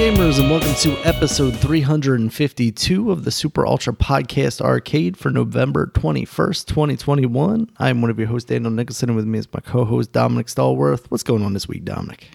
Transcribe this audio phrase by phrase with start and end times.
[0.00, 6.64] gamers, and welcome to episode 352 of the Super Ultra Podcast Arcade for November 21st,
[6.64, 7.70] 2021.
[7.78, 10.46] I'm one of your hosts, Daniel Nicholson, and with me is my co host, Dominic
[10.46, 11.04] Stallworth.
[11.10, 12.30] What's going on this week, Dominic?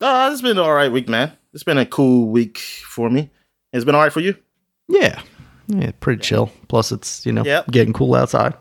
[0.00, 1.32] Uh, it's been an all right week, man.
[1.54, 3.28] It's been a cool week for me.
[3.72, 4.36] It's been all right for you?
[4.88, 5.20] Yeah.
[5.66, 6.52] Yeah, pretty chill.
[6.68, 7.66] Plus, it's, you know, Yep.
[7.72, 8.54] getting cool outside.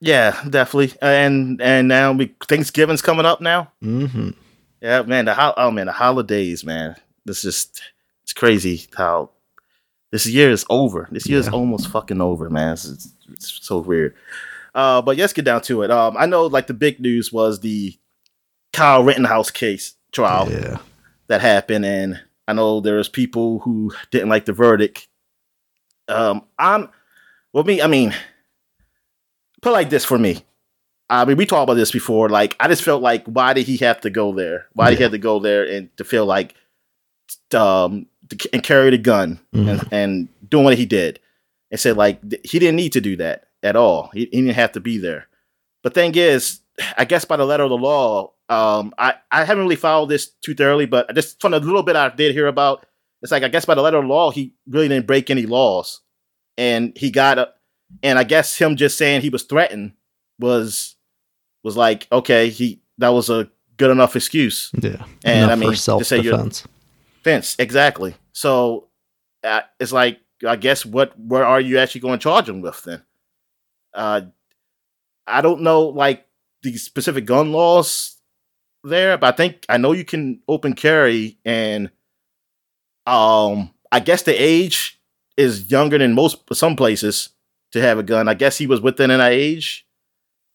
[0.00, 0.96] Yeah, definitely.
[1.02, 3.70] And and now we Thanksgiving's coming up now.
[3.82, 4.30] hmm
[4.82, 5.26] Yeah, man.
[5.26, 6.96] The ho- oh man, the holidays, man.
[7.24, 7.80] This just
[8.24, 9.30] it's crazy how
[10.10, 11.08] this year is over.
[11.12, 12.72] This year is almost fucking over, man.
[12.72, 14.16] It's, it's, it's so weird.
[14.74, 15.90] Uh, but let's get down to it.
[15.90, 17.96] Um, I know like the big news was the
[18.72, 20.50] Kyle Rittenhouse case trial.
[20.50, 20.78] Yeah.
[21.28, 25.06] that happened, and I know there's people who didn't like the verdict.
[26.08, 26.88] Um, I'm
[27.52, 27.80] well, me.
[27.80, 28.14] I mean,
[29.60, 30.44] put it like this for me.
[31.12, 32.28] I mean, we talked about this before.
[32.28, 34.66] Like, I just felt like, why did he have to go there?
[34.72, 35.04] Why did he Yeah.
[35.06, 36.54] have to go there and to feel like,
[37.54, 39.68] um, to, and carry the gun Mhm.
[39.68, 41.20] and, and doing what he did,
[41.70, 44.10] and said like th- he didn't need to do that at all.
[44.14, 45.28] He, he didn't have to be there.
[45.82, 46.60] But thing is,
[46.96, 50.28] I guess by the letter of the law, um, I, I haven't really followed this
[50.44, 52.86] too thoroughly, but just from a little bit I did hear about,
[53.22, 55.44] it's like I guess by the letter of the law, he really didn't break any
[55.46, 56.00] laws,
[56.56, 57.50] and he got a,
[58.02, 59.92] and I guess him just saying he was threatened
[60.38, 60.91] was
[61.62, 64.70] was like okay, he that was a good enough excuse.
[64.74, 65.04] Yeah.
[65.24, 66.66] And, Enough I mean, self defense.
[67.22, 68.14] Fence exactly.
[68.32, 68.88] So
[69.44, 72.82] uh, it's like I guess what where are you actually going to charge him with
[72.84, 73.02] then?
[73.94, 74.22] Uh,
[75.26, 76.26] I don't know like
[76.62, 78.16] the specific gun laws
[78.84, 81.90] there, but I think I know you can open carry and
[83.06, 85.00] um I guess the age
[85.36, 87.30] is younger than most some places
[87.72, 88.28] to have a gun.
[88.28, 89.86] I guess he was within that age.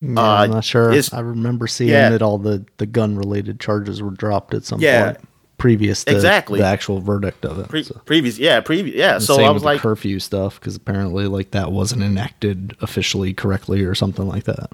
[0.01, 0.91] Yeah, Uh, I'm not sure.
[0.91, 2.09] is- I remember seeing yeah.
[2.09, 5.13] that all the, the gun related charges were dropped at some Yeah.
[5.13, 5.27] point
[5.57, 6.59] previous to Exactly.
[6.59, 7.67] the actual verdict of it.
[7.67, 7.99] Pre- so.
[8.05, 9.17] Previous, yeah, previous, yeah.
[9.17, 12.75] So same I with was the like, curfew stuff because apparently like that wasn't enacted
[12.81, 14.71] officially correctly or something like that.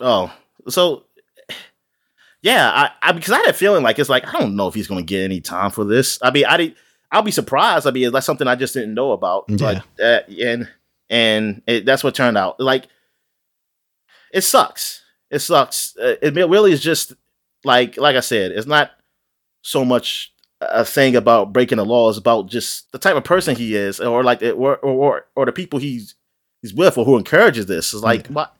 [0.00, 0.32] Oh,
[0.68, 1.04] so
[2.42, 4.74] yeah, I, I because I had a feeling like it's like I don't know if
[4.74, 6.18] he's going to get any time for this.
[6.20, 6.74] I mean, I did,
[7.12, 7.86] I'll be surprised.
[7.86, 9.44] I mean, that's something I just didn't know about.
[9.46, 10.68] But uh, and
[11.08, 12.58] and it, that's what turned out.
[12.58, 12.88] Like
[14.32, 15.02] it sucks.
[15.30, 15.96] It sucks.
[15.96, 17.14] Uh, it really is just
[17.64, 18.52] like like I said.
[18.52, 18.90] It's not
[19.62, 22.08] so much a thing about breaking the law.
[22.08, 25.46] It's about just the type of person he is, or like or or or, or
[25.46, 26.14] the people he's
[26.60, 27.92] he's with, or who encourages this.
[27.92, 28.54] It's like what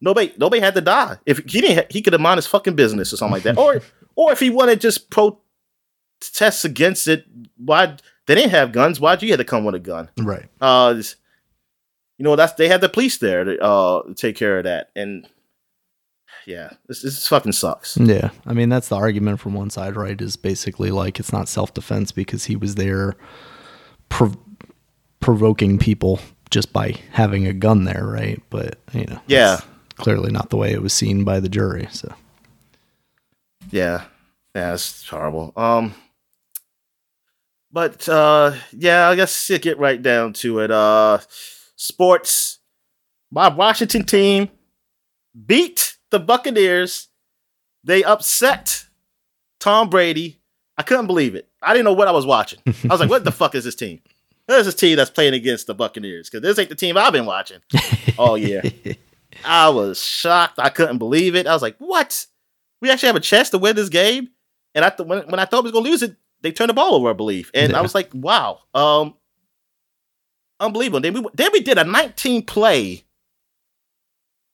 [0.00, 1.18] nobody nobody had to die.
[1.26, 3.58] If he didn't, he could have mind his fucking business or something like that.
[3.58, 3.80] or
[4.16, 7.24] or if he wanted just protest against it,
[7.56, 7.96] why
[8.26, 9.00] they didn't have guns?
[9.00, 10.10] Why'd you have to come with a gun?
[10.18, 10.46] Right.
[10.60, 11.02] Uh,
[12.22, 15.26] you know that's they had the police there to uh take care of that, and
[16.46, 17.96] yeah, this this fucking sucks.
[17.96, 18.30] Yeah.
[18.46, 20.20] I mean, that's the argument from one side, right?
[20.20, 23.16] Is basically like it's not self defense because he was there
[24.08, 24.36] prov-
[25.18, 28.40] provoking people just by having a gun there, right?
[28.50, 29.58] But, you know, Yeah.
[29.96, 31.88] clearly not the way it was seen by the jury.
[31.90, 32.14] So,
[33.70, 34.04] Yeah,
[34.54, 35.52] yeah, it's horrible.
[35.56, 35.94] Um,
[37.72, 40.70] but uh, yeah, I guess to get right down to it.
[40.70, 41.18] Uh,
[41.82, 42.58] sports.
[43.30, 44.48] My Washington team
[45.46, 47.08] beat the Buccaneers.
[47.84, 48.84] They upset
[49.60, 50.40] Tom Brady.
[50.78, 51.48] I couldn't believe it.
[51.60, 52.60] I didn't know what I was watching.
[52.66, 54.00] I was like, "What the fuck is this team?
[54.48, 57.26] There's this team that's playing against the Buccaneers because this ain't the team I've been
[57.26, 57.58] watching
[58.18, 58.62] all year."
[59.44, 60.58] I was shocked.
[60.58, 61.46] I couldn't believe it.
[61.46, 62.26] I was like, "What?
[62.80, 64.28] We actually have a chance to win this game?"
[64.74, 66.74] And I th- when, when I thought we was gonna lose it, they turned the
[66.74, 67.50] ball over, I believe.
[67.54, 67.78] And Yeah.
[67.78, 69.14] I was like, "Wow, um,
[70.62, 73.04] unbelievable." Then we then we did a 19 play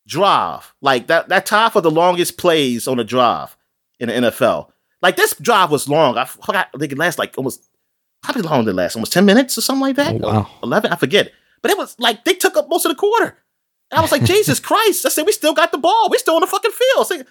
[0.06, 3.56] drive, like that that tie for the longest plays on a drive
[4.00, 4.70] in the NFL.
[5.00, 6.16] Like this drive was long.
[6.18, 6.68] I forgot.
[6.74, 7.68] I think it lasted like almost
[8.22, 8.97] how long did it last?
[8.97, 10.16] Almost 10 minutes or something like that.
[10.22, 10.50] Oh, wow.
[10.62, 11.33] 11, I forget.
[11.62, 13.38] But it was like they took up most of the quarter.
[13.91, 15.06] And I was like, Jesus Christ.
[15.06, 16.09] I said, we still got the ball.
[16.10, 16.98] We still on the fucking field.
[16.98, 17.27] I said,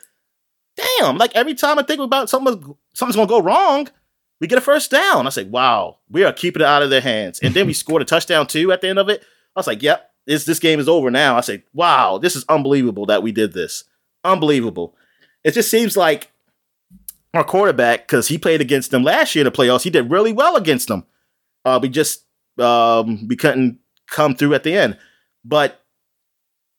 [0.99, 1.17] damn.
[1.17, 3.89] Like every time I think about something, something's gonna go wrong,
[4.39, 5.25] we get a first down.
[5.25, 7.39] I said, wow, we are keeping it out of their hands.
[7.39, 9.21] And then we scored a touchdown too at the end of it.
[9.55, 11.37] I was like, yep, this this game is over now.
[11.37, 13.83] I said, wow, this is unbelievable that we did this.
[14.23, 14.95] Unbelievable.
[15.43, 16.31] It just seems like
[17.33, 20.33] our quarterback, because he played against them last year in the playoffs, he did really
[20.33, 21.05] well against them.
[21.65, 22.23] Uh, we just
[22.59, 24.97] um, we couldn't come through at the end.
[25.43, 25.83] But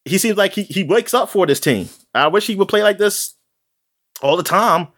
[0.04, 1.88] he seems like he, he wakes up for this team.
[2.14, 3.34] I wish he would play like this
[4.22, 4.88] all the time.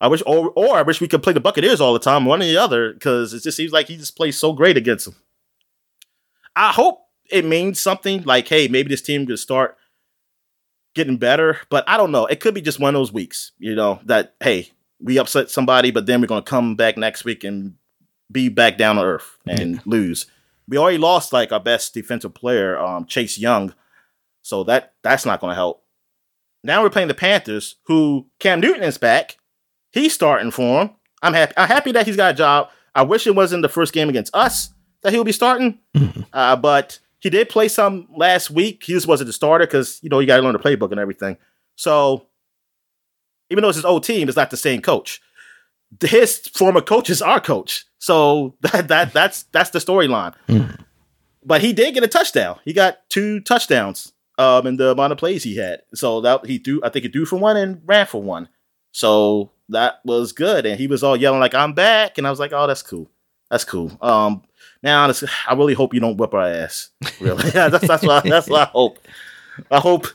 [0.00, 2.42] I wish, or or I wish we could play the Buccaneers all the time, one
[2.42, 5.16] or the other, because it just seems like he just plays so great against them.
[6.54, 9.76] I hope it means something like, hey, maybe this team could start
[10.94, 12.26] getting better, but I don't know.
[12.26, 14.70] It could be just one of those weeks, you know, that hey,
[15.00, 17.74] we upset somebody, but then we're gonna come back next week and
[18.30, 19.80] be back down to earth and Yeah.
[19.86, 20.26] lose.
[20.68, 23.72] We already lost like our best defensive player, um, Chase Young,
[24.42, 25.84] so that that's not gonna help.
[26.64, 29.36] Now we're playing the Panthers, who Cam Newton is back.
[29.96, 30.90] He's starting for him.
[31.22, 31.54] I'm happy.
[31.56, 32.68] I'm happy that he's got a job.
[32.94, 34.70] I wish it wasn't the first game against us
[35.02, 36.26] that he'll be starting, Mhm.
[36.32, 38.84] uh, but he did play some last week.
[38.84, 41.00] He just wasn't the starter because you know you got to learn the playbook and
[41.00, 41.38] everything.
[41.76, 42.26] So
[43.50, 45.20] even though it's his old team, it's not the same coach.
[46.02, 50.34] His former coach is our coach, so that that that's that's the storyline.
[50.48, 50.78] Mhm.
[51.44, 52.58] But he did get a touchdown.
[52.64, 55.80] He got two touchdowns um, in the amount of plays he had.
[55.94, 58.48] So that he threw, I think he threw for one and ran for one.
[58.92, 60.66] So that was good.
[60.66, 63.10] And he was all yelling like, "I'm back!" And I was like, "Oh, that's cool.
[63.50, 64.42] That's cool." Um,
[64.82, 65.10] now
[65.48, 66.90] I really hope you don't whip our ass.
[67.20, 68.98] Really, that's that's what I, that's what I hope.
[69.70, 70.06] I hope,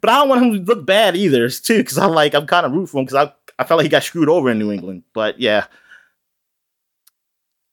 [0.00, 2.66] but I don't want him to look bad either, too, because I'm like I'm kind
[2.66, 4.72] of root for him because I I felt like he got screwed over in New
[4.72, 5.04] England.
[5.12, 5.66] But yeah.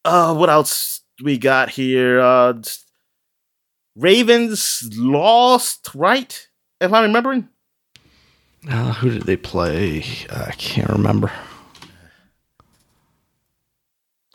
[0.03, 2.21] Uh, what else we got here?
[2.21, 2.53] Uh,
[3.95, 6.47] Ravens lost, right?
[6.79, 7.49] If I'm remembering.
[8.69, 10.03] Uh, who did they play?
[10.29, 11.31] I can't remember.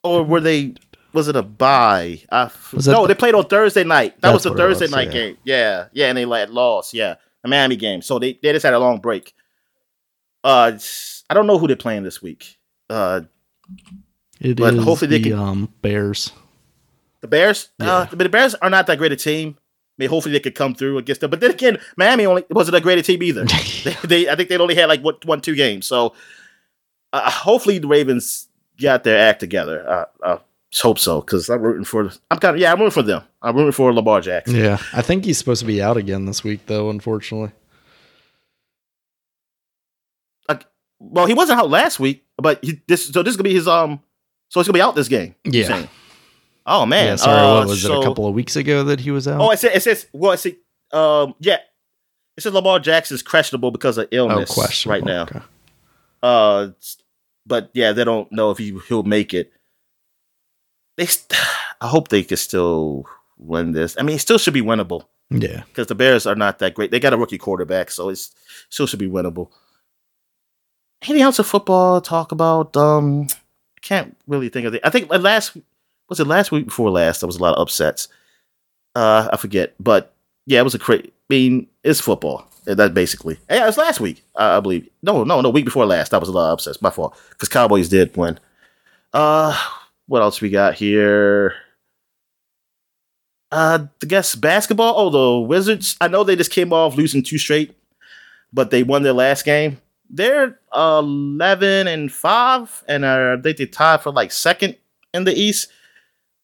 [0.02, 0.74] or were they?
[1.12, 2.22] Was it a bye?
[2.30, 4.20] I Was no, the- they played on Thursday night.
[4.22, 5.12] That was the Thursday was, night yeah.
[5.12, 5.36] game.
[5.44, 6.94] Yeah, yeah, and they like lost.
[6.94, 8.00] Yeah, a Miami game.
[8.02, 9.34] So they they just had a long break.
[10.42, 10.72] Uh,
[11.30, 12.58] I don't know who they're playing this week.
[12.90, 13.22] Uh,
[14.40, 16.32] It But is hopefully they the can- um, Bears.
[17.20, 17.68] the Bears.
[17.78, 18.06] Uh, Yeah.
[18.10, 19.56] but the Bears are not that great a team.
[19.92, 21.30] I mean, hopefully they could come through against them.
[21.30, 23.44] But then again, Miami only wasn't a great team either.
[23.84, 25.86] they, they I think they only had like what one two games.
[25.86, 26.14] So
[27.12, 28.48] uh, hopefully the Ravens
[28.80, 29.88] got their act together.
[29.88, 30.38] Uh, I
[30.70, 32.10] just hope so because I'm rooting for.
[32.30, 33.22] I'm kind of yeah, I'm rooting for them.
[33.42, 34.56] I'm rooting for Lamar Jackson.
[34.56, 36.88] yeah, I think he's supposed to be out again this week, though.
[36.88, 37.52] Unfortunately,
[40.48, 40.64] like
[40.98, 43.68] Well, he wasn't out last week, but he, this so this is gonna be his
[43.68, 44.00] um.
[44.48, 45.34] So he's gonna be out this game.
[45.44, 45.86] Yeah.
[46.66, 47.06] Oh man.
[47.06, 47.16] yeah.
[47.16, 47.90] Sorry, Uh, what was it?
[47.90, 49.40] A couple of weeks ago that he was out.
[49.40, 50.54] Oh, it says, it says well, it says
[50.92, 51.58] um yeah.
[52.36, 55.22] It says Lamar Jackson's questionable because of oh, illness question right now.
[55.22, 55.40] Okay.
[56.22, 56.68] Uh,
[57.46, 59.52] but yeah, they don't know if he he'll make it.
[60.96, 61.38] They, st-
[61.80, 63.06] I hope they can still
[63.38, 63.96] win this.
[63.98, 66.90] I mean, it still should be winnable Yeah, because the Bears are not that great.
[66.90, 68.30] They got a rookie quarterback, so it's
[68.68, 69.50] still should be winnable.
[71.02, 72.76] Anything else of football talk about?
[72.76, 73.26] Um,
[73.80, 74.82] can't really think of it.
[74.84, 75.56] I think last
[76.12, 77.20] was it last week before last.
[77.20, 78.08] There was a lot of upsets.
[78.94, 80.14] Uh, I forget, but
[80.44, 81.08] yeah, it was a crazy.
[81.08, 82.46] I mean, it's football.
[82.66, 83.38] That basically.
[83.50, 84.88] Yeah, it was last week, I believe.
[85.02, 86.10] No, no, no, week before last.
[86.10, 86.82] That was a lot of upsets.
[86.82, 88.38] My fault, because Cowboys did win.
[89.12, 89.58] Uh,
[90.06, 91.54] what else we got here?
[93.50, 94.94] Uh, I guess basketball.
[94.96, 95.96] Oh, the Wizards.
[96.00, 97.74] I know they just came off losing two straight,
[98.52, 99.80] but they won their last game.
[100.10, 104.76] They're eleven and five, and uh, they they tied for like second
[105.14, 105.68] in the East.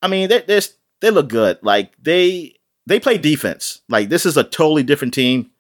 [0.03, 0.61] I mean, they they
[1.01, 1.59] they look good.
[1.63, 2.55] Like they
[2.87, 3.83] they play defense.
[3.89, 5.51] Like this is a totally different team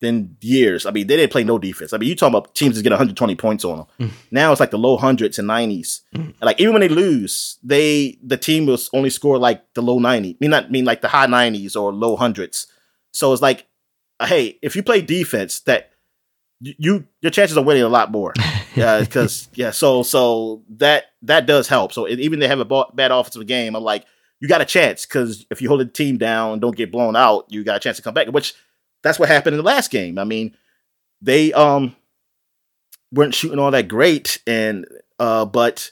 [0.00, 0.84] than years.
[0.84, 1.92] I mean, they didn't play no defense.
[1.92, 3.86] I mean, you talking about teams that get 120 points on them.
[4.00, 4.10] Mm.
[4.32, 6.00] Now it's like the low hundreds and 90s.
[6.14, 6.34] Mm.
[6.42, 10.30] Like even when they lose, they the team will only score like the low 90.
[10.30, 12.66] I mean, not mean like the high 90s or low hundreds.
[13.12, 13.66] So it's like,
[14.20, 15.92] hey, if you play defense, that
[16.60, 18.34] you your chances of winning a lot more.
[18.74, 21.92] Yeah, because yeah, so so that that does help.
[21.92, 24.04] So even they have a ba- bad offensive game, I'm like,
[24.40, 27.46] you got a chance because if you hold the team down don't get blown out,
[27.48, 28.28] you got a chance to come back.
[28.28, 28.54] Which
[29.02, 30.18] that's what happened in the last game.
[30.18, 30.56] I mean,
[31.20, 31.94] they um
[33.12, 34.86] weren't shooting all that great, and
[35.18, 35.90] uh, but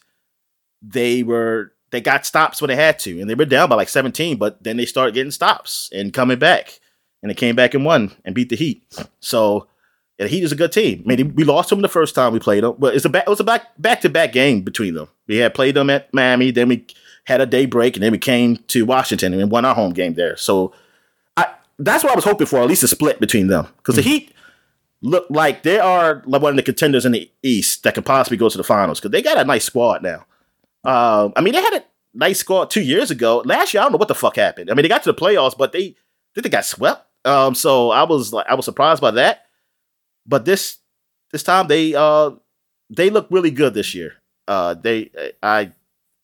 [0.82, 3.88] they were they got stops when they had to, and they were down by like
[3.88, 6.80] 17, but then they started getting stops and coming back,
[7.22, 8.84] and they came back and won and beat the Heat.
[9.20, 9.66] So.
[10.20, 11.02] And the Heat is a good team.
[11.06, 13.24] I mean, we lost them the first time we played them, but it's a back,
[13.26, 15.08] it was a back back to back game between them.
[15.26, 16.86] We had played them at Miami, then we
[17.24, 20.14] had a day break, and then we came to Washington and won our home game
[20.14, 20.36] there.
[20.36, 20.74] So
[21.38, 24.02] I that's what I was hoping for, at least a split between them, because the
[24.02, 24.34] Heat
[25.00, 28.50] look like they are one of the contenders in the East that could possibly go
[28.50, 30.26] to the finals because they got a nice squad now.
[30.84, 33.42] Uh, I mean, they had a nice squad two years ago.
[33.46, 34.70] Last year, I don't know what the fuck happened.
[34.70, 35.96] I mean, they got to the playoffs, but they
[36.34, 37.06] they, they got swept.
[37.24, 39.46] Um, so I was like, I was surprised by that.
[40.26, 40.78] But this
[41.32, 42.32] this time they uh
[42.90, 44.14] they look really good this year.
[44.48, 45.10] Uh, they
[45.42, 45.72] I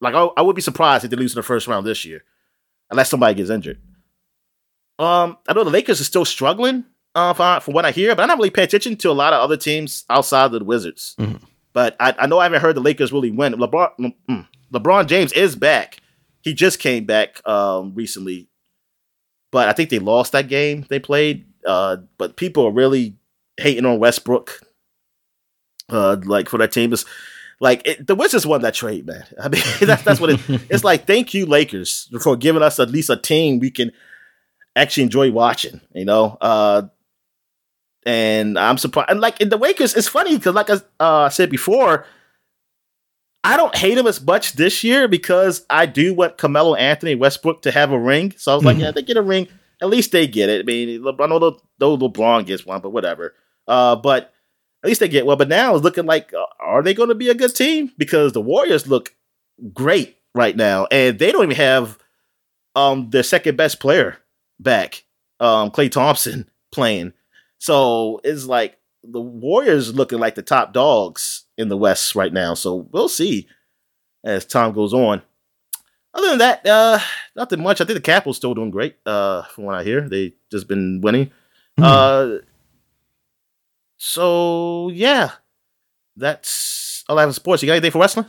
[0.00, 2.24] like I, I would be surprised if they lose in the first round this year,
[2.90, 3.80] unless somebody gets injured.
[4.98, 6.84] Um, I know the Lakers are still struggling.
[7.14, 9.32] Uh, from, from what I hear, but I don't really pay attention to a lot
[9.32, 11.14] of other teams outside of the Wizards.
[11.18, 11.40] Mhm.
[11.72, 13.54] But I, I know I haven't heard the Lakers really win.
[13.54, 16.00] LeBron mm, LeBron James is back.
[16.42, 18.48] He just came back um, recently,
[19.50, 21.46] but I think they lost that game they played.
[21.64, 23.16] Uh, but people are really
[23.58, 24.60] hating on Westbrook.
[25.88, 27.04] Uh, like for that team, is
[27.60, 29.24] Like it, the Wizards won that trade, man.
[29.42, 31.06] I mean, that's that's what it, it's like.
[31.06, 33.92] Thank you, Lakers, for giving us at least a team we can
[34.74, 35.80] actually enjoy watching.
[35.94, 36.82] You know, uh,
[38.04, 39.10] and I'm surprised.
[39.10, 42.06] And like in the Lakers, it's funny because, like I uh, said before,
[43.46, 47.62] I don't hate him as much this year because I do want Carmelo Anthony Westbrook
[47.62, 48.34] to have a ring.
[48.36, 48.86] So I was like, mm-hmm.
[48.86, 49.46] yeah, they get a ring.
[49.80, 50.62] At least they get it.
[50.62, 53.34] I mean, I know though LeBron gets one, but whatever.
[53.66, 54.32] Uh, but
[54.82, 55.36] at least they get well.
[55.36, 57.92] But now it's looking like, uh, are they going to be a good team?
[57.98, 59.14] Because the Warriors look
[59.72, 61.98] great right now, and they don't even have
[62.74, 64.18] um their second best player
[64.60, 65.04] back,
[65.40, 67.12] um Klay Thompson playing.
[67.58, 72.54] So it's like the Warriors looking like the top dogs in the West right now.
[72.54, 73.48] So we'll see
[74.24, 75.22] as time goes on.
[76.12, 76.98] Other than that, uh,
[77.34, 77.80] nothing much.
[77.80, 78.96] I think the Capitals still doing great.
[79.04, 81.30] Uh, from what I hear, they just been winning.
[81.78, 81.84] Mm.
[81.84, 82.42] Uh,
[83.96, 85.32] so yeah,
[86.16, 87.62] that's all I have in sports.
[87.62, 88.26] You got anything for wrestling?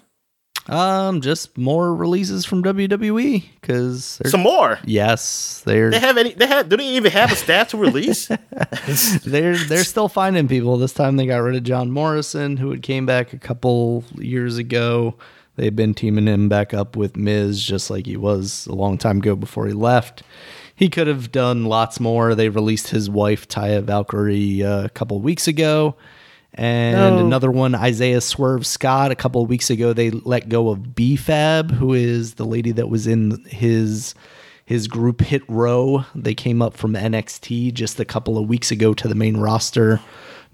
[0.69, 4.79] Um, just more releases from WWE because some more.
[4.83, 6.33] Yes, they're they have any.
[6.33, 6.67] They have.
[6.67, 8.27] Do they even have a stat to release?
[9.25, 10.77] they're they're still finding people.
[10.77, 14.57] This time they got rid of John Morrison, who had came back a couple years
[14.57, 15.15] ago.
[15.55, 19.17] They've been teaming him back up with Miz, just like he was a long time
[19.17, 20.21] ago before he left.
[20.77, 22.36] He could have done lots more.
[22.36, 25.98] They released his wife Taya Valkyrie uh, a couple weeks ago
[26.57, 27.25] and no.
[27.25, 29.12] another one, Isaiah Swerve Scott.
[29.12, 32.89] A couple of weeks ago, they let go of B-Fab, who is the lady that
[32.89, 34.15] was in his
[34.65, 36.03] his group Hit Row.
[36.13, 40.01] They came up from NXT just a couple of weeks ago to the main roster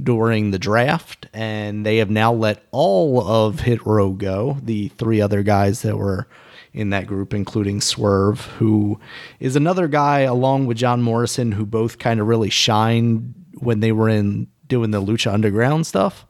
[0.01, 4.57] during the draft, and they have now let all of Hit Row go.
[4.61, 6.27] The three other guys that were
[6.73, 8.99] in that group, including Swerve, who
[9.39, 13.91] is another guy along with John Morrison, who both kind of really shined when they
[13.91, 16.25] were in doing the Lucha Underground stuff.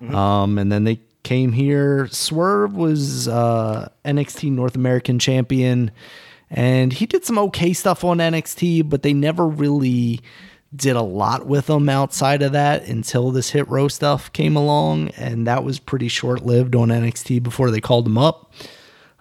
[0.00, 0.14] Mm-hmm.
[0.14, 2.06] Um, and then they came here.
[2.08, 5.90] Swerve was uh, NXT North American champion,
[6.50, 10.20] and he did some okay stuff on NXT, but they never really
[10.74, 15.08] did a lot with him outside of that until this hit row stuff came along,
[15.10, 18.52] and that was pretty short lived on NXT before they called him up.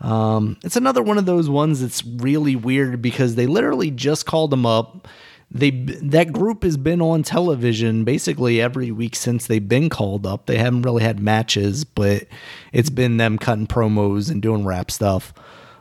[0.03, 4.53] Um, it's another one of those ones that's really weird because they literally just called
[4.53, 5.07] him up
[5.53, 10.47] they that group has been on television basically every week since they've been called up.
[10.47, 12.27] They haven't really had matches, but
[12.71, 15.31] it's been them cutting promos and doing rap stuff.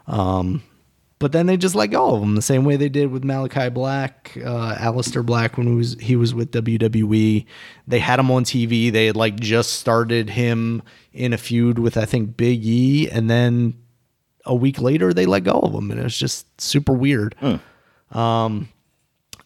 [0.07, 0.63] Um,
[1.19, 3.71] but then they just let go of them the same way they did with Malachi
[3.71, 7.47] Black, uh, Aleister Black when he was he was with WWE.
[7.87, 8.93] They had him on TV.
[8.93, 10.83] They had like just started him
[11.15, 13.75] in a feud with I think Big E, and then
[14.45, 17.35] a week later they let go of him, and it was just super weird.
[17.41, 17.61] Mm.
[18.17, 18.69] Um,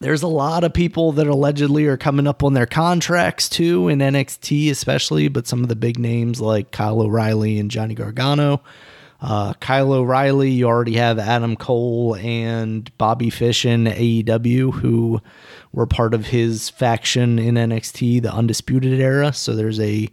[0.00, 4.00] there's a lot of people that allegedly are coming up on their contracts too in
[4.00, 8.62] NXT, especially, but some of the big names like Kyle O'Reilly and Johnny Gargano.
[9.20, 15.22] Uh, Kyle O'Reilly, you already have Adam Cole and Bobby Fish in AEW, who
[15.72, 19.32] were part of his faction in NXT, the Undisputed Era.
[19.32, 20.10] So there's a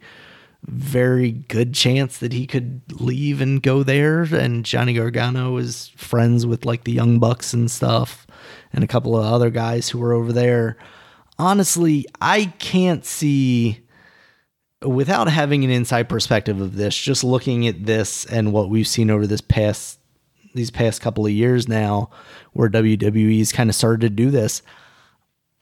[0.66, 4.22] very good chance that he could leave and go there.
[4.22, 8.26] And Johnny Gargano is friends with like the Young Bucks and stuff
[8.72, 10.76] and a couple of other guys who were over there.
[11.38, 13.80] Honestly, I can't see
[14.82, 19.10] without having an inside perspective of this, just looking at this and what we've seen
[19.10, 19.98] over this past
[20.54, 22.10] these past couple of years now,
[22.52, 24.62] where WWE's kind of started to do this.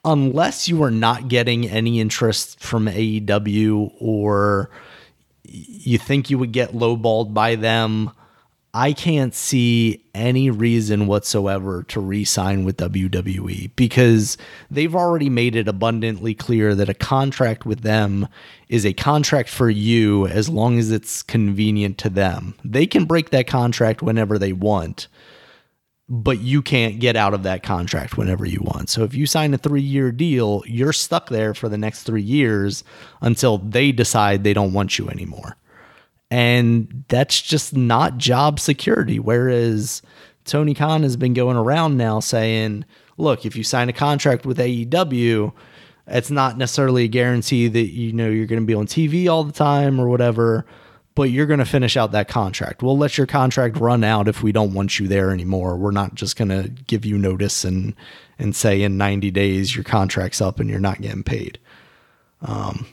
[0.04, 4.68] Unless you are not getting any interest from AEW or
[5.52, 8.10] you think you would get lowballed by them
[8.74, 14.38] I can't see any reason whatsoever to re sign with WWE because
[14.70, 18.28] they've already made it abundantly clear that a contract with them
[18.70, 22.54] is a contract for you as long as it's convenient to them.
[22.64, 25.06] They can break that contract whenever they want,
[26.14, 28.90] but you can't get out of that contract whenever you want.
[28.90, 32.20] So if you sign a three year deal, you're stuck there for the next three
[32.20, 32.84] years
[33.22, 35.56] until they decide they don't want you anymore.
[36.30, 39.18] And that's just not job security.
[39.20, 40.02] Whereas
[40.44, 42.84] Tony Khan has been going around now saying,
[43.16, 45.54] look, if you sign a contract with AEW,
[46.08, 49.44] it's not necessarily a guarantee that you know you're going to be on TV all
[49.44, 50.66] the time or whatever,
[51.14, 52.82] but you're going to finish out that contract.
[52.82, 55.76] We'll let your contract run out if we don't want you there anymore.
[55.76, 57.94] We're not just going to give you notice and
[58.38, 61.58] and say in 90 days your contract's up and you're not getting paid.
[62.40, 62.86] Um,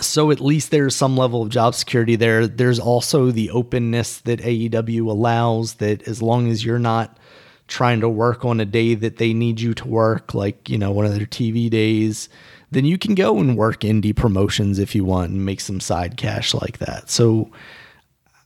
[0.00, 2.46] so at least there's some level of job security there.
[2.46, 7.18] There's also the openness that AEW allows that as long as you're not
[7.66, 10.90] trying to work on a day that they need you to work, like, you know,
[10.90, 12.28] one of their TV days,
[12.70, 16.16] then you can go and work indie promotions if you want and make some side
[16.16, 17.08] cash like that.
[17.10, 17.50] So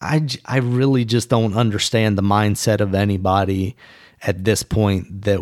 [0.01, 3.77] I, I really just don't understand the mindset of anybody
[4.23, 5.41] at this point that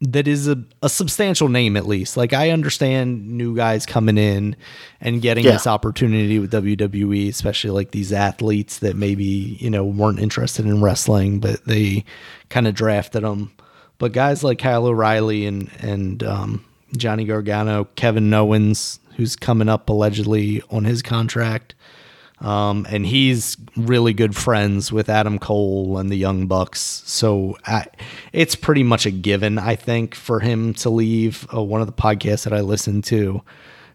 [0.00, 2.16] that is a, a substantial name at least.
[2.16, 4.54] Like I understand new guys coming in
[5.00, 5.52] and getting Yeah.
[5.52, 9.24] this opportunity with WWE, especially like these athletes that maybe,
[9.60, 12.04] you know, weren't interested in wrestling, but they
[12.50, 13.52] kind of drafted them.
[13.98, 16.64] But guys like Kyle O'Reilly and and um,
[16.96, 21.74] Johnny Gargano, Kevin Owens, who's coming up allegedly on his contract,
[22.40, 27.02] um, and he's really good friends with Adam Cole and the Young Bucks.
[27.06, 27.86] So I,
[28.32, 31.46] it's pretty much a given, I think, for him to leave.
[31.54, 33.42] Uh, one of the podcasts that I listened to,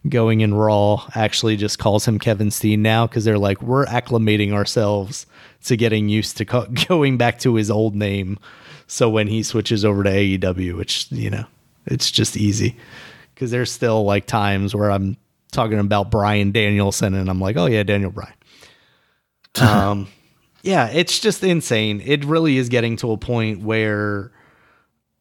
[0.08, 4.54] Going in Raw, actually just calls him Kevin Steen now because they're like, we're acclimating
[4.54, 5.26] ourselves
[5.66, 8.40] to getting used to co- going back to his old name.
[8.88, 11.46] So when he switches over to AEW, which, you know,
[11.86, 12.76] it's just easy
[13.34, 15.18] because there's still like times where I'm
[15.52, 18.34] talking about Bryan Danielson and I'm like, oh yeah, Daniel Bryan.
[19.62, 20.08] um,
[20.62, 22.02] yeah, it's just insane.
[22.06, 24.32] It really is getting to a point where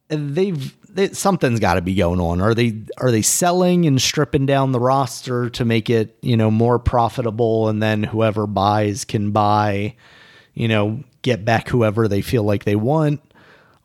[0.09, 2.41] they've they, something's got to be going on.
[2.41, 6.51] Are they are they selling and stripping down the roster to make it you know
[6.51, 9.95] more profitable, and then whoever buys can buy,
[10.53, 13.21] you know, get back whoever they feel like they want.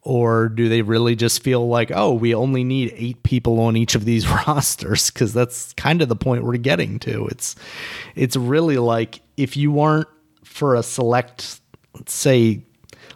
[0.05, 3.95] Or do they really just feel like, oh, we only need eight people on each
[3.95, 5.11] of these rosters?
[5.11, 7.27] Because that's kind of the point we're getting to.
[7.29, 7.57] It's,
[8.15, 10.09] it's really like if you aren't
[10.45, 11.61] for a select,
[11.95, 12.63] let's say,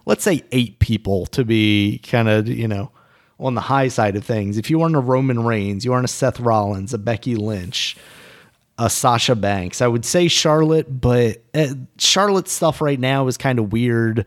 [0.07, 2.91] let's say eight people to be kind of, you know,
[3.41, 4.59] on the high side of things.
[4.59, 7.97] If you aren't a Roman Reigns, you aren't a Seth Rollins, a Becky Lynch,
[8.79, 9.81] a Sasha Banks.
[9.81, 14.25] I would say Charlotte, but uh, Charlotte's stuff right now is kind of weird.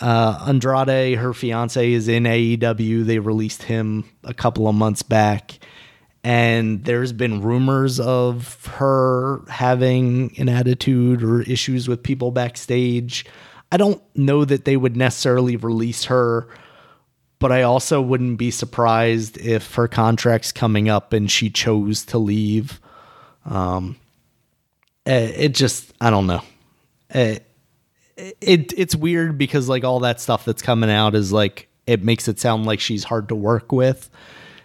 [0.00, 3.04] Uh, Andrade, her fiance, is in AEW.
[3.04, 5.58] They released him a couple of months back.
[6.24, 13.26] And there's been rumors of her having an attitude or issues with people backstage.
[13.72, 16.48] I don't know that they would necessarily release her,
[17.38, 22.18] but I also wouldn't be surprised if her contract's coming up and she chose to
[22.18, 22.80] leave.
[23.44, 23.96] Um,
[25.04, 26.42] it just, I don't know.
[27.10, 27.38] Eh,
[28.16, 32.28] it it's weird because like all that stuff that's coming out is like it makes
[32.28, 34.10] it sound like she's hard to work with.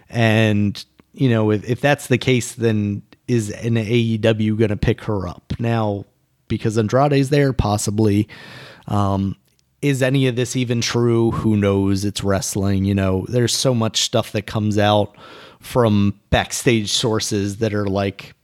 [0.08, 0.82] And
[1.12, 5.28] you know if, if that's the case then is an AEW going to pick her
[5.28, 6.04] up now?
[6.48, 8.28] Because Andrade's there possibly.
[8.86, 9.36] Um
[9.80, 11.30] is any of this even true?
[11.30, 12.04] Who knows?
[12.04, 13.26] It's wrestling you know.
[13.28, 15.16] There's so much stuff that comes out
[15.60, 18.34] from backstage sources that are like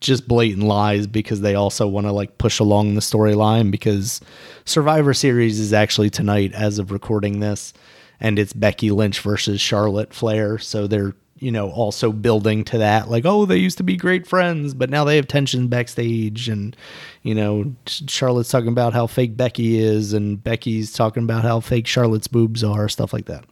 [0.00, 4.20] just blatant lies because they also want to like push along the storyline because
[4.64, 7.72] Survivor Series is actually tonight as of recording this
[8.20, 10.58] and it's Becky Lynch versus Charlotte Flair.
[10.58, 14.26] So they're you know also building to that like oh they used to be great
[14.26, 16.74] friends but now they have tension backstage and
[17.22, 21.86] you know Charlotte's talking about how fake Becky is and Becky's talking about how fake
[21.86, 23.44] Charlotte's boobs are stuff like that.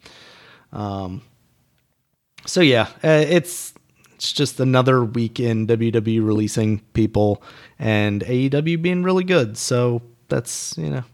[0.72, 1.20] Um
[2.46, 3.74] so yeah uh, it's
[4.24, 7.42] it's just another week in WWE releasing people
[7.78, 9.58] and AEW being really good.
[9.58, 11.04] So that's, you know,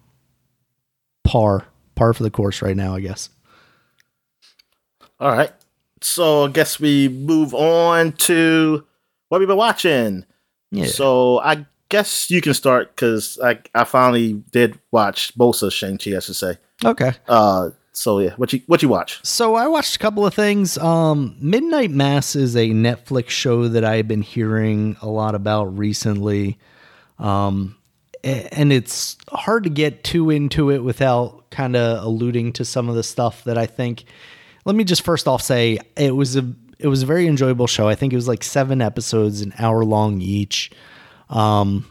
[1.24, 3.28] par, par for the course right now, I guess.
[5.18, 5.50] All right.
[6.02, 8.86] So I guess we move on to
[9.28, 10.24] what we've been watching.
[10.70, 10.86] Yeah.
[10.86, 16.16] So I guess you can start because I I finally did watch of Shang Chi.
[16.16, 16.58] I should say.
[16.84, 17.10] Okay.
[17.26, 17.70] Uh.
[18.00, 19.20] So yeah, what you what you watch?
[19.22, 20.78] So I watched a couple of things.
[20.78, 26.58] Um, Midnight Mass is a Netflix show that I've been hearing a lot about recently.
[27.18, 27.76] Um,
[28.24, 32.94] and it's hard to get too into it without kind of alluding to some of
[32.94, 34.04] the stuff that I think.
[34.64, 37.86] Let me just first off say it was a it was a very enjoyable show.
[37.86, 40.70] I think it was like seven episodes, an hour long each.
[41.28, 41.84] Um,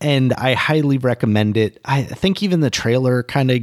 [0.00, 1.80] and I highly recommend it.
[1.84, 3.62] I think even the trailer kind of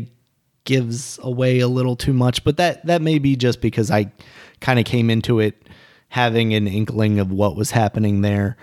[0.65, 4.12] gives away a little too much, but that that may be just because I
[4.60, 5.67] kind of came into it
[6.10, 8.56] having an inkling of what was happening there.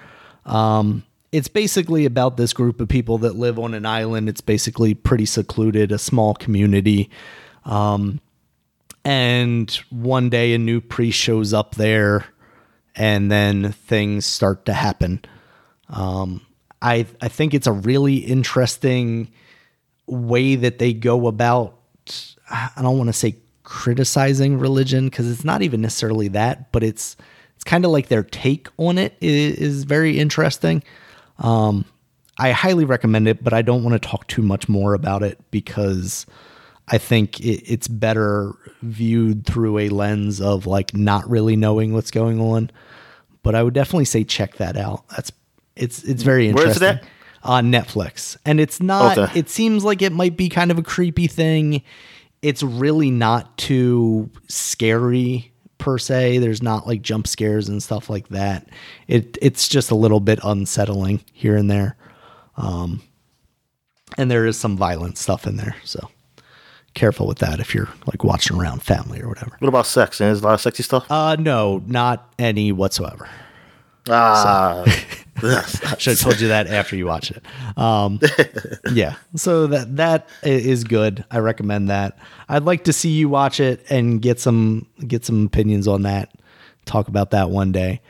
[0.47, 4.29] Um, it's basically about this group of people that live on an island.
[4.29, 7.11] It's basically pretty secluded, a small community.
[7.65, 8.21] Um,
[9.05, 12.27] and one day a new priest shows up there,
[12.95, 15.25] and then things start to happen.
[15.89, 16.47] Um,
[16.83, 19.31] I I think it's a really interesting
[20.07, 21.80] way that they go about
[22.51, 27.17] I don't want to say criticizing religion because it's not even necessarily that, but it's
[27.55, 30.83] it's kind of like their take on it is, is very interesting.
[31.39, 31.85] Um,
[32.39, 35.39] I highly recommend it, but I don't want to talk too much more about it
[35.51, 36.27] because
[36.89, 42.11] I think it, it's better viewed through a lens of like not really knowing what's
[42.11, 42.71] going on.
[43.43, 45.07] but I would definitely say check that out.
[45.09, 45.33] That's
[45.77, 46.83] it's it's very interesting.
[46.83, 47.05] it at?
[47.43, 48.37] On Netflix.
[48.45, 49.39] And it's not Okay.
[49.39, 51.83] it seems like it might be kind of a creepy thing.
[52.43, 56.39] It's really not too scary per se.
[56.39, 58.69] There's not like jump scares and stuff like that.
[59.09, 61.97] It it's just a little bit unsettling here and there.
[62.57, 63.03] Um
[64.19, 65.77] and there is some violent stuff in there.
[65.85, 66.11] So
[66.93, 69.53] careful with that if you're like watching around family or whatever.
[69.61, 70.21] What about sex?
[70.21, 71.07] And there's a lot of sexy stuff.
[71.11, 73.29] Uh no, not any whatsoever.
[74.09, 74.85] Ah,
[75.99, 77.43] Should have told you that after you watch it.
[77.77, 78.21] Um,
[78.93, 81.25] yeah, so that that is good.
[81.31, 82.19] I recommend that.
[82.49, 86.33] I'd like to see you watch it and get some get some opinions on that.
[86.85, 88.01] Talk about that one day.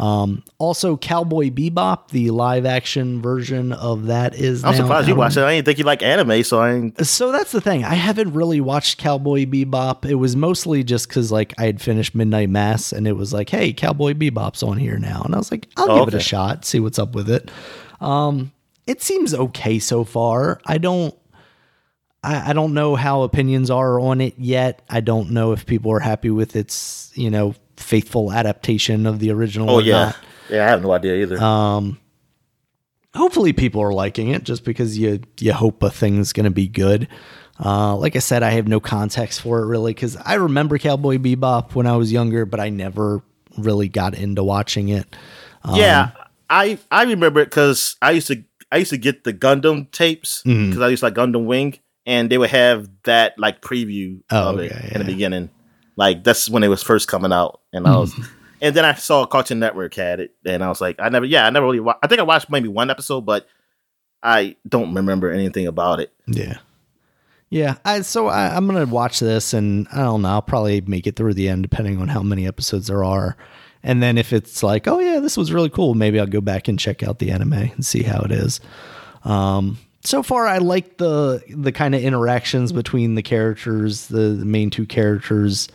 [0.00, 4.64] Um, also, Cowboy Bebop, the live action version of that is.
[4.64, 5.42] I'm now surprised you watched it.
[5.42, 7.06] I didn't think you like anime, so I ain't.
[7.06, 7.84] So that's the thing.
[7.84, 10.08] I haven't really watched Cowboy Bebop.
[10.08, 13.50] It was mostly just because like I had finished Midnight Mass and it was like,
[13.50, 16.20] hey, Cowboy Bebop's on here now, and I was like, I'll Oh, give it a
[16.20, 17.50] shot, see what's up with it.
[18.00, 18.52] Um,
[18.86, 20.62] it seems okay so far.
[20.64, 21.14] I don't.
[22.22, 24.80] I, I don't know how opinions are on it yet.
[24.88, 29.30] I don't know if people are happy with its, you know, faithful adaptation of the
[29.32, 29.70] original.
[29.70, 30.16] Oh yeah, not.
[30.48, 30.64] yeah.
[30.66, 31.38] I have no idea either.
[31.42, 31.98] Um,
[33.14, 36.68] hopefully people are liking it just because you you hope a thing's going to be
[36.68, 37.08] good.
[37.62, 41.18] Uh, like I said, I have no context for it really because I remember Cowboy
[41.18, 43.22] Bebop when I was younger, but I never
[43.58, 45.14] really got into watching it.
[45.64, 46.10] Um, yeah,
[46.48, 50.42] I I remember it because I used to I used to get the Gundam tapes
[50.42, 50.82] because Mhm.
[50.82, 54.58] I used to like Gundam Wing, and they would have that like preview Oh, of
[54.60, 54.98] it in yeah.
[54.98, 55.50] the beginning.
[56.00, 58.14] Like that's when it was first coming out, and I was.
[58.62, 61.46] And then I saw Cartoon Network had it, and I was like, I never, yeah,
[61.46, 61.80] I never really.
[61.80, 63.46] Wa- I think I watched maybe one episode, but
[64.22, 66.12] I don't remember anything about it.
[66.26, 66.58] Yeah.
[67.48, 70.28] Yeah, I so I, I'm gonna watch this, and I don't know.
[70.28, 73.34] I'll probably make it through the end, depending on how many episodes there are.
[73.82, 76.68] And then if it's like, oh yeah, this was really cool, maybe I'll go back
[76.68, 78.60] and check out the anime and see how it is.
[79.24, 84.06] Um, so far, I like the the kind of interactions between the characters.
[84.06, 85.68] The, the main two characters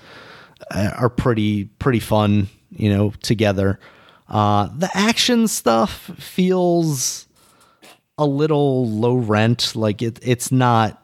[0.71, 3.79] uh, are pretty pretty fun, you know, together.
[4.27, 7.27] Uh, the action stuff feels
[8.17, 9.75] a little low rent.
[9.75, 11.01] Like it, it's not.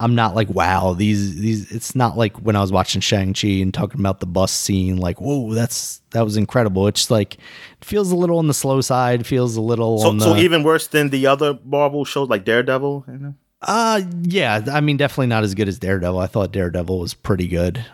[0.00, 0.92] I'm not like wow.
[0.94, 1.70] These these.
[1.72, 4.96] It's not like when I was watching Shang Chi and talking about the bus scene.
[4.96, 6.86] Like whoa, that's that was incredible.
[6.88, 9.26] It's like it feels a little on the slow side.
[9.26, 10.24] Feels a little So, on the.
[10.24, 13.04] so even worse than the other Marvel shows like Daredevil.
[13.08, 13.34] You know?
[13.62, 16.18] Uh yeah, I mean definitely not as good as Daredevil.
[16.18, 17.84] I thought Daredevil was pretty good,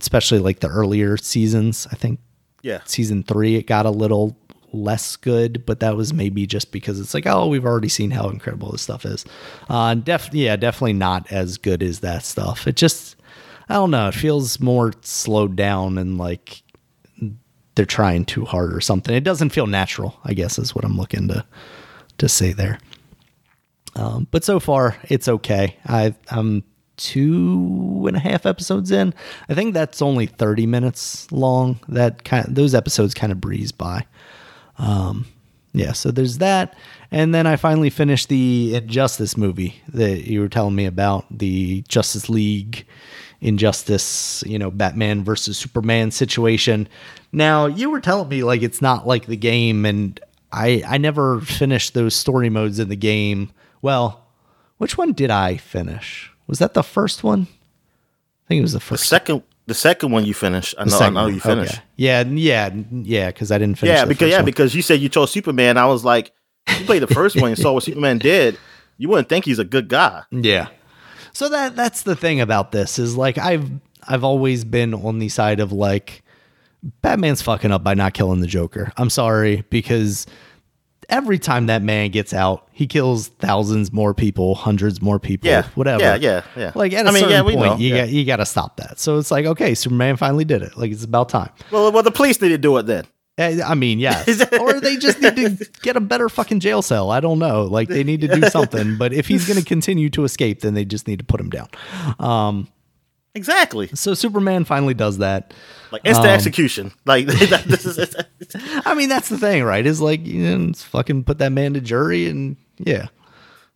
[0.00, 1.86] especially like the earlier seasons.
[1.92, 2.20] I think
[2.62, 4.36] Yeah, season 3 it got a little
[4.72, 8.28] less good, but that was maybe just because it's like, oh, we've already seen how
[8.28, 9.24] incredible this stuff is.
[9.68, 12.66] Uh def yeah, definitely not as good as that stuff.
[12.66, 13.16] It just
[13.68, 16.62] I don't know, it feels more slowed down and like
[17.74, 19.14] they're trying too hard or something.
[19.14, 21.44] It doesn't feel natural, I guess is what I'm looking to
[22.18, 22.80] to say there.
[23.94, 25.76] Um, but so far, it's okay.
[25.86, 26.62] I, I'm
[26.96, 29.14] two and a half episodes in.
[29.48, 31.80] I think that's only 30 minutes long.
[31.88, 34.06] That kind of, those episodes kind of breeze by.
[34.78, 35.26] Um,
[35.72, 36.74] yeah, so there's that.
[37.10, 41.82] And then I finally finished the Injustice movie that you were telling me about, the
[41.88, 42.86] Justice League
[43.40, 46.88] Injustice, you know, Batman versus Superman situation.
[47.32, 50.18] Now, you were telling me like it's not like the game and
[50.50, 53.50] I I never finished those story modes in the game.
[53.80, 54.26] Well,
[54.78, 56.32] which one did I finish?
[56.46, 57.42] Was that the first one?
[57.42, 59.02] I think it was the first.
[59.02, 60.74] the second the second one you finished.
[60.78, 61.74] I the know, I know you finished.
[61.74, 61.82] Okay.
[61.96, 63.26] Yeah, yeah, yeah.
[63.26, 63.94] Because I didn't finish.
[63.94, 64.46] Yeah, because yeah, one.
[64.46, 65.76] because you said you chose Superman.
[65.76, 66.32] I was like,
[66.78, 68.58] you played the first one and saw what Superman did.
[68.96, 70.22] You wouldn't think he's a good guy.
[70.30, 70.68] Yeah.
[71.34, 73.70] So that that's the thing about this is like I've
[74.08, 76.22] I've always been on the side of like
[77.02, 78.90] Batman's fucking up by not killing the Joker.
[78.96, 80.26] I'm sorry because
[81.08, 85.66] every time that man gets out, he kills thousands more people, hundreds more people, Yeah,
[85.74, 86.02] whatever.
[86.02, 86.72] Yeah, yeah, yeah.
[86.74, 87.76] Like at a I mean, certain yeah, point, know.
[87.76, 88.04] you yeah.
[88.04, 88.98] got you got to stop that.
[88.98, 90.76] So it's like, okay, Superman finally did it.
[90.76, 91.50] Like it's about time.
[91.70, 93.04] well, well, the police need to do it then.
[93.38, 94.44] Eh, I mean, yes.
[94.60, 97.10] or they just need to get a better fucking jail cell.
[97.10, 97.64] I don't know.
[97.64, 98.96] Like they need to do something.
[98.98, 101.48] But if he's going to continue to escape, then they just need to put him
[101.48, 101.68] down.
[102.18, 102.68] Um,
[103.38, 103.86] Exactly.
[103.94, 105.54] so Superman finally does that.
[105.92, 106.92] Like instant Um, execution.
[107.06, 107.26] Like
[107.66, 108.14] this is.
[108.84, 109.86] I mean, that's the thing, right?
[109.86, 113.06] Is like, you know, it's fucking put that man to jury, and yeah,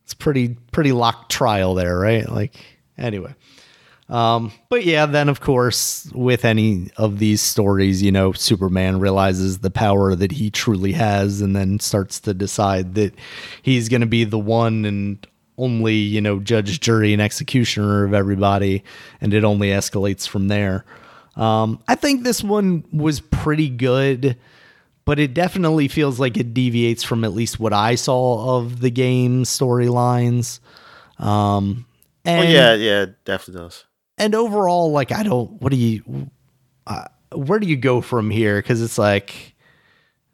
[0.05, 2.29] it's pretty pretty locked trial there, right?
[2.29, 2.55] Like,
[2.99, 3.35] anyway.
[4.09, 9.61] Um, but yeah, then of course, with any of these stories, you know, Superman realizes
[9.61, 13.15] the power that he truly has, and then starts to decide that
[13.63, 15.27] he's going to be the one and
[15.59, 18.83] only, you know, judge, jury, and executioner of everybody,
[19.21, 20.85] and it only escalates from there.
[21.37, 24.37] Um, I think this one was pretty good,
[25.05, 28.91] but it definitely feels like it deviates from at least what I saw of the
[28.91, 30.61] game storylines.
[31.19, 31.87] Um,
[32.25, 33.85] Oh and, yeah, yeah, definitely does.
[34.17, 35.61] and overall, like I don't.
[35.61, 36.31] What do you?
[36.87, 38.59] Uh, where do you go from here?
[38.63, 39.52] Because it's like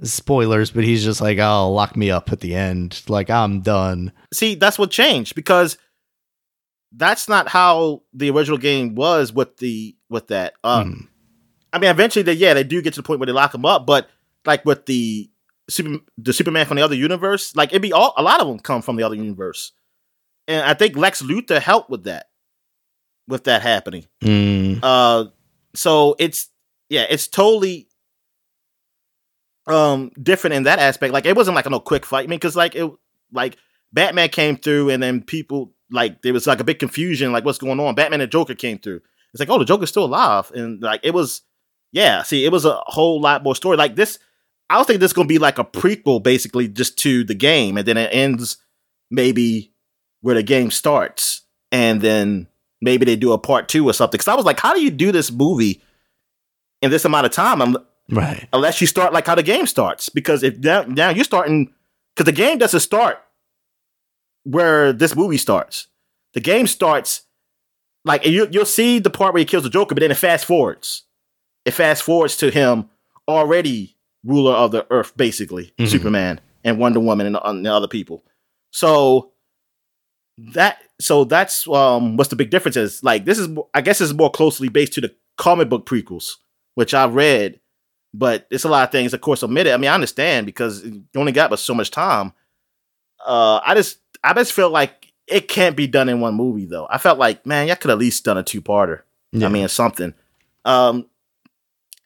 [0.02, 4.12] spoilers, but he's just like, "Oh, lock me up at the end." Like I'm done.
[4.32, 5.78] See, that's what changed because
[6.92, 10.54] that's not how the original game was with the with that.
[10.64, 11.00] Um, Hmm.
[11.72, 13.66] I mean, eventually, they yeah, they do get to the point where they lock him
[13.66, 14.08] up, but
[14.46, 15.30] like with the
[15.68, 18.58] super the Superman from the other universe, like it'd be all a lot of them
[18.58, 19.72] come from the other universe,
[20.46, 22.26] and I think Lex Luthor helped with that,
[23.26, 24.06] with that happening.
[24.22, 24.80] Mm.
[24.82, 25.26] Uh,
[25.74, 26.48] so it's
[26.88, 27.87] yeah, it's totally
[29.68, 31.12] um different in that aspect.
[31.12, 32.24] Like it wasn't like a no quick fight.
[32.24, 32.90] I mean, because like it
[33.32, 33.56] like
[33.92, 37.58] Batman came through, and then people like there was like a big confusion, like what's
[37.58, 37.94] going on.
[37.94, 39.00] Batman and Joker came through.
[39.32, 41.42] It's like oh, the Joker's still alive, and like it was
[41.92, 42.22] yeah.
[42.22, 43.76] See, it was a whole lot more story.
[43.76, 44.18] Like this,
[44.70, 47.76] I was thinking this is gonna be like a prequel, basically, just to the game,
[47.76, 48.58] and then it ends
[49.10, 49.72] maybe
[50.20, 52.48] where the game starts, and then
[52.80, 54.16] maybe they do a part two or something.
[54.16, 55.82] Because I was like, how do you do this movie
[56.82, 57.62] in this amount of time?
[57.62, 57.76] I'm,
[58.10, 58.48] Right.
[58.52, 60.08] unless you start like how the game starts.
[60.08, 61.72] Because if now, now you're starting,
[62.14, 63.18] because the game doesn't start
[64.44, 65.88] where this movie starts.
[66.34, 67.22] The game starts
[68.04, 70.44] like you, you'll see the part where he kills the Joker, but then it fast
[70.46, 71.02] forwards.
[71.64, 72.88] It fast forwards to him
[73.26, 75.88] already ruler of the earth, basically Mhm.
[75.88, 78.24] Superman and Wonder Woman and, and the other people.
[78.72, 79.32] So
[80.52, 84.12] that so that's um what's the big difference is like this is I guess it's
[84.12, 86.36] more closely based to the comic book prequels,
[86.74, 87.60] which I read,
[88.14, 89.72] but it's a lot of things of course omitted.
[89.72, 92.32] I mean I understand because you only got but so much time.
[93.24, 96.86] Uh, I just I just feel like it can't be done in one movie though.
[96.90, 99.02] I felt like man, y'all could at least done a two parter.
[99.32, 99.46] Yeah.
[99.46, 100.14] I mean something.
[100.64, 101.06] Um,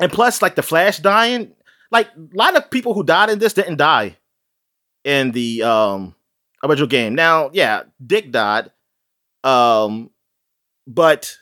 [0.01, 1.53] and plus like the Flash dying,
[1.91, 4.17] like a lot of people who died in this didn't die
[5.05, 6.15] in the um
[6.63, 7.15] original game.
[7.15, 8.71] Now, yeah, Dick died.
[9.45, 10.11] Um,
[10.87, 11.37] but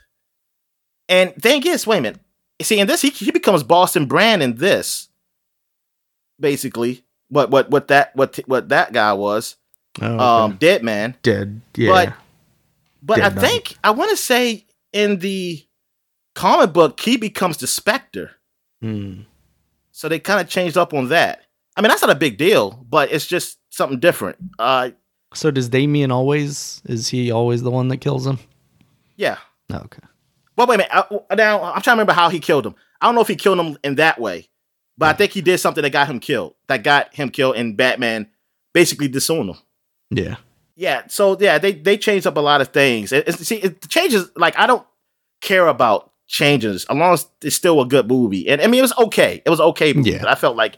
[1.09, 2.21] and thing is, wait a minute.
[2.63, 5.09] See, in this, he he becomes Boston Brand in this.
[6.39, 9.57] Basically, what what what that what what that guy was,
[10.01, 10.17] Oh, okay.
[10.53, 11.15] um, Dead Man.
[11.23, 11.61] dead.
[11.77, 11.91] Yeah.
[11.91, 12.15] But
[13.03, 13.45] but Dead I Man.
[13.45, 15.63] think I want to say in the
[16.35, 18.31] comic book, he becomes the Spectre.
[18.81, 19.23] Hmm.
[19.93, 21.43] So they kind of changed up on that.
[21.77, 24.37] I mean, that's not a big deal, but it's just something different.
[24.59, 24.91] Uh,
[25.35, 26.81] So does Damian always?
[26.87, 28.39] Is he always the one that kills him?
[29.17, 29.37] yeah.
[29.69, 30.03] No, okay.
[30.57, 31.25] Well, wait a minute.
[31.31, 32.75] I, now I'm trying to remember how he killed him.
[33.01, 34.49] I don't know if he killed him in that way,
[34.99, 36.55] but I think he did something that got him killed.
[36.69, 38.29] That got him killed, and Batman
[38.75, 39.57] basically disowned him.
[40.11, 40.37] Yeah.
[40.77, 41.03] Yeah.
[41.09, 43.13] So yeah, they they changed up a lot of things.
[43.13, 44.31] It, it's- see, it changes.
[44.37, 44.87] Like I don't
[45.41, 48.49] care about changes as long as it's still a good movie.
[48.49, 49.43] And I mean, it was okay.
[49.45, 49.93] It was okay.
[49.93, 50.19] Movie, Yeah.
[50.19, 50.77] but I felt like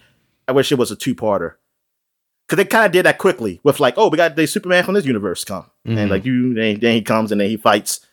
[0.49, 1.55] I wish it was a two parter.
[2.49, 4.95] Cause they kind of did that quickly with like, oh, we got the Superman from
[4.95, 5.97] this universe come, Mhm.
[5.97, 8.05] and like you, then, then he comes and then he fights.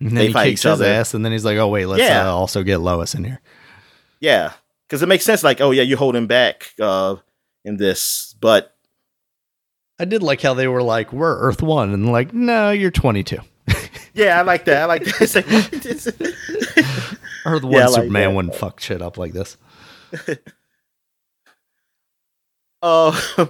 [0.00, 0.84] And then They he fight kicks each his other.
[0.84, 2.28] ass, and then he's like, "Oh wait, let's Yeah.
[2.28, 3.40] uh, also get Lois in here."
[4.20, 4.52] Yeah,
[4.86, 5.42] because it makes sense.
[5.42, 7.16] Like, oh yeah, you hold him back uh,
[7.64, 8.74] in this, but
[9.98, 13.38] I did like how they were like, "We're Earth One," and like, "No, you're 22."
[14.14, 14.82] yeah, I like that.
[14.82, 15.20] I like that.
[15.22, 16.06] It's like, it's-
[17.46, 18.34] Earth One Yeah, like Superman that.
[18.36, 19.56] wouldn't fuck shit up like this.
[22.82, 23.46] uh,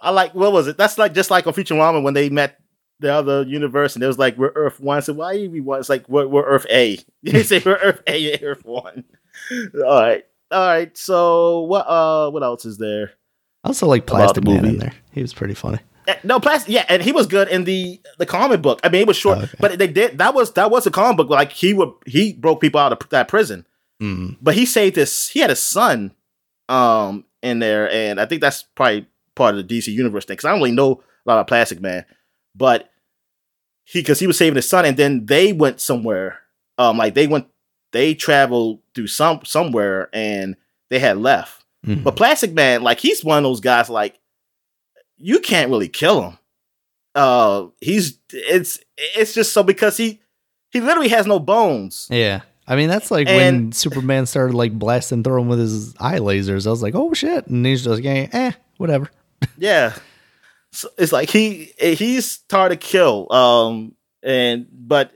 [0.00, 0.76] I like what was it?
[0.76, 2.58] That's like just like on Futurama when they met
[3.00, 5.02] the other universe and it was like we're Earth One.
[5.02, 5.80] So why are we one?
[5.80, 6.98] It's like we're, we're Earth A.
[7.22, 9.04] You say we're Earth A and Earth One.
[9.84, 10.96] All right, all right.
[10.96, 11.86] So what?
[11.88, 13.12] Uh, what else is there?
[13.64, 14.92] I also like Plastic Man in there.
[15.12, 15.78] He was pretty funny.
[16.08, 16.72] Eh, No, plastic.
[16.72, 18.80] Yeah, and he was good in the the comic book.
[18.82, 19.56] I mean, it was short, Oh, okay.
[19.60, 21.28] but they did that was that was a comic book.
[21.30, 23.64] Like he would he broke people out of that prison,
[24.02, 24.36] Mm.
[24.42, 25.28] but he saved his.
[25.28, 26.12] He had a son,
[26.68, 30.46] um, in there, and I think that's probably part of the DC universe thing because
[30.46, 32.04] I don't really know a lot about Plastic Man,
[32.54, 32.90] but
[33.84, 36.40] he because he was saving his son, and then they went somewhere.
[36.76, 37.46] Um, like they went,
[37.92, 40.56] they traveled through some somewhere, and
[40.90, 41.64] they had left.
[41.86, 42.02] Mhm.
[42.04, 44.18] But Plastic Man, like he's one of those guys, like
[45.16, 46.38] you can't really kill him.
[47.14, 50.20] Uh, he's it's it's just so because he
[50.70, 52.06] he literally has no bones.
[52.10, 52.42] Yeah.
[52.66, 56.66] I mean, that's like when Superman started like blasting through him with his eye lasers.
[56.66, 57.46] I was like, oh shit.
[57.46, 59.10] And he's just like, eh, whatever.
[59.56, 59.94] Yeah,
[60.72, 63.30] so it's like he he's hard to kill.
[63.32, 65.12] Um, and but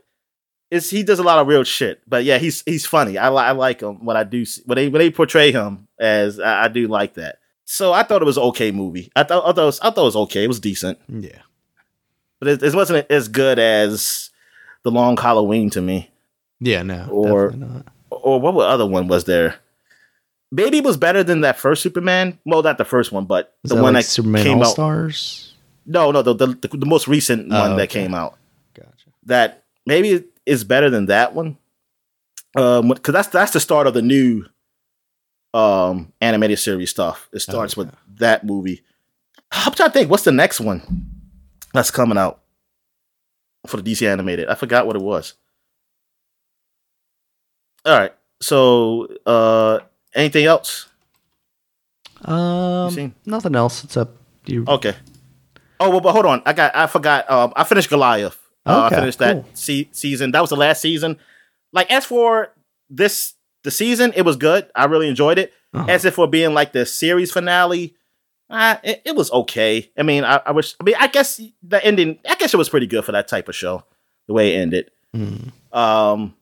[0.71, 2.01] it's he does a lot of real shit.
[2.07, 3.17] But yeah, he's he's funny.
[3.17, 6.39] I, I like him when I do see, when they when they portray him as
[6.39, 7.37] I, I do like that.
[7.65, 9.11] So I thought it was an okay movie.
[9.15, 10.43] I thought I thought it was, I thought it was okay.
[10.43, 11.39] It was decent, Yeah.
[12.39, 14.29] but it, it wasn't as good as
[14.83, 16.11] the Long Halloween to me.
[16.59, 17.07] Yeah, no.
[17.09, 17.87] Or- not.
[18.09, 19.55] or what other one was there
[20.53, 22.39] maybe it was better than that first Superman.
[22.45, 24.65] Well, not the first one, but Is the that one like that Superman came All
[24.65, 24.71] out.
[24.73, 25.53] Stars?
[25.85, 28.37] No, no, the, the the most recent Oh, one that came out.
[28.73, 29.09] Gotcha.
[29.25, 31.57] That maybe is better than that one.
[32.55, 34.45] Um, because that's that's the start of the new
[35.53, 37.27] um animated series stuff.
[37.33, 38.81] It starts with that movie.
[39.51, 40.09] I'm trying to think.
[40.09, 41.11] What's the next one
[41.73, 42.41] that's coming out
[43.67, 44.47] for the DC animated?
[44.49, 45.33] I forgot what it was.
[47.85, 48.13] All right.
[48.41, 49.79] So, uh,
[50.15, 50.87] anything else?
[52.25, 54.11] Um, nothing else except
[54.45, 54.63] you.
[54.67, 54.95] Okay.
[55.79, 56.41] Oh well, but hold on.
[56.45, 56.75] I got.
[56.75, 57.29] I forgot.
[57.29, 58.39] Um, I finished Goliath.
[58.65, 59.27] Uh, Okay, I finished cool.
[59.27, 60.31] that se- season.
[60.31, 61.17] That was the last season.
[61.73, 62.53] Like as for
[62.89, 64.67] this, the season, it was good.
[64.75, 65.51] I really enjoyed it.
[65.73, 65.85] Uh-huh.
[65.89, 67.95] As if for being like the series finale,
[68.49, 69.89] uh, it, it was okay.
[69.97, 70.75] I mean, I, I wish.
[70.79, 72.19] I mean, I guess the ending.
[72.29, 73.83] I guess it was pretty good for that type of show.
[74.27, 74.91] The way it ended.
[75.13, 75.51] Mm.
[75.75, 76.35] Um,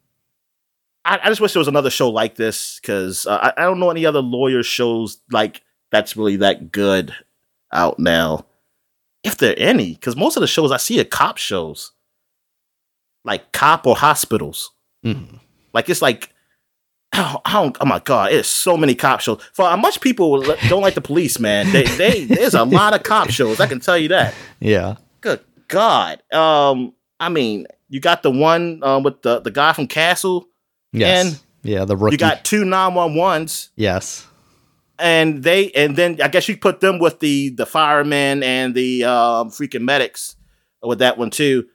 [1.03, 3.79] I, I just wish there was another show like this because uh, I, I don't
[3.79, 7.13] know any other lawyer shows like that's really that good
[7.73, 8.45] out now,
[9.23, 9.93] if there are any.
[9.93, 11.91] Because most of the shows I see are cop shows,
[13.23, 14.71] like cop or hospitals.
[15.05, 15.39] Mhm.
[15.73, 16.33] Like it's like,
[17.15, 19.41] oh, I don't, oh my god, it's so many cop shows.
[19.53, 23.03] For how much people don't like the police, man, they they there's a lot of
[23.03, 23.59] cop shows.
[23.59, 24.33] I can tell you that.
[24.59, 24.95] Yeah.
[25.21, 26.21] Good God.
[26.33, 30.47] Um, I mean, you got the one um, with the the guy from Castle.
[30.91, 31.25] Yes.
[31.27, 32.13] And yeah, the rookie.
[32.15, 34.27] You got two nine one ones, yes.
[34.99, 39.03] and they and then I guess you put them with the the firemen and the
[39.05, 40.35] um, freaking medics
[40.81, 41.67] with that one too.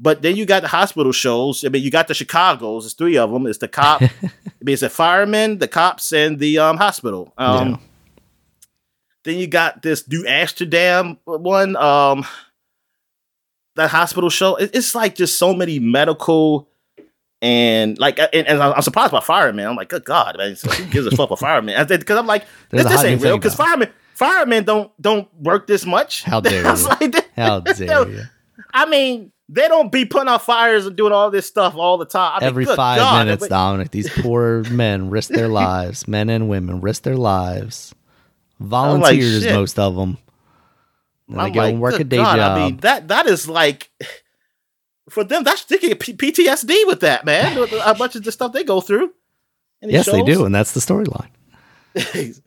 [0.00, 1.64] But then you got the hospital shows.
[1.64, 2.84] I mean, you got the Chicago's.
[2.84, 3.46] It's three of them.
[3.46, 4.02] It's the cop.
[4.02, 4.08] I
[4.60, 7.32] mean, it's the firemen, the cops, and the um, hospital.
[7.38, 7.76] Um, Yeah.
[9.24, 11.76] Then you got this New Amsterdam one.
[11.76, 12.26] Um,
[13.76, 14.56] that hospital show.
[14.56, 16.68] It- it's like just so many medical
[17.42, 19.66] and like, and, and I'm surprised by firemen.
[19.66, 21.86] I'm like, good God, man, so who gives a fuck about firemen?
[21.86, 23.36] Because I'm like, this, this ain't real.
[23.36, 26.22] Because firemen, firemen don't don't work this much.
[26.22, 26.84] How dare I you.
[26.84, 28.22] like, How dare you?
[28.72, 32.06] I mean, they don't be putting out fires and doing all this stuff all the
[32.06, 32.36] time.
[32.36, 36.08] I mean, Every good five God, minutes, Dominic, these poor men risk their lives.
[36.08, 37.94] Men and women risk their lives.
[38.60, 39.52] Volunteers, shit.
[39.52, 40.16] most of them.
[41.28, 42.58] And I'm go like, and work a day God, job.
[42.58, 43.90] I mean, that that is like
[45.14, 45.44] for them.
[45.44, 47.56] That's they get P- PTSD with that man.
[47.84, 49.12] a bunch of the stuff they go through?
[49.80, 51.30] yes, they do, and that's the storyline.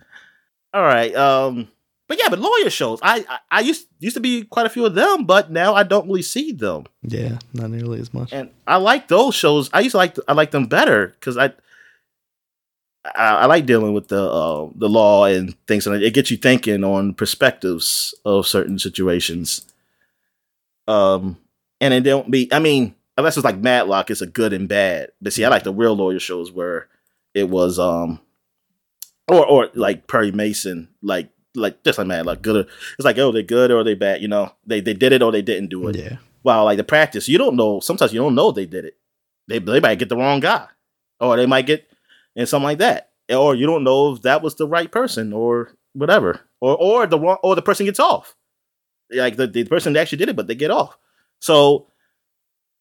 [0.74, 1.16] All right.
[1.16, 1.70] Um.
[2.08, 3.00] But yeah, but lawyer shows.
[3.02, 5.84] I, I I used used to be quite a few of them, but now I
[5.84, 6.86] don't really see them.
[7.02, 8.32] Yeah, not nearly as much.
[8.32, 9.70] and I like those shows.
[9.74, 11.48] I used to like I like them better because I,
[13.04, 16.38] I I like dealing with the uh, the law and things, and it gets you
[16.38, 19.66] thinking on perspectives of certain situations.
[20.88, 21.38] Um,
[21.82, 22.52] and it don't be.
[22.54, 25.10] I mean, unless it's like Matlock, it's a good and bad.
[25.22, 26.88] But see, I like the real lawyer shows where
[27.34, 28.20] it was um,
[29.28, 32.66] or or like Perry Mason, like like just like Matlock, good.
[32.66, 34.22] Or, it's like oh, they're good or they bad.
[34.22, 36.18] You know, they they did it or they didn't do it Yeah.
[36.44, 37.80] while like the practice, you don't know.
[37.80, 38.98] Sometimes you don't know they did it.
[39.48, 40.68] They they might get the wrong guy,
[41.20, 41.90] or they might get
[42.36, 45.74] and something like that, or you don't know if that was the right person or
[45.94, 48.36] whatever, or or the wrong or the person gets off.
[49.10, 50.98] Like the, the person that actually did it, but they get off.
[51.40, 51.88] So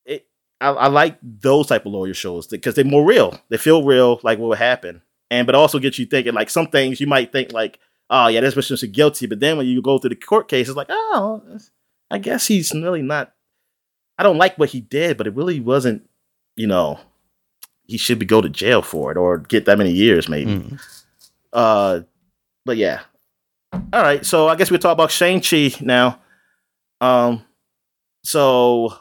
[0.04, 0.26] it,
[0.60, 3.38] I, I like those type of lawyer shows because they're more real.
[3.48, 6.34] They feel real, like what would happen, and but also get you thinking.
[6.34, 7.78] Like some things you might think like,
[8.10, 10.76] oh yeah, this person's guilty, but then when you go through the court case, it's
[10.76, 11.42] like, oh,
[12.10, 13.32] I guess he's really not.
[14.18, 16.08] I don't like what he did, but it really wasn't.
[16.56, 16.98] You know,
[17.86, 20.52] he should be go to jail for it or get that many years, maybe.
[20.52, 20.80] Mm.
[21.52, 22.00] Uh,
[22.64, 23.00] but yeah.
[23.92, 26.20] All right, so I guess we'll talk about Shang Chi now.
[27.00, 27.44] Um,
[28.26, 28.92] so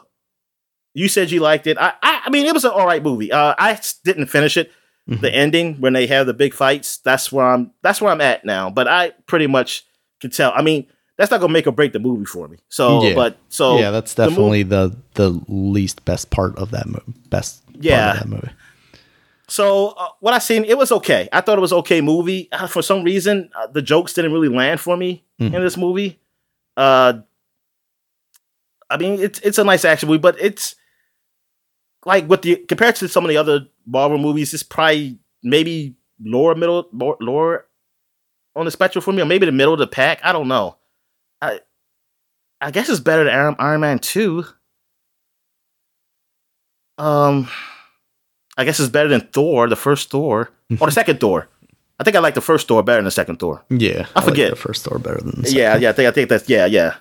[0.94, 1.76] you said you liked it.
[1.78, 3.30] I, I, I mean, it was an all right movie.
[3.32, 4.70] Uh, I didn't finish it.
[5.08, 5.20] Mhm.
[5.20, 6.98] The ending when they have the big fights.
[6.98, 7.70] That's where I'm.
[7.82, 8.70] That's where I'm at now.
[8.70, 9.84] But I pretty much
[10.20, 10.52] can tell.
[10.54, 10.86] I mean,
[11.16, 12.58] that's not gonna make or break the movie for me.
[12.70, 13.14] So, Yeah.
[13.14, 17.14] but so yeah, that's the mov- definitely the the least best part of that movie.
[17.30, 18.06] Best Yeah.
[18.14, 18.52] part of that movie.
[19.48, 21.28] So uh, what I seen, it was okay.
[21.32, 22.48] I thought it was okay movie.
[22.50, 25.54] Uh, for some reason, uh, the jokes didn't really land for me Mhm.
[25.54, 26.18] in this movie.
[26.76, 27.20] Uh,
[28.90, 30.74] I mean, it's it's a nice action movie, but it's
[32.04, 36.54] like with the compared to some of the other Marvel movies, it's probably maybe lower
[36.54, 37.66] middle, more, lower
[38.54, 40.20] on the spectrum for me, or maybe the middle of the pack.
[40.22, 40.76] I don't know.
[41.42, 41.60] I
[42.60, 44.44] I guess it's better than Iron, Iron Man two.
[46.98, 47.48] Um.
[48.58, 51.46] I guess it's better than Thor, the first Thor, or the second Thor.
[52.00, 53.62] I think I like the first Thor better than the second Thor.
[53.68, 54.50] Yeah, I like forget.
[54.50, 56.94] the first Thor better than the Yeah, yeah, I think I think that's yeah, yeah.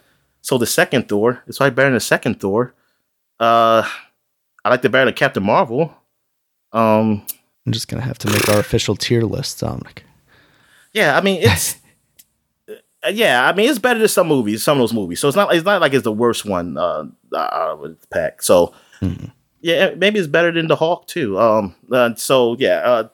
[0.46, 2.76] So the second Thor, it's probably better than the second Thor.
[3.40, 3.82] Uh,
[4.64, 5.92] I like the better than Captain Marvel.
[6.72, 7.26] Um,
[7.66, 10.04] I'm just gonna have to make our official tier list, Dominic.
[10.94, 11.78] Yeah, I mean it's
[12.70, 15.20] uh, yeah, I mean it's better than some movies, some of those movies.
[15.20, 18.44] So it's not it's not like it's the worst one uh, out of the pack.
[18.44, 18.72] So
[19.02, 19.32] Mhm.
[19.62, 21.40] yeah, maybe it's better than the Hawk too.
[21.40, 23.08] Um, uh, so yeah, uh,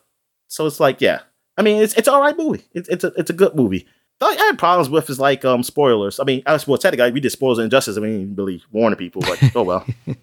[0.50, 1.22] so it's like yeah,
[1.56, 2.66] I mean it's it's all right movie.
[2.74, 3.88] It's it's a it's a good movie.
[4.22, 6.20] The only I had problems with is like um spoilers.
[6.20, 7.98] I mean, I was well technically we did spoilers and injustice.
[7.98, 9.86] I mean, really warning people, but oh well.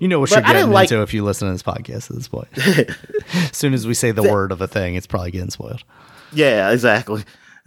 [0.00, 1.62] You know what But you're I getting didn't like- into if you listen to this
[1.62, 2.46] podcast at this point.
[3.34, 5.82] as soon as we say the The- word of a thing, it's probably getting spoiled.
[6.32, 7.24] Yeah, exactly.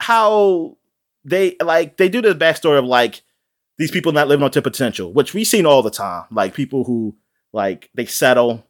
[0.00, 0.76] How
[1.24, 3.22] they like they do the backstory of like
[3.76, 6.24] these people not living up to potential, which we've seen all the time.
[6.30, 7.16] Like people who
[7.52, 8.64] like they settle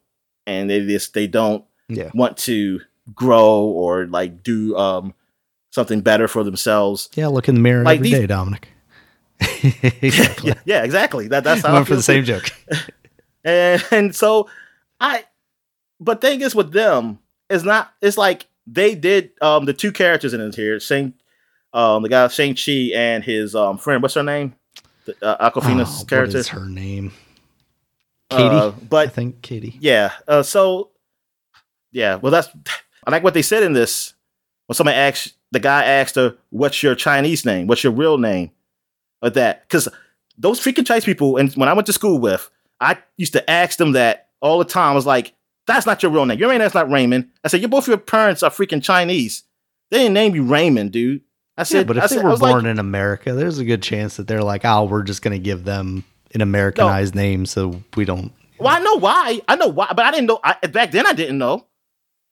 [0.47, 2.09] and they just they don't Yeah.
[2.13, 2.81] want to
[3.13, 5.13] grow or like do um
[5.71, 7.09] something better for themselves.
[7.15, 8.69] Yeah, look in the mirror Like every these- day, Dominic.
[10.01, 10.49] exactly.
[10.49, 11.27] Yeah, yeah, exactly.
[11.29, 12.49] That that's how I for the same joke.
[13.45, 14.49] And, and so
[14.99, 15.23] I
[16.01, 20.33] but thing is with them, it's not it's like they did um the two characters
[20.33, 21.13] in it here, Shang
[21.71, 24.55] um the guy Shang Chi and his um friend, what's her name?
[25.05, 26.37] The, uh, Awkwafina's Oh, character.
[26.39, 27.13] is her name?
[28.29, 28.43] Katie.
[28.55, 29.77] Uh, I think Katie.
[29.79, 30.89] yeah, uh, so
[31.93, 32.49] yeah, well that's
[33.07, 34.13] I like what they said in this.
[34.67, 37.67] When somebody asked the guy asked her, "What's your Chinese name?
[37.67, 38.51] What's your real name?"
[39.21, 39.87] Or that because
[40.37, 43.77] those freaking Chinese people, and when I went to school with, I used to ask
[43.77, 44.91] them that all the time.
[44.91, 45.33] I was like,
[45.67, 46.39] "That's not your real name.
[46.39, 49.43] Your real name's not Raymond." I said, "You both your parents are freaking Chinese.
[49.91, 51.21] They didn't name you Raymond, dude."
[51.57, 53.59] I said, Yeah, but I if they said- were was like, born in America, there's
[53.59, 57.15] a good chance that they're like, oh, we're just going to give them an Americanized
[57.15, 58.31] name so we don't.
[58.59, 59.41] Well, I know why.
[59.45, 60.39] I know why, but I didn't know.
[60.41, 61.65] I, back then, I didn't know.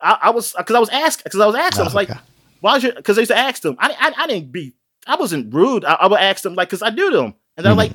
[0.00, 1.80] I, I was because I was asked because I was asking.
[1.82, 2.20] I was Oh, like, okay.
[2.60, 3.76] "Why is your?" Because they used to ask them.
[3.78, 4.74] I, I, I didn't be.
[5.06, 5.84] I wasn't rude.
[5.84, 7.76] I, I would ask them like because I knew them, and they're Mhm.
[7.78, 7.92] like,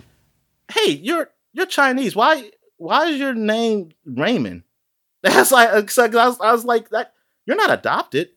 [0.72, 2.16] "Hey, you're you're Chinese.
[2.16, 4.64] Why why is your name Raymond?"
[5.22, 7.14] That's like uh, so I was, I was like that.
[7.46, 8.30] You're not adopted,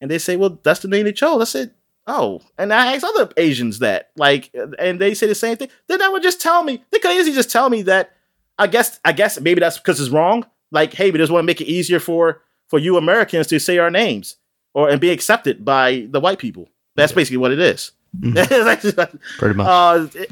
[0.00, 1.74] and they say, "Well, that's the name they chose." I said,
[2.06, 5.68] "Oh," and I asked other Asians that like, and they say the same thing.
[5.88, 6.82] Then they would just tell me.
[6.90, 8.12] They could easily just tell me that.
[8.58, 10.46] I guess I guess maybe that's because it's wrong.
[10.70, 13.78] Like, hey, we just want to make it easier for for you Americans to say
[13.78, 14.36] our names
[14.74, 16.68] or and be accepted by the white people.
[16.96, 17.92] That's basically what it is.
[18.14, 19.18] Mhm.
[19.38, 19.66] Pretty much.
[19.66, 20.30] uh, it-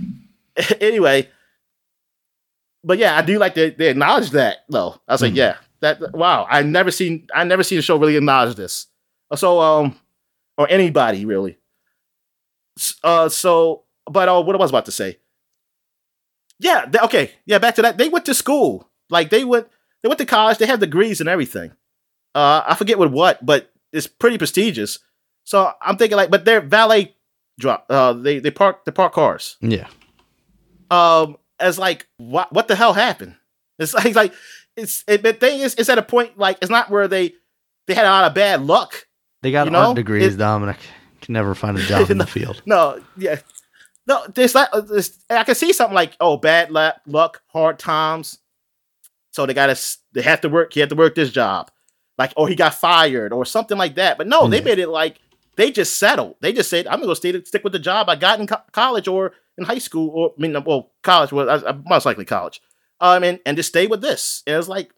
[0.83, 1.29] anyway,
[2.85, 5.01] but yeah, I do like to they acknowledge that though.
[5.09, 5.37] I was like, Mhm.
[5.37, 8.87] yeah, that wow, I never seen I never seen a show really acknowledge this.
[9.35, 9.97] So um,
[10.59, 11.59] or anybody really.
[13.03, 15.19] Uh, so but uh, what I was about to say.
[16.61, 17.99] Yeah, they- okay, yeah, back to that.
[17.99, 19.67] They went to school, like they went
[20.03, 20.59] they went to college.
[20.59, 21.73] They have degrees and everything.
[22.35, 24.99] Uh, I forget with what, but it's pretty prestigious.
[25.45, 27.15] So I'm thinking like, but they're valet
[27.59, 27.87] drop.
[27.91, 29.57] Uh, they they park they park cars.
[29.61, 29.89] yeah.
[30.91, 33.35] Um, as like what what the hell happened?
[33.79, 34.33] It's like like
[34.77, 37.35] it's it, the thing is it's at a point like it's not where they
[37.87, 39.07] they had a lot of bad luck.
[39.43, 40.77] They got you know, art degrees, it- Dominic.
[41.21, 42.63] Can never find a job in the field.
[42.67, 43.39] No, yeah,
[44.09, 44.27] no.
[44.35, 44.71] There's not.
[44.89, 48.39] There's, I can see something like oh bad luck, luck, hard times.
[49.31, 50.73] So they got to they have to work.
[50.73, 51.71] He have to work this job,
[52.23, 54.19] like or he got fired or something like that.
[54.19, 55.19] But no, they made it like
[55.57, 56.37] they just settled.
[56.41, 58.63] They just said I'm gonna go stay stick with the job I got in co-
[58.73, 62.25] college or in high school or I mean well college well I, I- most likely
[62.25, 62.61] college.
[63.01, 64.43] Um and and just stay with this.
[64.47, 64.91] And it's like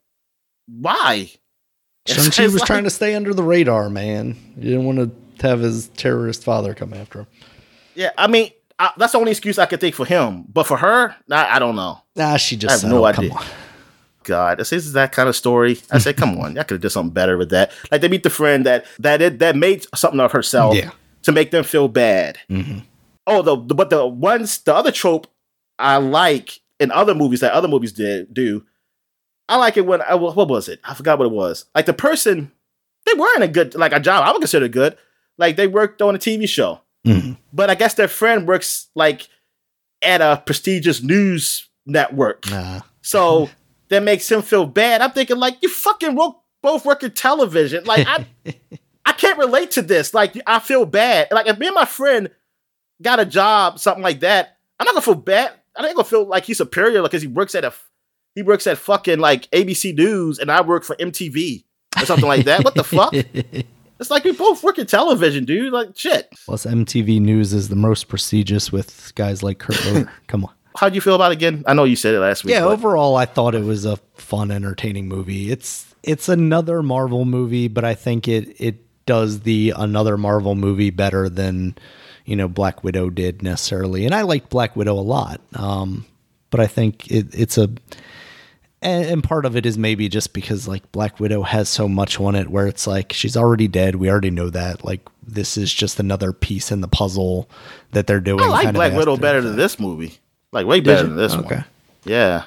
[0.67, 1.31] why?
[2.07, 4.37] Shang-Chi was like- trying to stay under the radar, man.
[4.57, 4.99] He didn't want
[5.39, 7.27] to have his terrorist father come after him.
[7.95, 10.45] Yeah, I mean I, that's the only excuse I could think for him.
[10.53, 12.01] But for her, I, I don't know.
[12.17, 13.03] Nah, she just I have settled.
[13.03, 13.39] no Come idea.
[14.25, 15.79] God, this is that kind of story.
[15.91, 17.73] I said, come on, I could have done something better with that.
[17.91, 20.91] Like they meet the friend that that it, that made something of herself Yeah.
[21.23, 22.39] to make them feel bad.
[22.49, 22.79] hmm
[23.27, 25.27] Oh, the, the but the ones the other trope
[25.79, 28.65] I like in other movies that other movies did do.
[29.49, 30.81] I like it when I what was it?
[30.85, 31.65] I forgot what it was.
[31.75, 32.53] Like the person
[33.07, 34.97] they were in a good like a job I would consider good.
[35.39, 39.29] Like they worked on a TV show, hmm but I guess their friend works like
[40.03, 42.49] at a prestigious news network.
[42.51, 42.81] Nah.
[43.03, 43.49] So
[43.95, 45.01] that makes him feel bad.
[45.01, 47.85] I'm thinking like you fucking wo- both work in television.
[47.85, 48.27] Like I,
[49.05, 50.15] I can't relate to this.
[50.15, 51.29] Like I feel bad.
[51.31, 52.31] Like if me and my friend
[53.03, 55.53] got a job, something like that, I'm not gonna feel bad.
[55.77, 57.73] I ain't gonna feel like he's superior because he works at a
[58.35, 61.65] he works at fucking like ABC News and I work for MTV
[62.01, 62.65] or something like that.
[62.65, 63.15] What the fuck?
[64.01, 65.73] It's like we both work in television, dude.
[65.73, 66.29] Like shit.
[66.45, 70.11] Plus, MTV News is the most prestigious with guys like Kurt Loder.
[70.27, 70.53] Come on.
[70.77, 71.63] How'd you feel about it again?
[71.67, 72.53] I know you said it last week.
[72.53, 75.51] Yeah, but- overall, I thought it was a fun, entertaining movie.
[75.51, 80.91] It's it's another Marvel movie, but I think it it does the another Marvel movie
[80.91, 81.77] better than
[82.25, 84.05] you know Black Widow did necessarily.
[84.05, 86.07] And I liked Black Widow a lot, um,
[86.51, 87.71] but I think it, it's a
[88.83, 92.21] and, and part of it is maybe just because like Black Widow has so much
[92.21, 93.97] on it where it's like she's already dead.
[93.97, 94.85] We already know that.
[94.85, 97.49] Like this is just another piece in the puzzle
[97.93, 98.45] that they're doing.
[98.45, 100.19] I like kind of Black Widow better than this movie.
[100.55, 101.57] Like way better than this Okay.
[101.57, 101.65] one.
[102.07, 102.45] Yeah.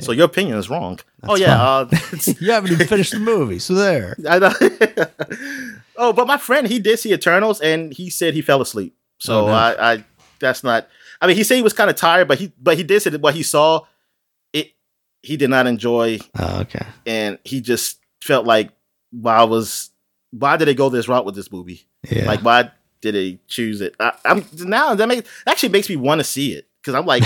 [0.00, 1.00] So your opinion is wrong.
[1.24, 1.60] oh yeah.
[1.62, 1.88] Uh,
[2.40, 4.14] You haven't even finished the movie, so there.
[4.28, 4.52] I know.
[5.96, 8.94] oh, but my friend, he did see Eternals, and he said he fell asleep.
[9.18, 9.52] So Oh, no.
[9.52, 10.04] I, I,
[10.40, 10.86] that's not.
[11.20, 13.08] I mean, he said he was kind of tired, but he, but he did say
[13.10, 13.86] that what he saw,
[14.52, 14.72] it,
[15.22, 16.84] he did not enjoy, Oh, okay.
[17.06, 18.70] and he just felt like,
[19.10, 19.90] why was,
[20.30, 21.86] why did they go this route with this movie?
[22.10, 22.26] Yeah.
[22.26, 22.70] Like, why
[23.12, 23.94] did they choose it?
[24.00, 27.22] I, I'm now that makes actually makes me want to see it because I'm like,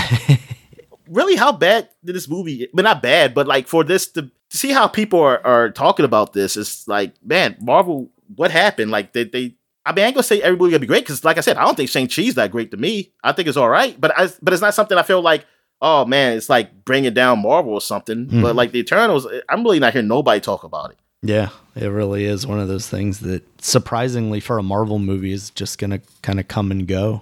[1.07, 2.67] really, how bad did this movie?
[2.73, 6.05] But not bad, but like for this to, to see how people are, are talking
[6.05, 8.91] about this, it's like, man, Marvel, what happened?
[8.91, 9.55] Like, did they?
[9.85, 11.57] I mean, I ain't gonna say every movie gonna be great because, like I said,
[11.57, 13.11] I don't think Shang Chi's that great to me.
[13.23, 15.45] I think it's all right, but I, but it's not something I feel like.
[15.83, 18.25] Oh man, it's like bringing down Marvel or something.
[18.27, 18.55] But Mhm.
[18.55, 20.97] like the Eternals, I'm really not hearing nobody talk about it.
[21.21, 25.49] Yeah, it really is one of those things that surprisingly for a Marvel movie is
[25.51, 27.21] just gonna kind of come and go.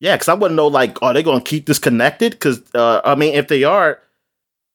[0.00, 2.32] Yeah, because I wouldn't know like, are they going to keep this connected?
[2.32, 4.00] Because uh, I mean, if they are,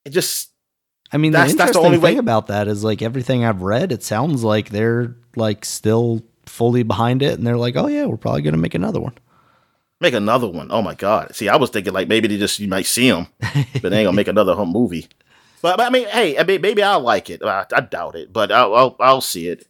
[0.05, 0.51] it just
[1.11, 3.61] I mean, That's- the that's the only thing way- about that is like everything I've
[3.61, 8.05] read, it sounds like they're like still fully behind it, and they're like, oh yeah,
[8.05, 9.13] we're probably gonna make another one.
[9.99, 10.67] make another one.
[10.71, 11.35] Oh my god!
[11.35, 13.27] See, I was thinking like maybe they just you might see them,
[13.81, 15.07] but they ain't gonna make another home movie.
[15.61, 17.43] But, but I mean, hey, I mean, maybe I'll like it.
[17.43, 19.67] I, I doubt it, but I'll, I'll I'll see it.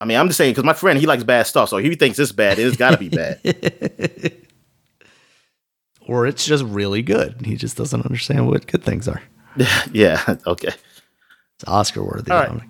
[0.00, 2.18] I mean, I'm just saying because my friend he likes bad stuff, so he thinks
[2.18, 3.38] it's bad, it's got to be bad.
[6.06, 7.44] or it's just really good.
[7.44, 9.22] He just doesn't understand what good things are.
[9.92, 10.36] yeah.
[10.46, 10.68] Okay.
[10.68, 12.30] It's Oscar worthy.
[12.30, 12.62] All right.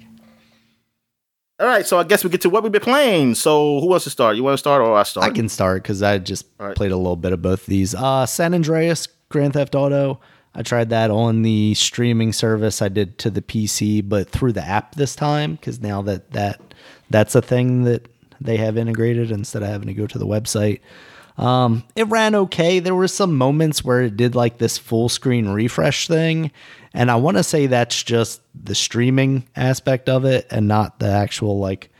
[1.60, 1.86] All right.
[1.86, 3.36] So I guess we get to what we've been playing.
[3.36, 4.36] So who wants to start?
[4.36, 5.26] You want to start or I start?
[5.26, 6.74] I can start because I just right.
[6.74, 7.94] played a little bit of both these.
[7.94, 10.20] Uh, San Andreas, Grand Theft Auto.
[10.54, 12.82] I tried that on the streaming service.
[12.82, 16.60] I did to the PC, but through the app this time because now that that
[17.08, 18.08] that's a thing that
[18.40, 20.80] they have integrated instead of having to go to the website.
[21.38, 22.80] Um, it ran okay.
[22.80, 26.50] There were some moments where it did like this full screen refresh thing,
[26.92, 31.08] and I want to say that's just the streaming aspect of it and not the
[31.08, 31.90] actual like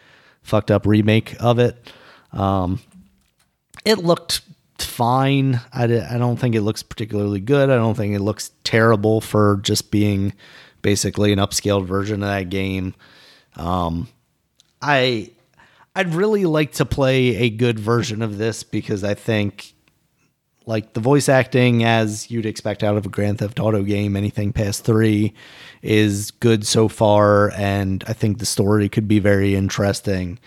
[0.43, 1.91] fucked up remake of it.
[2.33, 2.81] Um,
[3.85, 4.43] it looked
[4.85, 5.61] fine.
[5.73, 7.71] I, I don't think it looks particularly good.
[7.71, 10.33] I don't think it looks terrible for just being
[10.83, 12.95] basically an upscaled version of that game.
[13.57, 14.09] Um,
[14.81, 15.31] I
[15.95, 19.75] I'd really like to play a good version of this because I think
[20.67, 24.53] like the voice acting as you'd expect out of a Grand Theft Auto game, anything
[24.53, 25.35] past 3
[25.83, 30.39] is good so far and I think the story could be very interesting.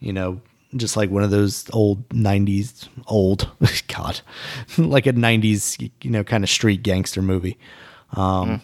[0.00, 0.40] You know,
[0.76, 3.50] just like one of those old 90s old
[3.88, 4.20] god
[4.78, 7.58] like a 90s you know kind of street gangster movie
[8.14, 8.60] um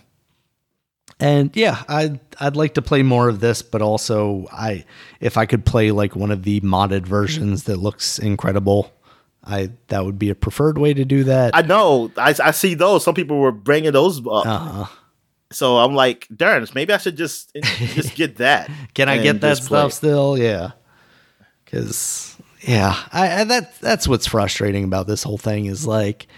[1.21, 4.85] and yeah i'd i'd like to play more of this but also i
[5.21, 8.93] if i could play like one of the modded versions that looks incredible
[9.45, 12.11] i that would be a preferred way to do that I know.
[12.17, 13.05] I, I see those.
[13.05, 14.47] Some people were bringing those up.
[14.47, 14.87] uh-huh.
[15.53, 18.71] So I'm like, darn, maybe I should just just get that.
[18.95, 19.95] Can I get that stuff it.
[19.95, 20.37] still?
[20.37, 20.73] Yeah.
[21.75, 26.29] Cause yeah, I, I that that's what's frustrating about this whole thing is like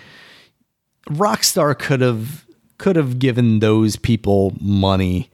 [1.11, 2.47] Rockstar could have
[2.79, 5.31] could have given those people money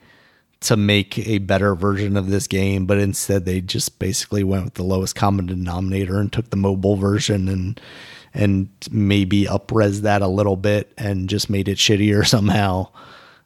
[0.60, 4.74] to make a better version of this game, but instead they just basically went with
[4.74, 7.80] the lowest common denominator and took the mobile version and
[8.34, 12.88] and maybe upres that a little bit and just made it shittier somehow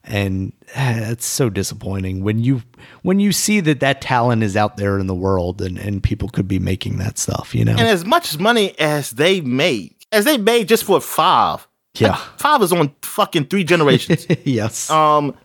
[0.06, 2.62] and eh, it's so disappointing when you
[3.02, 6.28] when you see that that talent is out there in the world and and people
[6.28, 10.24] could be making that stuff you know And as much money as they made, as
[10.24, 14.26] they made just for five, yeah five is on fucking three generations.
[14.44, 15.36] yes um,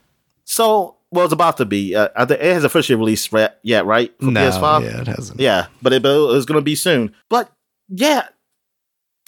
[0.45, 1.93] so well, it's about to be.
[1.93, 4.13] Uh, it has officially released ra- yet, right?
[4.19, 4.83] For no PS5.
[4.83, 7.13] yeah it hasn't Yeah, but it, but it's going to be soon.
[7.27, 7.51] But
[7.89, 8.29] yeah,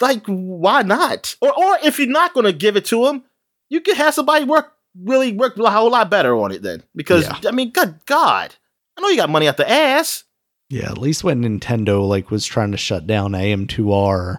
[0.00, 1.36] like why not?
[1.42, 3.24] Or or if you're not going to give it to them
[3.68, 6.82] you could have somebody work really work a whole lot better on it then.
[6.94, 7.48] Because Yeah.
[7.48, 8.54] I mean, good God,
[8.96, 10.24] I know you got money out the ass.
[10.70, 14.38] Yeah, at least when Nintendo like was trying to shut down AM2R,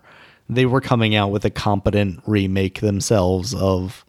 [0.49, 4.05] they were coming out with a competent remake themselves of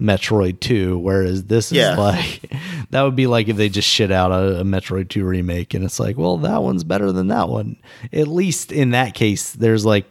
[0.00, 2.50] Metroid 2, whereas this is like
[2.90, 5.84] that would be like if they just shit out a, a Metroid 2 remake and
[5.84, 7.76] it's like, well, that one's better than that one.
[8.12, 10.06] At least in that case, there's like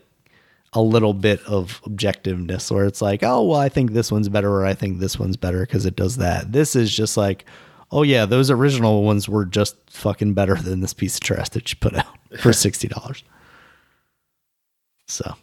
[0.73, 4.51] a little bit of objectiveness where it's like, oh, well, I think this one's better
[4.51, 6.51] or I think this one's better because it does that.
[6.51, 7.45] This is just like,
[7.91, 11.71] oh, yeah, those original ones were just fucking better than this piece of trash that
[11.71, 12.07] you put out
[12.39, 13.23] for $60.
[15.07, 15.35] So,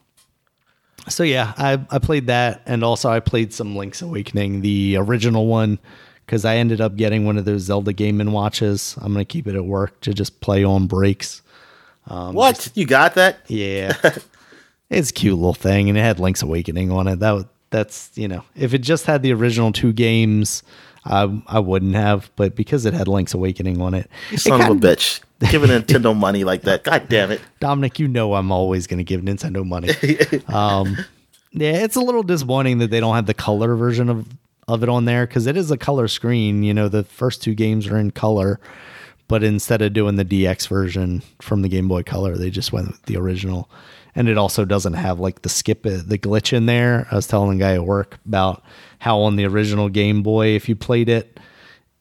[1.08, 5.46] so yeah, I I played that, and also I played some Link's Awakening, the original
[5.46, 5.78] one,
[6.26, 8.96] because I ended up getting one of those Zelda Game and Watches.
[9.00, 11.42] I'm gonna keep it at work to just play on breaks.
[12.06, 13.40] Um, what you got that?
[13.48, 13.96] Yeah,
[14.90, 17.20] it's a cute little thing, and it had Link's Awakening on it.
[17.20, 20.62] That that's you know, if it just had the original two games,
[21.04, 24.68] I I wouldn't have, but because it had Link's Awakening on it, you son it
[24.68, 25.20] of a bitch,
[25.50, 26.84] giving Nintendo money like that.
[26.84, 27.98] God damn it, Dominic!
[27.98, 29.90] You know I'm always going to give Nintendo money.
[30.52, 30.96] um,
[31.52, 34.26] yeah, it's a little disappointing that they don't have the color version of
[34.68, 36.62] of it on there because it is a color screen.
[36.62, 38.60] You know, the first two games are in color,
[39.28, 42.88] but instead of doing the DX version from the Game Boy Color, they just went
[42.88, 43.70] with the original.
[44.14, 47.06] And it also doesn't have like the skip it, the glitch in there.
[47.10, 48.62] I was telling the guy at work about
[48.98, 51.38] how on the original Game Boy, if you played it,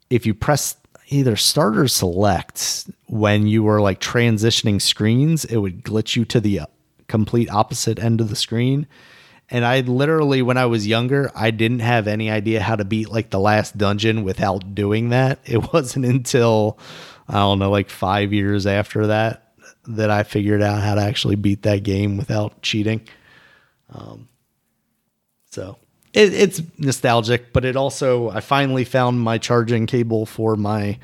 [0.09, 0.75] if you press
[1.09, 6.39] either start or select when you were like transitioning screens, it would glitch you to
[6.39, 6.65] the uh,
[7.07, 8.87] complete opposite end of the screen.
[9.51, 13.09] And I literally, when I was younger, I didn't have any idea how to beat
[13.09, 15.39] like the last dungeon without doing that.
[15.45, 16.77] It wasn't until,
[17.27, 19.48] I don't know, like five years after that
[19.89, 23.01] that I figured out how to actually beat that game without cheating.
[23.93, 24.27] Um,
[25.49, 25.77] so
[26.13, 30.97] it, it's nostalgic, but it also I finally found my charging cable for my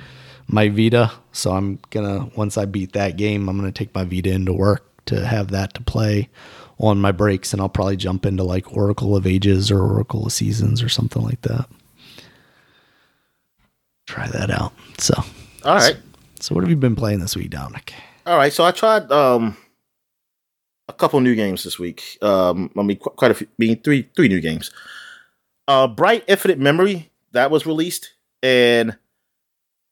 [0.48, 1.12] my Vita.
[1.32, 4.86] So I'm gonna once I beat that game, I'm gonna take my Vita into work
[5.08, 6.30] to have that to play
[6.80, 10.32] on my breaks, and I'll probably jump into like Oracle of Ages or Oracle of
[10.34, 11.68] Seasons or something like that.
[14.06, 14.74] Try that out.
[15.00, 15.16] So
[15.64, 15.96] all right.
[15.96, 16.00] So,
[16.40, 17.94] so what have you been playing this week, Dominic?
[18.26, 19.56] All right, so I tried um
[20.88, 22.18] a couple new games this week.
[22.22, 24.72] Um, I mean, quite a few, I mean three three new games.
[25.68, 28.98] Uh, Bright Infinite Memory that was released, and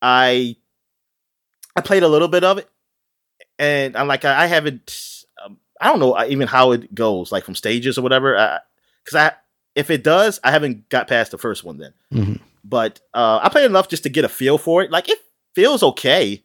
[0.01, 0.55] I
[1.75, 2.69] I played a little bit of it,
[3.59, 7.55] and I'm like I, haven't um, I don't know even how it goes like from
[7.55, 8.59] stages or whatever.
[9.03, 9.31] Because I, I,
[9.75, 11.93] if it does, I haven't got past the first one then.
[12.11, 12.36] Mm-hmm.
[12.63, 14.91] But uh, I played enough just to get a feel for it.
[14.91, 15.19] Like it
[15.53, 16.43] feels okay.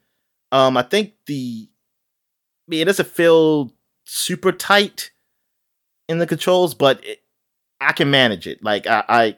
[0.51, 1.78] Um, I think the I
[2.71, 3.73] it doesn't feel
[4.05, 5.11] super tight
[6.09, 7.23] in the controls, but it,
[7.81, 8.63] I can manage it.
[8.63, 9.37] Like I, I,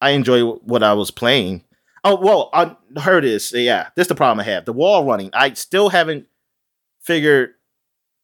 [0.00, 1.64] I enjoy what I was playing.
[2.02, 3.52] Oh well, I heard this.
[3.52, 4.64] Yeah, this is the problem I have.
[4.64, 5.30] The wall running.
[5.32, 6.26] I still haven't
[7.02, 7.54] figured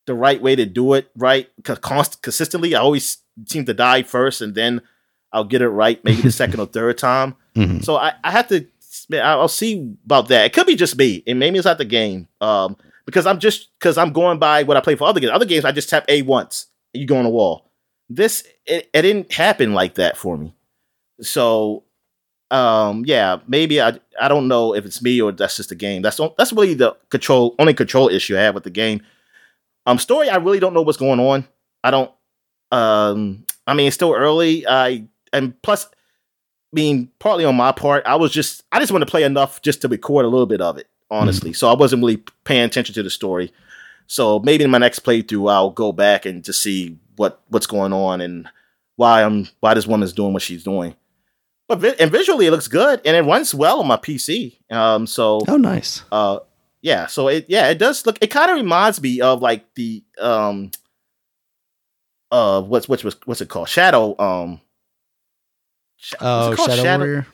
[0.06, 4.02] the right way to do it right because const- consistently I always seem to die
[4.02, 4.80] first and then
[5.32, 7.34] I'll get it right maybe the second or third time.
[7.56, 7.80] Mm-hmm.
[7.80, 8.66] So I, I have to
[9.14, 10.44] I'll see about that.
[10.44, 12.28] It could be just me, and maybe it's not the game.
[12.40, 12.76] Um,
[13.06, 15.32] because I'm just because I'm going by what I play for other games.
[15.32, 17.70] Other games I just tap A once and you go on the wall.
[18.10, 20.54] This it, it didn't happen like that for me.
[21.22, 21.84] So
[22.50, 26.02] um yeah, maybe I I don't know if it's me or that's just the game.
[26.02, 29.00] That's that's really the control only control issue I have with the game.
[29.86, 31.46] Um story I really don't know what's going on.
[31.82, 32.10] I don't
[32.72, 34.66] um I mean it's still early.
[34.66, 35.88] I and plus
[36.74, 39.82] being partly on my part, I was just I just want to play enough just
[39.82, 41.50] to record a little bit of it honestly.
[41.50, 41.56] Mm.
[41.56, 43.52] So I wasn't really paying attention to the story.
[44.06, 47.92] So maybe in my next playthrough, I'll go back and to see what what's going
[47.92, 48.48] on and
[48.96, 50.94] why I'm why this woman's doing what she's doing.
[51.68, 54.56] But vi- and visually, it looks good and it runs well on my PC.
[54.70, 56.04] Um, so oh, nice.
[56.12, 56.40] Uh,
[56.80, 57.06] yeah.
[57.06, 58.18] So it yeah, it does look.
[58.20, 60.70] It kind of reminds me of like the um,
[62.30, 63.68] uh, what's what's what's it called?
[63.68, 64.16] Shadow.
[64.18, 64.60] Um.
[65.96, 67.26] Sh- oh, Shadow, Shadow Warrior.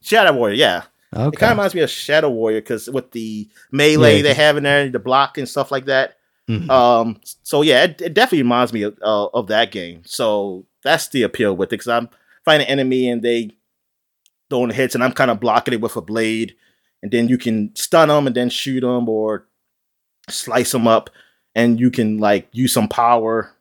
[0.00, 0.56] Shadow Warrior.
[0.56, 0.82] Yeah.
[1.14, 1.28] Okay.
[1.28, 4.56] It kind of reminds me of Shadow Warrior because with the melee yeah, they have
[4.56, 6.16] in there, the block and stuff like that.
[6.48, 6.70] Mm-hmm.
[6.70, 10.02] Um, so yeah, it, it, definitely reminds me of, uh, of that game.
[10.04, 12.08] So that's the appeal with it because I'm
[12.44, 13.50] fighting an enemy and they
[14.50, 16.56] throwing hits and I'm kind of blocking it with a blade,
[17.02, 19.46] and then you can stun them and then shoot them or
[20.28, 21.10] slice them up,
[21.54, 23.54] and you can like use some power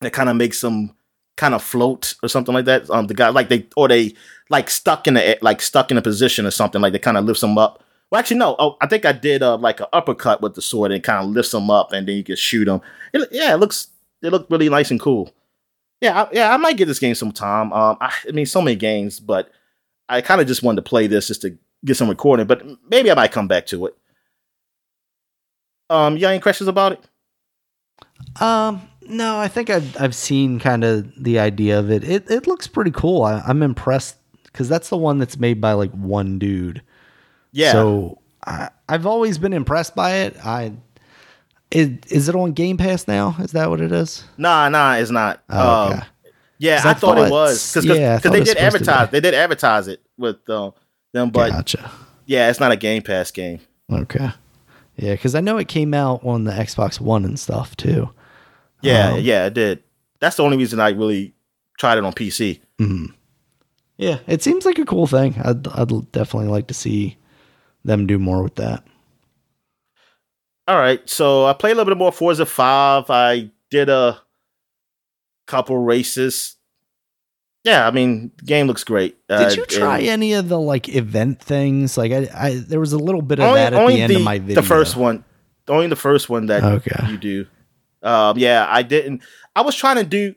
[0.00, 0.94] that kind of makes them
[1.36, 2.88] kind of float or something like that.
[2.90, 4.14] Um, the guy like they or they
[4.48, 7.24] like stuck in the like stuck in a position or something like they kind of
[7.24, 7.82] lifts them up.
[8.10, 8.54] Well, actually, no.
[8.58, 11.30] Oh, I think I did uh, like an uppercut with the sword and kind of
[11.30, 12.80] lifts them up, and then you can shoot them.
[13.12, 13.88] It, yeah, it looks
[14.22, 15.32] it looked really nice and cool.
[16.00, 17.72] Yeah, I, yeah, I might get this game sometime.
[17.72, 19.50] Um, I, I mean, so many games, but
[20.08, 22.46] I kind of just wanted to play this just to get some recording.
[22.46, 23.96] But maybe I might come back to it.
[25.88, 28.42] Um, you got any questions about it?
[28.42, 32.04] Um, no, I think I've I've seen kind of the idea of it.
[32.04, 33.22] It it looks pretty cool.
[33.22, 34.16] I, I'm impressed
[34.56, 36.80] because that's the one that's made by like one dude.
[37.52, 37.72] Yeah.
[37.72, 40.36] So I, I've always been impressed by it.
[40.42, 40.72] I
[41.70, 43.36] it, is it on Game Pass now?
[43.38, 44.24] Is that what it is?
[44.38, 45.42] Nah, nah, it's not.
[45.50, 45.94] Oh, okay.
[45.94, 46.02] Um,
[46.58, 49.10] yeah, I, I, thought, thought it was because yeah, they did advertise.
[49.10, 50.70] They did advertise it with uh,
[51.12, 51.90] them, but gotcha.
[52.24, 53.60] yeah, it's not a Game Pass game.
[53.92, 54.30] Okay.
[54.96, 58.08] Yeah, because I know it came out on the Xbox One and stuff too.
[58.80, 59.82] Yeah, um, yeah, it did.
[60.18, 61.34] that's the only reason I really
[61.78, 62.60] tried it on PC.
[62.78, 63.12] Mm-hmm.
[63.98, 65.34] Yeah, it seems like a cool thing.
[65.42, 67.16] I'd I'd definitely like to see
[67.84, 68.84] them do more with that.
[70.68, 73.08] All right, so I played a little bit more Forza Five.
[73.08, 74.20] I did a
[75.46, 76.56] couple races.
[77.64, 79.16] Yeah, I mean, the game looks great.
[79.28, 81.96] Did uh, you try any of the like event things?
[81.96, 84.16] Like, I, I there was a little bit of only, that at the end the,
[84.16, 84.60] of my video.
[84.60, 85.24] The first one,
[85.68, 87.10] only the first one that okay.
[87.10, 87.46] you do.
[88.02, 89.22] Um, yeah, I didn't.
[89.54, 90.34] I was trying to do.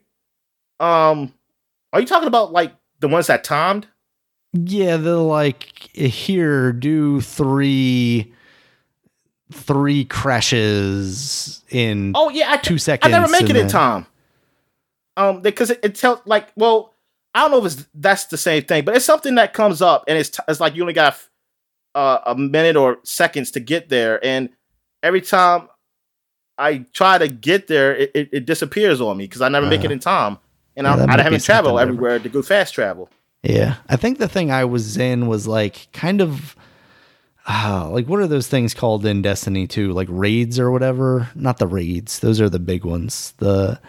[0.79, 1.33] Um,
[1.91, 3.87] are you talking about like the ones that timed?
[4.53, 5.63] Yeah, the like
[5.95, 8.33] here do three
[9.51, 13.13] three crashes in oh yeah I, two seconds.
[13.13, 14.05] I never make it in time.
[15.17, 16.93] Um, because it, it tells like well
[17.33, 20.03] I don't know if it's that's the same thing, but it's something that comes up
[20.07, 21.17] and it's t- it's like you only got
[21.93, 24.49] uh, a minute or seconds to get there, and
[25.03, 25.67] every time
[26.57, 29.69] I try to get there, it, it, it disappears on me because I never uh,
[29.69, 29.93] make it uh-huh.
[29.93, 30.37] in time,
[30.79, 33.09] and yeah, I, I haven't traveled everywhere to go fast travel.
[33.43, 36.55] Yeah, I think the thing I was in was like kind of.
[37.51, 39.91] Uh, like what are those things called in Destiny 2?
[39.91, 41.29] Like raids or whatever?
[41.33, 42.19] Not the raids.
[42.19, 43.33] Those are the big ones.
[43.37, 43.79] The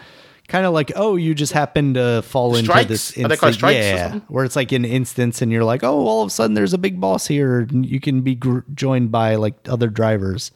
[0.51, 2.81] kind of like oh you just happen to fall strikes?
[2.81, 6.27] into this instance yeah where it's like an instance and you're like oh all of
[6.27, 9.53] a sudden there's a big boss here and you can be gr- joined by like
[9.69, 10.51] other drivers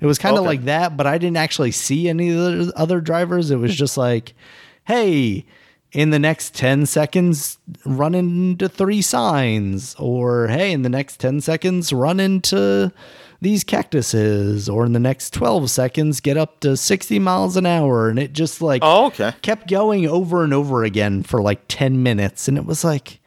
[0.00, 0.48] it was kind of okay.
[0.48, 3.96] like that but i didn't actually see any of the other drivers it was just
[3.96, 4.34] like
[4.82, 5.46] hey
[5.92, 9.94] in the next 10 seconds run into three signs.
[9.98, 12.92] Or hey in the next 10 seconds run into
[13.40, 14.68] these cactuses.
[14.68, 18.08] Or in the next 12 seconds get up to 60 miles an hour.
[18.08, 19.32] And it just like oh okay.
[19.42, 22.48] kept going over and over again for like 10 minutes.
[22.48, 23.20] And it was like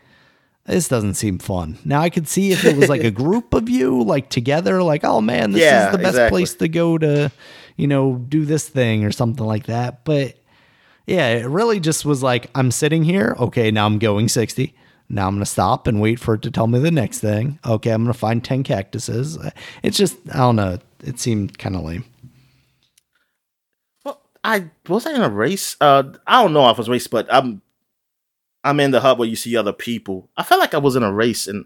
[0.66, 1.80] this doesn't seem fun.
[1.84, 5.04] Now i could see if it was like a group of you like together like
[5.04, 6.30] oh man this yeah, is the best exactly.
[6.30, 7.32] place to go to
[7.76, 10.04] you know do this thing or something like that.
[10.04, 10.39] But
[11.10, 14.74] yeah it really just was like i'm sitting here okay now i'm going 60
[15.10, 17.58] now I'm going to stop and wait for it to tell me the next thing.
[17.66, 19.40] Okay, I'm going to find 10 cactuses.
[19.82, 20.78] It's just, I don't know.
[21.04, 22.06] It seemed kind of lame.
[24.06, 25.76] Well, I was I in a race?
[25.82, 27.62] Uh, I don't know if I was race, but I'm
[28.64, 30.30] I'm in the hub where you see other people.
[30.36, 31.66] I felt like I was in a race, and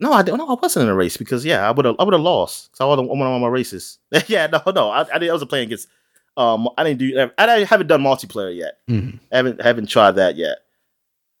[0.00, 0.38] no, I don't.
[0.38, 2.76] No, I wasn't in a race because yeah, I would have I would have lost.
[2.76, 3.98] So I won all my races.
[4.26, 5.88] yeah, no, no, I, I, I was playing against.
[6.36, 7.30] Um, I didn't do.
[7.36, 8.78] I haven't done multiplayer yet.
[8.88, 9.18] Mm-hmm.
[9.30, 10.58] I haven't haven't tried that yet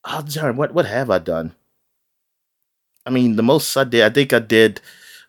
[0.04, 1.54] oh, darn, what what have I done?
[3.04, 4.80] I mean, the most I did, I think I did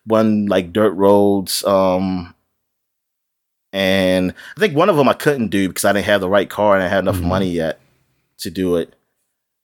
[0.04, 2.34] one like dirt roads, um,
[3.72, 6.48] and I think one of them I couldn't do because I didn't have the right
[6.48, 7.28] car and I had enough mm-hmm.
[7.28, 7.80] money yet
[8.38, 8.94] to do it.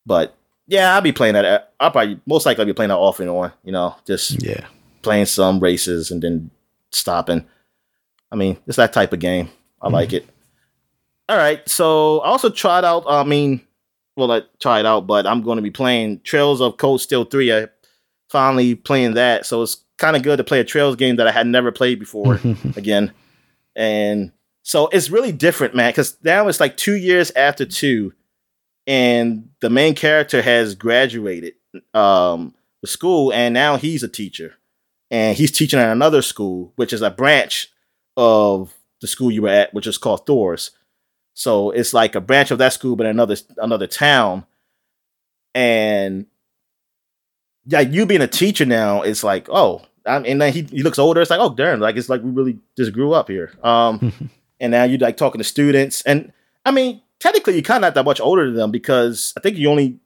[0.06, 0.34] But
[0.66, 1.72] yeah, I'll be playing that.
[1.78, 3.52] I'll probably most likely be playing that off and on.
[3.64, 4.66] You know, just yeah,
[5.02, 6.50] playing some races and then
[6.90, 7.46] stopping.
[8.32, 9.50] I mean, it's that type of game.
[9.80, 9.94] I mm-hmm.
[9.94, 10.28] like it.
[11.28, 13.04] All right, so I also tried out.
[13.06, 13.60] I mean,
[14.16, 17.52] well, I tried out, but I'm going to be playing Trails of Cold Steel 3.
[17.52, 17.68] I
[18.28, 21.32] finally playing that, so it's kind of good to play a Trails game that I
[21.32, 22.40] had never played before
[22.76, 23.12] again.
[23.76, 28.12] And so it's really different, man, because now it's like two years after two,
[28.86, 31.54] and the main character has graduated
[31.94, 34.54] um, the school, and now he's a teacher,
[35.10, 37.68] and he's teaching at another school, which is a branch
[38.16, 40.72] of the school you were at, which is called Thors.
[41.34, 44.44] So it's like a branch of that school, but another another town.
[45.54, 46.26] And
[47.66, 50.82] yeah, you being a teacher now, it's like, oh, I mean, and then he, he
[50.82, 51.20] looks older.
[51.20, 53.52] It's like, oh, darn, like it's like we really just grew up here.
[53.62, 54.12] Um,
[54.60, 56.32] and now you're like talking to students, and
[56.64, 59.56] I mean, technically, you're kind of not that much older than them because I think
[59.56, 59.98] you only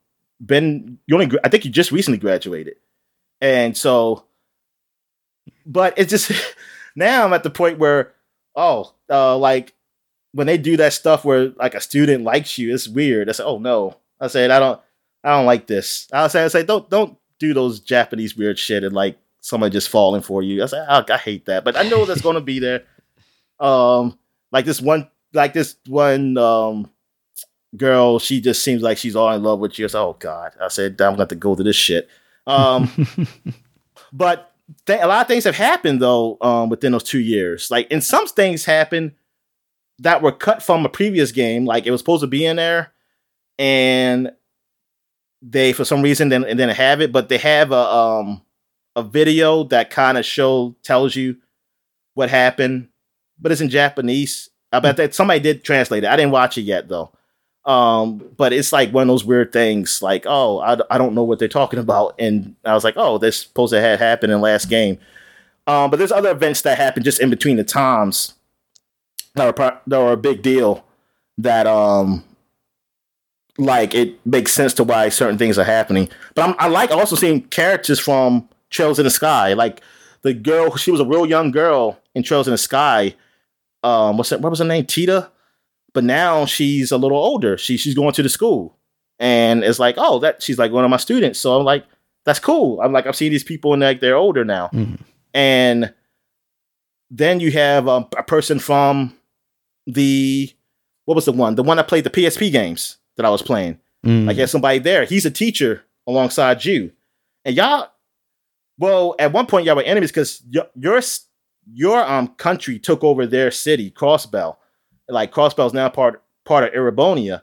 [0.44, 2.74] been you only I think you just recently graduated,
[3.40, 4.24] and so,
[5.66, 6.32] but it's just
[6.96, 8.13] now I'm at the point where
[8.54, 9.74] oh, uh, like
[10.32, 13.28] when they do that stuff where like a student likes you, it's weird.
[13.28, 13.96] I said, oh no.
[14.20, 14.80] I said, I don't
[15.22, 16.08] I don't like this.
[16.12, 19.88] I say I say, don't don't do those Japanese weird shit and like someone just
[19.88, 20.62] falling for you.
[20.62, 21.64] I said, oh, I hate that.
[21.64, 22.84] But I know that's gonna be there.
[23.60, 24.18] Um
[24.50, 26.90] like this one like this one um
[27.76, 29.84] girl, she just seems like she's all in love with you.
[29.84, 30.52] I said, oh God.
[30.60, 32.08] I said, I'm gonna have to go to this shit.
[32.46, 32.90] Um
[34.12, 34.53] but
[34.86, 37.70] th- a lot of things have happened though um within those two years.
[37.70, 39.14] Like and some things happen
[40.00, 41.64] that were cut from a previous game.
[41.64, 42.92] Like it was supposed to be in there,
[43.58, 44.32] and
[45.42, 47.12] they for some reason then and didn't have it.
[47.12, 48.42] But they have a um
[48.96, 51.36] a video that kind of show tells you
[52.14, 52.88] what happened,
[53.38, 54.50] but it's in Japanese.
[54.72, 56.08] I bet that somebody did translate it.
[56.08, 57.12] I didn't watch it yet though.
[57.66, 61.24] Um, but it's like one of those weird things, like, oh, I, I don't know
[61.24, 62.14] what they're talking about.
[62.18, 64.98] And I was like, oh, this supposed to have happened in last game.
[65.66, 68.34] Um, but there's other events that happen just in between the times
[69.34, 70.84] that were, that were a big deal.
[71.38, 72.22] that um
[73.58, 76.08] like it makes sense to why certain things are happening.
[76.34, 79.80] But I'm, I like also seeing characters from Trails in the Sky, like
[80.22, 80.76] the girl.
[80.76, 83.14] She was a real young girl in Trails in the Sky.
[83.82, 84.40] Um, what's that?
[84.40, 84.86] What was her name?
[84.86, 85.30] Tita.
[85.94, 87.56] But now she's a little older.
[87.56, 88.76] She she's going to the school,
[89.18, 91.38] and it's like, oh, that she's like one of my students.
[91.40, 91.84] So I'm like,
[92.24, 92.80] that's cool.
[92.80, 94.98] I'm like, I've seen these people and like they're older now, Mhm.
[95.32, 95.94] and
[97.10, 99.14] then you have um, a person from
[99.86, 100.52] the
[101.04, 101.54] what was the one?
[101.54, 103.78] The one that played the PSP games that I was playing.
[104.04, 104.26] Mm.
[104.26, 105.04] Like, there's somebody there.
[105.04, 106.92] He's a teacher alongside you,
[107.44, 107.88] and y'all.
[108.78, 111.00] Well, at one point y'all were enemies because your your
[111.72, 114.56] your um country took over their city, Crossbell.
[115.08, 117.42] Like Crossbell's now part part of Erebonia,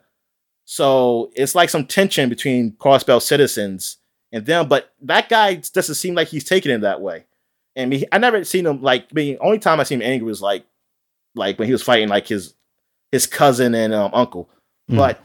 [0.66, 3.98] so it's like some tension between Crossbell citizens
[4.32, 4.68] and them.
[4.68, 7.26] But that guy doesn't seem like he's taking it that way.
[7.76, 9.14] And me, I never seen him like.
[9.14, 10.66] Me, only time I seen him angry was like,
[11.36, 12.54] like when he was fighting like his
[13.12, 14.50] his cousin and um, uncle.
[14.90, 14.98] Mm.
[14.98, 15.24] But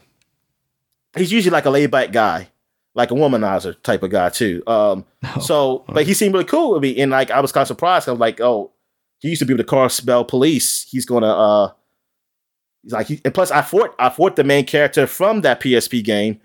[1.15, 2.49] he's usually like a laid back guy,
[2.93, 4.63] like a womanizer type of guy too.
[4.67, 7.63] Um, Oh, so, but he seemed really cool with me, and like I was kind
[7.63, 8.07] of surprised.
[8.07, 8.71] I was like, oh,
[9.19, 10.87] he used to be with the Crossbell Police.
[10.89, 11.71] He's gonna, uh,
[12.85, 16.39] like, he, and plus I fought, I fought the main character from that PSP game,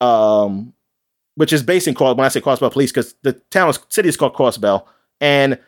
[0.00, 0.72] um,
[1.34, 2.16] which is based in Cross.
[2.16, 4.84] When I say Crossbell Police, because the town is, city is called Crossbell,
[5.20, 5.58] and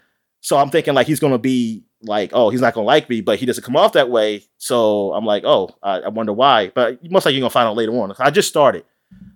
[0.40, 3.38] so I'm thinking like he's gonna be like, oh, he's not gonna like me, but
[3.38, 4.44] he doesn't come off that way.
[4.58, 6.70] So I'm like, oh, I, I wonder why.
[6.74, 8.12] But most likely you're gonna find out later on.
[8.18, 8.84] I just started,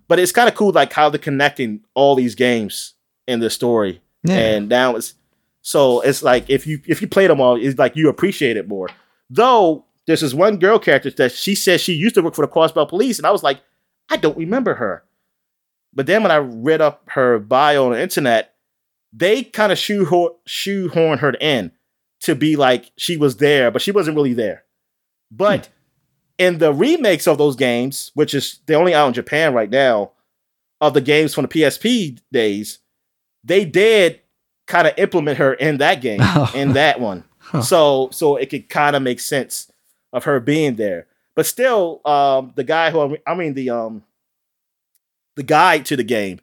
[0.07, 2.93] but it's kind of cool like how they're connecting all these games
[3.27, 4.35] in the story, yeah.
[4.35, 5.15] and now it's
[5.61, 8.67] so it's like if you if you play them all, it's like you appreciate it
[8.67, 8.89] more.
[9.29, 12.51] Though there's this one girl character that she says she used to work for the
[12.51, 13.61] Crossbell Police, and I was like,
[14.09, 15.03] I don't remember her.
[15.93, 18.55] But then when I read up her bio on the internet,
[19.11, 21.71] they kind of shoehorn shoehorn her in
[22.21, 24.63] to be like she was there, but she wasn't really there.
[25.31, 25.71] But hmm.
[26.39, 30.11] in the remakes of those games, which is they're only out in Japan right now,
[30.81, 32.79] of the games from the PSP days,
[33.43, 34.21] they did
[34.67, 36.51] kind of implement her in that game, Oh.
[36.55, 37.23] in that one.
[37.37, 37.61] Huh.
[37.61, 39.71] So so it could kind of make sense
[40.13, 41.07] of her being there.
[41.35, 44.03] But still, um, the guy who I mean the um
[45.35, 46.39] the guide to the game,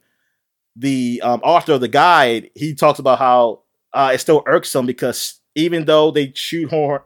[0.77, 3.63] the um, author of the guide, he talks about how
[3.93, 7.01] uh, it's still irksome because even though they shoehorn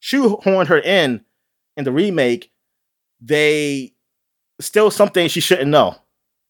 [0.00, 1.24] shoehorn her in
[1.76, 2.50] in the remake,
[3.20, 3.92] they
[4.60, 5.94] still something she shouldn't know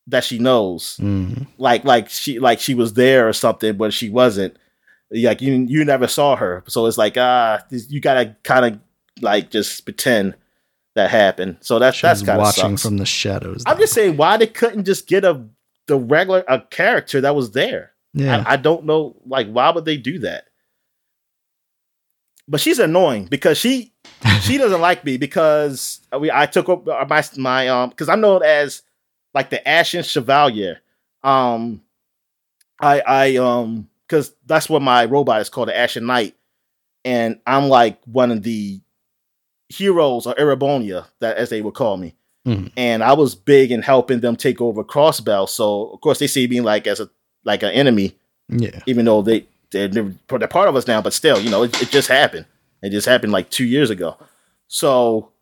[0.06, 1.48] that she knows Mm.
[1.58, 4.56] like like she like she was there or something, but she wasn't.
[5.10, 8.80] Like you you never saw her, so it's like ah, this- you gotta kind of
[9.20, 10.34] like just pretend
[10.94, 11.58] that happened.
[11.60, 12.82] So that's that's kind of watching sucks.
[12.82, 13.62] from the shadows.
[13.66, 15.44] I'm just saying why they couldn't just get a
[15.86, 17.92] the regular a character that was there.
[18.12, 18.44] yeah.
[18.46, 20.44] I, I don't know like why would they do that.
[22.48, 23.92] But she's annoying because she
[24.40, 28.20] she doesn't like me because we I took up uh, my my um because I'm
[28.20, 28.82] known as
[29.34, 30.80] like the Ashen Chevalier.
[31.22, 31.82] Um,
[32.80, 36.36] I I um because that's what my robot is called, the Ashen Knight,
[37.04, 38.80] and I'm like one of the
[39.68, 42.14] heroes or Erebonia that as they would call me.
[42.46, 42.70] Mhm.
[42.76, 46.46] And I was big in helping them take over Crossbell, so of course they see
[46.46, 47.10] me like as a
[47.44, 48.16] like an enemy
[48.48, 48.80] yeah.
[48.86, 50.14] even though they they're, they're
[50.48, 52.46] part of us now, but still, you know, it, it just happened.
[52.82, 54.16] It just happened like two years ago.
[54.68, 55.32] So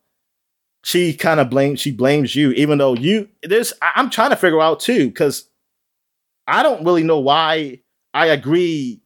[0.82, 4.60] she kind of blames she blames you, even though you there's I'm trying to figure
[4.60, 5.46] out too because
[6.46, 7.80] I don't really know why
[8.12, 9.00] I agree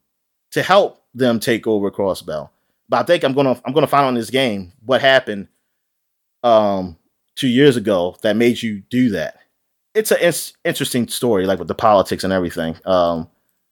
[0.52, 2.50] to help them take over Crossbell,
[2.88, 5.48] but I think I'm gonna I'm gonna find out in this game what happened
[6.42, 6.96] um
[7.34, 9.38] two years ago that made you do that.
[9.94, 10.32] It's an in-
[10.64, 12.76] interesting story, like with the politics and everything.
[12.84, 13.28] Um,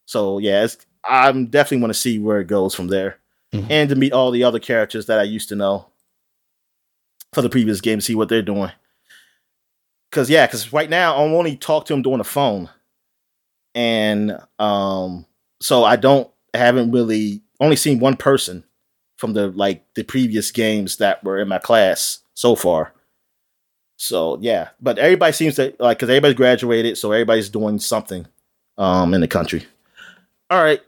[0.07, 3.19] so yeah, it's, I'm definitely want to see where it goes from there,
[3.53, 3.67] Mhm.
[3.71, 5.87] and to meet all the other characters that I used to know
[7.33, 8.71] for the previous game, see what they're doing.
[10.13, 12.71] Cause yeah, cause right now I'm only talk to them doing the phone,
[13.75, 15.27] and um,
[15.61, 18.65] so I don't I haven't really only seen one person
[19.17, 22.93] from the like the previous games that were in my class so far.
[23.97, 28.27] So yeah, but everybody seems to like because everybody's graduated, so everybody's doing something
[28.77, 29.65] um in the country.
[30.51, 30.81] All right,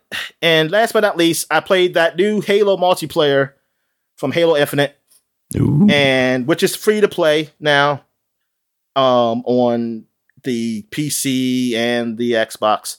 [0.42, 3.52] and last but not least, I played that new Halo multiplayer
[4.16, 4.96] from Halo Infinite,
[5.56, 5.88] Ooh.
[5.90, 8.04] and which is free to play now
[8.94, 10.04] um on
[10.44, 12.98] the PC and the Xbox.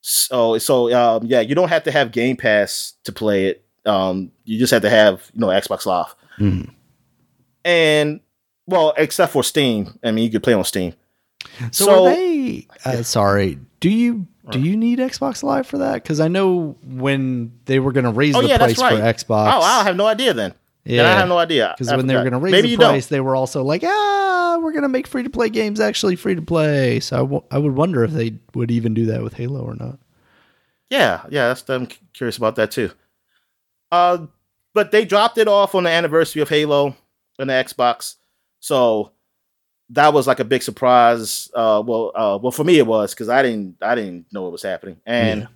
[0.00, 3.65] So so um yeah, you don't have to have Game Pass to play it.
[3.86, 6.14] Um you just have to have, you know, Xbox Live.
[6.38, 6.70] Mhm.
[7.64, 8.20] And
[8.66, 9.98] well, except for Steam.
[10.04, 10.92] I mean, you could play on Steam.
[11.70, 12.66] So, So- are they?
[12.84, 13.58] Uh, sorry.
[13.80, 15.94] Do you do you need Xbox Live for that?
[15.94, 18.84] Because I know when they were going to raise Oh, the yeah, price for.
[18.84, 19.52] Xbox.
[19.52, 20.54] Oh, I have no idea then.
[20.84, 22.68] Yeah, and I have no idea Because I when they were going to raise Maybe
[22.68, 22.90] the you don't.
[22.90, 26.14] price, they were also like, ah, we're going to make free to play games actually
[26.14, 27.00] free to play.
[27.00, 29.98] So I would wonder if they would even do that with Halo or not.
[30.90, 32.92] Yeah, yeah, that's I'm curious about that too.
[33.92, 34.26] Uh,
[34.74, 36.94] but they dropped it off on the anniversary of Halo
[37.38, 38.16] and the Xbox,
[38.60, 39.12] so
[39.90, 41.50] that was like a big surprise.
[41.54, 44.52] Uh, well, uh, well for me it was because I didn't I didn't know what
[44.52, 45.46] was happening, and Yeah.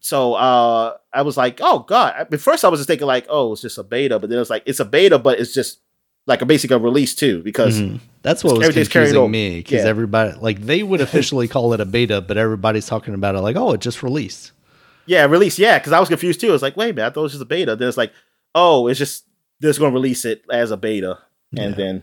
[0.00, 2.14] so uh, I was like, oh god.
[2.32, 4.40] At first, I was just thinking like, oh, it's just a beta, but then it
[4.40, 5.78] was like it's a beta, but it's just
[6.26, 8.00] like a basic a release too because Mhm.
[8.22, 9.28] That's what was everything's carried confusing over.
[9.30, 9.88] me because Yeah.
[9.90, 13.56] everybody like they would officially call it a beta, but everybody's talking about it like,
[13.56, 14.52] oh, it just released.
[15.10, 15.58] Yeah, release.
[15.58, 16.50] Yeah, because I was confused too.
[16.50, 17.74] I was like, wait a minute, I thought it was just a beta.
[17.74, 18.12] Then it's like,
[18.54, 19.24] oh, it's just
[19.58, 21.18] they're just to release it as a beta
[21.58, 21.76] and Yeah.
[21.76, 22.02] then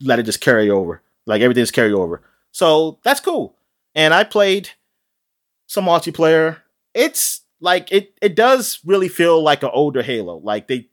[0.00, 1.02] let it just carry over.
[1.26, 2.22] Like everything's carry over.
[2.50, 3.54] So that's cool.
[3.94, 4.70] And I played
[5.68, 6.56] some multiplayer.
[6.94, 8.12] It's like it.
[8.20, 10.38] It does really feel like an older Halo.
[10.38, 10.88] Like they,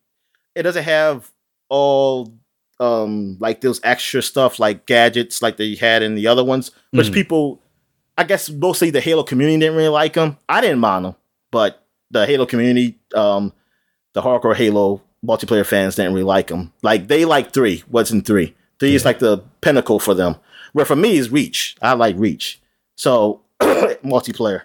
[0.53, 1.31] it doesn't have
[1.67, 2.31] all
[2.79, 7.07] um like those extra stuff like gadgets like they had in the other ones, which
[7.07, 7.13] Mhm.
[7.13, 7.61] people
[8.19, 10.37] I guess mostly the Halo community didn't really like them.
[10.47, 11.15] I didn't mind them,
[11.53, 13.53] but the Halo community, um,
[14.13, 16.73] the hardcore Halo multiplayer fans didn't really like them.
[16.81, 17.83] Like they like three.
[17.87, 18.55] What's in three?
[18.79, 20.35] Three is like the pinnacle for them.
[20.73, 21.77] Where for me is Reach.
[21.81, 22.59] I like Reach.
[22.95, 24.63] So multiplayer.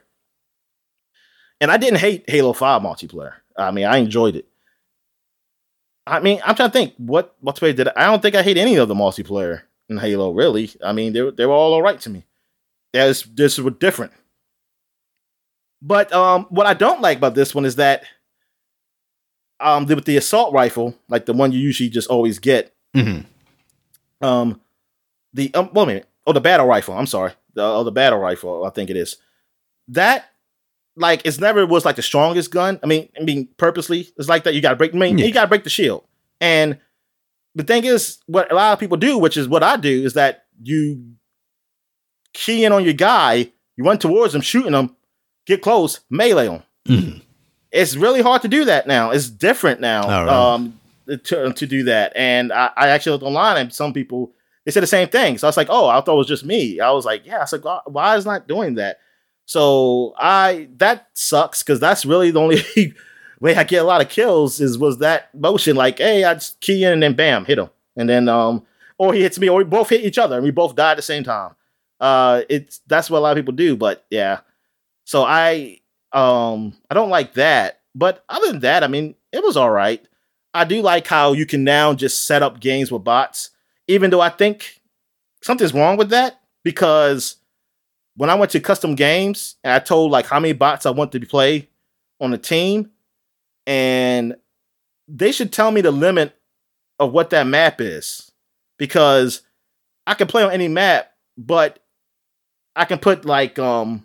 [1.61, 3.34] And I didn't hate Halo Five multiplayer.
[3.57, 4.47] I mean, I enjoyed it.
[6.07, 8.57] I mean, I'm trying to think what multiplayer did I, I don't think I hate
[8.57, 10.32] any of the multiplayer in Halo.
[10.32, 12.24] Really, I mean, they were they were all alright to me.
[12.95, 14.12] As this was different.
[15.81, 18.05] But um, what I don't like about this one is that
[19.61, 24.26] um, the, with the assault rifle, like the one you usually just always get, Mm-hmm.
[24.26, 24.61] um,
[25.35, 26.95] the um, wait a minute, oh, the battle rifle.
[26.95, 28.64] I'm sorry, the oh, the battle rifle.
[28.64, 29.16] I think it is
[29.89, 30.26] that.
[31.01, 32.81] Like it's never was like the strongest gun.
[32.83, 34.55] I mean, I mean, purposely it's like that.
[34.55, 34.93] You got to break.
[34.93, 35.26] I mean, Yeah.
[35.26, 36.03] you got to break the shield.
[36.41, 36.79] And
[37.55, 40.14] the thing is, what a lot of people do, which is what I do, is
[40.14, 41.12] that you
[42.33, 44.97] key in on your guy, you run towards him, shooting him,
[45.49, 46.62] get close, melee him.
[46.86, 47.22] Mhm.
[47.72, 49.11] It's really hard to do that now.
[49.11, 50.30] It's different now really?
[50.30, 50.80] um,
[51.24, 52.12] to, to do that.
[52.16, 54.32] And I, I actually looked online and some people
[54.64, 55.38] they said the same thing.
[55.38, 56.78] So I was like, oh, I thought it was just me.
[56.80, 57.38] I was like, yeah.
[57.38, 58.99] I was like, why- why is not doing that?
[59.46, 62.61] So I that sucks because that's really the only
[63.40, 65.74] way I get a lot of kills is was that motion.
[65.76, 68.66] Like, hey, I just key in and then bam, hit him, and then um,
[68.99, 70.96] or he hits me, or we both hit each other, and we both die at
[70.96, 71.53] the same time.
[71.99, 73.74] Uh, it's that's what a lot of people do.
[73.74, 74.40] But yeah,
[75.09, 75.80] so I
[76.12, 77.80] um I don't like that.
[77.94, 80.06] But other than that, I mean, it was all right.
[80.52, 83.48] I do like how you can now just set up games with bots,
[83.86, 84.82] even though I think
[85.42, 87.36] something's wrong with that because
[88.16, 91.12] when I went to custom games and I told like how many bots I want
[91.12, 91.70] to play
[92.20, 92.90] on the team,
[93.66, 94.36] and
[95.09, 96.36] they should tell me the limit
[96.98, 98.30] of what that map is
[98.76, 99.40] because
[100.06, 101.78] I can play on any map, but
[102.76, 104.04] I can put like um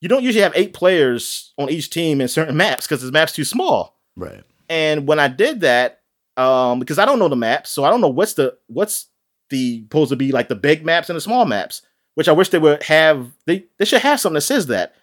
[0.00, 3.32] you don't usually have eight players on each team in certain maps because the map's
[3.32, 3.98] too small.
[4.16, 4.42] Right.
[4.68, 6.02] And when I did that,
[6.36, 9.06] um, because I don't know the maps, so I don't know what's the what's
[9.50, 11.82] the supposed to be like the big maps and the small maps,
[12.14, 13.32] which I wish they would have.
[13.46, 14.94] They they should have something that says that.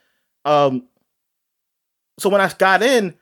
[0.46, 0.88] Um,
[2.20, 3.16] so when I got in,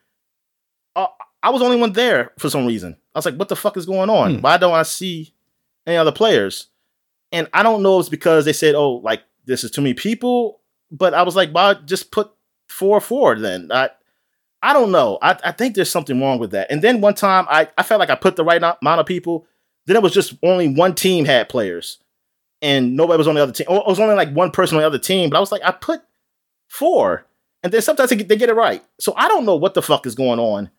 [0.95, 1.07] uh,
[1.41, 2.97] I was the only one there for some reason.
[3.15, 4.35] I was like, "What the fuck is going on?
[4.35, 4.41] Hmm.
[4.41, 5.33] Why don't I see
[5.87, 6.67] any other players?"
[7.31, 9.93] And I don't know if it's because they said, "Oh, like this is too many
[9.93, 10.60] people,"
[10.91, 12.31] but I was like, "Why just put
[12.67, 13.89] four four then?" I
[14.61, 15.17] I don't know.
[15.21, 16.69] I, I think there's something wrong with that.
[16.69, 19.47] And then one time, I, I felt like I put the right amount of people.
[19.87, 21.97] Then it was just only one team had players,
[22.61, 23.65] and nobody was on the other team.
[23.69, 25.29] It was only like one person on the other team.
[25.29, 26.01] But I was like, I put
[26.67, 27.25] four,
[27.63, 28.83] and then sometimes they get, they get it right.
[28.99, 30.69] So I don't know what the fuck is going on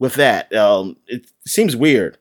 [0.00, 0.52] with that.
[0.52, 2.18] Um, it seems weird.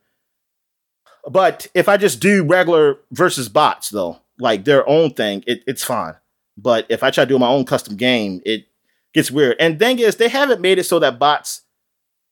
[1.28, 5.84] But if I just do regular versus bots, though, like their own thing, it, it's
[5.84, 6.16] fine.
[6.58, 8.66] But if I try to do my own custom game, it
[9.14, 9.58] gets weird.
[9.60, 11.62] And thing is, they haven't made it so that bots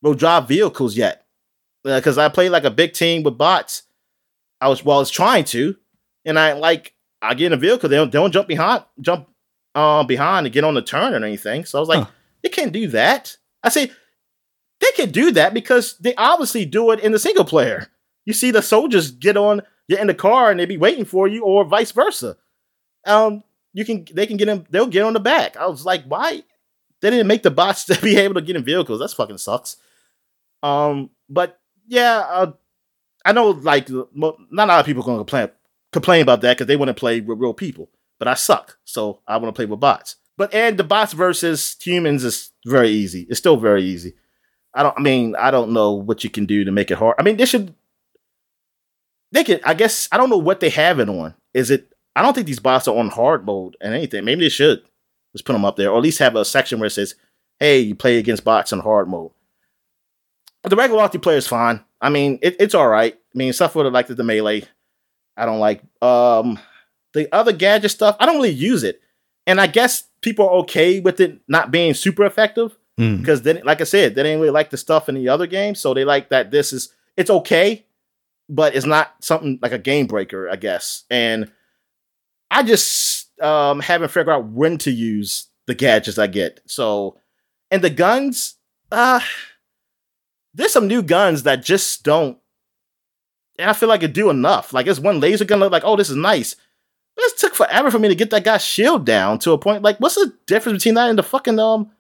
[0.02, 1.26] will drive vehicles yet.
[1.84, 3.84] Because I played like a big team with bots.
[4.62, 5.78] I was well, I was trying to,
[6.26, 7.88] and I like I get in a vehicle.
[7.90, 9.30] They don't, they don't jump behind, jump
[9.76, 11.64] uh, behind to get on the turn or anything.
[11.66, 12.12] So I was like, Huh.
[12.44, 13.38] they can't do that.
[13.64, 13.92] I say
[14.82, 17.88] they can do that because they obviously do it in the single player.
[18.26, 21.28] You see the soldiers get on, get in the car, and they be waiting for
[21.28, 22.38] you, or vice versa.
[23.06, 23.44] Um,
[23.74, 25.58] you can they can get in, they'll get on the back.
[25.58, 26.44] I was like, why
[27.02, 29.00] they didn't make the bots to be able to get in vehicles?
[29.00, 29.78] That's fucking sucks.
[30.64, 32.52] Um, but yeah, uh,
[33.26, 35.50] I know like not a lot of people gonna complain
[35.92, 37.90] complain about that because they want to play with real people.
[38.18, 40.18] But I suck, so I want to play with bots.
[40.38, 43.28] But and the bots versus humans is very easy.
[43.30, 44.14] It's still very easy.
[44.74, 44.98] I don't.
[44.98, 47.16] I mean, I don't know what you can do to make it hard.
[47.20, 47.74] I mean, they should.
[49.32, 49.62] They could.
[49.64, 51.34] I guess I don't know what they have it on.
[51.54, 51.94] Is it?
[52.20, 54.26] I don't think these bots are on hard mode and anything.
[54.26, 54.82] Maybe they should
[55.34, 57.16] just put them up there, or at least have a section where it says,
[57.60, 59.32] "Hey, you play against bots in hard mode."
[60.62, 61.84] But the regular multiplayer is fine.
[62.02, 63.14] I mean, it, it's all right.
[63.14, 64.64] I mean, stuff would have liked the melee.
[65.38, 66.60] I don't like um
[67.14, 68.16] the other gadget stuff.
[68.20, 69.02] I don't really use it,
[69.48, 73.20] and I guess people are okay with it not being super effective Mm.
[73.22, 75.80] because then, like I said, they didn't really like the stuff in the other games,
[75.80, 77.86] so they like that this is it's okay,
[78.50, 81.06] but it's not something like a game breaker, I guess.
[81.10, 81.50] And
[82.52, 86.62] I just um haven't figured out when to use the gadgets I get.
[86.66, 87.18] So,
[87.70, 88.56] and the guns,
[88.92, 89.22] uh,
[90.54, 92.38] there's some new guns that just don't.
[93.58, 94.74] And I feel like it do enough.
[94.74, 96.56] Like it's one laser gun, look like, oh, this is nice.
[97.16, 99.84] But it took forever for me to get that guy's shield down to a point.
[99.84, 101.92] Like, what's the difference between that and the fucking um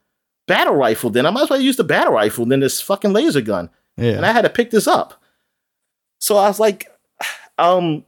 [0.47, 1.09] battle rifle?
[1.09, 3.69] Then I might as well use the battle rifle than this fucking laser gun.
[3.97, 4.13] Yeah.
[4.13, 5.21] And I had to pick this up.
[6.19, 6.89] So I was like,
[7.57, 8.05] um,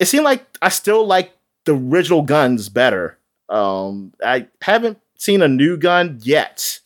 [0.00, 1.32] it seemed like I still like
[1.66, 3.18] the original guns better.
[3.48, 6.80] Um, I haven't seen a new gun yet.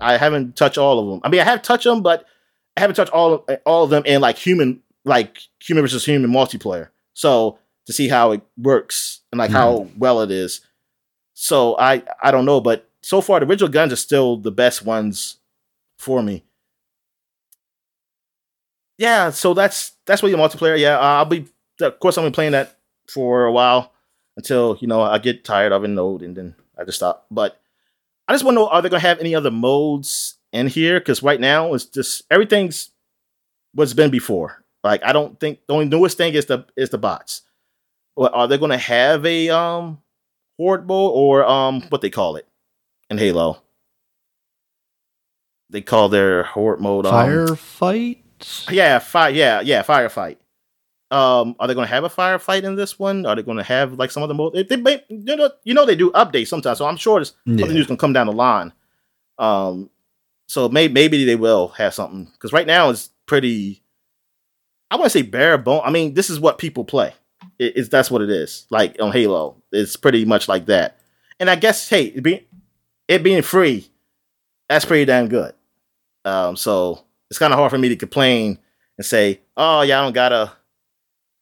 [0.00, 1.20] I haven't touched all of them.
[1.24, 2.24] I mean, I have touched them, but
[2.76, 6.88] I haven't touched all all of them in like human, like human versus human multiplayer.
[7.12, 10.60] So to see how it works and like how well it is.
[11.34, 14.84] So I I don't know, but so far the original guns are still the best
[14.84, 15.38] ones
[15.98, 16.44] for me.
[18.96, 20.78] Yeah, so that's that's what your multiplayer.
[20.78, 21.46] Yeah, uh, I'll be
[21.80, 22.78] of course I've gonna playing that
[23.08, 23.92] for a while
[24.36, 27.26] until you know I get tired of it and old, and then I just stop.
[27.30, 27.60] But
[28.28, 31.00] I just want to know: Are they gonna have any other modes in here?
[31.00, 32.90] Because right now it's just everything's
[33.74, 34.64] what's been before.
[34.82, 37.42] Like I don't think the only newest thing is the is the bots.
[38.16, 40.00] But are they gonna have a um
[40.58, 42.46] horde mode or um what they call it
[43.08, 43.62] in Halo?
[45.70, 48.70] They call their horde mode um, Firefight.
[48.70, 49.30] yeah, fire.
[49.30, 50.36] Yeah, yeah, firefight.
[51.12, 53.26] Um, are they going to have a firefight in this one?
[53.26, 54.52] Are they going to have like some other mode?
[54.54, 57.64] They, they may, you know, you know, they do updates sometimes, so I'm sure Yeah.
[57.64, 58.72] other news can come down the line.
[59.38, 59.90] Um,
[60.46, 63.82] so maybe maybe they will have something because right now it's pretty.
[64.90, 65.82] I want to say bare bone.
[65.84, 67.12] I mean, this is what people play.
[67.58, 68.66] It, it's that's what it is.
[68.70, 70.98] Like on Halo, it's pretty much like that.
[71.38, 72.40] And I guess hey, it being
[73.08, 73.88] it being free,
[74.68, 75.54] that's pretty damn good.
[76.24, 78.58] Um, so it's kind of hard for me to complain
[78.98, 80.32] and say, "Oh yeah, I don't got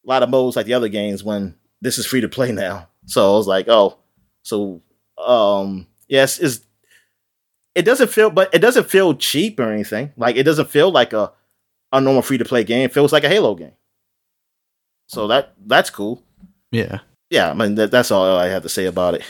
[0.04, 2.88] a lot of modes like the other games when this is free to play now."
[3.06, 3.98] So I was like, "Oh,
[4.42, 4.82] so
[5.18, 6.62] um, yes, is
[7.74, 10.12] it doesn't feel, but it doesn't feel cheap or anything.
[10.16, 11.32] Like it doesn't feel like a
[11.92, 12.84] a normal free to play game.
[12.86, 13.72] It feels like a Halo game.
[15.06, 16.22] So that that's cool.
[16.70, 17.00] Yeah.
[17.30, 19.22] Yeah, I mean that, that's all I have to say about it.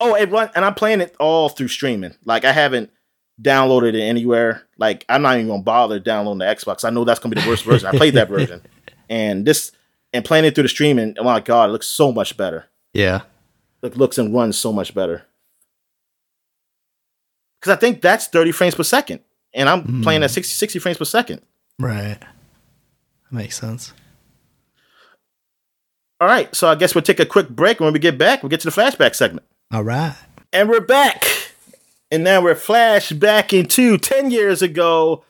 [0.00, 2.14] Oh, it run, and I'm playing it all through streaming.
[2.24, 2.90] Like I haven't
[3.40, 4.62] downloaded it anywhere.
[4.78, 6.84] Like I'm not even gonna bother downloading the Xbox.
[6.84, 7.88] I know that's gonna be the worst version.
[7.88, 8.62] I played that version,
[9.08, 9.72] and this
[10.12, 11.14] and playing it through the streaming.
[11.18, 12.66] Oh my god, it looks so much better.
[12.92, 13.22] Yeah.
[13.82, 15.24] It looks and runs so much better.
[17.60, 19.20] Because I think that's 30 frames per second,
[19.52, 20.02] and I'm hmm.
[20.02, 21.42] playing at 60, 60 frames per second.
[21.78, 22.18] Right.
[23.30, 23.92] Makes sense.
[26.20, 27.78] All right, so I guess we'll take a quick break.
[27.78, 29.46] When we get back, we'll get to the flashback segment.
[29.72, 30.16] All right.
[30.52, 31.24] And we're back.
[32.10, 35.24] And now we're flashed back into 10 years ago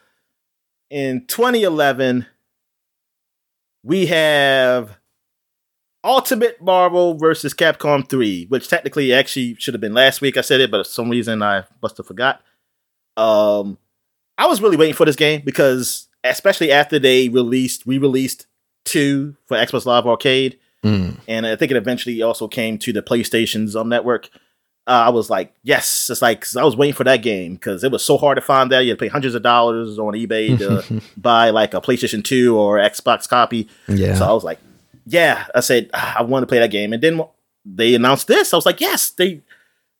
[0.90, 2.26] in 2011.
[3.82, 4.96] We have
[6.04, 10.36] Ultimate Marvel versus Capcom 3, which technically actually should have been last week.
[10.36, 12.42] I said it, but for some reason I must have forgot.
[13.16, 13.78] Um,
[14.36, 18.46] I was really waiting for this game because, especially after they released, re released
[18.84, 21.16] 2 for Xbox Live Arcade, Mm.
[21.26, 24.28] and I think it eventually also came to the PlayStation's um, network.
[24.88, 27.92] Uh, I was like, yes, it's like I was waiting for that game because it
[27.92, 30.56] was so hard to find that you had to pay hundreds of dollars on eBay
[30.58, 33.68] to buy like a PlayStation Two or Xbox copy.
[33.86, 34.14] Yeah.
[34.14, 34.58] So I was like,
[35.06, 37.20] yeah, I said "Ah, I want to play that game, and then
[37.64, 38.54] they announced this.
[38.54, 39.42] I was like, yes, they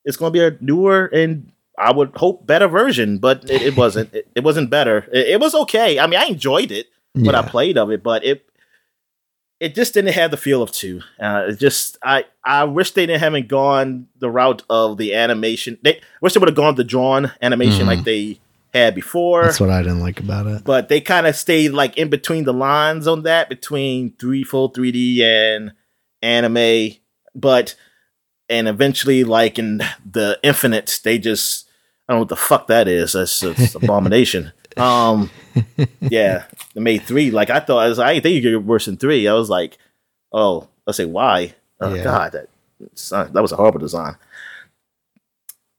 [0.05, 3.77] it's going to be a newer and I would hope better version, but it, it
[3.77, 4.13] wasn't.
[4.13, 5.07] It, it wasn't better.
[5.13, 5.99] It, it was okay.
[5.99, 8.48] I mean, I enjoyed it what I played of it, but it
[9.59, 11.01] it just didn't have the feel of two.
[11.19, 15.77] Uh, it just I I wish they didn't haven't gone the route of the animation.
[15.81, 17.87] They wish they would have gone the drawn animation Mhm.
[17.87, 18.39] like they
[18.73, 19.43] had before.
[19.45, 20.63] That's what I didn't like about it.
[20.63, 24.69] but they kind of stayed like in between the lines on that between three full
[24.71, 25.73] 3D and
[26.21, 26.93] anime.
[27.35, 27.75] But
[28.49, 31.67] and eventually, like in the Infinite, they just
[32.07, 33.13] I don't know what the fuck that is.
[33.13, 34.51] That's it's abomination.
[34.79, 35.29] Um,
[36.01, 37.31] yeah, they made three.
[37.31, 39.27] Like I thought, I, was, I didn't think you could get worse than three.
[39.27, 39.77] I was like,
[40.31, 41.53] oh, let's say why?
[41.81, 42.03] Oh Yeah.
[42.03, 42.49] god, that
[43.33, 44.15] that was a horrible design.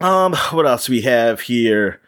[0.00, 2.00] Um, what else we have here?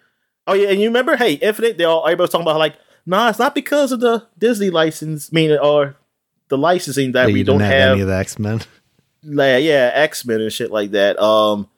[0.46, 1.16] Oh yeah, and you remember?
[1.16, 1.78] Hey, Infinite.
[1.78, 5.32] They all everybody was talking about like, nah, it's not because of the Disney license,
[5.32, 5.96] meaning or
[6.48, 7.92] the licensing that That we you don't didn't have.
[7.92, 8.60] any of the X Men.
[9.22, 11.18] like, yeah, X Men and shit like that.
[11.22, 11.68] Um,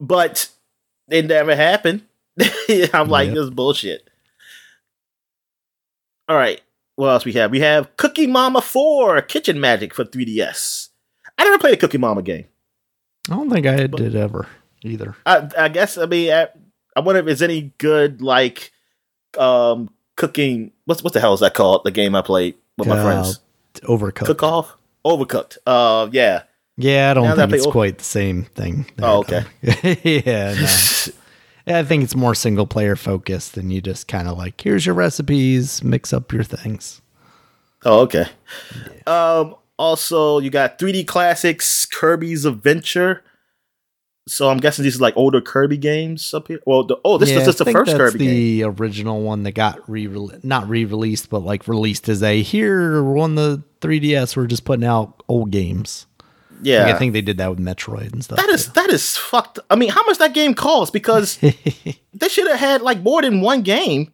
[0.00, 0.48] but
[1.08, 2.02] it never happened.
[2.94, 3.34] I'm like, Yep.
[3.34, 4.08] this is bullshit.
[6.28, 6.60] All right,
[6.96, 7.50] what else we have?
[7.50, 10.88] We have Cooking Mama Four Kitchen Magic for 3DS.
[11.36, 12.46] I never played a Cooking Mama game.
[13.30, 14.46] I don't think I did ever
[14.82, 15.16] either.
[15.26, 16.48] I, I guess I mean I,
[16.96, 18.72] I wonder if it's any good like
[19.38, 20.72] um cooking.
[20.86, 21.82] What's what the hell is that called?
[21.84, 23.40] The game I played with my Uh, friends.
[23.82, 24.26] Overcooked.
[24.26, 25.58] Cook off, overcooked.
[25.66, 26.42] Uh, yeah.
[26.76, 28.86] Yeah, I don't Now think it's Over- quite the same thing.
[28.96, 29.44] there, Oh, okay.
[30.24, 31.12] yeah, no.
[31.66, 34.84] Yeah, I think it's more single player focused, than you just kind of like, here's
[34.84, 37.00] your recipes, mix up your things.
[37.84, 38.26] Oh, okay.
[39.06, 43.22] Um, also, you got 3D classics, Kirby's Adventure.
[44.26, 46.60] So I'm guessing these are like older Kirby games up here.
[46.64, 48.28] Well, the, oh, this yeah, is just the first Kirby game.
[48.28, 50.06] the original one that got re
[50.42, 54.34] not re released, but like released as a here on the 3DS.
[54.34, 56.06] We're just putting out old games.
[56.62, 58.38] Yeah, Like, I think they did that with Metroid and stuff.
[58.38, 59.58] that is that is fucked.
[59.70, 60.92] I mean, how much that game cost?
[60.92, 64.12] Because they should have had like more than one game.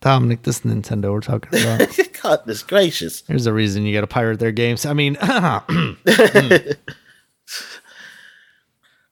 [0.00, 1.88] Dominic, this Nintendo we're talking about.
[2.22, 3.22] Goodness gracious.
[3.22, 4.84] There's a reason you got to pirate their games.
[4.86, 5.16] I mean,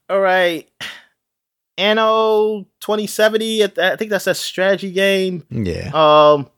[0.09, 0.69] All right.
[1.77, 5.45] Anno 2070, I I think that's a strategy game.
[5.49, 5.91] yeah.
[5.93, 6.49] Um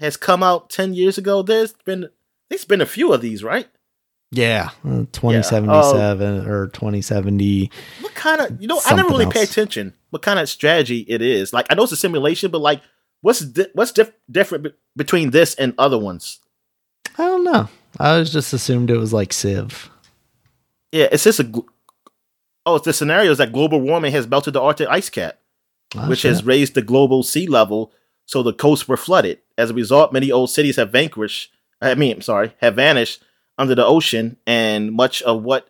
[0.00, 1.42] has come out 10 years ago.
[1.42, 2.08] There's been
[2.48, 3.68] there's been a few of these, right?
[4.32, 6.50] Yeah, uh, 2077 Oh.
[6.50, 7.70] or 2070.
[8.00, 11.22] What kind of you know, I never really pay attention what kind of strategy it
[11.22, 11.52] is.
[11.52, 12.80] Like I know it's a simulation, but like
[13.22, 16.38] what's di- what's dif- different be- between this and other ones?
[17.18, 17.68] I don't know.
[17.98, 19.90] I was just assumed it was like Civ.
[20.92, 21.66] Yeah, it's just a gl-
[22.66, 25.38] Oh, it's the scenario is that global warming has melted the Arctic ice cap.
[25.96, 26.30] Oh, which shit.
[26.30, 27.92] has raised the global sea level,
[28.26, 29.40] so the coasts were flooded.
[29.58, 31.50] As a result, many old cities have vanquished.
[31.80, 33.22] I mean, I'm sorry, have vanished
[33.60, 35.68] under the ocean, and much of what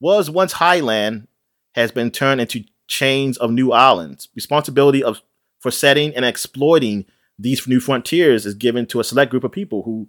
[0.00, 1.26] was once highland
[1.74, 4.28] has been turned into chains of new islands.
[4.34, 5.22] Responsibility of
[5.60, 7.04] for setting and exploiting
[7.38, 10.08] these new frontiers is given to a select group of people who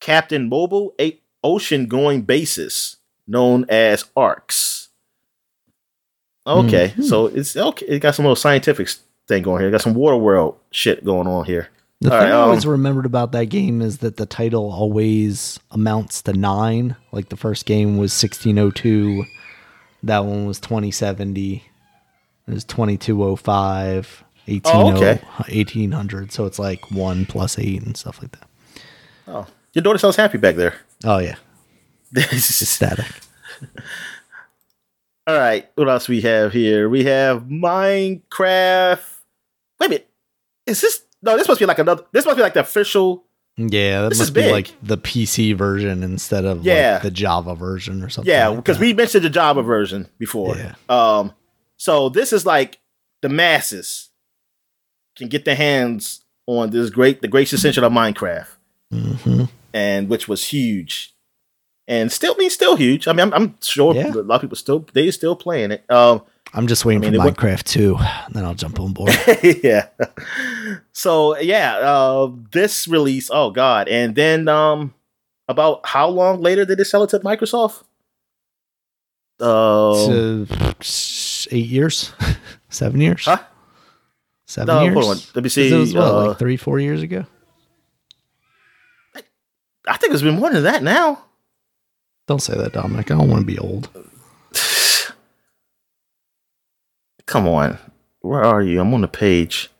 [0.00, 2.96] captain mobile a- ocean-going bases
[3.26, 4.88] known as arks.
[6.46, 7.04] Okay, Mhm.
[7.04, 7.86] so it's okay.
[7.86, 8.88] It got some little scientific
[9.28, 9.68] thing going here.
[9.68, 11.68] It got some water world shit going on here.
[12.02, 14.72] The All thing right, I always um, remembered about that game is that the title
[14.72, 16.96] always amounts to nine.
[17.12, 19.24] Like the first game was 1602,
[20.02, 21.62] that one was 2070,
[22.48, 25.20] it was 2205, 18, Oh, okay.
[25.36, 26.32] 1800.
[26.32, 28.48] So it's like one plus eight and stuff like that.
[29.28, 30.74] Oh, your daughter sounds happy back there.
[31.04, 31.36] Oh, yeah.
[32.10, 33.06] This is just static.
[35.28, 36.88] All right, what else we have here?
[36.88, 39.04] We have Minecraft.
[39.78, 40.10] Wait a minute,
[40.66, 41.04] is this?
[41.22, 42.04] No, this must be like another.
[42.12, 43.24] This must be like the official.
[43.56, 44.52] Yeah, that This is must be big.
[44.52, 46.94] like the PC version instead of Yeah.
[46.94, 48.30] like the Java version or something.
[48.32, 48.84] Yeah, because that.
[48.84, 50.56] we mentioned the Java version before.
[50.56, 50.74] Yeah.
[50.88, 51.32] Um,
[51.76, 52.80] so this is like
[53.20, 54.08] the masses
[55.16, 58.46] can get their hands on this great, the great essential of Minecraft.
[58.92, 59.48] Mhm.
[59.74, 61.14] and which was huge,
[61.88, 63.08] and still I mean still huge.
[63.08, 64.12] I mean, I'm, I'm sure Yeah.
[64.12, 65.84] a lot of people still they still playing it.
[65.90, 66.22] Um,
[66.54, 67.96] I'm just waiting I mean, for Minecraft 2,
[68.32, 69.10] then I'll jump on board.
[69.42, 69.88] yeah.
[70.92, 73.30] So yeah, uh, this release.
[73.32, 74.92] Oh god, and then um,
[75.48, 77.84] about how long later did they sell it to Microsoft?
[79.40, 82.12] Uh, So, eight years,
[82.68, 83.38] seven years, Huh?
[84.46, 84.94] seven No, years.
[84.94, 85.22] hold on.
[85.34, 87.24] Let me see, It was what, uh, like three, four years ago.
[89.88, 91.24] I think it's been more than that now.
[92.28, 93.10] Don't say that, Dominic.
[93.10, 93.88] I don't want to be old.
[97.32, 97.78] Come on,
[98.20, 98.78] where are you?
[98.78, 99.70] I'm on the page.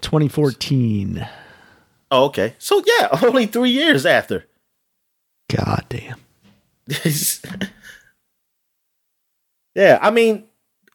[0.00, 1.26] Twenty fourteen.
[2.12, 2.54] Oh, okay.
[2.58, 4.46] So yeah, only three years after.
[5.50, 6.20] God damn.
[9.74, 10.44] yeah, I mean,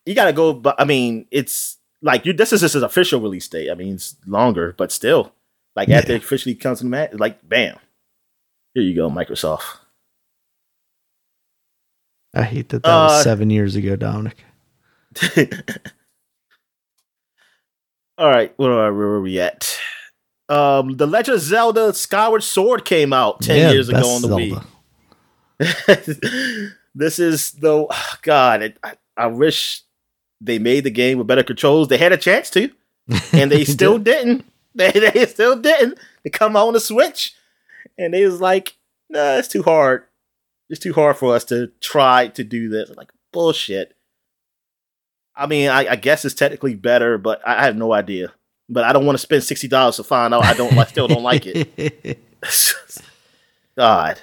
[0.05, 0.53] you gotta go.
[0.53, 2.31] But I mean, it's like you.
[2.31, 3.69] This is just an official release date.
[3.69, 5.33] I mean, it's longer, but still,
[5.75, 7.75] like after it officially comes to the mat, like bam,
[8.73, 9.80] here you go, Microsoft.
[12.33, 14.43] I hate that that Uh, was seven years ago, Dominic.
[18.17, 19.77] All right, where are, where are we at?
[20.47, 24.27] Um, the Legend of Zelda: Skyward Sword came out ten Yeah, years ago on the
[24.27, 24.65] Zelda.
[25.59, 26.75] Wii.
[26.95, 27.87] this is the
[28.21, 28.61] God.
[28.61, 29.81] It, I, I wish
[30.39, 31.87] they made the game with better controls.
[31.87, 32.69] They had a chance to,
[33.33, 34.45] and they still didn't.
[34.75, 35.97] They they still didn't.
[36.23, 37.33] They come out on the Switch,
[37.97, 38.75] and they was like,
[39.09, 40.03] "Nah, it's too hard.
[40.71, 42.89] It's too hard for us to try to do this.
[42.95, 43.93] Like bullshit.
[45.35, 48.31] I mean, I, I guess it's technically better, but I, I have no idea.
[48.69, 51.09] But I don't want to spend sixty dollars to find out I don't I still
[51.09, 52.19] don't like it.
[53.77, 54.21] God.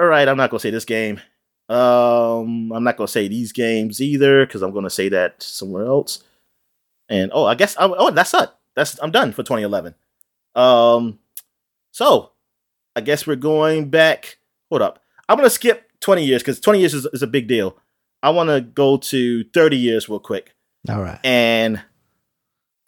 [0.00, 1.20] All right, I'm not gonna say this game.
[1.68, 6.24] Um, I'm not gonna say these games either because I'm gonna say that somewhere else.
[7.08, 8.50] And oh, I guess I'm, oh that's it.
[8.74, 9.94] That's I'm done for 2011.
[10.56, 11.20] Um,
[11.92, 12.32] so
[12.96, 14.38] I guess we're going back.
[14.70, 14.98] Hold up,
[15.28, 17.76] I'm gonna skip 20 years because 20 years is, is a big deal.
[18.22, 20.54] I want to go to 30 years real quick.
[20.88, 21.20] All right.
[21.22, 21.82] And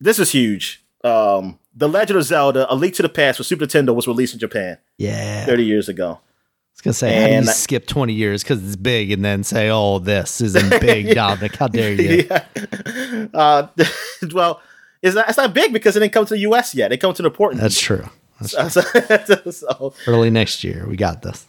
[0.01, 0.85] this is huge.
[1.05, 4.33] Um, The Legend of Zelda: A Link to the Past for Super Nintendo was released
[4.35, 5.45] in Japan Yeah.
[5.47, 6.13] 30 years ago.
[6.21, 9.11] I was gonna say, how do you And I- skip twenty years because it's big,
[9.11, 11.57] and then say, "Oh, this isn't big, Dominic?
[11.57, 13.27] How dare you?" yeah.
[13.35, 13.67] Uh,
[14.33, 14.61] well,
[15.03, 16.75] it's not, it's not big because it didn't come to the U.S.
[16.77, 16.93] yet.
[16.93, 17.57] It come to the port.
[17.57, 18.09] That's true.
[18.47, 18.69] So,
[19.51, 21.47] so, Early next year, we got this.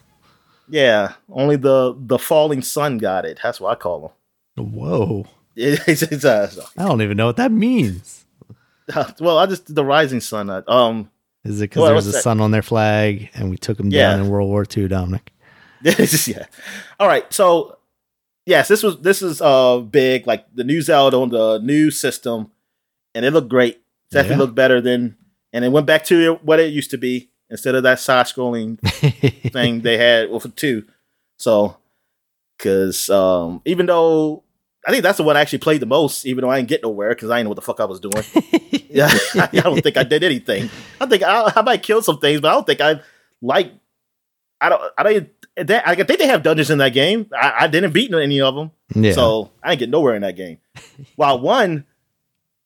[0.70, 3.40] yeah, only the the falling sun got it.
[3.44, 4.14] That's what I call
[4.56, 4.74] them.
[4.74, 5.26] Whoa!
[5.56, 8.26] It's, it's, uh, I don't even know what that means.
[9.20, 10.50] well, I just the rising sun.
[10.50, 11.12] uh, Um,
[11.44, 12.22] Is it because Well, there's a that?
[12.24, 14.12] sun on their flag and we took them Yeah.
[14.12, 15.32] down in World War II, Dominic?
[15.82, 16.46] yeah.
[17.00, 17.32] All right.
[17.34, 17.78] So
[18.46, 22.52] yes, this was this is uh big, like the new Zelda on the new system,
[23.14, 23.82] and it looked great.
[24.12, 24.40] Definitely Yeah.
[24.40, 25.18] looked better than,
[25.54, 28.80] and it went back to what it used to be instead of that side scrolling
[29.52, 30.86] thing they had with two.
[31.38, 31.78] So,
[32.58, 34.44] because um, even though
[34.86, 36.84] I think that's the one I actually played the most, even though I didn't get
[36.84, 38.24] nowhere because I didn't know what the fuck I was doing.
[38.90, 40.70] yeah, I don't think I did anything.
[41.00, 43.02] I think I, I might kill some things, but I don't think I
[43.42, 43.74] like.
[44.62, 44.82] I don't.
[44.98, 45.30] I don't.
[45.68, 47.30] That, I think they have dungeons in that game.
[47.34, 49.12] I, I didn't beat any of them, yeah.
[49.12, 50.60] so I didn't get nowhere in that game.
[51.18, 51.86] While one,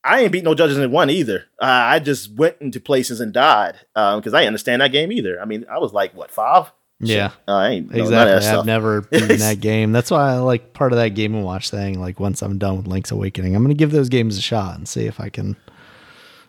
[0.04, 1.46] I ain't beat no judges in one either.
[1.62, 5.42] Uh, I just went into places and died because I didn't understand that game either.
[5.42, 6.72] I mean, I was like what five?
[7.00, 7.32] yeah.
[7.48, 8.34] Uh, I ain't know none of Exactly.
[8.36, 8.66] I've stuff.
[8.66, 9.92] never beaten that game.
[9.92, 12.00] That's why I like part of that game and watch thing.
[12.00, 14.88] Like once I'm done with Link's Awakening, I'm gonna give those games a shot and
[14.88, 15.56] see if I can,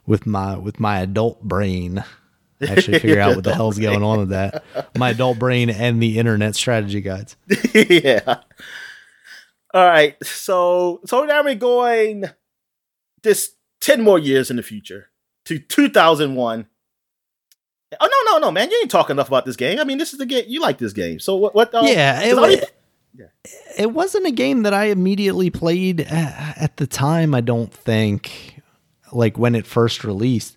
[0.06, 2.04] with my with my adult brain,
[2.68, 4.64] actually figure out what the hell's going on with that.
[4.96, 7.36] My adult brain and the internet strategy guides.
[7.74, 8.40] yeah.
[9.72, 10.16] All right.
[10.24, 12.26] So so now we're going
[13.24, 15.08] this ten more years in the future
[15.46, 16.66] to two thousand one.
[18.00, 18.70] Oh no no no man!
[18.70, 19.78] You ain't talking enough about this game.
[19.78, 21.18] I mean, this is the game you like this game.
[21.20, 21.54] So what?
[21.54, 22.62] what uh, Yeah, it 'cause I wa- already-
[23.78, 27.34] It wasn't a game that I immediately played at the time.
[27.34, 28.60] I don't think,
[29.12, 30.56] like when it first released.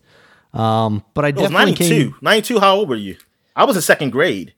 [0.54, 1.88] Um, but I it was definitely 92.
[2.12, 2.16] came.
[2.22, 3.18] 92, How old were you?
[3.56, 4.54] I was in second grade.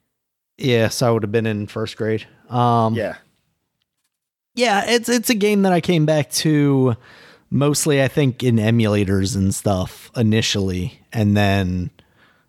[0.56, 2.26] Yeah, so I would have been in first grade.
[2.48, 3.16] Um, Yeah.
[4.54, 6.96] yeah, it's it's a game that I came back to
[7.50, 11.00] mostly I think in emulators and stuff initially.
[11.12, 11.90] And then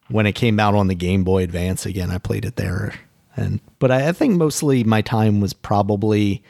[0.10, 2.94] when it came out on the Game Boy Advance again I played it there.
[3.36, 6.44] And but I, I think mostly my time was probably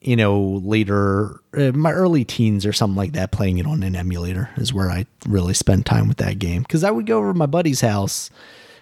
[0.00, 3.96] you know later uh, my early teens or something like that playing it on an
[3.96, 6.64] emulator is where I really spent time with that game.
[6.64, 8.30] Cuz I would go over to my buddy's house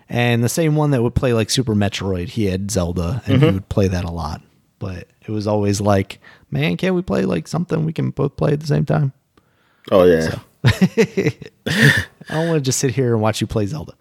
[0.08, 3.50] and the same one that would play like Super Metroid, he had Zelda, and he
[3.50, 4.40] would play that a lot.
[4.78, 8.52] But it was always like, man, can't we play like something we can both play
[8.52, 9.12] at the same time?
[9.90, 10.38] Oh yeah.
[10.64, 11.32] I
[12.28, 13.94] don't want to just sit here and watch you play Zelda.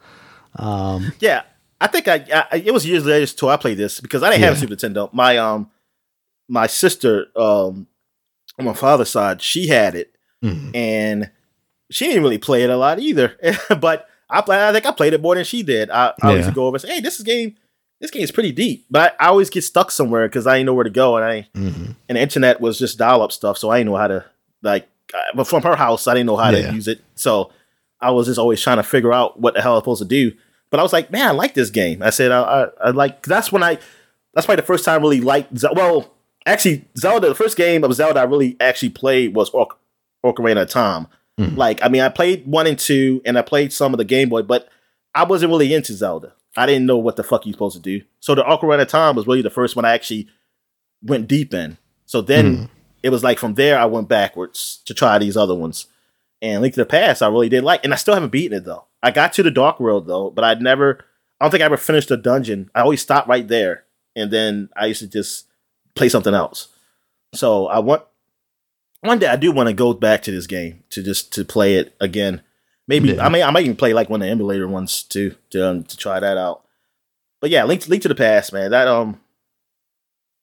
[1.19, 1.43] Yeah,
[1.79, 4.43] I think I, I it was years later until I played this because I didn't
[4.43, 4.61] have a Yeah.
[4.61, 5.13] Super Nintendo.
[5.13, 5.69] My um
[6.49, 7.87] my sister um
[8.59, 10.75] on my father's side, she had it, Mhm.
[10.75, 11.31] and
[11.91, 13.37] she didn't really play it a lot either.
[13.79, 15.89] but I play, I think I played it more than she did.
[15.89, 16.53] I, I always Yeah.
[16.53, 17.55] go over and say, "Hey, this is game."
[17.99, 20.67] This game is pretty deep, but I, I always get stuck somewhere because I didn't
[20.67, 21.95] know where to go, and I Mhm.
[22.07, 24.25] and the internet was just dial up stuff, so I didn't know how to
[24.61, 24.87] like.
[25.33, 26.67] But from her house, I didn't know how Yeah.
[26.69, 27.51] to use it, so
[27.99, 30.07] I was just always trying to figure out what the hell I was supposed to
[30.07, 30.31] do.
[30.69, 32.03] But I was like, man, I like this game.
[32.03, 33.23] I said, I, I, I like.
[33.25, 33.79] That's when I.
[34.33, 35.57] That's probably the first time I really liked.
[35.57, 36.13] Ze- Well,
[36.45, 37.29] actually, Zelda.
[37.29, 39.79] The first game of Zelda I really actually played was Oc-
[40.23, 41.07] Ocarina of Time.
[41.39, 41.55] Mhm.
[41.57, 44.29] Like, I mean, I played one and two, and I played some of the Game
[44.29, 44.67] Boy, but
[45.15, 46.33] I wasn't really into Zelda.
[46.57, 48.03] I didn't know what the fuck you're supposed to do.
[48.19, 50.27] So the Ocarina of Time was really the first one I actually
[51.03, 51.77] went deep in.
[52.05, 52.65] So then hmm.
[53.03, 55.85] it was like from there I went backwards to try these other ones.
[56.41, 58.65] And Link to the Past I really did like, and I still haven't beaten it
[58.65, 58.85] though.
[59.01, 61.05] I got to the Dark World though, but I'd never.
[61.39, 62.71] I don't think I ever finished a dungeon.
[62.73, 63.83] I always stopped right there,
[64.15, 65.45] and then I used to just
[65.93, 66.69] play something else.
[67.33, 68.03] So I want
[69.01, 71.75] one day I do want to go back to this game to just to play
[71.75, 72.41] it again.
[72.87, 73.25] Maybe Yeah.
[73.25, 75.83] I may I might even play like one of the emulator ones too to um,
[75.83, 76.63] to try that out.
[77.41, 78.71] But yeah, Link Link to the Past, man.
[78.71, 79.19] That um,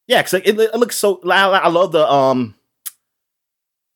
[0.07, 1.21] yeah, because it, it looks so.
[1.29, 2.55] I, I love the um,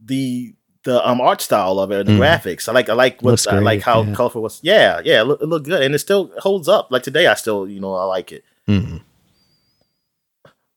[0.01, 0.55] the
[0.85, 2.21] the um art style of it, and the Mm.
[2.21, 2.69] graphics.
[2.69, 4.15] I like I like what I like how yeah.
[4.15, 4.61] colorful was.
[4.63, 6.91] Yeah, yeah, it look, it looked good, and it still holds up.
[6.91, 8.45] Like today, I still you know I like it.
[8.67, 9.03] Mhm.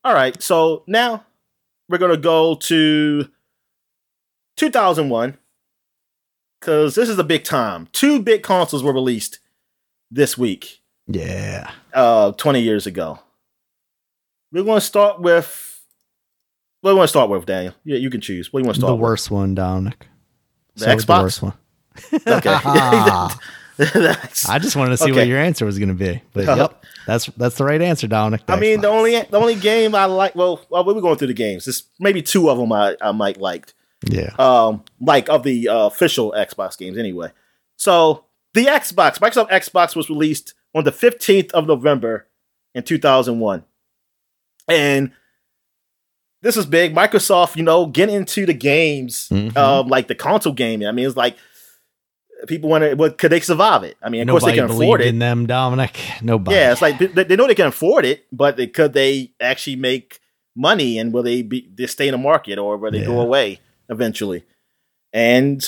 [0.04, 1.24] All right, so now
[1.88, 3.28] we're gonna go to
[4.56, 5.38] 2001
[6.62, 7.88] because this is a big time.
[7.92, 9.40] Two big consoles were released
[10.12, 11.70] this week, Yeah.
[11.92, 13.18] uh, 20 years ago.
[14.52, 15.68] We're gonna start with.
[16.80, 17.74] What do you want to start with, Daniel?
[17.84, 18.52] Yeah, you can choose.
[18.52, 18.98] What do you want to The start with?
[19.00, 20.06] The worst one, Dominic.
[20.74, 21.06] The Start Xbox?
[21.06, 21.52] The worst one.
[22.26, 22.54] Okay.
[24.48, 26.20] I just wanted to see what your answer was going to be.
[26.32, 26.60] But Uh-huh.
[26.62, 28.42] yep, that's that's the right answer, Dominic.
[28.48, 30.34] I mean, the only the only game I like.
[30.34, 31.64] Well, well, we're going through the games.
[31.66, 33.74] There's maybe two of them I, I might liked.
[34.08, 37.30] Yeah, Um, like of the uh, official Xbox games, anyway.
[37.76, 38.24] So
[38.54, 42.26] the Xbox, Microsoft Xbox, was released on the 15th of November
[42.74, 43.64] in 2001,
[44.68, 45.12] and
[46.42, 46.94] this is big.
[46.94, 49.56] Microsoft, you know, getting into the games, Mhm.
[49.56, 50.88] um, like the console gaming.
[50.88, 51.36] I mean, it's like
[52.48, 53.96] people wonder, what could they survive it?
[54.02, 55.06] I mean, of course nobody they can afford it.
[55.06, 55.96] in them, Dominic.
[56.22, 56.56] Nobody.
[56.56, 59.76] Yeah, it's like they, they know they can afford it, but they, could they actually
[59.76, 60.18] make
[60.56, 63.58] money and will they be they stay in the market or will they go away
[63.92, 64.44] eventually?
[65.12, 65.62] And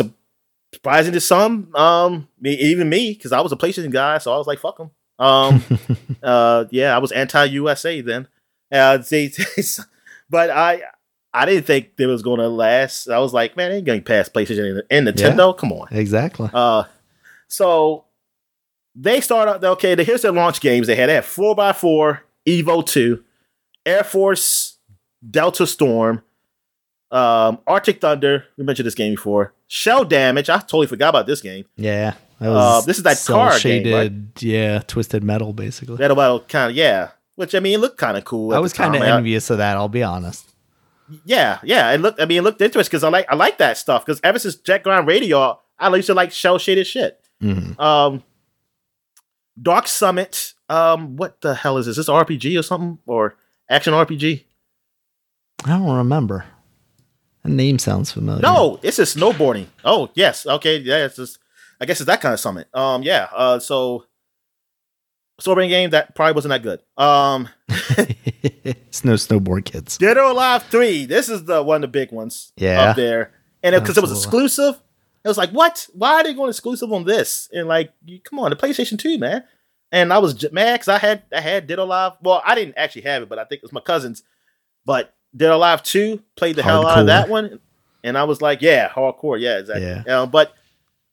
[0.72, 4.46] surprising to some, um, even me, because I was a PlayStation guy, so I was
[4.46, 5.62] like, "Fuck them." Um,
[6.22, 8.28] uh, yeah, I was anti USA then.
[8.72, 9.32] Uh, they,
[10.30, 10.82] but I
[11.32, 13.08] I didn't think it was going to last.
[13.08, 15.56] I was like, man, they ain't going past PlayStation and Nintendo.
[15.56, 15.88] Come on.
[15.90, 16.48] exactly.
[16.52, 16.84] Uh,
[17.48, 18.04] so
[18.94, 19.64] they start out.
[19.64, 20.86] Okay, here's their launch games.
[20.86, 23.24] They had had four x four, Evo two,
[23.84, 24.78] Air Force,
[25.28, 26.22] Delta Storm,
[27.10, 28.44] um, Arctic Thunder.
[28.56, 29.54] We mentioned this game before.
[29.68, 30.48] Cel Damage.
[30.50, 31.64] I totally forgot about this game.
[31.76, 33.60] Yeah, Uh, this is that car game, right?
[33.60, 34.28] shaded.
[34.40, 35.96] Yeah, twisted metal, basically.
[35.96, 37.10] That about kind of yeah.
[37.36, 38.54] Which I mean, it looked kind of cool.
[38.54, 39.12] I was kind of time.
[39.12, 39.76] I- envious of that.
[39.76, 40.50] I'll be honest.
[41.24, 41.90] Yeah, yeah.
[41.92, 42.20] It looked.
[42.20, 44.06] I mean, it looked interesting because I like I like that stuff.
[44.06, 47.20] Because ever since Jet Grind Radio, I used to like cel shaded shit.
[47.42, 47.78] Mhm.
[47.78, 48.22] Um,
[49.60, 50.54] Dark Summit.
[50.68, 51.98] Um, what the hell is this?
[51.98, 53.36] Is this RPG or something or
[53.68, 54.44] action RPG?
[55.66, 56.46] I don't remember.
[57.44, 58.40] The name sounds familiar.
[58.40, 59.66] No, it's just snowboarding.
[59.84, 61.04] Oh yes, okay, yeah.
[61.04, 61.38] It's just.
[61.80, 62.68] I guess it's that kind of summit.
[62.72, 63.28] Um, yeah.
[63.34, 64.04] Uh, so
[65.40, 66.80] snowboarding game that probably wasn't that good.
[66.96, 69.98] Um, it's no snowboard kids.
[69.98, 71.04] Dead or Alive Three.
[71.04, 72.52] This is the one of the big ones.
[72.56, 72.90] Yeah.
[72.90, 74.80] up there, and because it, was exclusive,
[75.24, 75.86] it was like, what?
[75.92, 77.50] Why are they going exclusive on this?
[77.52, 77.92] And like,
[78.24, 79.44] come on, the PlayStation Two, man.
[79.92, 82.12] And I was mad because I had I had Dead or Alive.
[82.22, 84.22] Well, I didn't actually have it, but I think it was my cousins.
[84.86, 87.60] But Dead Alive Two played the hell out of that one,
[88.02, 89.86] and I was like, yeah, hardcore, yeah, exactly.
[89.86, 90.22] Yeah.
[90.22, 90.54] Uh, but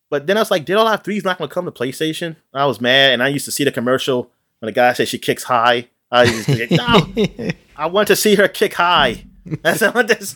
[0.09, 2.35] but then I was like, Dead Alive Three is not going to come to PlayStation.
[2.53, 5.17] I was mad, and I used to see the commercial when the guy said she
[5.17, 5.89] kicks high.
[6.11, 9.25] I was like, no, I want to see her kick high.
[9.45, 10.35] That's what this.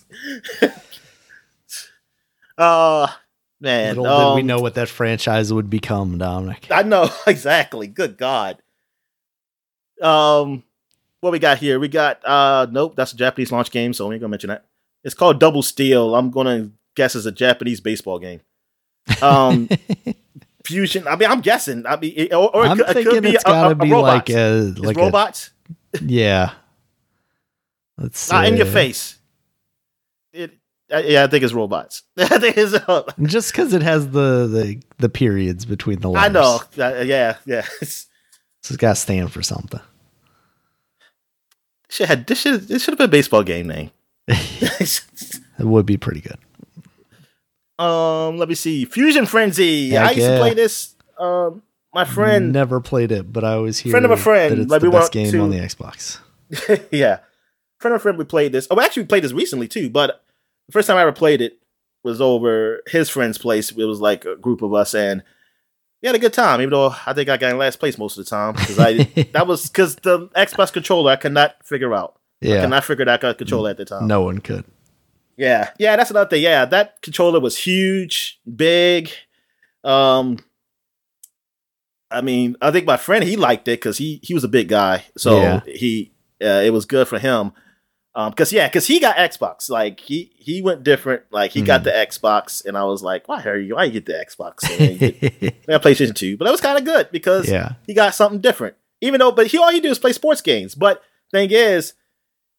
[2.57, 3.07] uh
[3.59, 3.97] man.
[3.97, 6.67] Little did we um, know what that franchise would become, Dominic.
[6.71, 7.87] I know exactly.
[7.87, 8.61] Good God.
[10.01, 10.63] Um,
[11.21, 11.79] what we got here?
[11.79, 14.65] We got uh, nope, that's a Japanese launch game, so we ain't gonna mention that.
[15.03, 16.15] It's called Double Steel.
[16.15, 18.41] I'm gonna guess it's a Japanese baseball game.
[19.21, 19.69] Um,
[20.65, 21.07] Fusion.
[21.07, 21.85] I mean, I'm guessing.
[21.85, 23.51] I mean, it, or, or it, I'm could, it thinking could be it's a, a,
[23.51, 24.07] gotta a be robot.
[24.07, 25.51] like a It's like a robots.
[26.01, 26.53] yeah.
[27.97, 28.33] Let's see.
[28.35, 29.19] Not in your face.
[30.33, 30.51] It.
[30.91, 32.03] Uh, yeah, I think it's robots.
[32.17, 32.73] I think it's.
[32.73, 36.59] Uh, Just because it has the, the the periods between the I know.
[36.77, 37.65] Uh, yeah, yeah.
[37.81, 38.07] It's,
[38.61, 39.79] So it's got to stand for something.
[41.89, 43.91] Should had this should this should have been a baseball game name.
[45.57, 46.37] It would be pretty good.
[47.83, 48.85] um, let me see.
[48.85, 49.91] Fuzion Frenzy.
[49.91, 50.95] Heck I used to play this.
[51.17, 51.61] Um,
[51.93, 52.51] my friend.
[52.51, 54.89] Never played it, but I always hear Friend of a friend, that it's like the
[54.89, 56.19] best game to- on the Xbox.
[56.91, 57.19] yeah,
[57.79, 58.17] friend of a friend.
[58.17, 58.67] We played this.
[58.69, 59.89] Oh, actually, we played this recently too.
[59.89, 60.23] But
[60.67, 61.57] the first time I ever played it
[62.03, 63.71] was over his friend's place.
[63.71, 65.23] It was like a group of us, and
[66.05, 66.61] we had a good time.
[66.61, 68.93] Even though I think I got in last place most of the time because I
[69.33, 72.19] that was because the Xbox controller I could not figure out.
[72.41, 74.05] Yeah, I could not figure out that controller at the time.
[74.05, 74.65] no one could.
[75.35, 76.43] Yeah, yeah, that's another thing.
[76.43, 79.09] Yeah, that controller was huge, big.
[79.83, 80.37] Um,
[82.11, 84.69] I mean, I think my friend he liked it because he he was a big
[84.69, 85.59] guy, so Yeah.
[85.65, 86.11] he
[86.43, 87.51] uh, it was good for him.
[88.17, 91.23] Um, because yeah, because he got Xbox, like he he went different.
[91.31, 91.83] Like he got Mhm.
[91.85, 93.75] the Xbox, and I was like, why are you?
[93.75, 94.61] Why you get the Xbox?
[94.61, 98.15] Get- I got PlayStation Two, but that was kind of good because yeah, he got
[98.15, 98.75] something different.
[99.01, 100.75] Even though, but he all he do is play sports games.
[100.75, 101.01] But
[101.31, 101.93] thing is,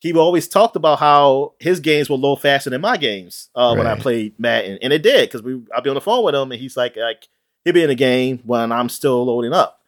[0.01, 3.87] he always talked about how his games will load faster than my games uh, when
[3.87, 6.53] I played Madden, and it did because we I'll be on the phone with him,
[6.53, 7.28] and he's like, like
[7.65, 9.81] he'll be in the game when I'm still loading up,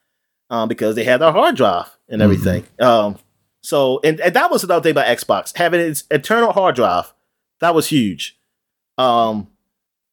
[0.48, 2.64] um, because they have their hard drive and everything.
[2.80, 3.18] Um,
[3.62, 7.12] so and, and that was another thing about Xbox having its internal hard drive
[7.60, 8.38] that was huge.
[8.98, 9.48] Um,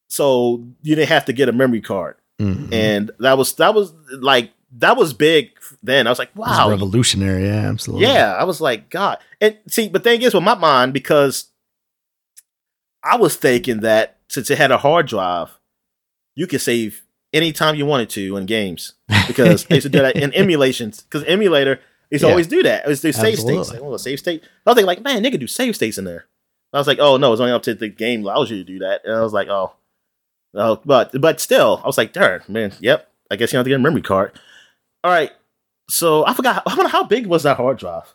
[0.08, 2.74] so you didn't have to get a memory card, Mhm.
[2.74, 5.52] and that was that was like that was big
[5.84, 6.06] then.
[6.06, 7.46] I was like, It was wow, revolutionary.
[7.46, 8.08] Yeah, absolutely.
[8.08, 8.34] yeah.
[8.34, 11.48] I was like, God, and see, but thing is with my mind because
[13.04, 15.50] I was thinking that since it had a hard drive,
[16.36, 17.04] you could save
[17.34, 18.94] anytime you wanted to in games
[19.28, 21.80] because they used to do that in emulations because emulator
[22.16, 22.30] used Yeah.
[22.32, 22.82] always do that.
[22.82, 23.72] It's was do save states.
[23.72, 24.44] Like, oh, save state.
[24.44, 26.26] I was thinking like, man, they could do save states in there.
[26.74, 28.80] I was like, oh no, it's only up to the game allows you to do
[28.80, 29.02] that.
[29.06, 29.74] And I was like, oh,
[30.56, 33.10] oh, but but still, I was like, darn, man, yep.
[33.32, 34.32] I guess you have to get a memory card.
[35.04, 35.32] All right.
[35.90, 36.64] So I forgot.
[36.66, 38.14] I wonder how big was that hard drive?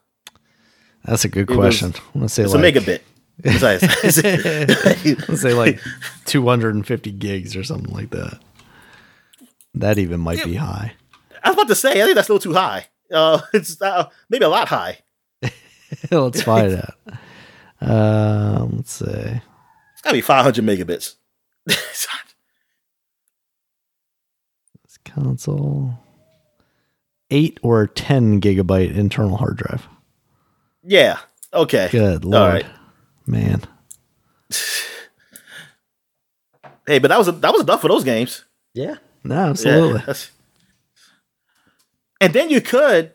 [1.05, 1.95] That's a good It was- question.
[2.15, 3.01] I'm gonna say It's like a megabit.
[3.43, 5.81] Let's say like
[6.27, 8.39] 250 gigs or something like that.
[9.75, 10.93] That even might be high.
[11.43, 12.87] I was about to say, I think that's a little too high.
[13.13, 14.99] Uh, it's uh, maybe a lot high.
[16.11, 16.95] let's find out.
[17.81, 19.05] Um, let's see.
[19.07, 21.17] It's gotta be 500 megabits.
[24.85, 25.99] This console.
[27.31, 29.87] Eight or 10 gigabyte internal hard drive.
[30.83, 31.19] yeah.
[31.53, 31.89] Okay.
[31.91, 32.67] Good All lord, right.
[33.27, 33.63] man.
[36.87, 38.45] Hey, but that was that was enough for those games.
[38.75, 40.03] Yeah, no, absolutely.
[40.07, 40.15] Yeah,
[42.21, 43.13] and then you could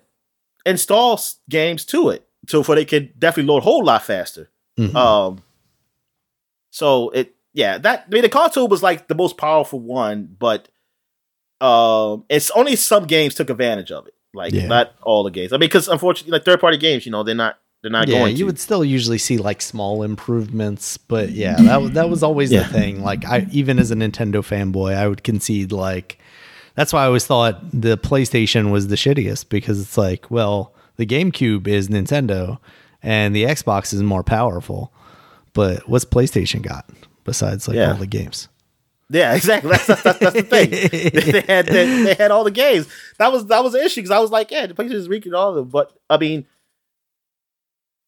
[0.66, 1.20] install
[1.50, 4.50] games to it, so for they could definitely load a whole lot faster.
[4.80, 4.96] Mhm.
[4.96, 5.44] Um,
[6.72, 10.68] so it, yeah, that I mean the console was like the most powerful one, but
[11.62, 14.68] um, it's only some games took advantage of it, like Yeah.
[14.68, 15.54] not all the games.
[15.54, 18.18] I mean, because unfortunately, like third party games, you know, they're not they're not yeah,
[18.20, 18.32] going.
[18.36, 18.46] you to.
[18.48, 22.64] would still usually see like small improvements, but yeah, that was that was always Yeah.
[22.64, 23.04] the thing.
[23.04, 26.18] Like I even as a Nintendo fanboy, I would concede like
[26.76, 31.06] that's why I always thought the PlayStation was the shittiest because it's like, well, the
[31.06, 32.60] GameCube is Nintendo
[33.02, 34.94] and the Xbox is more powerful.
[35.54, 36.90] But what's PlayStation got
[37.24, 37.92] besides like Yeah.
[37.92, 38.50] all the games?
[39.10, 39.70] Yeah, exactly.
[39.70, 40.70] That's, that's, that's, that's the thing.
[41.32, 42.88] they, had they, they had all the games.
[43.20, 45.34] That was that was the issue because I was like, yeah, the PlayStation is reeking
[45.36, 45.70] all of them.
[45.70, 46.48] But I mean,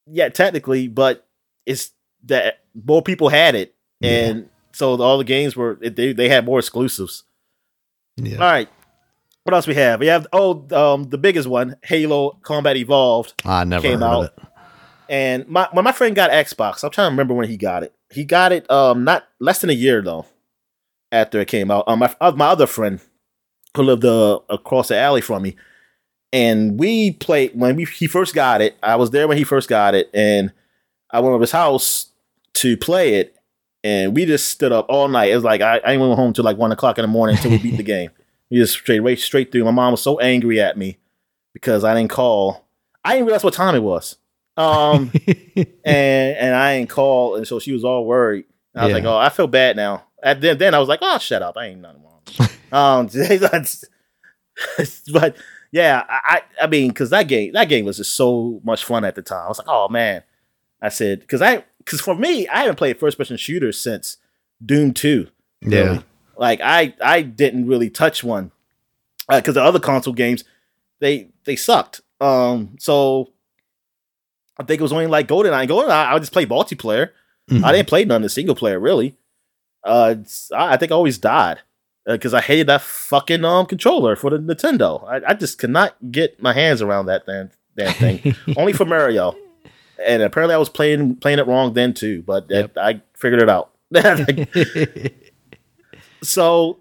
[0.07, 1.27] yeah, technically, but
[1.65, 1.91] it's
[2.26, 6.60] that more people had it, and so all the games were they they had more
[6.60, 7.23] exclusives.
[8.18, 8.35] Yeah.
[8.35, 8.69] All right,
[9.44, 9.99] what else we have?
[9.99, 13.34] We have oh um the biggest one, Halo Combat Evolved.
[13.45, 14.23] I never came heard out.
[14.23, 14.39] of it.
[15.10, 17.94] And my when my friend got Xbox, I'm trying to remember when he got it.
[18.11, 20.26] He got it um not less than a year though
[21.11, 21.85] after it came out.
[21.88, 22.99] Um, my uh, my other friend
[23.76, 25.56] who lived uh, across the alley from me,
[26.34, 28.76] and we played when we, he first got it.
[28.84, 30.52] I was there when he first got it, and
[31.11, 32.07] I went over his house
[32.56, 33.36] to play it,
[33.84, 35.32] and we just stood up all night.
[35.32, 37.52] It was like I, I went home till like one o'clock in the morning until
[37.52, 38.12] we beat the game.
[38.49, 39.66] We just straight right straight through.
[39.66, 40.98] My mom was so angry at me
[41.54, 42.66] because I didn't call.
[43.04, 44.18] I didn't realize what time it was.
[44.56, 45.12] Um,
[45.56, 48.45] and and I didn't call, and so she was all worried.
[48.74, 48.95] And I was Yeah.
[48.95, 50.06] like, oh, I feel bad now.
[50.24, 52.49] And then then I was like, oh, shut up, I ain't nothing wrong.
[52.72, 53.10] um,
[55.14, 55.36] but
[55.72, 59.06] yeah, I I I mean, because that game that game was just so much fun
[59.06, 59.45] at the time.
[59.45, 60.24] I was like, oh man,
[60.82, 64.18] I said because I because for me, I haven't played first person shooters since
[64.64, 65.30] Doom Two.
[65.61, 66.01] yeah.
[66.38, 68.51] Like I I didn't really touch one
[69.30, 70.43] because the other console games
[70.99, 72.01] they they sucked.
[72.22, 73.31] Um, so
[74.59, 75.68] I think it was only like GoldenEye.
[75.68, 77.09] GoldenEye, I would just play multiplayer.
[77.49, 77.64] Mhm.
[77.64, 79.15] I didn't play none of the single player really.
[79.84, 80.15] Uh,
[80.53, 81.59] I, I think I always died
[82.05, 85.03] because I hated that fucking um controller for the Nintendo.
[85.07, 88.35] I, I just could not get my hands around that damn, damn thing.
[88.57, 89.35] only for Mario,
[90.06, 92.24] and apparently I was playing playing it wrong then too.
[92.24, 92.78] But Yep.
[92.78, 93.72] I figured it out.
[96.24, 96.80] so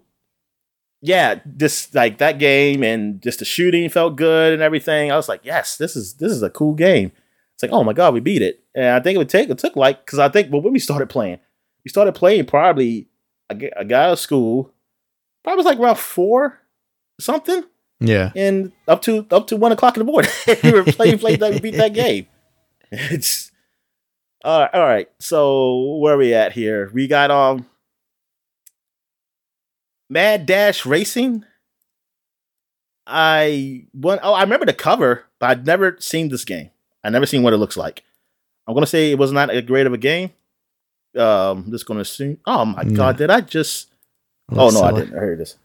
[1.01, 5.11] yeah, just like that game and just the shooting felt good and everything.
[5.11, 7.11] I was like, yes, this is this is a cool game.
[7.53, 8.63] It's like, oh my god, we beat it.
[8.75, 10.79] And I think it would take it took like because I think well, when we
[10.79, 11.39] started playing,
[11.83, 13.07] we started playing probably
[13.49, 14.73] I I got out of school,
[15.43, 16.59] probably was like around four
[17.19, 17.63] something,
[17.99, 18.31] yeah.
[18.35, 20.31] and up to up to one o'clock in the morning,
[20.63, 22.27] we were playing playing that we beat that game.
[22.91, 23.51] It's
[24.43, 24.73] all right.
[24.73, 25.09] All right.
[25.19, 26.89] So where are we at here?
[26.93, 27.65] We got um
[30.09, 31.43] Mad Dash Racing.
[33.05, 36.69] I one oh I remember the cover, but I'd never seen this game.
[37.03, 38.03] I never seen what it looks like.
[38.67, 40.31] I'm gonna say it was not a great of a game.
[41.17, 42.37] Um, just gonna assume.
[42.45, 42.95] Oh my No.
[42.95, 43.91] god, did I just?
[44.51, 45.15] Oh no, I didn't.
[45.15, 45.57] I heard this.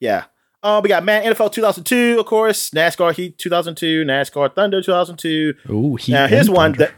[0.00, 0.24] Yeah.
[0.62, 2.70] Uh, we got Man NFL 2002, of course.
[2.70, 5.54] NASCAR Heat 2002, NASCAR Thunder 2002.
[5.70, 6.92] Ooh, Heat now here's one that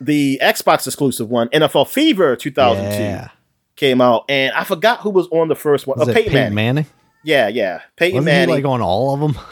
[0.00, 3.28] the Xbox exclusive one, NFL Fever 2002, Yeah.
[3.76, 5.98] came out, and I forgot who was on the first one.
[5.98, 6.54] Was oh, Peyton, Peyton Manning.
[6.54, 6.86] Manning?
[7.22, 8.56] Yeah, yeah, Peyton Wasn't Manning.
[8.56, 9.38] he like on all of them?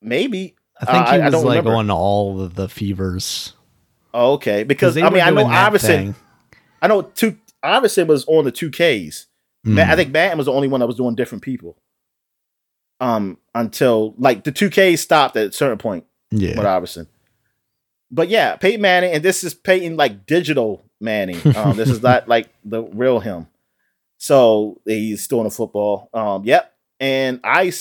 [0.00, 0.54] maybe.
[0.80, 1.76] I think he Uh, I was don't like remember.
[1.76, 3.54] on all of the fevers.
[4.14, 5.88] Oh, okay, because I mean I know Iverson.
[5.88, 6.14] thing.
[6.80, 9.26] I know two Iverson was on the two Ks.
[9.66, 9.78] Mm.
[9.78, 11.76] I think Madden was the only one that was doing different people.
[13.00, 16.56] Um, until like the two Ks stopped at a certain point yeah.
[16.56, 17.08] with Iverson.
[18.10, 21.40] But yeah, Peyton Manning, and this is Peyton like digital Manning.
[21.56, 23.48] Um, this is not like the real him.
[24.18, 26.08] So he's still in the football.
[26.14, 26.72] Um, yep.
[27.00, 27.72] And I,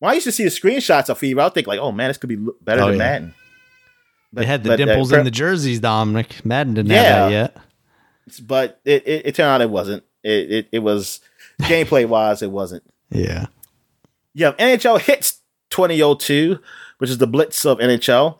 [0.00, 2.08] when I used to see the screenshots of Fever, I would think like, oh man,
[2.10, 2.98] this could be better Oh, than yeah.
[2.98, 3.34] Madden.
[4.34, 6.44] They had the but, uh, dimples pre- in the jerseys, Dominic.
[6.44, 7.02] Madden didn't Yeah.
[7.02, 7.56] have that yet.
[8.46, 10.04] but it, it, it turned out it wasn't.
[10.22, 11.20] It it, it was
[11.62, 12.82] gameplay wise, it wasn't.
[13.10, 13.46] Yeah.
[14.34, 15.40] Yeah, NHL Hitz
[15.70, 16.58] 2002,
[16.98, 18.38] which is the Blitz of NHL.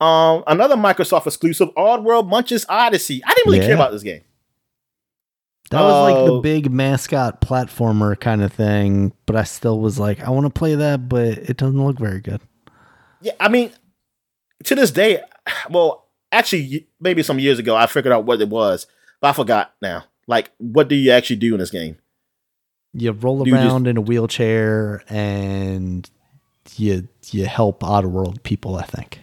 [0.00, 3.20] Um, another Microsoft exclusive, Oddworld Munch's Oddysee.
[3.24, 3.66] I didn't really Yeah.
[3.66, 4.22] care about this game.
[5.70, 6.40] That was like the Oh.
[6.40, 10.74] big mascot platformer kind of thing, but I still was like, I want to play
[10.74, 12.40] that, but it doesn't look very good.
[13.22, 13.72] Yeah, I mean,
[14.64, 15.20] to this day,
[15.70, 18.86] well, actually, maybe some years ago, I figured out what it was,
[19.20, 20.04] but I forgot now.
[20.26, 21.96] Like, what do you actually do in this game?
[22.92, 26.08] You roll You just- around in a wheelchair and
[26.76, 29.20] you you help Oddworld people, I think.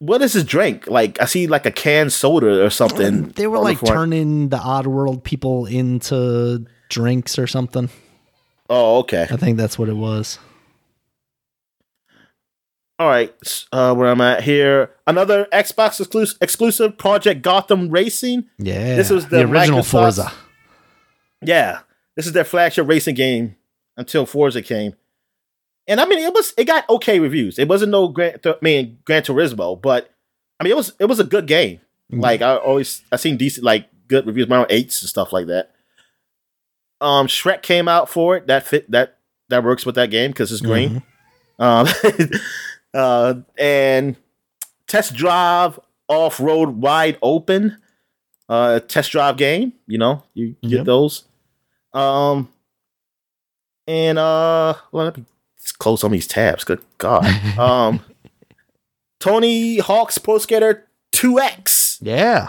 [0.00, 0.86] What is this drink?
[0.86, 3.32] Like, I see like a canned soda or something.
[3.36, 7.88] They were on the like turning the Oddworld people into drinks or something.
[8.70, 9.26] Oh, okay.
[9.30, 10.38] I think that's what it was.
[12.98, 13.32] All right,
[13.72, 18.46] uh, where I'm at here, another Xbox exclusive, exclusive Project Gotham Racing.
[18.58, 18.96] Yeah.
[18.96, 20.32] This was the original Microsoft's- Forza.
[21.40, 21.80] Yeah,
[22.16, 23.54] this is their flagship racing game
[23.96, 24.94] until Forza came,
[25.86, 27.60] and I mean it was it got okay reviews.
[27.60, 30.10] It wasn't no Gran, I mean Gran Turismo, but
[30.58, 31.78] I mean it was it was a good game.
[32.12, 32.20] Mm.
[32.20, 35.70] Like I always I seen decent like good reviews, around eights and stuff like that.
[37.00, 38.48] Um, Shrek came out for it.
[38.48, 39.18] That fit that
[39.50, 41.04] that works with that game because it's green.
[41.60, 41.60] Mhm.
[41.60, 41.86] Um,
[42.98, 44.16] uh, and
[44.86, 47.78] test drive off road wide open.
[48.48, 49.72] Uh, test drive game.
[49.86, 50.86] You know, you get Yep.
[50.86, 51.24] those.
[51.92, 52.48] Um,
[53.86, 55.24] and uh, well, let me
[55.78, 56.64] close some of these tabs.
[56.64, 57.24] Good God.
[57.58, 58.00] um,
[59.20, 62.48] Tony Hawk's Pro Skater 2X Yeah.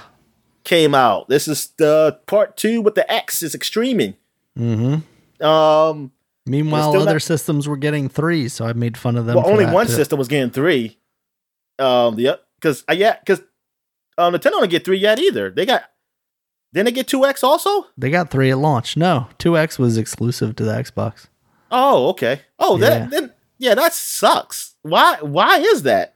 [0.63, 1.29] came out.
[1.29, 4.15] This is the part two with the X is extreming.
[4.55, 4.97] hmm
[5.41, 6.11] Um,
[6.49, 9.35] Meanwhile, other not- systems were getting three, so I made fun of them.
[9.35, 9.93] well, only one too.
[9.93, 10.97] system was getting three.
[11.77, 13.39] Um, the because uh, yeah, because
[14.17, 15.49] um, Nintendo didn't get three yet either.
[15.49, 15.83] They got
[16.73, 17.87] didn't they get two X also?
[17.97, 18.95] They got three at launch.
[18.97, 21.27] No, 2X was exclusive to the Xbox.
[21.71, 22.41] Oh, okay.
[22.59, 22.89] Oh, Yeah.
[22.89, 24.75] that then yeah, that sucks.
[24.81, 25.17] Why?
[25.21, 26.15] Why is that?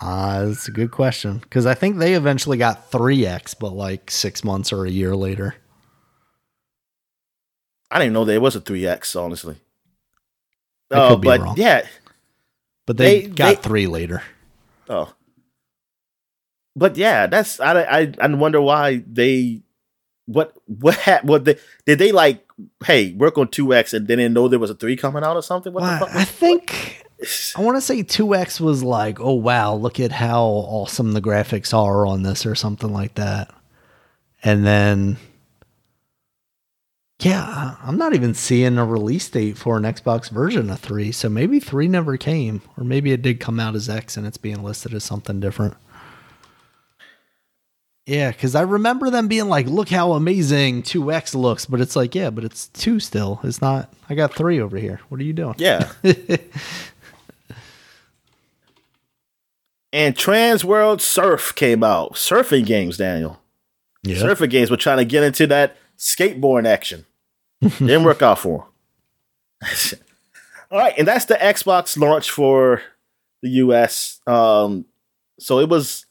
[0.00, 1.38] Ah, that's a good question.
[1.38, 5.56] Because I think they eventually got 3X, but like six months or a year later.
[7.90, 9.14] I didn't know there was a three X.
[9.16, 9.56] Honestly.
[10.90, 11.54] Oh, but wrong.
[11.58, 11.86] yeah.
[12.86, 14.22] But they, They- got they- three later.
[14.88, 15.12] Oh.
[16.76, 19.62] But yeah, that's I I I wonder why they
[20.26, 21.56] what what ha- what they
[21.86, 22.46] did they like
[22.84, 25.36] hey work on two X and they didn't know there was a three coming out
[25.36, 25.72] or something?
[25.72, 26.16] What Well, the fuck?
[26.16, 27.04] I think
[27.56, 31.74] I want to say 2X was like, oh wow, look at how awesome the graphics
[31.74, 33.52] are on this or something like that.
[34.44, 35.16] And then
[37.20, 41.28] yeah, I'm not even seeing a release date for an Xbox version of 3, so
[41.28, 44.62] maybe 3 never came or maybe it did come out as X and it's being
[44.62, 45.74] listed as something different.
[48.06, 52.14] Yeah, cuz I remember them being like, look how amazing 2X looks, but it's like,
[52.14, 53.40] yeah, but it's 2 still.
[53.42, 55.00] It's not I got 3 over here.
[55.08, 55.56] What are you doing?
[55.58, 55.90] Yeah.
[59.92, 62.12] and Trans World Surf came out.
[62.12, 63.40] Surfing games, Daniel.
[64.04, 64.18] Yeah.
[64.18, 67.06] Surfing games were trying to get into that skateboard action.
[67.60, 68.66] Didn't work out for
[69.60, 70.00] them.
[70.70, 72.82] All right, and that's the Xbox launch for
[73.42, 74.20] the US.
[74.26, 74.84] Um,
[75.38, 76.06] so it was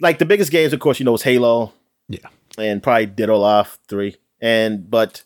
[0.00, 1.72] like the biggest games, of course, you know, was Halo.
[2.08, 2.28] Yeah.
[2.56, 4.16] And probably Dead or Alive 3.
[4.40, 5.22] And but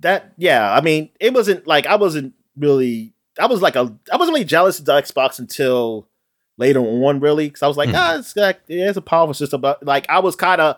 [0.00, 4.16] that yeah, I mean, it wasn't like I wasn't really I was like a I
[4.16, 6.08] wasn't really jealous of the Xbox until
[6.56, 7.96] later on, really, because I was like, Hmm.
[7.96, 10.76] ah, it's like it's a powerful system, but like I was kind of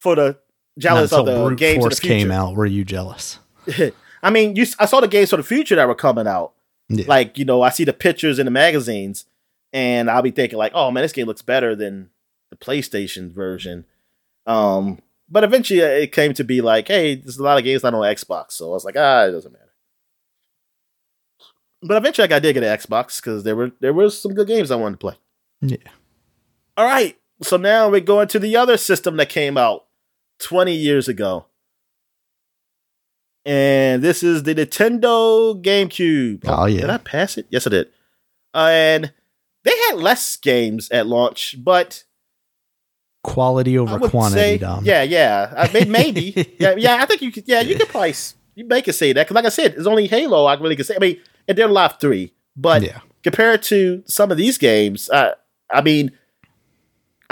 [0.00, 0.38] for the
[0.78, 2.54] jealous of the Brute games Force the came out.
[2.54, 3.38] Were you jealous?
[4.22, 6.52] I mean, you I saw the games for the future that were coming out.
[6.88, 7.04] Yeah.
[7.08, 9.24] Like you know, I see the pictures in the magazines,
[9.72, 12.10] and I'll be thinking like, oh man, this game looks better than
[12.50, 13.84] the PlayStation version.
[14.46, 17.82] Um, but eventually, uh, it came to be like, hey, there's a lot of games
[17.82, 19.72] not on Xbox, so I was like, ah, it doesn't matter.
[21.82, 24.70] But eventually, I did get an Xbox because there were there were some good games
[24.70, 25.14] I wanted to play.
[25.60, 25.76] Yeah.
[26.76, 29.86] All right, so now we're going to the other system that came out
[30.42, 31.46] 20 years ago.
[33.44, 36.44] And this is the Nintendo GameCube.
[36.46, 36.82] Oh, yeah.
[36.82, 37.46] Did I pass it?
[37.50, 37.88] Yes, I did.
[38.54, 39.12] and
[39.64, 42.04] they had less games at launch, but
[43.22, 44.84] quality over quantity, say, Dom.
[44.84, 46.96] yeah, yeah, I mean, maybe, yeah, yeah.
[47.00, 48.14] I think you could, yeah, you could probably
[48.56, 50.86] you make it say that because, like I said, it's only Halo I really could
[50.86, 50.96] say.
[50.96, 52.98] I mean, and or Alive three, but Yeah.
[53.22, 55.34] compared to some of these games, I,
[55.72, 56.10] I mean,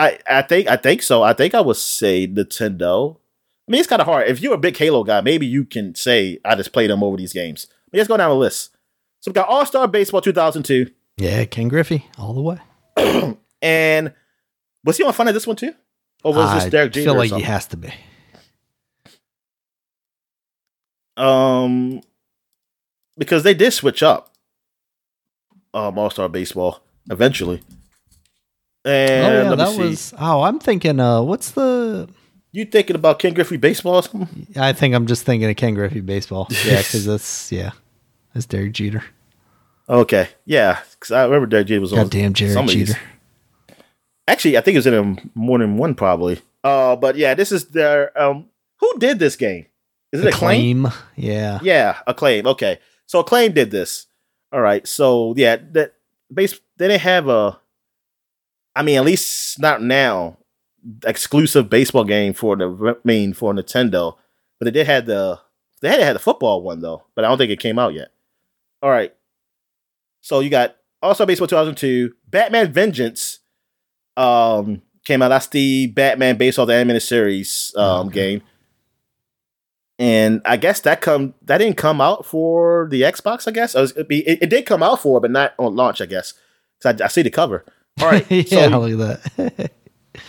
[0.01, 1.23] I, I think, I think so.
[1.23, 3.17] I think I would say Nintendo.
[3.69, 4.29] I mean, it's kind of hard.
[4.29, 7.19] If you're a big Halo guy, maybe you can say I just played them over
[7.19, 7.67] these games.
[7.91, 8.75] But let's go down the list.
[9.21, 13.37] So we got All Star Baseball 2002, Yeah, Ken Griffey all the way.
[13.63, 14.15] and
[14.83, 15.75] was he on fun of this one too,
[16.25, 17.11] or was I this Derek Jeter?
[17.11, 17.93] I feel like he has to be.
[21.19, 22.01] Um,
[23.19, 24.35] because they did switch up
[25.75, 27.61] um All Star Baseball eventually.
[28.85, 29.79] And oh yeah, that see.
[29.79, 30.15] was.
[30.19, 31.01] Oh, I'm thinking.
[31.01, 32.09] Uh, what's the?
[32.53, 34.47] you thinking about Ken Griffey baseball or something?
[34.57, 36.49] I think I'm just thinking of Ken Griffey baseball.
[36.65, 37.73] Yeah, because that's yeah,
[38.35, 39.05] that's Derek Jeter.
[39.89, 42.01] Okay, yeah, because I remember Derek Jeter was on.
[42.01, 42.89] Goddamn Derek some of these.
[42.89, 43.01] Jeter.
[44.29, 46.41] Actually, I think it was in a more than one probably.
[46.63, 48.47] Uh, but yeah, this is their um.
[48.79, 49.67] Who did this game?
[50.13, 50.89] Is it Acclaim?
[51.17, 51.61] Yeah.
[51.63, 52.47] Yeah, Acclaim.
[52.47, 54.07] Okay, so Acclaim did this.
[54.53, 55.95] All right, so yeah, that
[56.33, 57.59] base they didn't have a.
[58.81, 60.39] I mean, at least not now,
[61.05, 64.17] exclusive baseball game for the I mean for Nintendo,
[64.59, 65.39] but they did have the
[65.83, 68.09] they had had the football one though, but I don't think it came out yet.
[68.83, 69.15] All right,
[70.23, 73.41] so you got also baseball 2002, Batman Vengeance,
[74.17, 75.29] um, came out.
[75.29, 78.15] That's the Batman based off the animated series um Okay.
[78.37, 78.43] game.
[79.99, 83.47] And I guess that come that didn't come out for the Xbox.
[83.47, 86.01] I guess It, was- it, it did come out for, it, but not on launch.
[86.01, 86.33] I guess
[86.83, 87.67] 'Cause I, I see the cover.
[88.01, 89.71] All right, yeah, so look at that.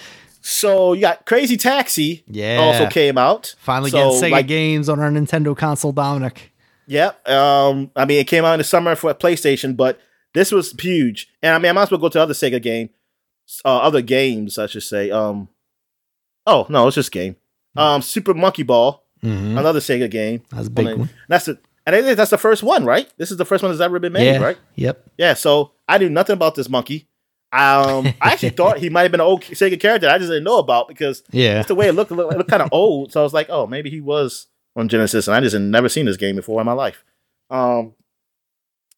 [0.41, 2.23] so you got Crazy Taxi.
[2.27, 2.57] yeah.
[2.59, 3.55] also came out.
[3.59, 6.51] Finally So, getting Sega like- games on our Nintendo console, Dominic.
[6.87, 7.29] Yep.
[7.29, 9.99] Um, I mean, it came out in the summer for PlayStation, but
[10.33, 11.29] this was huge.
[11.41, 12.89] And I mean, I might as well go to other Sega game,
[13.63, 15.09] uh, other games, I should say.
[15.11, 15.47] Um,
[16.45, 17.37] oh no, it's just game.
[17.77, 19.55] Um, Super Monkey Ball, Mm-hmm.
[19.57, 20.41] another Sega game.
[20.49, 21.09] That's a big one.
[21.29, 23.07] That's the and I think that's the first one, right?
[23.17, 24.37] This is the first one that's ever been made, Yeah.
[24.39, 24.57] right?
[24.75, 25.09] Yep.
[25.17, 25.33] Yeah.
[25.35, 27.07] So I knew nothing about this monkey.
[27.53, 30.45] Um, I actually thought he might have been an old Sega character I just didn't
[30.45, 31.55] know about because Yeah.
[31.55, 32.11] that's the way it looked.
[32.11, 33.11] It looked, looked kind of old.
[33.11, 35.89] So I was like, oh, maybe he was on Genesis, and I just had never
[35.89, 37.03] seen this game before in my life.
[37.49, 37.93] Um,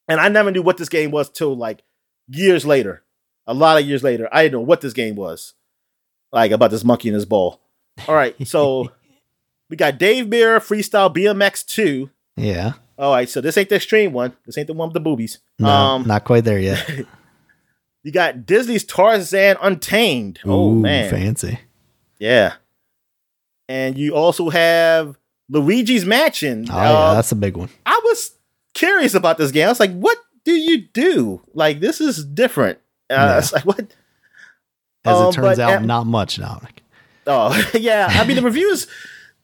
[0.07, 1.81] and I never knew what this game was till like
[2.27, 3.03] years later.
[3.47, 5.53] A lot of years later, I didn't know what this game was.
[6.31, 7.59] Like about this monkey and his ball.
[8.07, 8.91] All right, so
[9.69, 12.11] we got Dave Mirra Freestyle BMX two.
[12.37, 12.73] Yeah.
[12.99, 14.33] All right, so this ain't the extreme one.
[14.45, 15.39] This ain't the one with the boobies.
[15.57, 16.87] No, um, not quite there yet.
[18.03, 20.39] you got Disney's Tarzan Untamed.
[20.45, 21.59] oh man, fancy.
[22.19, 22.53] yeah.
[23.69, 25.17] And you also have
[25.49, 26.67] Luigi's Mansion.
[26.69, 27.69] Oh yeah, Uh, that's a big one.
[27.85, 28.31] I was
[28.73, 29.65] curious about this game.
[29.67, 31.41] I was like, what do you do?
[31.53, 32.79] Like, this is different.
[33.09, 33.37] Uh, Yeah.
[33.39, 33.79] It's like, what?
[35.05, 36.81] As um, it turns out, um, not much, Dominic.
[37.25, 38.07] Oh, yeah.
[38.09, 38.87] I mean, the reviews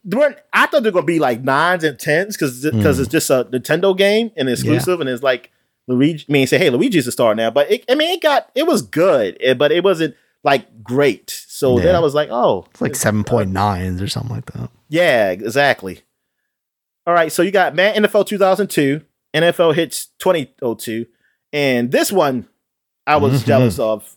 [0.03, 0.37] weren't.
[0.53, 3.01] I thought they're gonna be like nines and tens because because Mm.
[3.01, 5.49] it's just a Nintendo game and exclusive, and it's like
[5.89, 6.25] Luigi.
[6.29, 8.65] I mean, say, hey, Luigi's a star now, but it, I mean, it got it
[8.67, 11.29] was good, eh, but it wasn't like great.
[11.47, 14.69] So then I was like, oh, It's like seven point nines or something like that.
[14.87, 16.01] Yeah, exactly.
[17.05, 19.01] All right, so you got Man NFL 2002,
[19.33, 21.05] NFL Hits 2002,
[21.51, 22.47] and this one
[23.07, 23.47] I was Mhm.
[23.47, 24.15] jealous of.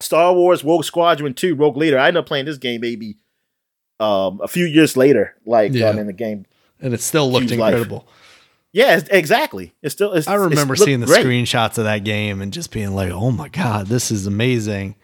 [0.00, 1.98] Star Wars Rogue Squadron 2 Rogue Leader.
[1.98, 3.16] I ended up playing this game maybe
[3.98, 5.88] um, a few years later, like Yeah.
[5.88, 6.44] um, in the game.
[6.82, 7.88] And it still looked Huge life.
[8.76, 9.72] Yeah, it's- exactly.
[9.80, 10.12] It's still.
[10.12, 11.24] It's, I remember looked seeing the great.
[11.24, 14.96] screenshots of that game and just being like, "Oh my god, this is amazing!"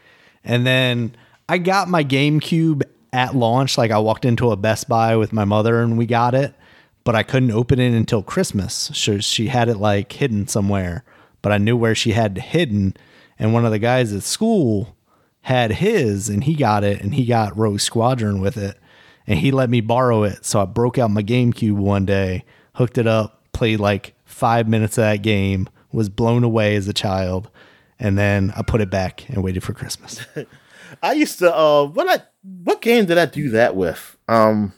[0.44, 1.16] And then
[1.48, 2.82] I got my GameCube
[3.14, 3.78] at launch.
[3.78, 6.54] Like I walked into a Best Buy with my mother and we got it,
[7.02, 8.90] but I couldn't open it until Christmas.
[8.92, 11.02] So she had it like hidden somewhere,
[11.40, 12.94] but I knew where she had hidden.
[13.38, 14.94] And one of the guys at school
[15.40, 18.78] had his, and he got it, and he got Rogue Squadron with it,
[19.26, 20.44] and he let me borrow it.
[20.44, 22.44] So I broke out my GameCube one day,
[22.74, 26.92] hooked it up, played like five minutes of that game, was blown away as a
[26.92, 27.48] child,
[27.96, 30.26] and then I put it back and waited for Christmas.
[31.02, 31.56] I used to.
[31.56, 32.24] Uh, what I
[32.64, 34.16] what game did I do that with?
[34.26, 34.72] Um,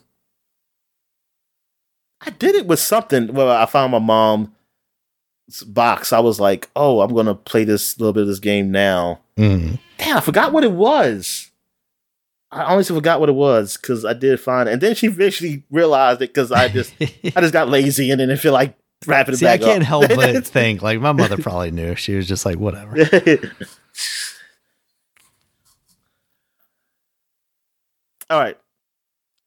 [2.21, 4.51] I did it with something where I found my mom's
[5.67, 6.13] box.
[6.13, 9.21] I was like, oh, I'm gonna play this little bit of this game now.
[9.39, 9.79] Mm.
[9.97, 11.51] Damn, I forgot what it was.
[12.55, 15.65] I honestly forgot what it was because I did find it, and then she eventually
[15.71, 18.77] realized it because I just I just got lazy and didn't feel like
[19.07, 19.89] wrapping it See, I can't up.
[19.89, 21.97] help but think like my mother probably knew.
[21.97, 22.97] She was just like, whatever.
[28.31, 28.57] All right.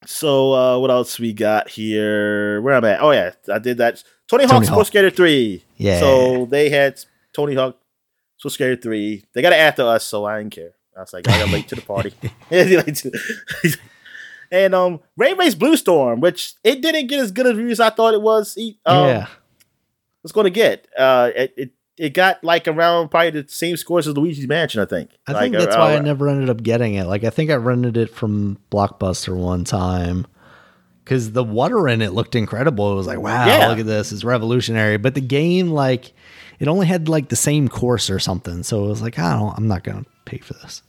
[0.06, 2.60] So uh what else we got here?
[2.62, 3.02] Where am I at?
[3.02, 4.04] Oh yeah, I did that.
[4.28, 4.92] Tony Hawk Tony Sports Hawk.
[4.92, 5.64] Skater 3.
[5.78, 6.00] Yeah.
[6.00, 7.00] So they had
[7.32, 7.78] Tony Hawk's
[8.40, 9.24] Pro Skater 3.
[9.32, 10.72] They got it after us, so I didn't care.
[10.98, 12.12] I was like, I got late to the party.
[14.50, 17.90] and um, Wave Race Blue Storm, which it didn't get as good reviews as I
[17.90, 18.56] thought it was.
[18.84, 19.26] Um, yeah,
[20.22, 20.88] was going to get.
[20.96, 24.80] Uh, it, it it got like around probably the same scores as Luigi's Mansion.
[24.80, 25.10] I think.
[25.26, 27.04] I like, think that's uh, why I uh, never ended up getting it.
[27.04, 30.26] Like I think I rented it from Blockbuster one time
[31.08, 32.92] because the water in it looked incredible.
[32.92, 33.68] It was like, wow, Yeah.
[33.68, 34.98] look at this, it's revolutionary.
[34.98, 36.12] But the game, like,
[36.58, 38.62] it only had like the same course or something.
[38.62, 40.82] So it was like, I don't, I'm not gonna pay for this.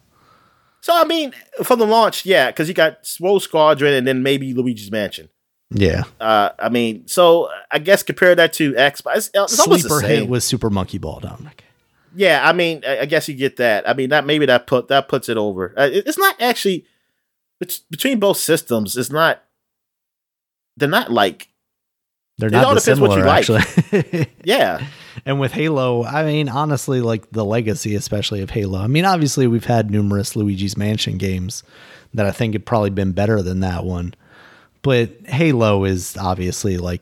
[0.82, 1.34] So I mean,
[1.64, 5.30] from the launch, yeah, because you got Rogue Squadron and then maybe Luigi's Mansion.
[5.72, 9.16] Yeah, Uh, I mean, so I guess compare that to Xbox.
[9.18, 11.64] It's, it's sleeper hit was Super Monkey Ball, Dominic.
[12.16, 13.88] Yeah, I mean, I I guess you get that.
[13.88, 15.76] I mean, that maybe that put that puts it over.
[15.78, 16.86] Uh, it- it's not actually
[17.62, 18.98] it's, between both systems.
[18.98, 19.44] It's not.
[20.78, 21.50] They're not like
[22.40, 24.30] They're It not all depends what you like.
[24.44, 24.88] yeah,
[25.26, 28.80] And with Halo, I mean, honestly, like the legacy, especially of Halo.
[28.80, 31.64] I mean, obviously, we've had numerous Luigi's Mansion games
[32.14, 34.14] that I think have probably been better than that one.
[34.82, 37.02] But Halo is obviously like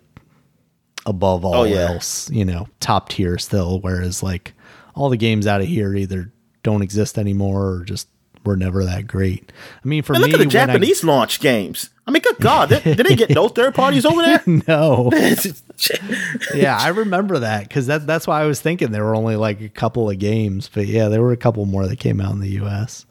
[1.05, 1.91] above oh, all Oh, yeah.
[1.91, 3.79] else, you know, top tier still.
[3.79, 4.53] Whereas like
[4.95, 6.31] all the games out of here either
[6.63, 8.07] don't exist anymore or just
[8.47, 9.51] were never that great.
[9.83, 11.89] I mean, for and me, look at the when I- Japanese launch games.
[12.07, 14.41] I mean, good God, did, did they get no third parties over there?
[14.67, 15.11] no.
[16.55, 19.59] yeah, I remember that because that, that's why I was thinking there were only like
[19.59, 22.39] a couple of games, but yeah, there were a couple more that came out in
[22.39, 23.05] the U.S.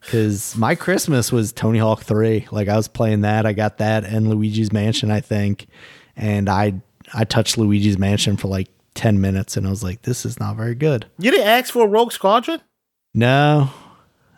[0.00, 2.46] Because my Christmas was Tony Hawk Three.
[2.50, 5.66] Like I was playing that, I got that and Luigi's Mansion, I think,
[6.14, 6.74] and I
[7.14, 10.56] I touched Luigi's Mansion for like ten minutes, and I was like, this is not
[10.56, 11.06] very good.
[11.18, 12.60] you didn't ask for a Rogue Squadron?
[13.14, 13.70] No,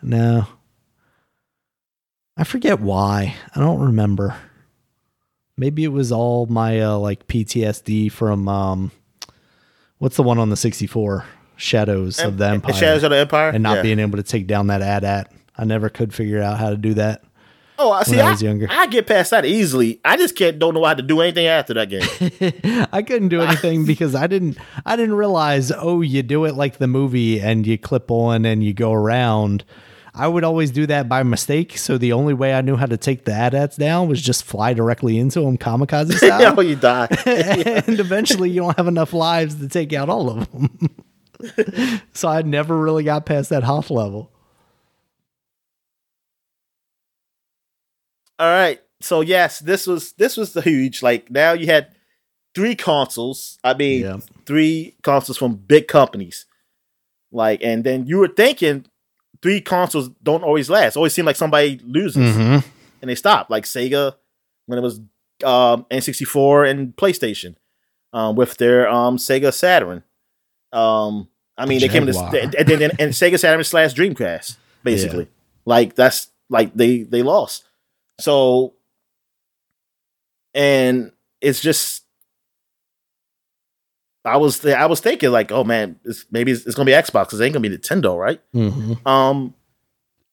[0.01, 0.47] no,
[2.37, 3.35] I forget why.
[3.55, 4.35] I don't remember.
[5.57, 8.91] Maybe it was all my uh, like PTSD from um,
[9.99, 11.25] what's the one on the sixty four
[11.55, 13.81] Shadows of the Empire, Shadows of the Empire, and not Yeah.
[13.83, 15.31] being able to take down that AT-AT.
[15.57, 17.21] I never could figure out how to do that.
[17.77, 18.19] Oh, I see.
[18.19, 18.67] I I, was younger.
[18.69, 19.99] I get past that easily.
[20.05, 20.57] I just can't.
[20.59, 22.87] Don't know how to do anything after that game.
[22.91, 26.77] I couldn't do anything because I didn't I didn't realize oh you do it like
[26.77, 29.63] the movie and you clip on and you go around.
[30.13, 31.77] I would always do that by mistake.
[31.77, 34.73] So the only way I knew how to take the AT-ATs down was just fly
[34.73, 36.53] directly into them kamikaze style.
[36.57, 37.07] oh, you die.
[37.25, 42.01] and eventually you don't have enough lives to take out all of them.
[42.13, 44.31] so I never really got past that Hoth level.
[48.39, 48.81] All right.
[49.01, 51.01] So yes, this was this was the huge.
[51.01, 51.87] Like now you had
[52.55, 53.59] three consoles.
[53.63, 54.17] I mean, Yeah.
[54.45, 56.45] three consoles from big companies.
[57.31, 58.85] Like, and then you were thinking
[59.41, 60.95] three consoles don't always last.
[60.95, 62.67] Always seem like somebody loses Mm-hmm.
[63.01, 63.49] and they stop.
[63.49, 64.15] Like Sega
[64.67, 64.99] when it was
[65.43, 67.55] um, N64 and PlayStation
[68.13, 70.03] um, with their um, Sega Saturn.
[70.71, 71.27] Um,
[71.57, 72.17] I mean, they came to
[72.57, 75.27] and, then and, and Sega Saturn slash Dreamcast, basically.
[75.65, 77.65] Like that's like they they lost.
[78.19, 78.73] So,
[80.53, 82.00] and it's just,
[84.23, 87.25] I was I was thinking like, oh man, it's, maybe it's, it's gonna be Xbox
[87.25, 88.39] because it ain't gonna be Nintendo, right?
[88.53, 89.07] Mm-hmm.
[89.07, 89.53] Um,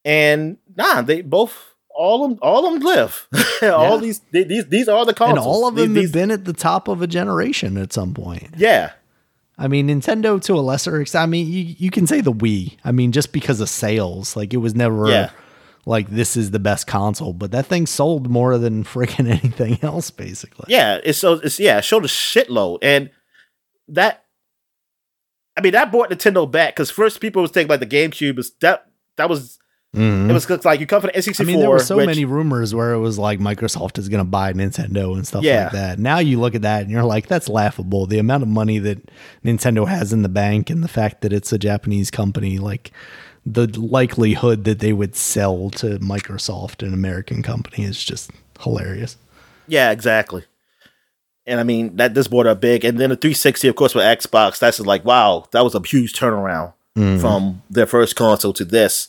[0.04, 3.28] and nah, they both all of them all of them live.
[3.62, 3.96] all Yeah.
[3.96, 5.38] these they, these these are the consoles.
[5.38, 8.14] And all of them These- have been at the top of a generation at some
[8.14, 8.50] point.
[8.56, 8.92] yeah,
[9.58, 11.22] I mean, Nintendo to a lesser extent.
[11.22, 12.76] I mean, you, you can say the Wii.
[12.84, 15.30] I mean, just because of sales, like it was never Yeah.
[15.86, 20.10] like this is the best console, but that thing sold more than freaking anything else,
[20.10, 20.66] basically.
[20.68, 20.98] yeah.
[21.02, 23.10] It's so it's yeah, it showed a shitload, and
[23.88, 24.24] that.
[25.56, 28.52] I mean, that brought Nintendo back because first people was thinking like the GameCube was
[28.60, 28.86] that
[29.16, 29.58] that was
[29.96, 30.28] Mhm.
[30.28, 31.40] it was like you come from the N64.
[31.40, 34.20] I mean, there were so which- many rumors where it was like Microsoft is going
[34.22, 35.64] to buy Nintendo and stuff Yeah.
[35.64, 35.98] like that.
[35.98, 38.04] Now you look at that and you're like, that's laughable.
[38.06, 39.10] The amount of money that
[39.44, 42.92] Nintendo has in the bank and the fact that it's a Japanese company, like
[43.46, 49.16] the likelihood that they would sell to Microsoft, an American company, is just hilarious.
[49.66, 50.44] Yeah, exactly.
[51.48, 54.04] And I mean that this brought up big, and then the 360, of course, with
[54.04, 54.58] Xbox.
[54.58, 57.20] That's just like wow, that was a huge turnaround Mhm.
[57.20, 59.08] from their first console to this.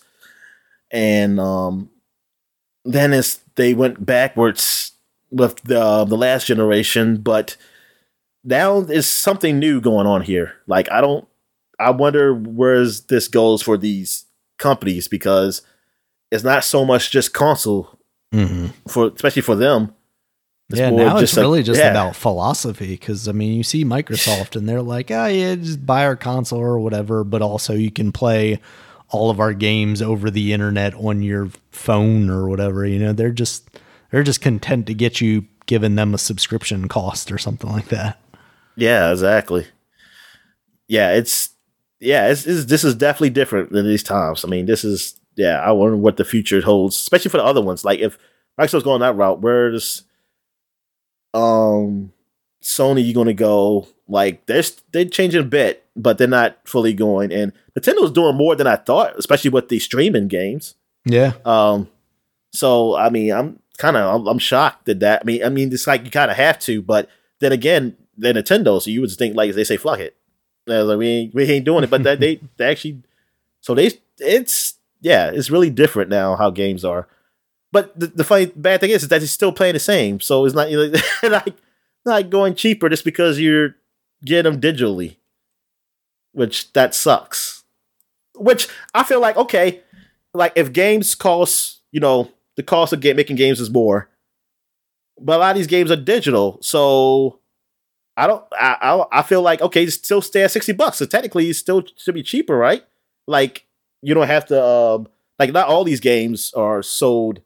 [0.91, 1.89] And um,
[2.85, 4.93] then it's they went backwards
[5.31, 7.57] with the the last generation, but
[8.43, 10.53] now there's something new going on here.
[10.65, 11.27] Like I don't,
[11.79, 14.25] I wonder where this goes for these
[14.57, 15.61] companies because
[16.31, 17.99] it's not so much just console
[18.33, 18.71] Mhm.
[18.87, 19.93] for especially for them.
[20.69, 21.89] It's yeah, now it's a- really just yeah.
[21.89, 26.05] about philosophy because I mean, you see Microsoft and they're like, oh yeah, just buy
[26.05, 28.59] our console or whatever, but also you can play
[29.09, 32.85] all of our games over the internet on your phone or whatever.
[32.85, 33.67] You know, they're just
[34.11, 38.19] they're just content to get you giving them a subscription cost or something like that.
[38.75, 39.65] Yeah, exactly.
[40.87, 41.49] Yeah, it's
[41.99, 44.45] yeah, it's, it's this is definitely different than these times.
[44.45, 47.61] I mean, this is yeah, I wonder what the future holds, especially for the other
[47.61, 47.83] ones.
[47.83, 48.17] Like if
[48.59, 50.03] Microsoft's going that route, where's
[51.33, 52.11] um
[52.61, 53.87] Sony you're gonna go?
[54.07, 57.31] Like they're they're changing a bit, but they're not fully going.
[57.31, 60.75] And Nintendo's doing more than I thought, especially with the streaming games.
[61.05, 61.33] Yeah.
[61.45, 61.89] Um,
[62.51, 65.21] so I mean, I'm kind of I'm, I'm, shocked at that.
[65.21, 68.33] I mean, I mean, it's like you kind of have to, but then again, they're
[68.33, 70.17] Nintendo, so you would think like they say fuck it,
[70.67, 73.01] like, we ain't we ain't doing it, but that they they actually,
[73.61, 77.07] so they it's yeah, it's really different now how games are.
[77.71, 80.45] But the, the funny bad thing is, is that it's still playing the same, so
[80.45, 80.69] it's not
[81.23, 81.55] like
[82.05, 83.75] not going cheaper just because you're
[84.25, 85.17] getting them digitally,
[86.31, 87.63] which that sucks.
[88.35, 89.81] Which I feel like okay,
[90.33, 94.09] like if games cost you know the cost of get, making games is more,
[95.19, 97.39] but a lot of these games are digital, so
[98.17, 98.43] I don't.
[98.53, 100.97] I I, I feel like okay, still stay at sixty bucks.
[100.97, 102.83] So technically, it still should be cheaper, right?
[103.27, 103.67] Like
[104.01, 104.65] you don't have to.
[104.65, 107.41] Um, like not all these games are sold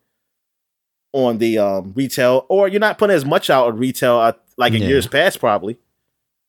[1.14, 4.74] on the um, retail, or you're not putting as much out on retail uh, like
[4.74, 4.90] in yeah.
[4.90, 5.40] years past.
[5.40, 5.78] Probably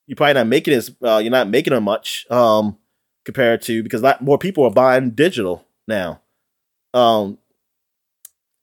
[0.07, 2.77] you're probably not making as uh, you're not making them much um,
[3.25, 6.21] compared to because a lot more people are buying digital now.
[6.93, 7.39] Um,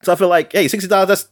[0.04, 1.28] so I feel like hey, sixty dollars that's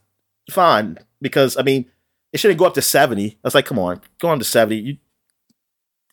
[0.49, 1.85] fine because I mean
[2.33, 3.37] it shouldn't go up to seventy.
[3.43, 4.77] I was like, come on, go on to seventy.
[4.77, 4.97] You,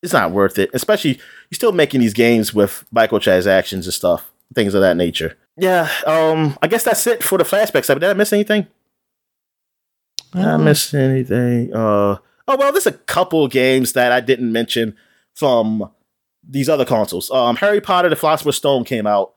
[0.03, 1.15] it's not worth it, especially
[1.51, 5.37] you're still making these games with microtransactions and stuff, things of that nature.
[5.57, 7.87] Yeah, um, I guess that's it for the flashbacks.
[7.87, 8.67] Did I miss anything?
[10.33, 11.75] Did I miss anything?
[11.75, 14.97] Uh, oh well, there's a couple games that I didn't mention
[15.35, 15.91] from
[16.47, 17.31] these other consoles.
[17.31, 19.33] Um, Harry Potter: The Philosopher's Stone came out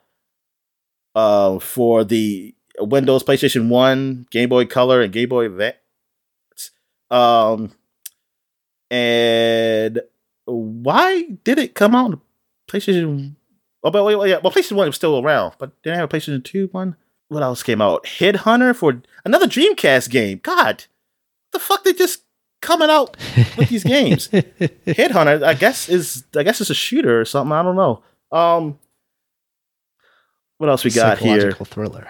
[1.15, 5.75] uh, for the Windows, PlayStation One, Game Boy Color, and Game Boy Advance.
[7.09, 7.71] Um,
[8.91, 10.01] and
[10.45, 12.21] why did it come out on
[12.67, 13.35] PlayStation
[13.84, 14.39] Oh, but wait, wait, yeah.
[14.43, 16.95] Well, PlayStation One was still around, but didn't have a PlayStation Two one.
[17.30, 18.03] What else came out?
[18.06, 20.39] Headhunter for another Dreamcast game.
[20.43, 20.85] God,
[21.51, 22.23] the fuck they just
[22.61, 23.15] coming out
[23.57, 24.27] with these games?
[24.30, 27.51] Headhunter, I guess is I guess it's a shooter or something.
[27.51, 28.03] I don't know.
[28.31, 28.80] Um,
[30.57, 31.51] what else we got here?
[31.53, 32.07] thriller.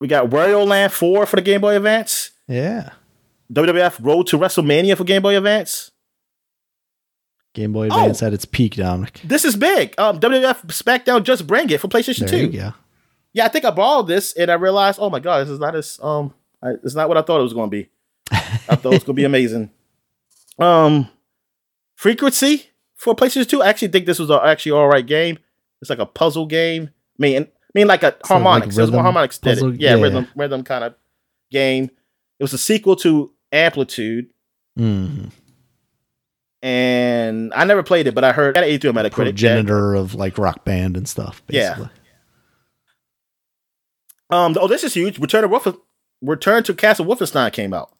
[0.00, 2.30] We got Wario Land Four for the Game Boy Advance.
[2.48, 2.90] Yeah.
[3.52, 5.90] WWF Road to WrestleMania for Game Boy Advance.
[7.54, 9.20] Game Boy Advance oh, at its peak, Dominic.
[9.24, 9.94] This is big.
[9.98, 12.50] Um, WWF SmackDown just bring it for PlayStation there 2.
[12.56, 12.72] Yeah.
[13.32, 15.74] Yeah, I think I borrowed this and I realized, oh my god, this is not
[15.74, 17.88] as um, I, it's not what I thought it was going to be.
[18.32, 19.70] I thought it was going to be amazing.
[20.58, 21.08] Um,
[21.96, 23.62] frequency for PlayStation 2.
[23.62, 25.38] I actually think this was a, actually all right game.
[25.80, 26.90] It's like a puzzle game.
[27.18, 28.60] I mean, I mean like a so Harmonix.
[28.60, 29.80] Like it was more Harmonix did it.
[29.80, 30.94] Yeah, yeah, rhythm, rhythm kind of
[31.50, 31.84] game.
[32.38, 34.30] It was a sequel to Amplitude.
[34.78, 35.28] Mm-hmm
[36.62, 39.12] and I never played it, but I heard got an 83 on Metacritic.
[39.12, 41.42] Progenitor of like rock band and stuff.
[41.46, 41.88] Basically.
[44.30, 44.44] Yeah.
[44.44, 44.56] Um.
[44.60, 45.18] Oh, this is huge.
[45.18, 45.76] Return to Wolf-
[46.22, 47.92] Return to Castle Wolfenstein came out.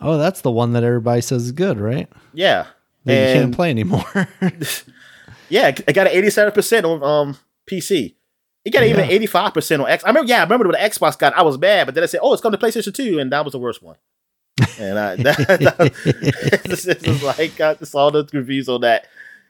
[0.00, 2.08] Oh, that's the one that everybody says is good, right?
[2.32, 2.66] Yeah.
[3.04, 4.04] And you can't play anymore.
[5.48, 7.36] yeah, I got an 87 percent on um
[7.68, 8.14] PC.
[8.64, 8.90] It got yeah.
[8.90, 10.04] even 85 percent on X.
[10.04, 10.28] I remember.
[10.28, 11.34] Yeah, I remember when the Xbox got.
[11.34, 13.44] I was bad, but then I said, "Oh, it's coming to PlayStation 2," and that
[13.44, 13.96] was the worst one
[14.78, 19.06] and I that, that, this, is like I just saw the reviews on that.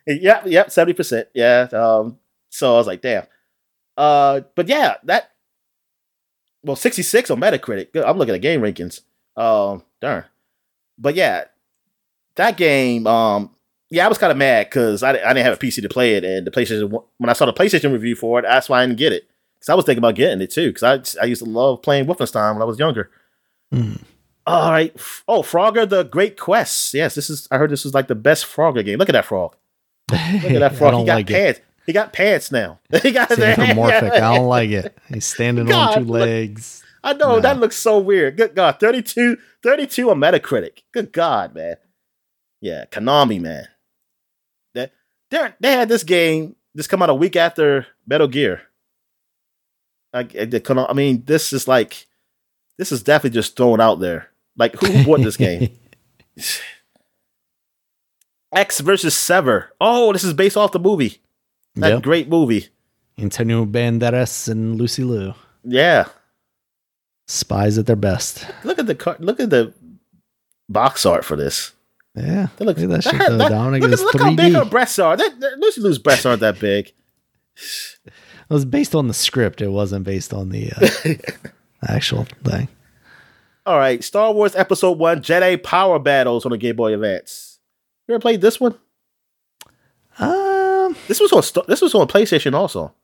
[0.07, 1.29] yep, yep, seventy percent.
[1.35, 1.69] Yeah.
[1.73, 2.19] Um.
[2.51, 3.25] So I was like, damn.
[3.97, 4.43] Uh.
[4.55, 5.31] But yeah, that.
[6.63, 7.89] Well, sixty six on Metacritic.
[8.05, 9.01] I'm looking at game rankings.
[9.37, 9.83] Um.
[10.01, 10.25] Darn.
[10.99, 11.45] But yeah,
[12.37, 13.07] that game.
[13.07, 13.51] Um.
[13.93, 16.15] Yeah, I was kind of mad because I, I didn't have a PC to play
[16.15, 17.03] it, and the PlayStation.
[17.19, 19.29] When I saw the PlayStation review for it, that's why I didn't get it.
[19.59, 20.73] Because I was thinking about getting it too.
[20.73, 23.11] Because I I used to love playing Wolfenstein when I was younger.
[23.73, 24.01] Mm.
[24.47, 24.95] All right.
[25.29, 26.95] Oh, Frogger the Great Quest.
[26.95, 27.47] Yes, this is.
[27.51, 28.99] I heard this was like the best Frogger game.
[28.99, 29.57] Look at that frog.
[30.11, 30.95] Look at that frog.
[30.95, 31.59] he got like pants.
[31.59, 31.65] It.
[31.87, 32.79] He got pants now.
[33.03, 34.13] he got anthropomorphic.
[34.13, 34.97] I don't like it.
[35.09, 36.83] He's standing God, on two legs.
[36.83, 37.41] Look, I know no.
[37.41, 38.37] that looks so weird.
[38.37, 40.83] Good God, 32, 32 on Metacritic.
[40.93, 41.77] Good God, man.
[42.61, 43.69] Yeah, Konami, man.
[44.75, 44.93] That
[45.31, 48.63] they they had this game just come out a week after Metal Gear.
[50.13, 52.07] Like, eh, I mean, this is like
[52.81, 54.31] this is definitely just thrown out there.
[54.57, 55.69] Like who bought this game?
[58.53, 59.71] Ecks versus Sever.
[59.79, 61.19] Oh, this is based off the movie.
[61.75, 62.03] That yep.
[62.03, 62.69] great movie.
[63.19, 65.35] Antonio Banderas and Lucy Liu.
[65.63, 66.09] Yeah.
[67.29, 68.47] Spies at their best.
[68.65, 69.75] Look at the car- look at the
[70.71, 71.73] box art for this.
[72.15, 73.83] Yeah, that looks, look at that, that shit Dominic.
[73.83, 75.19] Look, look how big her breasts are.
[75.19, 76.93] That, that, Lucy Liu's breasts aren't that big.
[78.49, 79.61] It was based on the script.
[79.61, 81.49] It wasn't based on the uh,
[81.89, 82.69] actual thing.
[83.67, 87.59] All right, Star Wars Episode One: Jedi Power Battles on the Game Boy Advance.
[88.09, 88.75] You ever played this one?
[90.19, 92.95] Um, this was on this was on PlayStation also.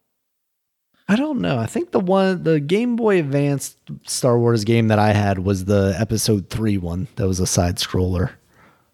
[1.09, 1.57] I don't know.
[1.59, 3.77] I think the one, the Game Boy Advance
[4.07, 7.07] Star Wars game that I had was the Episode Three one.
[7.17, 8.33] That was a side scroller,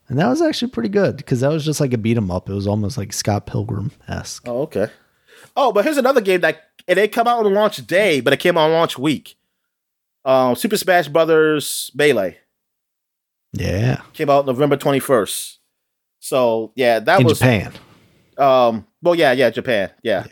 [0.09, 2.51] and that was actually pretty good because that was just like a beat 'em up.
[2.51, 4.47] It was almost like Scott Pilgrim esque.
[4.47, 4.89] Oh, okay.
[5.57, 8.39] Oh, but here's another game that it didn't come out on launch day, but it
[8.41, 9.37] came out on launch week.
[10.24, 12.39] Um, Super Smash Brothers Melee
[13.53, 15.59] Yeah, came out November 21st.
[16.20, 17.73] So yeah, that in was Japan.
[18.39, 18.86] um.
[19.03, 20.27] Well, yeah, yeah, Japan, yeah.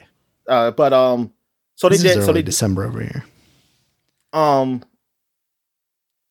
[0.47, 1.33] Uh, but um,
[1.75, 2.25] so they This is did.
[2.25, 3.25] So they December over here.
[4.33, 4.83] um.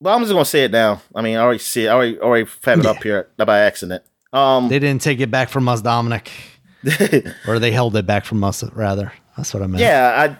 [0.01, 1.01] Well, I'm just gonna say it now.
[1.13, 1.89] I mean, I already see it.
[1.89, 2.91] I already already have it Yeah.
[2.91, 4.03] up here by accident.
[4.31, 4.69] Um.
[4.69, 6.31] They didn't take it back from us, Dominic,
[7.47, 8.63] or they held it back from us.
[8.71, 9.81] Rather, that's what I meant.
[9.81, 10.39] yeah, I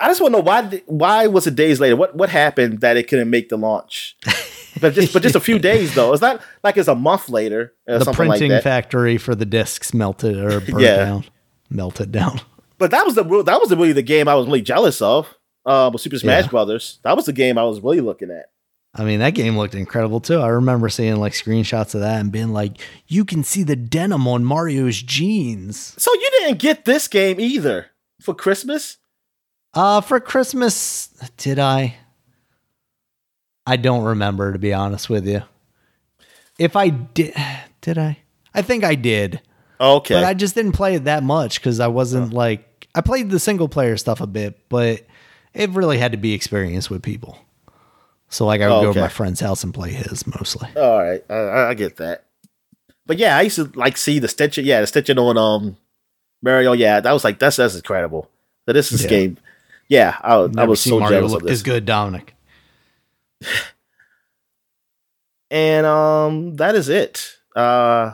[0.00, 1.94] I just want to know why why was it days later?
[1.96, 4.16] What what happened that it couldn't make the launch?
[4.80, 6.12] but just but just a few days though.
[6.12, 8.62] It's not like it's a month later or the something like printing that.
[8.62, 10.96] factory for the discs melted or burned Yeah.
[10.96, 11.24] down,
[11.68, 12.40] melted down.
[12.78, 15.34] but that was the that was the really the game I was really jealous of.
[15.66, 16.50] Uh, with Super Smash Yeah.
[16.50, 18.46] Brothers, that was the game I was really looking at.
[18.94, 20.38] I mean, that game looked incredible too.
[20.40, 24.26] I remember seeing like screenshots of that and being like, "You can see the denim
[24.26, 27.88] on Mario's jeans." So you didn't get this game either
[28.22, 28.96] for Christmas?
[29.72, 31.96] Uh, for Christmas, did I?
[33.66, 35.42] I don't remember to be honest with you.
[36.58, 37.34] If I did,
[37.80, 38.18] did I?
[38.54, 39.40] I think I did.
[39.80, 43.30] Okay, But I just didn't play it that much because I wasn't like I played
[43.30, 45.06] the single player stuff a bit, but
[45.54, 47.38] it really had to be experienced with people.
[48.28, 50.68] So like I would go to my friend's house and play his mostly.
[50.76, 52.24] All right, I- I, get that.
[53.06, 54.66] But yeah, I used to like see the stitching.
[54.66, 55.76] Yeah, the stitching on um
[56.42, 56.72] Mario.
[56.72, 58.28] Yeah, that was like that's that's incredible.
[58.66, 59.08] So this is Yeah.
[59.08, 59.38] game.
[59.90, 61.62] Yeah, I, I Never was seen so Mario jealous look of as this.
[61.62, 62.34] good, Dominic.
[65.50, 67.36] And um, that is it.
[67.56, 68.12] Uh,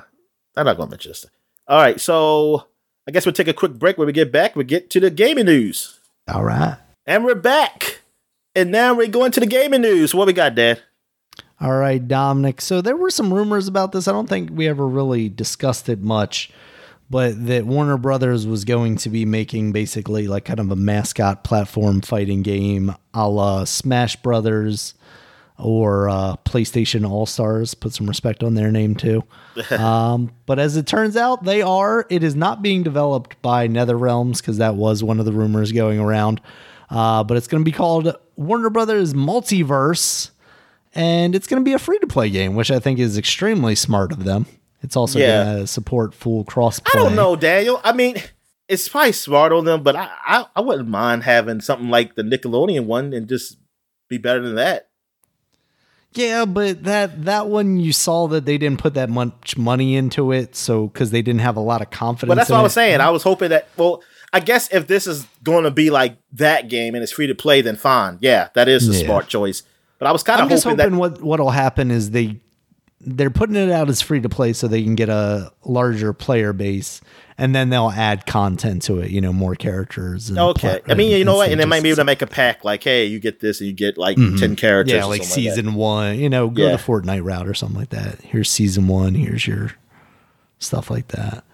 [0.57, 1.27] I'm not gonna mention this.
[1.69, 2.66] All right, so
[3.07, 3.98] I guess we'll take a quick break.
[3.98, 6.78] When we get back, we get to the gaming news, All right.
[7.05, 8.01] and we're back.
[8.55, 10.15] And now we're going to the gaming news.
[10.15, 10.81] What we got, Dad?
[11.61, 12.62] All right, Dominic.
[12.62, 14.09] So there were some rumors about this.
[14.09, 16.51] I don't think we ever really discussed it much,
[17.09, 21.45] but that Warner Brothers was going to be making basically like kind of a mascot
[21.45, 24.95] platform fighting game a la Smash Brothers
[25.59, 27.74] or uh, PlayStation All Stars.
[27.74, 29.23] Put some respect on their name too.
[29.70, 32.07] um, but as it turns out, they are.
[32.11, 35.99] It is not being developed by NetherRealms because that was one of the rumors going
[35.99, 36.41] around.
[36.91, 40.31] Uh, but it's going to be called Warner Brothers MultiVersus
[40.97, 43.74] and it's going to be a free to play game, which I think is extremely
[43.74, 44.47] smart of them.
[44.82, 45.44] It's also Yeah.
[45.44, 47.81] going to support full cross I don't know, Daniel.
[47.85, 48.16] I mean,
[48.69, 52.23] it's probably smart on them, but I, I I wouldn't mind having something like the
[52.23, 53.59] Nickelodeon one and just
[54.09, 54.89] be better than that.
[56.15, 60.32] Yeah, but that that one you saw that they didn't put that much money into
[60.32, 62.31] it, so because they didn't have a lot of confidence.
[62.31, 63.01] But that's what I was saying.
[63.01, 63.69] I was hoping that.
[63.77, 67.27] Well, I guess if this is going to be like that game and it's free
[67.27, 68.19] to play, then fine.
[68.20, 69.05] Yeah, that is a Yeah.
[69.05, 69.62] smart choice.
[69.98, 70.98] But I was kind of just hoping, hoping that.
[70.98, 72.40] what what'll happen is they
[73.01, 76.52] they're putting it out as free to play so they can get a larger player
[76.52, 77.01] base,
[77.39, 79.10] and then they'll add content to it.
[79.10, 80.28] You know, more characters.
[80.31, 82.23] And Okay, pla- I mean, you know what, and they might be able to make
[82.23, 84.93] a pack like, hey, you get this, and you get like ten characters.
[84.94, 85.01] Mm-hmm.
[85.01, 86.18] Yeah, like season one.
[86.18, 86.73] You know, go Yeah.
[86.73, 88.20] the Fortnite route or something like that.
[88.23, 89.14] Here's season one.
[89.14, 89.73] Here's your
[90.59, 91.44] stuff like that.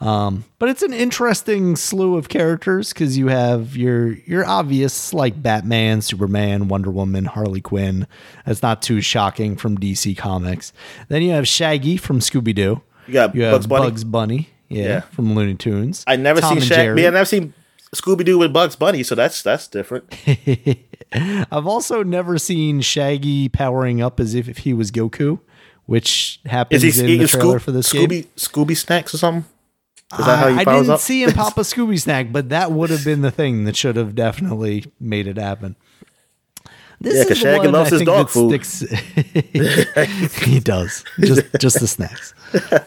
[0.00, 5.42] Um, but it's an interesting slew of characters because you have your your obvious like
[5.42, 8.06] Batman, Superman, Wonder Woman, Harley Quinn.
[8.46, 10.72] That's not too shocking from DC Comics.
[11.08, 12.80] Then you have Shaggy from Scooby Doo.
[13.06, 13.84] You got You have Bugs Bunny.
[13.90, 15.00] Bugs Bunny, yeah, Yeah.
[15.00, 16.02] from Looney Tunes.
[16.06, 16.94] I never Tom seen and Shaq.
[16.94, 17.52] Me, I never seen
[17.94, 20.14] Scooby Doo with Bugs Bunny, so that's that's different.
[21.12, 25.40] I've also never seen Shaggy powering up as if, if he was Goku,
[25.86, 28.08] which happens in the trailer for this game.
[28.08, 29.44] Scooby Scooby snacks or something?
[30.18, 31.00] Is that how I, didn't up?
[31.00, 33.96] see him pop a Scooby snack, but that would have been the thing that should
[33.96, 35.76] have definitely made it happen.
[37.00, 38.64] This Yeah, 'cause the Shaggy loves I his dog that food.
[38.64, 42.34] Sticks, he does just just the snacks.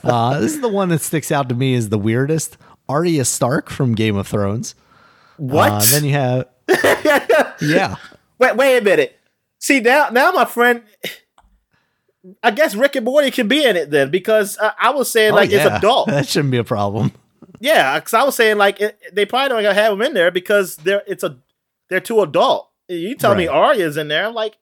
[0.04, 2.58] Uh, this is the one that sticks out to me as the weirdest.
[2.90, 4.76] Arya Stark from Game of Thrones.
[5.38, 5.72] What?
[5.72, 6.46] Uh, then you have
[7.62, 7.96] yeah.
[8.38, 9.18] wait, wait a minute.
[9.60, 10.84] See now, now my friend.
[12.42, 15.34] I guess Rick and Morty can be in it then because uh, I was saying
[15.34, 15.78] Oh, like it's yeah.
[15.78, 16.08] adult.
[16.10, 17.12] That shouldn't be a problem.
[17.60, 20.32] Yeah, because I was saying like it, they probably don't gonna have them in there
[20.32, 21.38] because they're it's a
[21.90, 22.70] they're too adult.
[22.88, 23.56] You tell me Right.
[23.56, 24.58] Arya's in there, I'm like,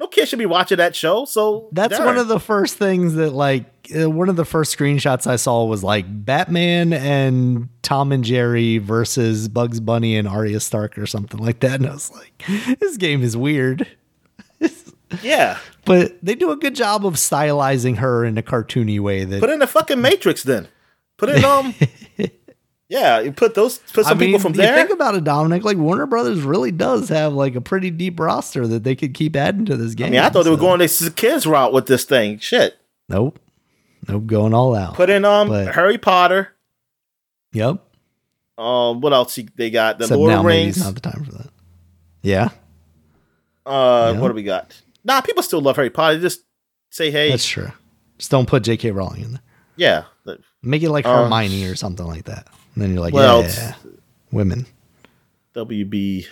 [0.00, 1.24] no kid should be watching that show.
[1.24, 2.06] So That's darn.
[2.06, 3.64] one of the first things that like
[3.98, 8.78] uh, one of the first screenshots I saw was like Batman and Tom and Jerry
[8.78, 12.44] versus Bugs Bunny and Arya Stark or something like that, and I was like,
[12.80, 13.86] this game is weird.
[15.22, 15.58] Yeah.
[15.84, 19.48] But they do a good job of stylizing her in a cartoony way that Put
[19.48, 20.68] in the fucking Matrix then.
[21.16, 21.74] Put in um.
[22.90, 24.74] Yeah, you put those put some I mean, people from you there.
[24.74, 25.62] think about it, Dominic.
[25.62, 29.36] Like Warner Brothers really does have like a pretty deep roster that they could keep
[29.36, 30.06] adding to this game.
[30.06, 32.38] I mean, I thought they were going this kids route with this thing.
[32.38, 32.78] Shit.
[33.10, 33.38] Nope,
[34.08, 34.94] nope, going all out.
[34.94, 36.54] Put in um But- Harry Potter.
[37.52, 37.82] yep.
[38.56, 39.98] Um, what else they got?
[39.98, 40.76] The Except Lord now of maybe Rings.
[40.78, 41.50] it's not the time for that.
[42.22, 42.48] Yeah,
[43.66, 44.20] Uh, Yeah.
[44.20, 44.80] what do we got?
[45.08, 46.20] Nah, people still love Harry Potter.
[46.20, 46.42] Just
[46.90, 47.72] say hey, that's true.
[48.18, 48.90] Just don't put J.K.
[48.92, 49.42] Rowling in there.
[49.76, 50.04] yeah.
[50.62, 52.46] Make it like Uh, Hermione or something like that.
[52.74, 53.74] And then you're like, Well, yeah,
[54.30, 54.66] women.
[55.54, 56.26] WB.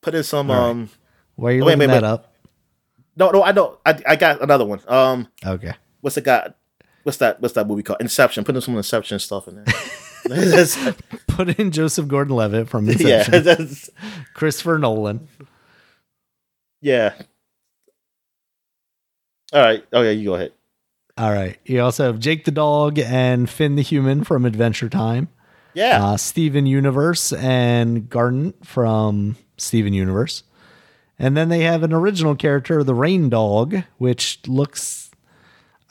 [0.00, 0.58] Put in some right.
[0.58, 0.90] um.
[1.36, 2.08] Why are you Oh, wait, looking wait, that wait.
[2.08, 2.34] up?
[3.16, 3.78] No, no, I know.
[3.86, 4.80] I I got another one.
[4.88, 5.72] Um, Okay.
[6.00, 6.52] what's the guy?
[7.04, 7.40] What's that?
[7.40, 8.00] What's that movie called?
[8.00, 8.44] Inception.
[8.44, 9.74] Put in some Inception stuff in there.
[11.26, 13.42] Put in Joseph Gordon-Levitt from yeah, Inception.
[13.44, 13.90] that's,
[14.34, 15.26] Christopher Nolan.
[16.82, 17.14] Yeah.
[19.52, 19.84] All right.
[19.92, 20.52] Oh yeah, you go ahead.
[21.16, 21.58] All right.
[21.64, 25.28] You also have Jake the dog and Finn the human from Adventure Time.
[25.74, 26.04] Yeah.
[26.04, 30.42] Uh, Steven Universe and Garnet from Steven Universe.
[31.18, 35.01] And then they have an original character, the Reindog, which looks.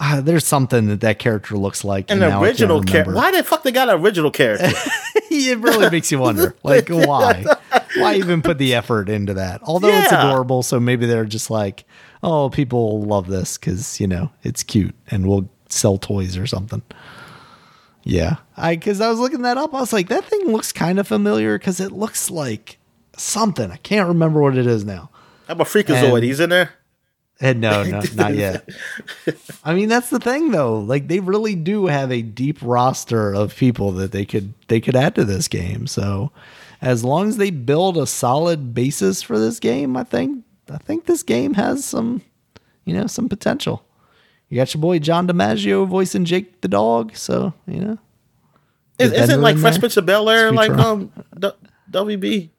[0.03, 2.09] Uh, there's something that that character looks like.
[2.09, 3.13] An and now I can't original character.
[3.13, 4.65] Why the fuck they got an original character?
[5.29, 7.45] it really makes you wonder, like, why?
[7.97, 9.61] Why even put the effort into that?
[9.63, 11.83] Although it's adorable, so maybe they're just like,
[12.23, 16.81] oh, people love this because you know it's cute and we'll sell toys or something.
[18.03, 20.99] Yeah, I because I was looking that up, I was like, that thing looks kind
[20.99, 22.79] of familiar because it looks like
[23.17, 23.69] something.
[23.69, 25.09] I can't remember what it is now.
[25.47, 26.15] How about Freakazoid?
[26.15, 26.71] And- He's in there.
[27.43, 28.69] And no, no, not yet.
[29.63, 30.79] I mean, that's the thing though.
[30.79, 34.95] Like they really do have a deep roster of people that they could they could
[34.95, 35.87] add to this game.
[35.87, 36.31] So
[36.81, 41.05] as long as they build a solid basis for this game, I think I think
[41.05, 42.21] this game has some
[42.85, 43.83] you know, some potential.
[44.49, 47.97] You got your boy John DiMaggio voicing Jake the dog, so you know.
[48.99, 49.79] Is, isn't like Fresh?
[49.79, 51.49] Prince of Bel Air like um D-
[51.91, 52.49] WB?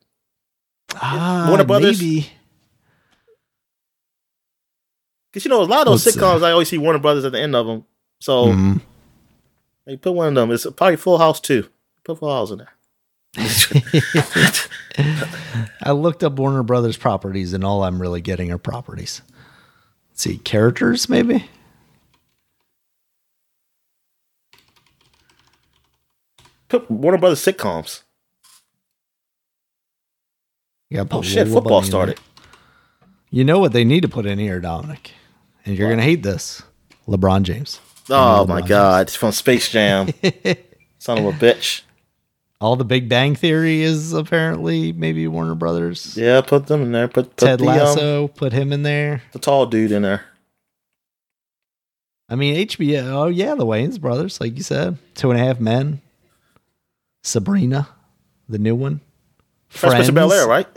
[0.97, 2.01] Ah, Warner Brothers?
[2.01, 2.31] Maybe.
[5.33, 6.11] Because you know a lot of those see.
[6.13, 7.85] sitcoms, I always see Warner Brothers at the end of them.
[8.21, 8.81] So Mhm.
[9.87, 10.51] they put one of them.
[10.51, 11.69] It's probably Full House too.
[12.05, 12.73] Put Full House in there.
[15.83, 19.23] I looked up Warner Brothers properties, and all I'm really getting are properties.
[20.11, 21.47] Let's see, characters maybe.
[26.69, 28.03] Put Warner Brothers sitcoms.
[30.93, 31.49] Gotta Oh shit!
[31.49, 32.19] Football started.
[33.31, 35.13] You know what they need to put in here, Dominic,
[35.65, 36.63] and you're gonna hate this.
[37.09, 37.81] LeBron James.
[38.11, 38.69] Oh LeBron my James.
[38.69, 39.07] god!
[39.09, 40.09] It's from Space Jam.
[40.99, 41.83] Son of a bitch.
[42.61, 46.17] All the Big Bang Theory is apparently maybe Warner Brothers.
[46.17, 47.09] Yeah, put them in there.
[47.09, 49.23] Put, put Ted the, um, Lasso, put him in there.
[49.33, 50.25] the tall dude in there.
[52.29, 53.05] I mean HBO.
[53.09, 54.97] Oh yeah, the Wayans brothers, like you said.
[55.15, 56.01] Two and a Half Men.
[57.25, 57.89] Sabrina,
[58.49, 59.01] the new one.
[59.69, 60.69] Fresh Prince of Bel Air, right?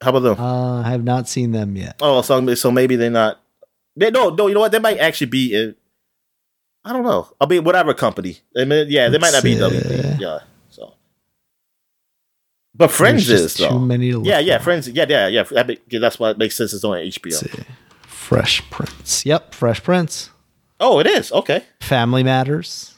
[0.00, 0.38] How about them?
[0.38, 1.96] Uh, I have not seen them yet.
[2.00, 3.40] Oh, so so maybe they're not.
[3.98, 4.46] They no no.
[4.46, 4.72] You know what?
[4.72, 5.54] They might actually be.
[5.54, 5.74] In,
[6.84, 7.28] I don't know.
[7.40, 8.38] I'll be whatever company.
[8.56, 9.56] I mean, yeah, they might not be.
[9.56, 10.20] WB.
[10.20, 10.38] Yeah.
[10.70, 10.94] So,
[12.74, 13.68] but Friends is though.
[13.70, 14.58] too many to yeah, yeah.
[14.58, 14.88] Friends.
[14.88, 15.42] Yeah, yeah, yeah.
[15.42, 16.72] That make- That's what makes sense.
[16.72, 17.64] It's on HBO.
[18.06, 19.26] Fresh Prince.
[19.26, 20.30] Yep, Fresh Prince.
[20.80, 21.64] Oh, it is okay.
[21.80, 22.94] Family Matters.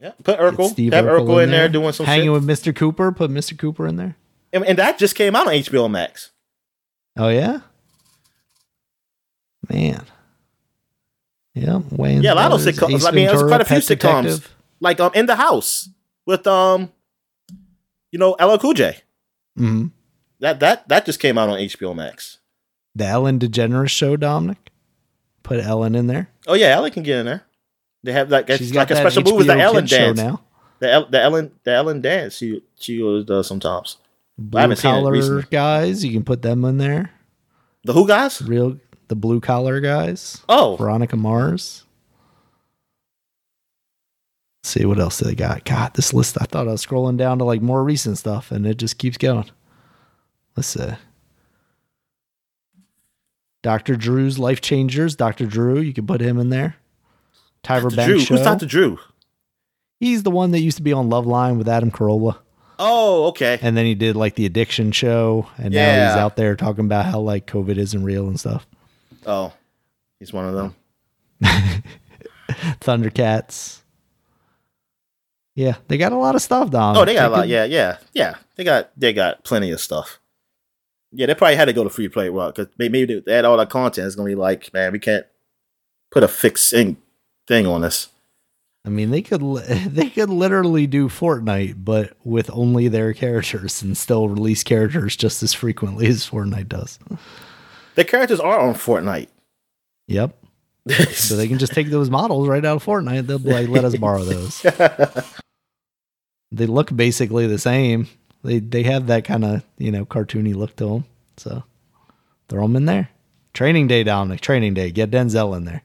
[0.00, 0.68] Yeah, put Urkel.
[0.70, 2.32] Steve Have Urkel, Urkel in there doing some hanging shit.
[2.32, 2.74] with Mr.
[2.76, 3.10] Cooper.
[3.10, 3.58] Put Mr.
[3.58, 4.16] Cooper in there.
[4.52, 6.30] and, and that just came out on HBO Max.
[7.16, 7.60] Oh yeah,
[9.68, 10.04] man.
[11.54, 12.22] Yeah, Wayne.
[12.22, 13.06] Yeah, a lot of sitcoms.
[13.06, 14.46] I mean, there's quite a few sitcoms.
[14.80, 15.88] Like um, in the house
[16.26, 16.92] with um,
[18.10, 18.98] you know, LL Cool J.
[19.56, 19.86] hmm
[20.40, 22.38] That that that just came out on HBO Max.
[22.94, 24.70] The Ellen DeGeneres Show, Dominic.
[25.42, 26.28] Put Ellen in there.
[26.46, 27.42] Oh yeah, Ellen can get in there.
[28.02, 30.18] They have like a, She's like a special move with the HBO Ellen dance.
[30.18, 30.40] now.
[30.80, 32.36] The El, the Ellen the Ellen dance.
[32.36, 33.96] She she does sometimes.
[34.38, 37.10] I Blue haven't collar guys, you can put them in there.
[37.84, 38.42] The Who guys?
[38.42, 38.78] Real,
[39.08, 40.42] the blue collar guys.
[40.48, 41.84] Oh, Veronica Mars.
[44.62, 45.64] Let's see what else they got.
[45.64, 46.38] God, this list.
[46.40, 49.18] I thought I was scrolling down to like more recent stuff, and it just keeps
[49.18, 49.50] going.
[50.56, 50.90] Let's see.
[53.62, 53.96] Dr.
[53.96, 55.16] Drew's Life Changers.
[55.16, 55.46] Dr.
[55.46, 56.76] Drew, you can put him in there.
[57.62, 57.96] Tyra Dr.
[57.96, 58.20] Banks Drew.
[58.20, 58.34] show.
[58.36, 58.66] Who's Dr.
[58.66, 58.98] Drew?
[60.00, 62.36] He's the one that used to be on Loveline with Adam Carolla,
[62.78, 63.58] Oh, okay.
[63.62, 67.06] and then he did like the addiction show, and now he's out there talking about
[67.06, 68.66] how like COVID isn't real and stuff.
[69.26, 69.52] Oh,
[70.20, 70.74] he's one of them.
[72.80, 73.80] Thundercats.
[75.54, 76.96] Yeah, they got a lot of stuff, Dom.
[76.96, 77.40] Oh, they got a lot.
[77.42, 78.34] could- Yeah, yeah, yeah.
[78.56, 80.18] They got they got plenty of stuff.
[81.12, 83.56] Yeah, they probably had to go to free play route because maybe they had all
[83.56, 84.06] that content.
[84.06, 85.26] It's gonna be like, man, we can't
[86.10, 86.96] put a fixed thing,
[87.46, 88.08] thing on this.
[88.84, 89.40] I mean, they could
[89.86, 95.40] they could literally do Fortnite, but with only their characters, and still release characters just
[95.44, 96.98] as frequently as Fortnite does.
[97.94, 99.28] The characters are on Fortnite.
[100.08, 100.36] Yep.
[101.12, 103.26] So they can just take those models right out of Fortnite.
[103.26, 104.60] They'll be like, let us borrow those.
[106.52, 108.06] they look basically the same.
[108.42, 111.04] They they have that kind of you know cartoony look to them.
[111.38, 111.64] So
[112.50, 113.08] throw them in there.
[113.54, 114.42] Training day, Dominic.
[114.42, 114.90] Training day.
[114.90, 115.82] Get Denzel in there.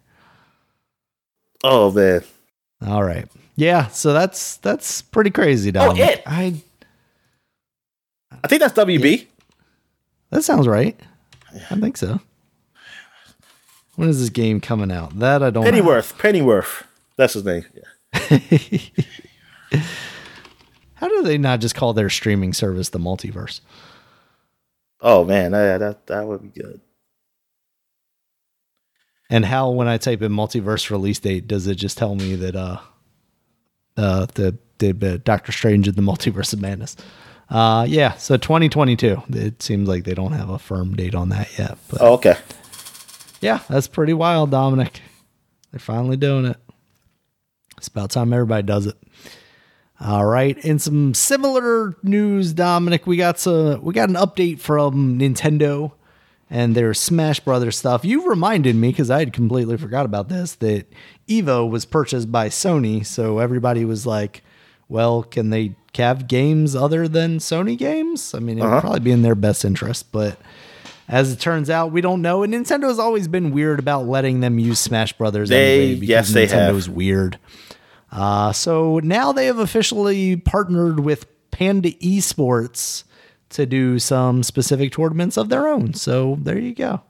[1.64, 2.23] oh man.
[2.86, 3.26] All right.
[3.56, 3.88] Yeah.
[3.88, 6.02] So that's that's pretty crazy, Dominic.
[6.03, 6.23] Oh, it.
[6.26, 6.61] I
[8.44, 9.27] I think that's WB.
[10.31, 10.99] that sounds right.
[11.70, 12.20] I think so.
[13.96, 15.20] When is this game coming out?
[15.20, 15.64] That I don't.
[15.64, 15.72] know.
[15.72, 16.18] Pennyworth.
[16.18, 16.88] Pennyworth.
[17.18, 17.66] That's his name.
[17.74, 18.40] Yeah.
[20.94, 23.62] How do they not just call their streaming service the multiverse?
[25.02, 26.82] Oh man, that, that that would be good.
[29.30, 32.56] And how, when I type in multiverse release date, does it just tell me that
[32.56, 32.80] uh,
[33.96, 36.96] uh the the uh, Doctor Strange in the Multiverse of Madness?
[37.50, 38.14] Uh, yeah.
[38.14, 39.24] So 2022.
[39.30, 42.36] It seems like they don't have a firm date on that yet, but Oh, okay.
[43.42, 45.02] yeah, that's pretty wild, Dominic.
[45.72, 46.58] They're finally doing it.
[47.78, 48.96] It's about time everybody does it.
[50.02, 55.20] All right, in some similar news, Dominic, we got some we got an update from
[55.20, 55.92] Nintendo
[56.50, 58.06] and their Smash Brothers stuff.
[58.06, 60.86] You reminded me because I had completely forgot about this that
[61.28, 64.42] Evo was purchased by Sony, so everybody was like,
[64.90, 68.82] "Well, can they have games other than Sony games?" I mean, it would Uh-huh.
[68.82, 70.38] probably be in their best interest, but
[71.07, 72.44] as it turns out, we don't know.
[72.44, 75.49] And Nintendo has always been weird about letting them use Smash Brothers.
[75.49, 76.74] They- anyway, yes, they have.
[76.76, 77.40] Nintendo's weird.
[78.11, 83.03] Uh, so now they have officially partnered with Panda Esports
[83.49, 85.94] to do some specific tournaments of their own.
[85.94, 87.02] So there you go.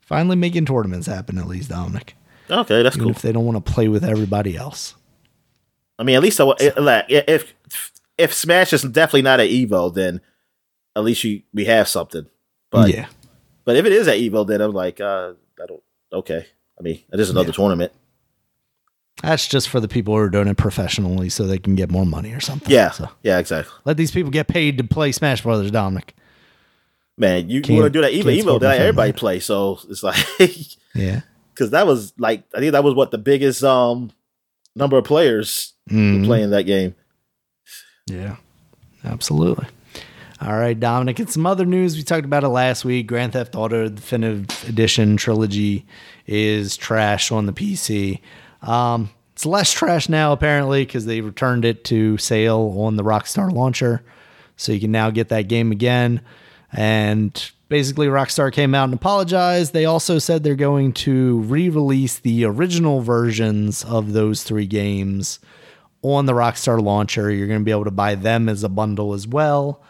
[0.00, 2.16] Finally making tournaments happen, at least, Dominic.
[2.50, 3.10] Okay, that's Even cool.
[3.16, 4.94] if they don't want to play with everybody else.
[6.02, 6.52] I mean, at least I,
[7.08, 7.54] if
[8.18, 10.20] if Smash is definitely not at Evo, then
[10.96, 12.26] at least you, we have something.
[12.72, 13.06] But yeah.
[13.64, 15.82] but if it is at Evo, then I'm like, uh, I don't.
[16.12, 16.44] Okay,
[16.76, 17.54] I mean, it is another Yeah.
[17.54, 17.92] tournament.
[19.22, 22.04] That's just for the people who are doing it professionally so they can get more
[22.04, 22.68] money or something.
[22.68, 23.72] Yeah, So yeah, exactly.
[23.84, 26.16] let these people get paid to play Smash Brothers, Dominic.
[27.16, 28.36] Man, you, want to do that Evo?
[28.42, 29.38] Evo, my everybody play.
[29.38, 30.16] So it's like
[30.96, 31.20] Yeah.
[31.54, 34.10] because that was like I think that was what the biggest um
[34.74, 36.24] number of players Mhm.
[36.24, 36.94] playing that game.
[38.06, 38.36] Yeah,
[39.04, 39.66] absolutely.
[40.40, 41.96] All right, Dominic, and some other news.
[41.96, 43.06] We talked about it last week.
[43.06, 45.86] Grand Theft Auto Definitive Edition Trilogy
[46.26, 48.20] is trash on the PC.
[48.62, 53.52] Um, it's less trash now, apparently, because they returned it to sale on the Rockstar
[53.52, 54.02] launcher.
[54.56, 56.20] So you can now get that game again.
[56.72, 59.72] And basically, Rockstar came out and apologized.
[59.72, 65.38] They also said they're going to re release the original versions of those three games
[66.02, 67.30] on the Rockstar launcher.
[67.30, 69.82] You're going to be able to buy them as a bundle as well.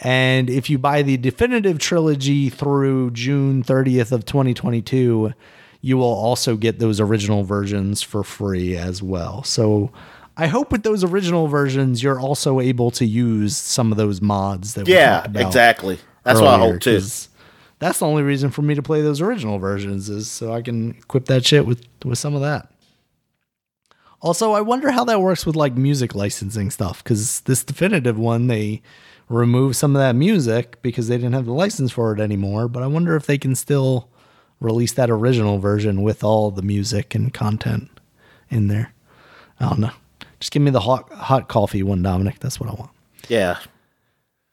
[0.00, 5.32] And if you buy the definitive trilogy through June 30th of 2022,
[5.80, 9.42] you will also get those original versions for free as well.
[9.44, 9.92] So
[10.36, 14.74] I hope with those original versions you're also able to use some of those mods
[14.74, 15.98] that we Yeah, exactly.
[16.24, 17.00] That's what I hope too.
[17.78, 20.92] That's the only reason for me to play those original versions is so I can
[20.92, 22.70] equip that shit with with some of that.
[24.24, 28.46] Also, I wonder how that works with like music licensing stuff because this definitive one
[28.46, 28.80] they
[29.28, 32.66] removed some of that music because they didn't have the license for it anymore.
[32.66, 34.08] But I wonder if they can still
[34.60, 37.90] release that original version with all the music and content
[38.48, 38.94] in there.
[39.60, 39.90] I don't know.
[40.40, 42.38] Just give me the hot hot coffee one, Dominic.
[42.40, 42.90] That's what I want
[43.28, 43.58] Yeah,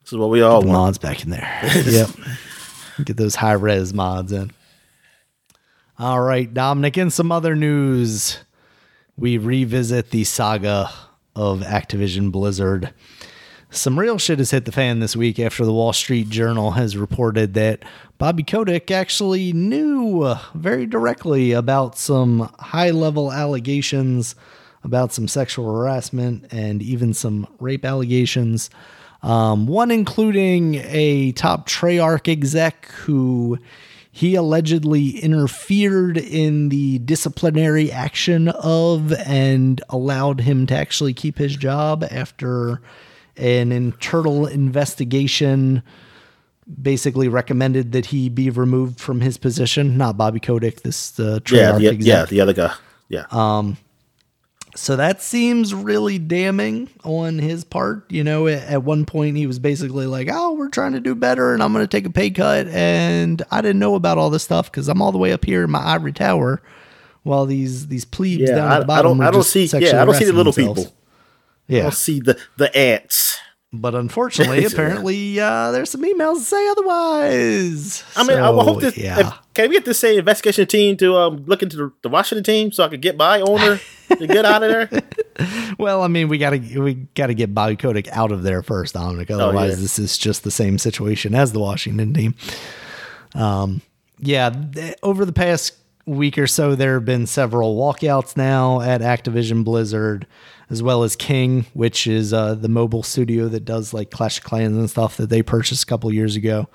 [0.04, 0.78] this is what we all the want.
[0.80, 1.48] mods back in there.
[1.86, 2.10] yep.
[3.06, 4.52] Get those high res mods in.
[5.98, 8.38] All right, Dominic, and some other news.
[9.22, 10.90] We revisit the saga
[11.36, 12.92] of Activision Blizzard.
[13.70, 16.98] Some real shit has hit the fan this week after the Wall Street Journal has
[16.98, 17.86] reported that
[18.18, 24.34] Bobby Kotick actually knew very directly about some high level allegations
[24.84, 28.72] about some sexual harassment and even some rape allegations.
[29.22, 33.60] Um, one including a top Treyarch exec who
[34.12, 41.56] he allegedly interfered in the disciplinary action of and allowed him to actually keep his
[41.56, 42.82] job after
[43.38, 45.82] an internal investigation
[46.82, 49.98] basically recommended that he be removed from his position.
[49.98, 52.74] Not Bobby Kotick, this uh, Yeah, the, yeah, the other guy.
[53.08, 53.78] Yeah, Uh,
[54.76, 58.06] So that seems really damning on his part.
[58.10, 61.54] You know, at, one point he was basically like, "Oh, we're trying to do better,
[61.54, 64.44] and I'm going to take a pay cut." And I didn't know about all this
[64.44, 66.62] stuff because I'm all the way up here in my ivory tower,
[67.24, 69.28] while these these plebes Yeah, down at the I, I bottom don't.
[69.28, 69.66] I don't see.
[69.66, 70.84] Yeah, I don't see the little themselves.
[70.86, 70.96] people.
[71.70, 73.40] I Yeah, don't see the the ants.
[73.74, 78.04] But unfortunately, apparently, uh, there's some emails that say otherwise.
[78.16, 78.98] I mean, I hope this.
[78.98, 79.20] Yeah.
[79.20, 82.44] if- can we get this say investigation team to um look into the, the Washington
[82.44, 83.80] team so I could get my owner
[84.18, 85.02] to get out of there?
[85.80, 89.32] Well, I mean, we gotta we gotta get Bobby Kotick out of there first, Dominic.
[89.32, 89.82] Otherwise, Oh, yeah.
[89.82, 92.36] this is just the same situation as the Washington team.
[93.34, 93.82] Um,
[94.20, 95.74] yeah, th- over the past
[96.06, 100.28] week or so, there have been several walkouts now at Activision Blizzard,
[100.72, 104.46] as well as King, which is uh, the mobile studio that does like Clash of
[104.46, 106.70] Clans and stuff that they purchased a couple years ago.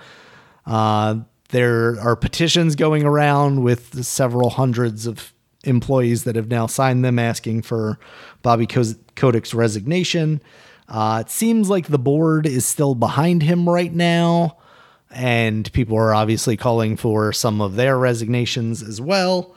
[0.67, 5.33] Uh, there are petitions going around with several hundreds of
[5.65, 7.99] employees that have now signed them asking for
[8.43, 10.43] Bobby Kotick's resignation.
[10.89, 14.59] Uh, it seems like the board is still behind him right now,
[15.11, 19.57] and people are obviously calling for some of their resignations as well.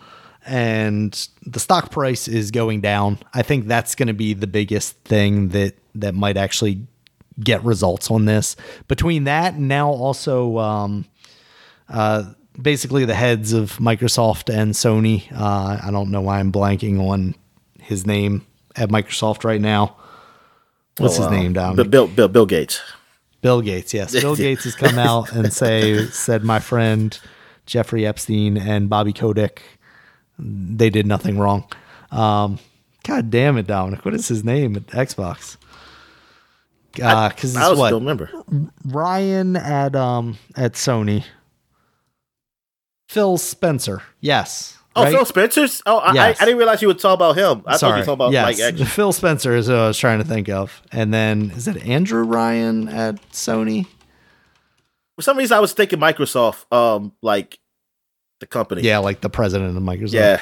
[0.49, 1.13] And
[1.45, 3.19] the stock price is going down.
[3.35, 6.87] I think that's going to be the biggest thing that that might actually
[7.39, 8.55] get results on this.
[8.87, 11.05] Between that and now also um,
[11.87, 15.31] uh, basically the heads of Microsoft and Sony.
[15.31, 17.35] Uh, I don't know why I'm blanking on
[17.79, 18.45] his name
[18.75, 19.95] at Microsoft right now.
[20.97, 21.75] What's Oh, his uh, name down?
[21.75, 22.81] Bill, Bill Bill Bill Gates.
[23.41, 23.93] Bill Gates.
[23.93, 27.17] Yes, Bill Gates has come out and say said my friend
[27.67, 29.61] Jeffrey Epstein and Bobby Kotick
[30.39, 31.65] they did nothing wrong.
[32.11, 32.59] Um,
[33.03, 34.05] God damn it, Dominic.
[34.05, 35.57] What is his name at Xbox?
[36.91, 38.31] Because I it's also what don't remember.
[38.85, 41.23] Ryan at um at Sony.
[43.07, 44.03] Phil Spencer.
[44.19, 44.77] Yes.
[44.95, 45.13] Oh, right?
[45.13, 45.81] Phil Spencer's.
[45.85, 46.39] Oh, I, Yes.
[46.39, 47.63] I, I didn't realize you would talk about him.
[47.65, 47.99] I thought you Sorry.
[47.99, 48.45] were talking about yes.
[48.45, 48.85] like actually.
[48.85, 50.81] Phil Spencer is who I was trying to think of.
[50.91, 53.87] And then is it Andrew Ryan at Sony?
[55.15, 57.59] For some reason, I was thinking Microsoft, um, like
[58.39, 58.81] the company.
[58.81, 60.13] Yeah, like the president of Microsoft.
[60.13, 60.39] yeah.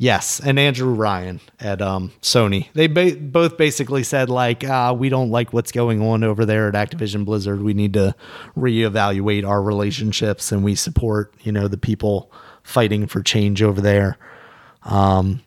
[0.00, 2.68] Yes, and Andrew Ryan at um, Sony.
[2.72, 6.68] They ba- both basically said like, uh, we don't like what's going on over there
[6.68, 7.60] at Activision Blizzard.
[7.62, 8.14] We need to
[8.56, 12.30] reevaluate our relationships, and we support you know the people
[12.62, 14.18] fighting for change over there.
[14.84, 15.40] Um,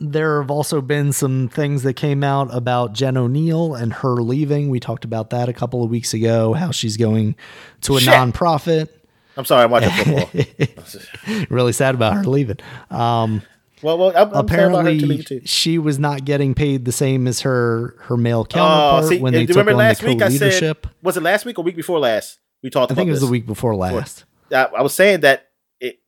[0.00, 4.70] there have also been some things that came out about Jen Oneal and her leaving.
[4.70, 6.54] We talked about that a couple of weeks ago.
[6.54, 7.36] How she's going
[7.82, 8.12] to a Shit.
[8.14, 8.88] nonprofit.
[9.36, 11.46] I'm sorry, I'm watching football.
[11.50, 12.58] Really sad about her leaving.
[12.90, 13.42] Um,
[13.82, 15.40] well, well, I'm, I'm sad about her too, apparently too.
[15.44, 19.32] she was not getting paid the same as her her male counterpart Oh, see, when
[19.32, 20.22] they took remember on last the week?
[20.22, 22.38] I said, was it last week or week before last?
[22.62, 22.92] We talked.
[22.92, 24.24] I think it was the week before last.
[24.50, 25.48] I, I was saying that
[25.80, 25.98] it,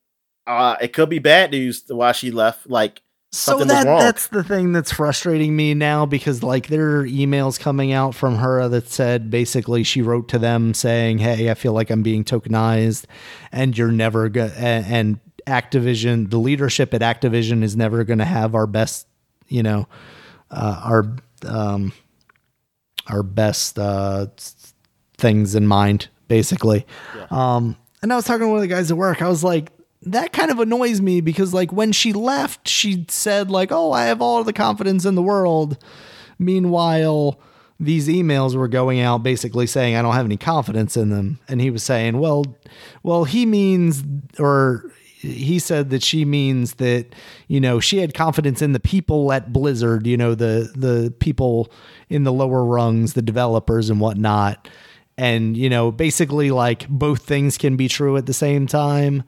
[0.47, 2.67] uh, it could be bad news why she left.
[2.69, 3.01] Like
[3.31, 7.59] something was that that's the thing that's frustrating me now because like there are emails
[7.59, 11.73] coming out from her that said basically she wrote to them saying, "Hey, I feel
[11.73, 13.05] like I'm being tokenized,
[13.51, 18.53] and you're never going and, Activision, the leadership at Activision is never going to have
[18.53, 19.07] our best,
[19.47, 19.87] you know,
[20.51, 21.93] uh, our um,
[23.07, 24.27] our best uh,
[25.17, 26.85] things in mind, basically."
[27.31, 29.21] Um, and I was talking to one of the guys at work.
[29.21, 29.71] I was like,
[30.13, 34.05] that kind of annoys me because, like, when she left, she said, like, oh, I
[34.05, 35.77] have all the confidence in the world.
[36.39, 37.39] Meanwhile,
[37.79, 41.39] these emails were going out basically saying, I don't have any confidence in them.
[41.47, 42.45] And he was saying, well,
[43.03, 44.03] well, he means,
[44.39, 47.13] or he said that she means that,
[47.47, 51.71] you know, she had confidence in the people at Blizzard, you know, the, the people
[52.09, 54.67] in the lower rungs, the developers and whatnot
[55.17, 59.23] and you know basically like both things can be true at the same time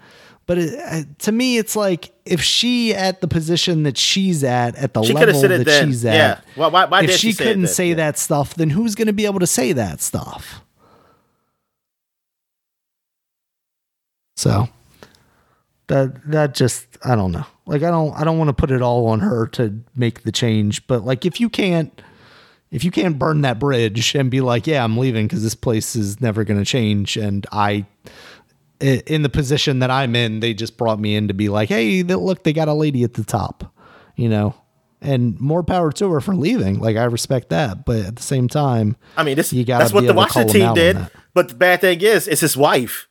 [0.50, 4.76] but it, uh, to me it's like if she at the position that she's at
[4.78, 5.88] at the She level that then.
[5.88, 6.40] she's at Yeah.
[6.56, 7.96] Why- why- why if she she say couldn't say Yeah.
[7.96, 10.62] that stuff then who's going to be able to say that stuff
[14.36, 14.68] so
[15.88, 18.82] that that just i don't know like i don't i don't want to put it
[18.82, 22.02] all on her to make the change but like if you can't
[22.72, 25.96] if you can't burn that bridge and be like, yeah, I'm leaving because this place
[25.96, 27.88] is never going to change, and i-
[28.80, 32.04] in the position that I'm in, they just brought me in to be like, hey,
[32.04, 33.74] look, they got a lady at the top,
[34.16, 34.56] you know,
[35.02, 36.80] and more power to her for leaving.
[36.80, 39.94] Like I respect that, but at the same time, I mean, this You gotta that's
[39.94, 41.08] what be the able to call Washington team did.
[41.34, 43.08] But the bad thing is, it's his wife.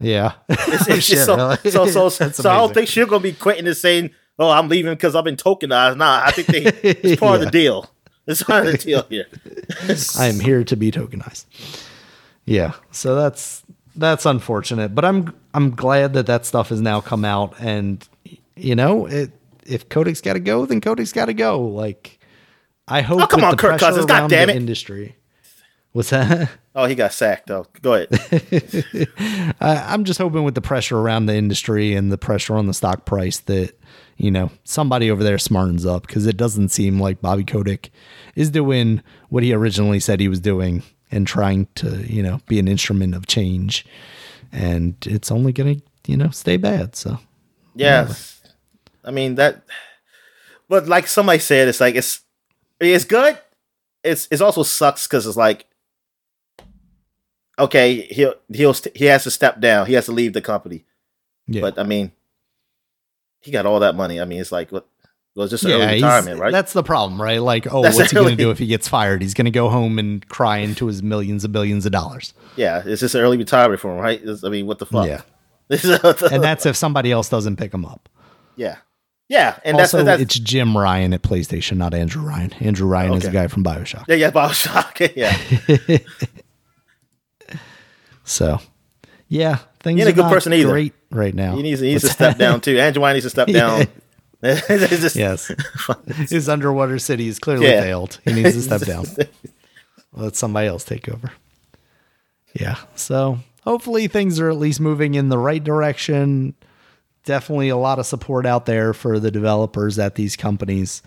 [0.00, 1.70] yeah, It's, it's shit, so, really?
[1.70, 4.68] so so so, That's I don't think she's gonna be quitting and saying, "Oh, I'm
[4.68, 6.62] leaving because I've been tokenized." Nah, I think they,
[7.00, 7.90] it's part of the deal.
[8.26, 9.26] It's part of the deal here.
[10.18, 11.46] I am here to be tokenized.
[12.44, 13.62] Yeah, so that's
[13.98, 18.06] that's unfortunate, but I'm I'm glad that that stuff has now come out, and
[18.56, 19.32] you know, it
[19.64, 21.60] if Kotick's got to go, then Kotick's got to go.
[21.60, 22.18] Like,
[22.86, 23.22] I hope.
[23.22, 24.56] Oh, come on, the Kirk Cousins, God damn the it.
[24.56, 25.16] Industry.
[25.92, 26.50] What's that?
[26.74, 27.66] Oh, he got sacked though.
[27.82, 28.08] Go ahead.
[29.60, 32.74] I, I'm just hoping with the pressure around the industry and the pressure on the
[32.74, 33.72] stock price that
[34.16, 37.90] you know somebody over there smartens up because it doesn't seem like Bobby Kotick
[38.36, 42.58] is doing what he originally said he was doing and trying to you know be
[42.58, 43.86] an instrument of change,
[44.52, 45.76] and it's only gonna
[46.06, 46.96] you know stay bad.
[46.96, 47.18] So
[47.74, 48.12] Yeah.
[49.04, 49.62] I mean that
[50.68, 52.20] but like somebody said, it's like it's
[52.80, 53.38] it's good.
[54.04, 55.66] It's it's also sucks because it's like
[57.58, 59.86] okay, he'll he'll st- he has to step down.
[59.86, 60.84] He has to leave the company.
[61.46, 61.62] yeah.
[61.62, 62.12] But I mean,
[63.40, 64.20] he got all that money.
[64.20, 64.86] I mean, it's like what
[65.38, 66.50] well, it's just an yeah, early retirement, right?
[66.50, 67.40] That's the problem, right?
[67.40, 69.22] Like, oh, That's what's he going to do if he gets fired?
[69.22, 72.34] He's going to go home and cry into his millions and billions of dollars.
[72.56, 74.20] yeah, it's just early retirement for him, right?
[74.20, 75.06] It's- I mean, what the fuck?
[75.06, 75.22] Yeah.
[75.68, 78.08] This is what the- And that's if somebody else doesn't pick him up.
[78.56, 78.78] yeah,
[79.28, 82.52] yeah, and also, that's that's it's Jim Ryan at PlayStation, not Andrew Ryan.
[82.54, 84.06] Andrew Ryan is the guy from Bioshock.
[84.08, 85.98] yeah, yeah, Bioshock, yeah.
[88.24, 88.60] So,
[89.28, 90.68] yeah, things He ain't are a good person either.
[90.70, 91.54] great right now.
[91.56, 92.78] He needs he needs to step down too.
[92.78, 93.86] Andrew Ryan needs to step down.
[94.44, 95.50] Just- Yes,
[96.30, 97.80] his underwater city has clearly Yeah.
[97.82, 98.20] failed.
[98.24, 99.04] He needs to step down.
[100.12, 101.32] Let somebody else take over.
[102.54, 102.76] Yeah.
[102.94, 106.54] So hopefully things are at least moving in the right direction.
[107.24, 111.02] Definitely a lot of support out there for the developers at these companies.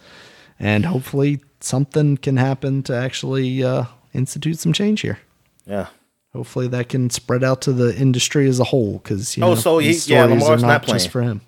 [0.59, 5.19] And hopefully something can happen to actually uh, institute some change here.
[5.65, 5.87] yeah.
[6.33, 9.55] Hopefully that can spread out to the industry as a whole because you Oh, know,
[9.55, 11.09] so he- yeah, Lamar's not not just playing.
[11.09, 11.41] for him.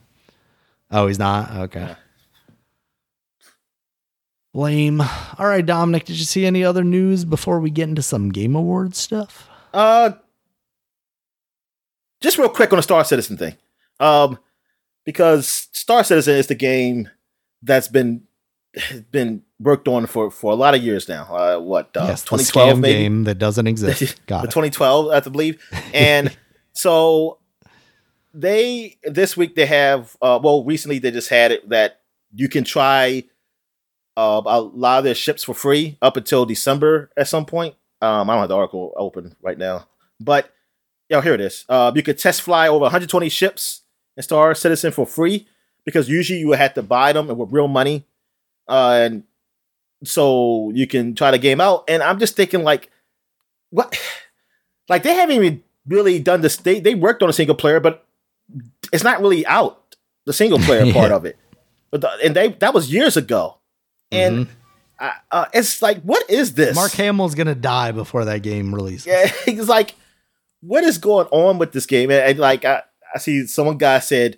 [0.94, 1.52] Oh, he's not.
[1.52, 1.96] Okay.
[4.54, 5.02] Lame.
[5.02, 6.06] All right, Dominic.
[6.06, 9.50] Did you see any other news before we get into some Game Awards stuff?
[9.74, 10.12] Uh,
[12.22, 13.56] just real quick on the Star Citizen thing,
[14.00, 14.38] um,
[15.04, 17.10] because Star Citizen is the game
[17.64, 18.28] that's been
[19.12, 21.24] been worked on for for a lot of years now.
[21.24, 24.24] Uh, what uh, yes, 2012 game that doesn't exist.
[24.28, 24.52] Got the it.
[24.52, 25.62] 2012, I have to believe.
[25.94, 26.36] And
[26.74, 27.40] so
[28.34, 32.02] they this week they have uh well recently they just had it that
[32.34, 33.24] you can try
[34.18, 37.76] uh a lot of their ships for free up until December at some point.
[38.02, 39.88] Um I don't have the article open right now.
[40.20, 40.52] But
[41.10, 41.66] yo, here it is.
[41.70, 43.82] Uh you could test fly over 120 ships
[44.18, 45.48] in Star Citizen for free
[45.86, 48.06] because usually you would have to buy them with real money.
[48.68, 49.24] Uh and
[50.04, 51.86] so you can try the game out.
[51.88, 52.90] And I'm just thinking like
[53.70, 54.00] what
[54.90, 58.08] like they haven't even really done this they they worked on a single player but
[58.92, 59.96] it's not really out
[60.26, 61.38] the single player part of it
[61.92, 63.58] but the, and they that was years ago
[64.12, 64.48] and
[65.00, 66.76] I, uh, it's like what is this Mm-hmm.
[66.76, 69.08] Mark Hamill's gonna die before that game releases.
[69.08, 69.96] yeah it's like
[70.62, 72.84] what is going on with this game and, and, like I,
[73.14, 74.38] I see someone guy said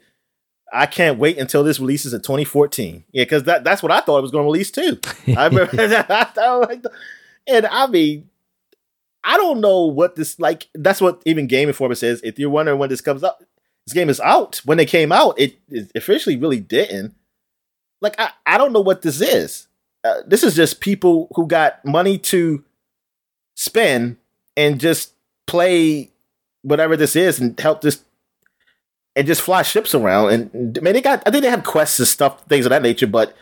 [0.74, 4.20] I can't wait until this releases in 2014 yeah because that, that's what I thought
[4.20, 5.00] it was going to release too
[5.38, 6.84] I remember I thought like-
[7.48, 8.30] and I mean
[9.28, 10.68] I don't know what this like.
[10.76, 12.22] That's what even Game Informer says.
[12.24, 13.44] If you're wondering when this comes out,
[13.86, 14.62] this game is out.
[14.66, 17.16] When they came out, it, it officially really didn't.
[18.02, 19.68] Like I, I don't know what this is.
[20.04, 22.64] Uh, this is just people who got money to
[23.56, 24.18] spend
[24.56, 25.14] and just
[25.48, 26.12] play
[26.62, 28.04] whatever this is and help this
[29.16, 30.32] and just fly ships around.
[30.32, 31.24] And I mean, they got.
[31.26, 33.08] I think they have quests and stuff, things of that nature.
[33.08, 33.36] But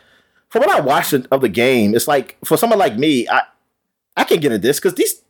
[0.48, 3.42] from what I watched of the game, it's like for someone like me, I
[4.16, 5.22] I can get into this because these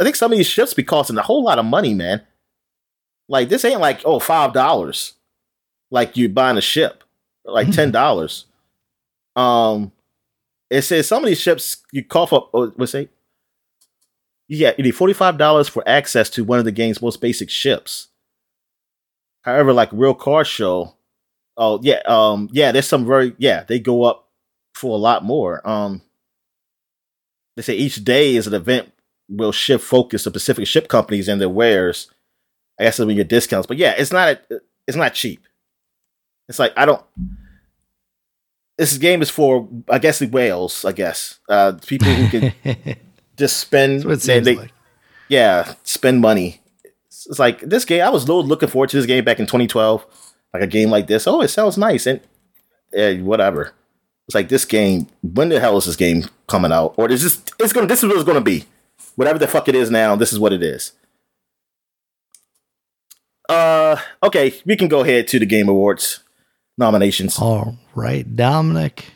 [0.00, 2.22] I think some of these ships be costing a whole lot of money, man.
[3.28, 5.14] Like this ain't like oh five dollars,
[5.90, 7.02] like you buying a ship,
[7.44, 8.46] like ten dollars.
[9.34, 9.92] um,
[10.70, 12.50] it says some of these ships you cough up.
[12.54, 13.08] Oh, what's say?
[14.48, 17.50] Yeah, you need forty five dollars for access to one of the game's most basic
[17.50, 18.08] ships.
[19.42, 20.94] However, like real car show,
[21.56, 24.28] oh yeah, um, yeah, there's some very yeah they go up
[24.74, 25.66] for a lot more.
[25.68, 26.02] Um,
[27.56, 28.92] they say each day is an event
[29.28, 32.08] will shift focus to specific ship companies and their wares.
[32.78, 35.40] I guess it'll be your discounts, but yeah, it's not a, it's not cheap.
[36.48, 37.02] It's like I don't.
[38.78, 40.84] This game is for I guess the whales.
[40.84, 42.96] I guess uh, people who can
[43.36, 44.02] just spend.
[44.02, 44.72] That's what it they- like.
[45.28, 46.60] Yeah, spend money.
[47.06, 48.02] It's it's like this game.
[48.02, 50.06] I was lo- looking forward to this game back in 2012.
[50.54, 51.26] Like a game like this.
[51.26, 52.20] Oh, it sounds nice and
[53.26, 53.72] whatever.
[54.28, 55.08] It's like this game.
[55.22, 56.94] When the hell is this game coming out?
[56.96, 57.42] Or is this?
[57.58, 57.86] It's gonna.
[57.86, 58.66] This is what it's gonna be.
[59.16, 60.14] Whatever the fuck it is now.
[60.16, 60.92] This is what it is.
[63.48, 66.20] Uh, okay, we can go ahead to the Game Awards
[66.78, 67.38] nominations.
[67.38, 69.06] All right, Dominic.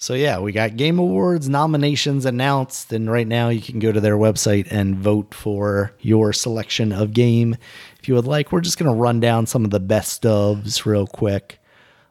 [0.00, 4.00] So yeah, we got Game Awards nominations announced, and right now you can go to
[4.00, 7.56] their website and vote for your selection of game
[7.98, 8.52] if you would like.
[8.52, 11.58] We're just gonna run down some of the best ofs real quick.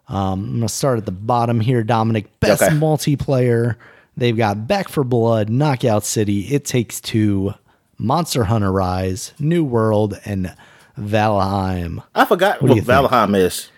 [0.10, 2.40] Um, I'm gonna start at the bottom here, Dominic.
[2.40, 2.74] Best Okay.
[2.74, 3.76] multiplayer
[4.18, 7.54] They've got Back 4 Blood, Knockout City, It Takes Two,
[8.00, 10.56] Monster Hunter Rise, New World, and
[10.98, 12.04] Valheim.
[12.16, 13.10] I forgot What what, you think?
[13.10, 13.70] Valheim is.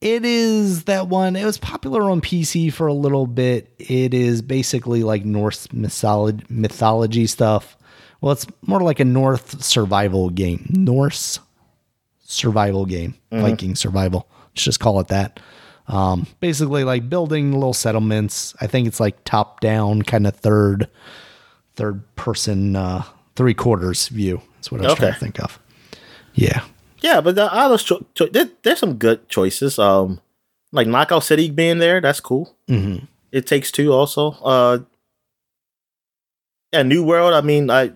[0.00, 1.34] It is that one.
[1.34, 3.72] It was popular on PC for a little bit.
[3.78, 7.76] It is basically like Norse mythology, mythology stuff.
[8.20, 10.66] Well, it's more like a North survival game.
[10.70, 11.40] Norse
[12.20, 13.14] survival game.
[13.32, 14.28] Viking survival.
[14.50, 15.40] Let's just call it that.
[15.88, 18.54] Um, basically like building little settlements.
[18.60, 20.88] I think it's like top down kind of third
[21.74, 23.02] third person uh
[23.36, 24.42] three quarters view.
[24.56, 25.58] That's what I was trying to think of.
[26.38, 26.64] Yeah.
[27.00, 29.78] Yeah, but the others, cho- cho- there, there's some good choices.
[29.78, 30.20] Um,
[30.72, 32.54] like Knockout City being there, that's cool.
[32.68, 33.04] Mm-hmm.
[33.32, 34.32] It takes two also.
[34.42, 34.78] Uh,
[36.72, 37.34] yeah, New World.
[37.34, 37.92] I mean, I,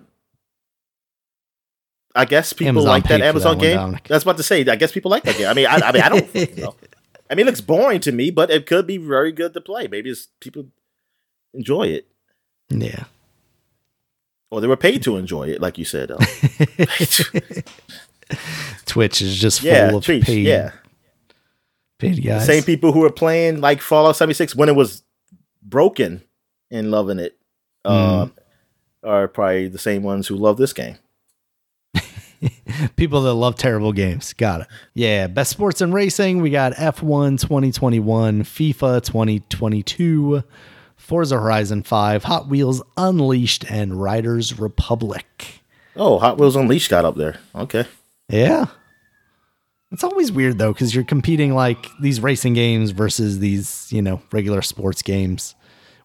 [2.15, 3.99] I guess people Amazon like that Amazon that game.
[4.09, 4.65] That's about to say.
[4.67, 5.49] I guess people like that game.
[5.49, 6.57] I mean, I, I mean, I don't.
[6.59, 6.75] know.
[7.31, 9.89] I mean, it looks boring to me, but it could be very good to play.
[9.89, 10.67] Maybe it's people
[11.55, 12.07] enjoy it,
[12.69, 13.05] Yeah.
[14.51, 16.11] or they were paid to enjoy it, like you said.
[18.87, 20.73] Twitch is just full of treats, paid, yeah.
[21.99, 22.47] paid The guys.
[22.47, 25.03] same people who were playing like Fallout 76 when it was
[25.63, 26.23] broken
[26.71, 27.39] and loving it
[27.85, 28.29] uh,
[29.03, 30.97] are probably the same ones who love this game.
[32.97, 34.33] People that love terrible games.
[34.33, 34.67] Got it.
[34.95, 35.27] Yeah.
[35.29, 36.43] Best sports and racing.
[36.43, 40.43] We got F1 2021, FIFA 2022,
[40.97, 45.61] Forza Horizon 5, Hot Wheels Unleashed, and Riders Republic.
[45.95, 47.37] Oh, Hot Wheels Unleashed got up there.
[47.55, 47.85] Okay.
[48.33, 48.67] Yeah.
[49.91, 54.23] It's always weird though, because you're competing like these racing games versus these, you know,
[54.33, 55.55] regular sports games.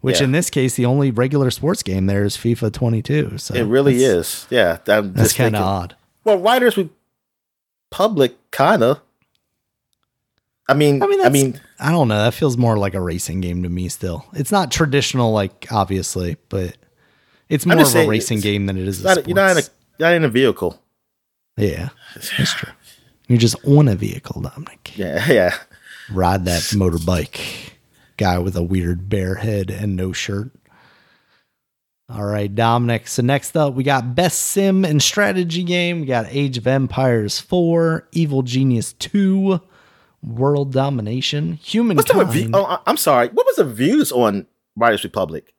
[0.02, 0.26] Which Yeah.
[0.26, 3.38] in this case, the only regular sports game there is FIFA 22.
[3.38, 4.46] So It really is.
[4.50, 4.78] Yeah.
[4.88, 5.96] I'm That's kind of odd.
[6.24, 6.78] Well, Riders
[7.92, 9.00] Republic, kind of.
[10.70, 12.18] I mean, I mean, I mean, I don't know.
[12.18, 13.88] That feels more like a racing game to me.
[13.88, 16.76] Still, it's not traditional, like obviously, but
[17.48, 19.00] it's more of a racing game than it is.
[19.00, 19.68] A not, you're not in a
[19.98, 20.82] not in a vehicle.
[21.58, 22.72] Yeah, that's true.
[23.28, 24.98] You're just on a vehicle, Dominic.
[24.98, 25.56] Yeah, yeah.
[26.12, 27.72] Ride that motorbike.
[28.16, 30.52] Guy with a weird bear head and no shirt.
[32.10, 33.08] All right, Dominic.
[33.08, 36.00] So next up, we got Best Sim and Strategy Game.
[36.00, 39.60] We got Age of Empires 4, Evil Genius 2,
[40.24, 41.98] World Domination, Human.
[41.98, 42.52] What's the review?
[42.54, 43.28] Oh, I'm sorry.
[43.28, 45.54] What was the views on Riders Republic?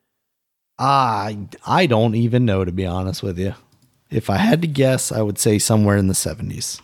[0.79, 1.37] I
[1.67, 3.53] I don't even know to be honest with you.
[4.11, 6.81] If I had to guess, I would say somewhere in the 70s.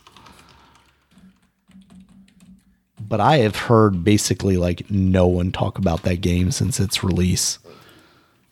[3.00, 7.58] But I have heard basically like no one talk about that game since its release.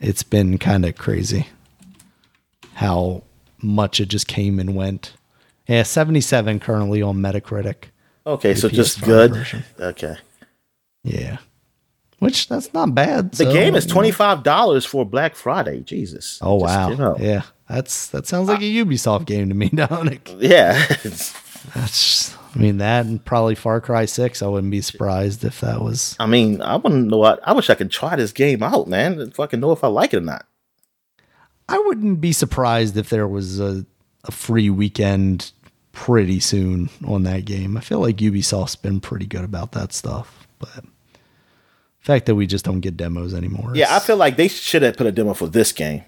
[0.01, 1.49] It's been kind of crazy
[2.75, 3.23] how
[3.63, 5.15] much it just came and went.
[5.67, 7.85] Yeah, 77 currently on Metacritic.
[8.27, 9.35] Okay, so just PS5 good.
[9.35, 9.65] version.
[9.79, 10.17] Okay.
[11.03, 11.39] Yeah.
[12.19, 13.33] Which that's not bad.
[13.33, 15.81] The so, game is twenty five dollars for Black Friday.
[15.81, 16.39] Jesus.
[16.41, 16.89] Oh Just wow!
[16.89, 17.21] came out.
[17.21, 20.31] Yeah, that's that sounds like uh, a Ubisoft game to me, Dominic.
[20.39, 20.85] Yeah.
[21.75, 24.43] That's, I mean, that and probably Far Cry Six.
[24.43, 26.17] I wouldn't be surprised if that was.
[26.21, 29.19] I mean, I wouldn't know what I wish I could try this game out, man.
[29.21, 30.47] And fucking know if I like it or not.
[31.69, 33.87] I wouldn't be surprised if there was a,
[34.25, 35.53] a free weekend
[35.93, 37.77] pretty soon on that game.
[37.77, 40.83] I feel like Ubisoft's been pretty good about that stuff, but the
[42.03, 43.73] fact that we just don't get demos anymore.
[43.75, 46.05] Yeah, I feel like they should have put a demo for this game.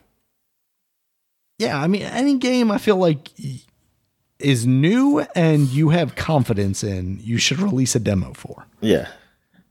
[1.59, 3.31] Yeah, I mean, any game I feel like
[4.39, 8.67] is new and you have confidence in, you should release a demo for.
[8.81, 9.09] Yeah.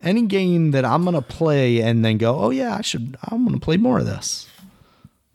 [0.02, 3.60] Any game that I'm gonna play and then go, oh yeah, I should, I'm gonna
[3.60, 4.48] play more of this.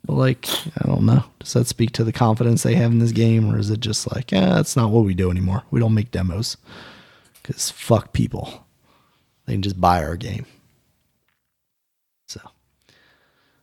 [0.05, 1.23] But like, I don't know.
[1.39, 4.11] Does that speak to the confidence they have in this game, or is it just
[4.13, 5.63] like, yeah, that's not what we do anymore?
[5.71, 6.57] We don't make demos
[7.41, 8.65] because fuck people.
[9.45, 10.45] They can just buy our game.
[12.27, 12.39] So,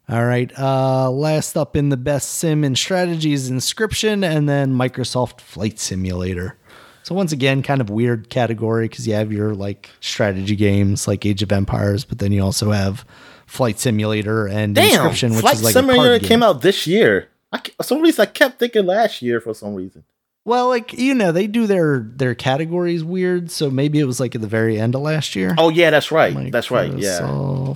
[0.09, 0.51] all right.
[0.59, 6.57] Uh, last up in the best sim and strategies, Inscryption, and then Microsoft Flight Simulator.
[7.03, 11.25] So once again, kind of weird category because you have your like strategy games like
[11.25, 13.05] Age of Empires, but then you also have
[13.47, 15.11] Flight Simulator and Damn.
[15.11, 17.29] Inscryption, which Flight is like Simulator a card came out this year.
[17.51, 20.05] I, for some reason, I kept thinking last year for some reason.
[20.45, 24.35] Well, like you know, they do their their categories weird, so maybe it was like
[24.35, 25.55] at the very end of last year.
[25.59, 26.51] Oh yeah, that's right.
[26.51, 26.93] That's right.
[26.97, 27.75] Yeah.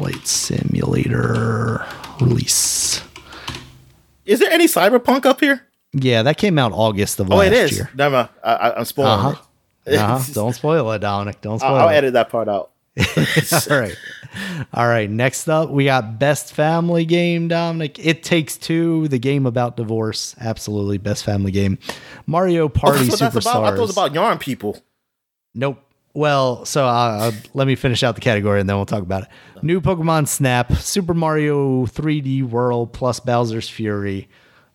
[0.00, 1.84] Flight Simulator
[2.22, 3.02] release.
[4.24, 5.66] Is there any Cyberpunk up here?
[5.92, 7.76] Yeah, that came out August of Oh, last it is.
[7.76, 7.90] year.
[7.94, 8.30] Never.
[8.42, 9.42] I, I'm spoiling Uh huh.
[9.84, 9.96] it.
[9.98, 10.24] Uh-huh.
[10.32, 11.42] Don't spoil it, Dominic.
[11.42, 11.96] Don't spoil I'll, I'll it.
[11.96, 12.70] edit that part out.
[13.70, 13.94] All right.
[14.72, 15.10] All right.
[15.10, 17.98] Next up, we got Best Family Game, Dominic.
[17.98, 20.34] It Takes Two, the game about divorce.
[20.40, 20.96] Absolutely.
[20.96, 21.76] Best family game.
[22.26, 23.36] Mario Party Oh, what about.
[23.36, 24.82] I thought it was about yarn people.
[25.54, 25.78] Nope.
[26.12, 29.28] Well, so uh, let me finish out the category and then we'll talk about it.
[29.62, 34.28] New Pokemon Snap, Super Mario 3D World plus Bowser's Fury,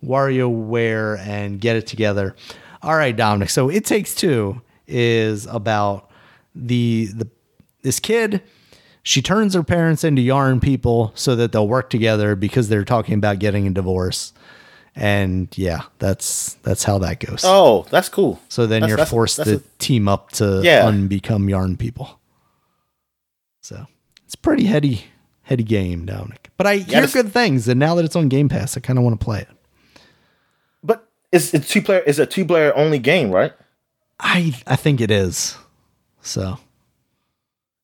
[0.04, 2.36] WarioWare, and Get It Together.
[2.82, 3.50] All right, Dominic.
[3.50, 6.10] So It Takes Two is about
[6.54, 7.28] the the
[7.82, 8.42] this kid.
[9.04, 13.16] She turns her parents into yarn people so that they'll work together because they're talking
[13.16, 14.34] about getting a divorce.
[14.98, 17.42] And yeah, that's that's how that goes.
[17.44, 18.40] Oh, that's cool.
[18.48, 20.84] So then That's- you're that's- forced that's to a- team up to Yeah.
[20.90, 22.20] unbecome yarn people.
[23.62, 23.88] So
[24.26, 25.06] it's a pretty heady,
[25.44, 26.50] heady game, Dominic.
[26.58, 29.04] But I hear good things, and now that it's on Game Pass, I kind of
[29.04, 29.48] want to play it.
[30.82, 32.02] But it's it's two player.
[32.08, 33.52] It's a two player only game, right?
[34.20, 35.58] I I think it is.
[36.22, 36.58] So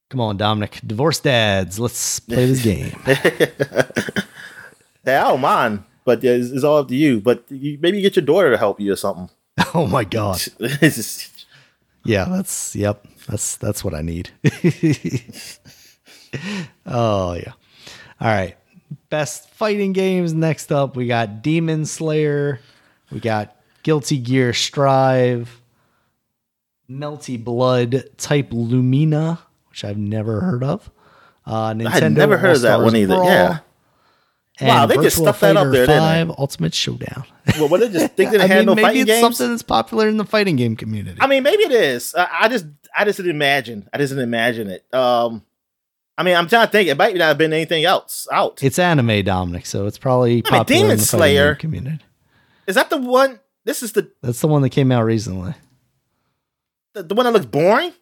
[0.10, 0.80] come on, Dominic.
[0.88, 2.96] Divorced dads, let's play this game.
[5.06, 7.20] Yeah, I don't mind, but yeah, it's, it's all up to you.
[7.22, 9.30] But you, maybe you get your daughter to help you or something.
[9.74, 10.42] oh my god.
[12.04, 13.06] Yeah, that's yep.
[13.28, 14.32] That's that's what I need.
[16.86, 17.54] oh yeah.
[18.20, 18.58] All right.
[19.10, 20.96] Best fighting games next up.
[20.96, 22.60] We got Demon Slayer.
[23.12, 25.62] We got Guilty Gear Strive.
[26.90, 29.40] Melty Blood Type Lumina,
[29.70, 30.90] which I've never heard of.
[31.46, 33.16] Uh, Nintendo I had never heard of that one either.
[33.16, 33.60] Brawl, Yeah.
[34.62, 36.34] And Wow, they just Virtua stuffed that up Fighter there, didn't they?
[36.34, 37.24] 5 Ultimate Showdown.
[37.58, 39.22] well, what they just think they I had mean, no maybe it's games.
[39.22, 41.18] something that's popular in the fighting game community.
[41.20, 42.16] I mean, maybe it is.
[42.16, 42.66] I, I just,
[42.96, 43.90] I just didn't imagine.
[43.92, 44.86] I just didn't imagine it.
[44.94, 45.44] Um,
[46.18, 46.88] I mean, I'm trying to think.
[46.90, 48.62] It might not have been anything else out.
[48.64, 51.60] It's anime, Dominic, so it's probably I mean, popular Demon in the fighting Slayer- game
[51.60, 52.04] community.
[52.68, 53.40] Is that the one?
[53.66, 55.54] This is the, That's the one that came out recently.
[56.94, 57.94] the the one that looks boring.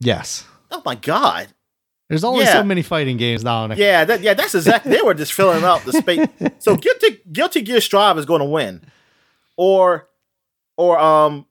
[0.00, 0.44] Yes.
[0.70, 1.48] Oh my god!
[2.12, 2.52] There's only Yeah.
[2.52, 3.78] so many fighting games, Dominic.
[3.78, 4.92] Yeah, that, yeah, that's exactly.
[4.94, 6.28] they were just filling out the space.
[6.58, 8.82] So guilty, guilty Gear Strive is going to win,
[9.56, 10.08] or,
[10.76, 11.46] or um,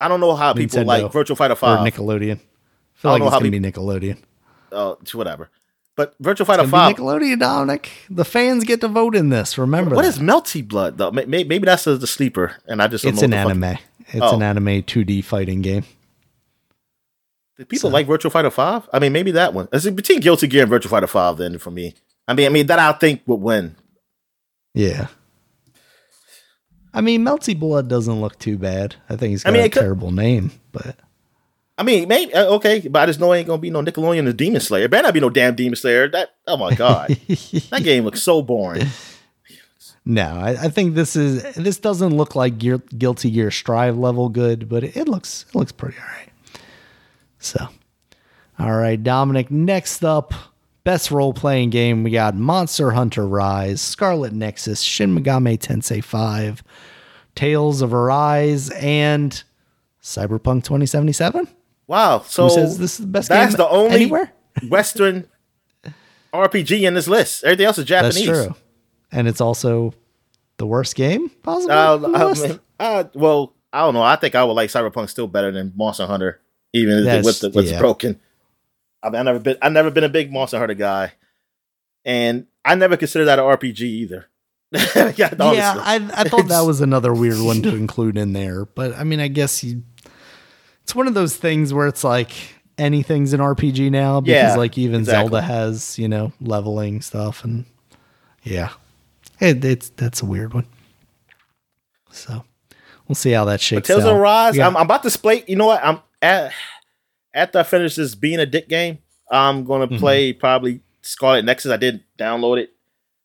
[0.00, 0.86] I don't know how people Nintendo.
[0.86, 1.80] like Virtual Fighter Or Five.
[1.92, 2.36] Nickelodeon.
[2.38, 4.18] I feel I don't like it's gonna be Nickelodeon.
[4.72, 5.50] uh, whatever.
[5.94, 6.96] But Virtual Fighter It's Five.
[6.96, 7.90] Nickelodeon, Dominic.
[8.08, 9.58] The fans get to vote in this.
[9.58, 10.08] Remember What that.
[10.08, 11.10] is Melty Blood though?
[11.10, 13.54] May- may- Maybe that's the the sleeper, and I just don't It's know an what
[13.56, 13.78] fuck- anime.
[14.08, 14.36] It's Oh.
[14.36, 15.84] an anime 2D fighting game.
[17.58, 18.88] Do people like Virtual Fighter Five?
[18.92, 19.68] I mean, maybe that one.
[19.72, 21.38] It's between Guilty Gear and Virtual Fighter Five.
[21.38, 21.94] Then for me,
[22.28, 23.76] I mean, I mean that I think would win.
[24.74, 25.06] Yeah.
[26.92, 28.96] I mean, Melty Blood doesn't look too bad.
[29.08, 30.96] I think he's I got mean, a could- terrible name, but
[31.78, 34.26] I mean, maybe uh, okay, but I just know it ain't gonna be no Nickelodeon
[34.28, 34.84] or Demon Slayer.
[34.84, 36.08] It better not be no damn Demon Slayer.
[36.08, 38.86] That oh my god, that game looks so boring.
[40.06, 44.28] No, I, I think this is this doesn't look like Gear, Guilty Gear Strive level
[44.30, 46.30] good, but it, it looks it looks pretty all right.
[47.46, 47.68] So,
[48.58, 49.50] all right, Dominic.
[49.50, 50.34] Next up,
[50.84, 52.02] best role playing game.
[52.02, 56.62] We got Monster Hunter Rise, Scarlet Nexus, Shin Megami Tensei Five,
[57.34, 59.42] Tales of Arise, and
[60.02, 61.48] Cyberpunk 2077.
[61.86, 62.20] Wow.
[62.26, 64.32] So Who says this is the best that's game the only anywhere?
[64.68, 65.28] Western
[66.32, 67.44] RPG in this list.
[67.44, 68.46] Everything else is That's Japanese.
[68.46, 68.54] true,
[69.12, 69.94] and it's also
[70.56, 71.74] the worst game possibly.
[71.74, 74.02] Uh, I mean, uh, well, I don't know.
[74.02, 76.40] I think I would like Cyberpunk still better than Monster Hunter,
[76.76, 77.78] even That's- with the, what's yeah.
[77.78, 78.20] broken.
[79.02, 79.56] I mean, I never been.
[79.62, 81.12] I never been a big Monster Hunter guy,
[82.04, 84.26] and I never consider that an RPG either.
[84.72, 85.74] yeah, yeah.
[85.78, 89.20] I I thought that was another weird one to include in there, but I mean,
[89.20, 89.82] I guess you.
[90.82, 92.30] It's one of those things where it's like
[92.78, 95.30] anything's an RPG now because Yeah, like even exactly.
[95.30, 97.64] Zelda has you know leveling stuff and
[98.42, 98.70] yeah,
[99.40, 100.66] it, it's that's a weird one.
[102.10, 102.44] So
[103.08, 104.14] we'll see how that But shakes Tales out.
[104.14, 104.66] of Rise, Yeah.
[104.66, 105.44] I'm, I'm about to play.
[105.46, 105.84] You know what?
[105.84, 106.52] I'm at
[107.34, 108.98] after I finish this being a dick game.
[109.30, 109.98] I'm gonna Mm-hmm.
[109.98, 111.70] play probably Scarlet Nexus.
[111.72, 112.72] I did download it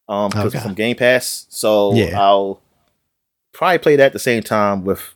[0.10, 0.64] um because Okay.
[0.64, 2.20] from Game Pass, so Yeah.
[2.20, 2.61] I'll
[3.53, 5.14] probably play that at the same time with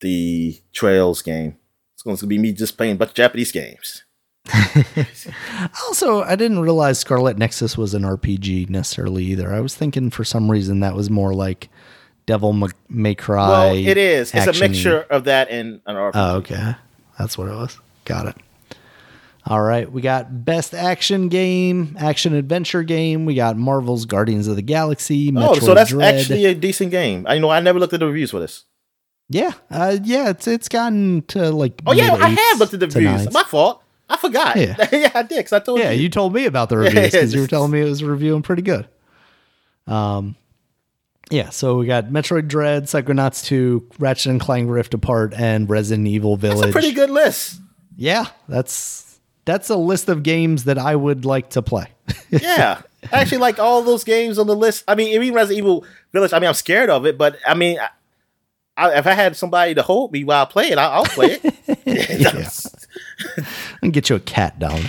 [0.00, 1.56] the Trails game.
[1.94, 4.04] It's going to be me just playing a bunch of Japanese games.
[5.86, 9.52] Also, I didn't realize Scarlet Nexus was an RPG necessarily either.
[9.52, 11.68] I was thinking for some reason that was more like
[12.26, 13.48] Devil May Cry.
[13.48, 14.32] well, it is.
[14.34, 16.12] It's a mixture of that and an RPG.
[16.14, 16.74] Oh, okay.
[17.18, 17.78] That's what it was.
[18.04, 18.36] Got it.
[19.46, 19.90] All right.
[19.90, 23.26] We got Best Action Game, Action Adventure Game.
[23.26, 25.32] We got Marvel's Guardians of the Galaxy.
[25.36, 26.16] Oh, so that's Dread.
[26.16, 27.26] actually a decent game.
[27.28, 27.50] I know.
[27.50, 28.64] I never looked at the reviews for this.
[29.28, 29.52] Yeah.
[29.70, 30.30] Uh, yeah.
[30.30, 31.80] It's it's gotten to like.
[31.86, 33.04] Oh yeah, I have looked at the reviews.
[33.04, 33.32] nines.
[33.32, 33.82] My fault.
[34.08, 34.56] I forgot.
[34.56, 34.76] Yeah.
[34.92, 35.44] Yeah, I did.
[35.44, 35.84] Cause I told you.
[35.84, 36.02] Yeah, you.
[36.02, 38.62] you told me about the reviews because you were telling me it was reviewing pretty
[38.62, 38.88] good.
[39.86, 40.36] Um,
[41.30, 41.50] yeah.
[41.50, 46.36] So we got Metroid Dread, Psychonauts 2, Ratchet and Clank Rift Apart, and Resident Evil
[46.36, 46.58] Village.
[46.60, 47.60] That's a pretty good list.
[47.96, 51.86] Yeah, that's that's a list of games that I would like to play.
[52.30, 52.82] Yeah.
[53.12, 54.82] I actually like all those games on the list.
[54.88, 56.32] I mean, even Resident Evil Village.
[56.32, 57.88] I mean, I'm scared of it, but I mean, I,
[58.76, 61.38] I, if I had somebody to hold me while I play it, I, I'll play
[61.40, 62.92] it.
[63.82, 64.80] and get you a cat down.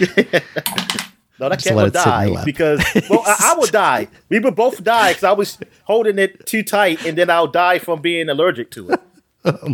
[1.40, 4.08] No, that cat let would it sit in die because well, I, I would die.
[4.30, 7.80] We would both die because I was holding it too tight, and then I'll die
[7.80, 9.02] from being allergic to it.
[9.46, 9.74] Oh,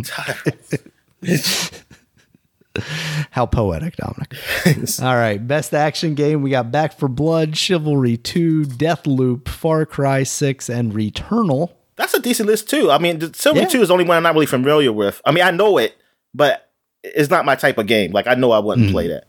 [3.30, 4.36] How poetic, Dominic.
[5.02, 6.42] All right, best action game.
[6.42, 11.72] We got Back 4 Blood, Chivalry 2, Deathloop, Far Cry 6, and Returnal.
[11.96, 12.90] That's a decent list too.
[12.90, 13.66] I mean, Silver Yeah.
[13.66, 15.20] Two is the only one I'm not really familiar with.
[15.24, 15.96] I mean, I know it,
[16.34, 16.70] but
[17.02, 18.12] it's not my type of game.
[18.12, 18.92] Like I know I wouldn't mm.
[18.92, 19.26] play that.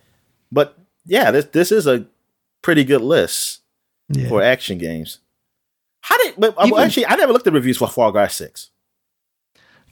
[0.51, 2.05] But yeah, this this is a
[2.65, 3.61] pretty good list
[4.09, 4.27] Yeah.
[4.27, 5.19] for action games.
[6.01, 6.33] How did?
[6.35, 8.71] But Even- actually, I never looked at reviews for Far Cry Six.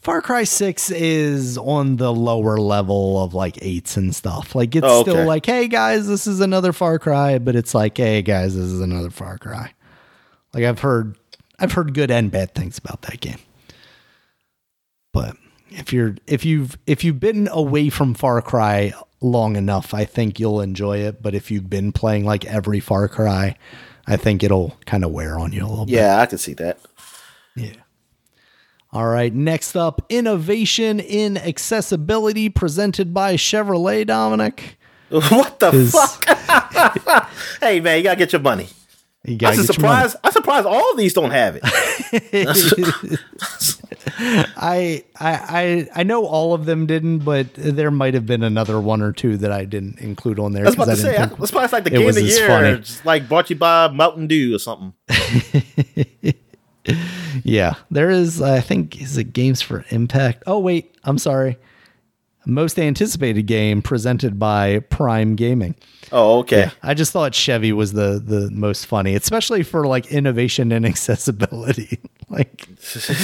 [0.01, 4.53] Far Cry 6 is on the lower level of like eights and stuff.
[4.53, 5.11] Like it's Oh, okay.
[5.11, 8.65] still like, hey guys, this is another Far Cry, but it's like, hey guys, this
[8.65, 9.71] is another Far Cry.
[10.53, 11.15] Like I've heard
[11.59, 13.37] I've heard good and bad things about that game.
[15.13, 15.37] But
[15.69, 18.93] if you're if you've if you've been away from Far Cry
[19.23, 21.21] long enough, I think you'll enjoy it.
[21.21, 23.55] But if you've been playing like every Far Cry,
[24.05, 25.95] I think it'll kind of wear on you a little bit.
[25.95, 26.79] Yeah, I can see that.
[27.55, 27.73] Yeah.
[28.91, 29.33] All right.
[29.33, 34.05] Next up, innovation in accessibility presented by Chevrolet.
[34.05, 34.77] Dominic,
[35.09, 37.29] what the fuck?
[37.59, 38.67] hey man, you gotta get your money.
[39.25, 40.01] You gotta I'm get your money.
[40.09, 40.15] surprised.
[40.23, 41.63] I'm surprised all of these don't have it.
[44.17, 48.79] I, I I I know all of them didn't, but there might have been another
[48.79, 50.63] one or two that I didn't include on there.
[50.63, 52.23] I was about 'cause to I say, think that's probably like the game of the
[52.23, 54.93] year, just like brought you by Mountain Dew or something.
[57.45, 58.41] Yeah, there is.
[58.41, 60.43] I think is it games for Impact.
[60.45, 61.57] Oh wait, I'm sorry.
[62.45, 65.75] Most anticipated game presented by Prime Gaming.
[66.11, 66.69] Oh, okay.
[66.81, 71.99] I just thought Chevy was the the most funny, especially for like innovation and accessibility.
[72.29, 72.67] like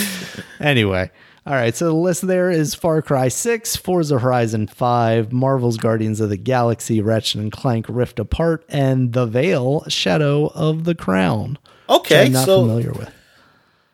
[0.60, 1.12] anyway.
[1.46, 6.20] All right, so the list there is Far Cry 6, Forza Horizon 5, Marvel's Guardians
[6.20, 11.58] of the Galaxy, Ratchet and Clank Rift Apart, and The Vale Shadow of the Crown.
[11.90, 13.12] Okay, I'm not so familiar with.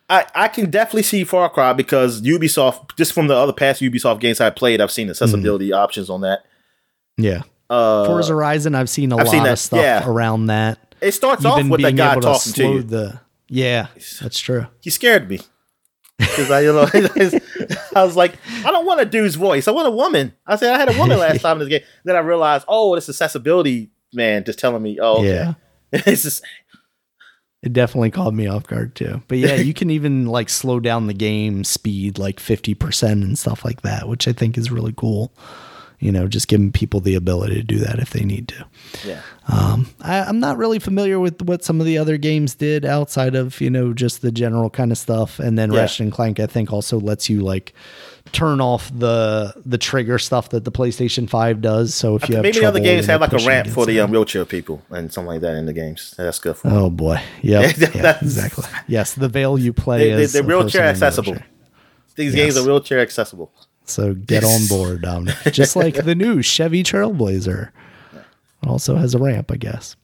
[0.08, 4.20] I, I can definitely see Far Cry because Ubisoft, just from the other past Ubisoft
[4.20, 6.44] games I played, I've seen accessibility options on that.
[7.16, 7.42] Yeah.
[7.68, 10.08] Uh, Forza Horizon, I've seen a I've lot seen that, of stuff yeah.
[10.08, 10.94] around that.
[11.00, 12.82] it starts off with that guy able to talking to you.
[12.82, 13.88] the Yeah,
[14.20, 14.66] that's true.
[14.80, 15.40] he scared me
[16.18, 16.88] because I, you know,
[17.96, 19.68] I was like, I don't want a dude's voice.
[19.68, 20.32] I want a woman.
[20.46, 21.88] I said I had a woman last time in this game.
[22.04, 25.28] Then I realized, oh, this accessibility man just telling me, oh, okay.
[25.28, 25.54] Yeah.
[25.92, 26.44] it's just
[27.66, 29.22] It definitely caught me off guard too.
[29.26, 33.64] But yeah, you can even like slow down the game speed like 50% and stuff
[33.64, 35.32] like that, which I think is really cool.
[35.98, 38.66] You know, just giving people the ability to do that if they need to.
[39.06, 39.22] yeah.
[39.48, 43.34] Um, I, I'm not really familiar with what some of the other games did outside
[43.34, 45.38] of, you know, just the general kind of stuff.
[45.38, 45.80] And then Yeah.
[45.80, 47.72] Ratchet and Clank, I think, also lets you like
[48.32, 51.94] turn off the the trigger stuff that the PlayStation 5 does.
[51.94, 54.10] So if you have Maybe the other games have like a ramp for the um,
[54.10, 56.12] wheelchair people and something like that in the games.
[56.18, 56.68] That's good for.
[56.68, 57.22] Oh boy.
[57.42, 57.76] Yep.
[57.94, 58.64] yeah, exactly.
[58.86, 61.32] Yes, the veil you play They, they, is they're wheelchair person in a accessible.
[61.32, 61.48] wheelchair.
[62.16, 62.44] These Yes.
[62.54, 63.52] games are wheelchair accessible.
[63.86, 65.36] So get on board, Dominic.
[65.52, 67.70] Just like the new Chevy Trailblazer.
[68.66, 69.96] Also has a ramp, I guess.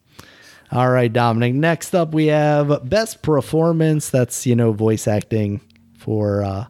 [0.71, 1.55] All right, Dominic.
[1.55, 4.09] Next up, we have best performance.
[4.09, 5.61] That's you know voice acting
[5.99, 6.67] for uh,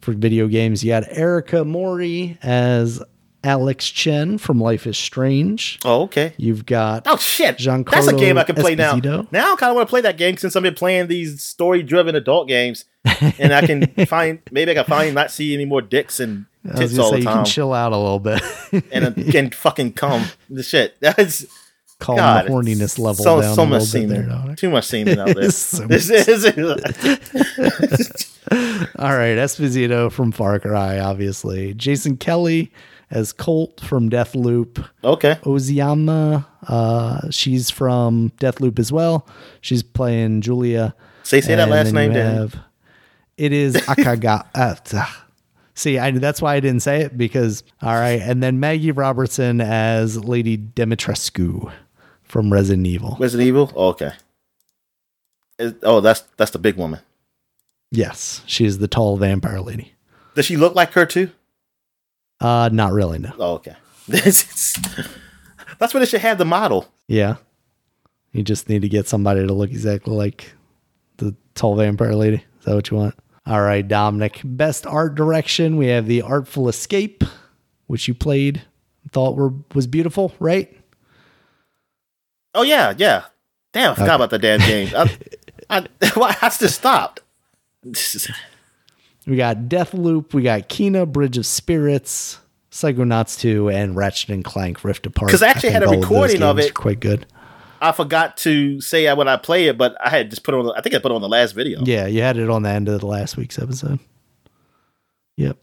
[0.00, 0.82] for video games.
[0.82, 3.02] You got Erika Mori as
[3.44, 5.78] Alex Chen from Life is Strange.
[5.84, 6.32] Oh, okay.
[6.36, 7.56] You've got Oh shit!
[7.58, 8.94] Giancarlo That's a game I can play now.
[8.94, 9.30] Esposito.
[9.32, 12.14] Now I kind of want to play that game since I've been playing these story-driven
[12.14, 12.84] adult games,
[13.38, 16.46] and I can find maybe I can find not see any more dicks and
[16.76, 18.42] tits all say the you time, can chill out a little bit.
[18.92, 20.24] and uh, can fucking come.
[20.48, 20.96] The shit.
[21.00, 21.46] That's
[21.98, 22.46] Calm God.
[22.46, 24.56] the horniness level so, down so a much bit there, semen.
[24.56, 25.50] Too much semen out there.
[25.52, 26.44] So This is
[28.96, 31.74] All right, Esposito from Far Cry, obviously.
[31.74, 32.72] Jason Kelly
[33.12, 34.84] as Colt from Deathloop.
[35.04, 35.36] okay.
[35.42, 39.26] Ozioma, uh, she's from Deathloop as well.
[39.60, 40.94] She's playing Julia.
[41.22, 42.10] Say say that last name.
[42.12, 42.56] have-
[43.36, 44.46] It is Akagha.
[44.54, 45.06] uh.
[45.74, 48.20] See, I, that's why I didn't say it because, all right.
[48.20, 51.72] And then Maggie Robertson as Lady Dimitrescu
[52.24, 53.16] from Resident Evil.
[53.18, 53.72] Resident Evil.
[53.76, 54.12] Oh, okay.
[55.58, 57.00] Is- oh, that's that's the big woman.
[57.90, 59.92] Yes, she's the tall vampire lady.
[60.34, 61.30] Does she look like her too?
[62.42, 63.32] Uh, not really, no.
[63.38, 63.76] Oh, okay.
[64.08, 64.76] This
[65.78, 66.92] that's where they should have the model.
[67.06, 67.36] Yeah.
[68.32, 70.52] You just need to get somebody to look exactly like
[71.18, 72.44] the tall vampire lady.
[72.58, 73.14] Is that what you want?
[73.46, 74.40] All right, Dominic.
[74.44, 75.76] Best art direction.
[75.76, 77.24] We have The Artful Escape,
[77.86, 78.62] which you played,
[79.12, 80.76] thought were was beautiful, right?
[82.54, 83.24] Oh yeah, yeah.
[83.72, 84.92] Damn, I forgot about the damn game.
[84.94, 85.16] I,
[85.70, 85.86] I,
[86.40, 87.20] has to stopped?
[89.26, 94.82] We got Deathloop, we got Kena, Bridge of Spirits, Psychonauts 2, and Ratchet and Clank
[94.84, 95.28] Rift Apart.
[95.28, 96.74] Because I actually think had a recording those of it.
[96.74, 97.26] Quite good.
[97.80, 100.66] I forgot to say when I play it, but I had just put it on.
[100.66, 101.82] the- I think I put it on the last video.
[101.84, 103.98] Yeah, you had it on the end of the last week's episode.
[105.36, 105.58] Yep.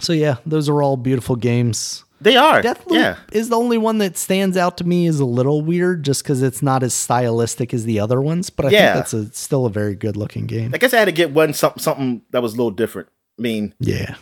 [0.00, 2.04] So yeah, those are all beautiful games.
[2.20, 2.60] They are.
[2.62, 3.16] Deathloop Yeah.
[3.30, 6.42] is the only one that stands out to me as a little weird, just because
[6.42, 8.50] it's not as stylistic as the other ones.
[8.50, 8.92] But I Yeah.
[8.92, 10.72] think that's a, still a very good looking game.
[10.74, 13.08] I guess I had to get one something something that was a little different.
[13.38, 14.16] I mean, Yeah,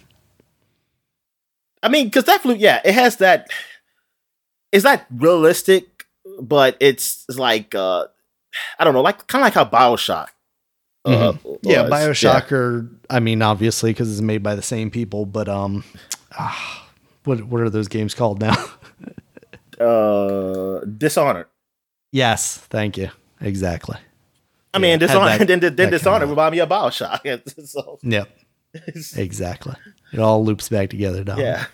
[1.82, 3.48] I mean, because Deathloop, yeah, it has that.
[4.72, 6.04] It's not realistic,
[6.40, 8.06] but it's, it's like uh
[8.78, 10.26] I don't know, like kind of like how Bioshock.
[11.04, 11.58] uh, Mhm.
[11.62, 11.82] yeah.
[11.82, 11.90] was.
[11.90, 15.24] Bioshock, or I mean, obviously because it's made by the same people.
[15.24, 15.84] But um,
[16.38, 16.85] ah,
[17.26, 18.54] what what are those games called now?
[19.78, 21.48] Uh, Dishonored.
[22.10, 23.10] yes, thank you.
[23.42, 23.98] Exactly.
[24.72, 25.40] I mean, had Dishonored.
[25.40, 27.42] that- then then that Dishonored remind me of Bioshock.
[27.68, 28.28] so, Yep.
[29.16, 29.74] Exactly.
[30.14, 31.38] It all loops back together, Dom.
[31.40, 31.66] yeah.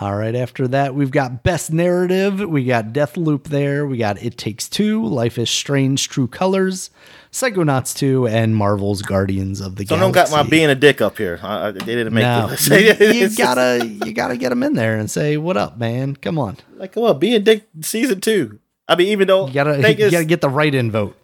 [0.00, 0.34] All right.
[0.34, 2.40] After that, we've got Best Narrative.
[2.40, 3.86] We got Death Loop there.
[3.86, 6.90] We got It Takes Two, Life is Strange, True Colors,
[7.32, 10.00] Psychonauts 2, and Marvel's Guardians of the So Galaxy.
[10.02, 11.40] don't got my Being a DIK up here.
[11.42, 12.76] Uh, they didn't make No, you,
[13.20, 16.14] you gotta you gotta get them in there and say what up, man.
[16.16, 18.58] Come on, like come on, Being a DIK season two.
[18.86, 21.16] I mean, even though you gotta you gotta get the right in vote.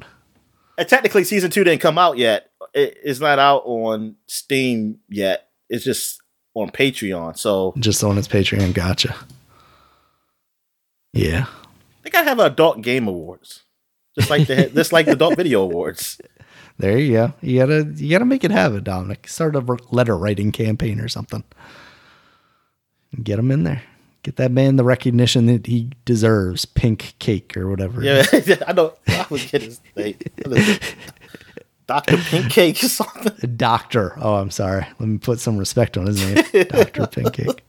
[0.78, 2.50] uh, technically season two didn't come out yet.
[2.72, 5.48] It, it's not out on Steam yet.
[5.68, 6.22] It's just
[6.54, 7.36] on Patreon.
[7.36, 8.72] So Just on its Patreon.
[8.72, 9.14] Gotcha.
[11.12, 11.46] Yeah,
[12.02, 13.64] they gotta have adult game awards,
[14.18, 16.20] just like the just like the adult video awards.
[16.78, 17.32] there you go.
[17.40, 19.28] You gotta you gotta make it happen, Dominic.
[19.28, 21.44] Start a letter writing campaign or something.
[23.22, 23.82] Get him in there.
[24.22, 26.64] Get that man the recognition that he deserves.
[26.64, 28.02] Pink cake or whatever.
[28.02, 28.24] Yeah,
[28.66, 28.94] I know.
[29.06, 30.16] I was getting his name.
[31.86, 33.50] Doctor Pink Cake or something.
[33.56, 34.12] Doctor.
[34.20, 34.86] Oh, I'm sorry.
[34.98, 36.34] Let me put some respect on his name.
[36.34, 37.60] Doctor Pincake.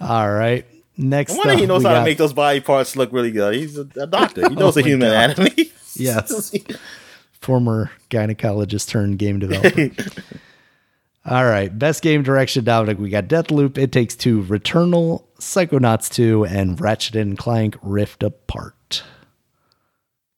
[0.00, 0.64] All right.
[0.96, 3.54] Next I wonder he knows how to make those body parts look really good.
[3.54, 4.48] He's a, a doctor.
[4.48, 5.38] He knows Oh the human God.
[5.38, 5.72] anatomy.
[5.94, 6.54] Yes.
[7.40, 9.90] former gynecologist turned game developer.
[11.26, 11.76] All right.
[11.78, 12.98] Best game direction, Dominic.
[12.98, 19.02] We got Deathloop, It Takes Two, Returnal, Psychonauts 2, and Ratchet and Clank Rift Apart.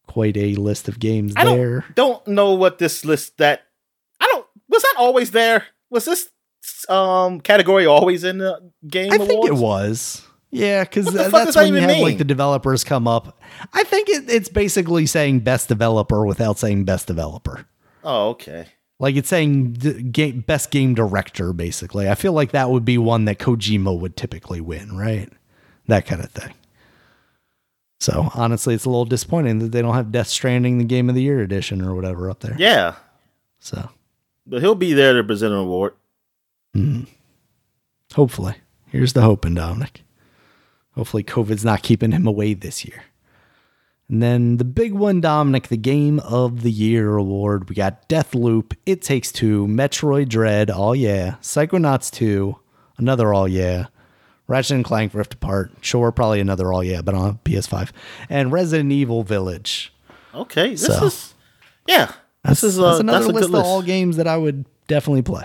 [0.08, 1.84] Quite a list of games I don't there.
[1.94, 3.62] don't know what this list that
[4.20, 5.66] I don't was that always there?
[5.90, 6.30] Was this
[6.88, 10.26] um category always in the game I think it was.
[10.54, 13.42] Yeah, because that's does that when you have like the developers come up.
[13.72, 17.66] I think it, it's basically saying best developer without saying best developer.
[18.04, 18.68] Oh, okay.
[19.00, 22.08] Like it's saying d- game, best game director, basically.
[22.08, 25.28] I feel like that would be one that Kojima would typically win, right?
[25.88, 26.54] That kind of thing.
[27.98, 31.16] So honestly, it's a little disappointing that they don't have Death Stranding, the Game of
[31.16, 32.54] the Year edition, or whatever up there.
[32.60, 32.94] Yeah.
[33.58, 33.90] So
[34.46, 35.94] But he'll be there to present an award.
[36.74, 37.02] Hmm.
[38.14, 38.54] hopefully,
[38.86, 40.02] here's the hope in Dominic.
[40.94, 43.02] Hopefully, COVID's not keeping him away this year.
[44.08, 47.68] And then the big one, Dominic, the Game of the Year award.
[47.68, 52.54] We got Deathloop, It Takes Two, Metroid Dread, all yeah, Psychonauts 2,
[52.98, 53.86] another all yeah,
[54.46, 57.90] Ratchet and Clank Rift Apart, sure, probably another all yeah, but on PS5,
[58.28, 59.92] and Resident Evil Village.
[60.34, 60.70] Okay.
[60.70, 61.06] This So.
[61.06, 61.34] is
[61.88, 62.12] yeah.
[62.44, 63.64] This is uh, another list of list.
[63.64, 65.44] all games that I would definitely play.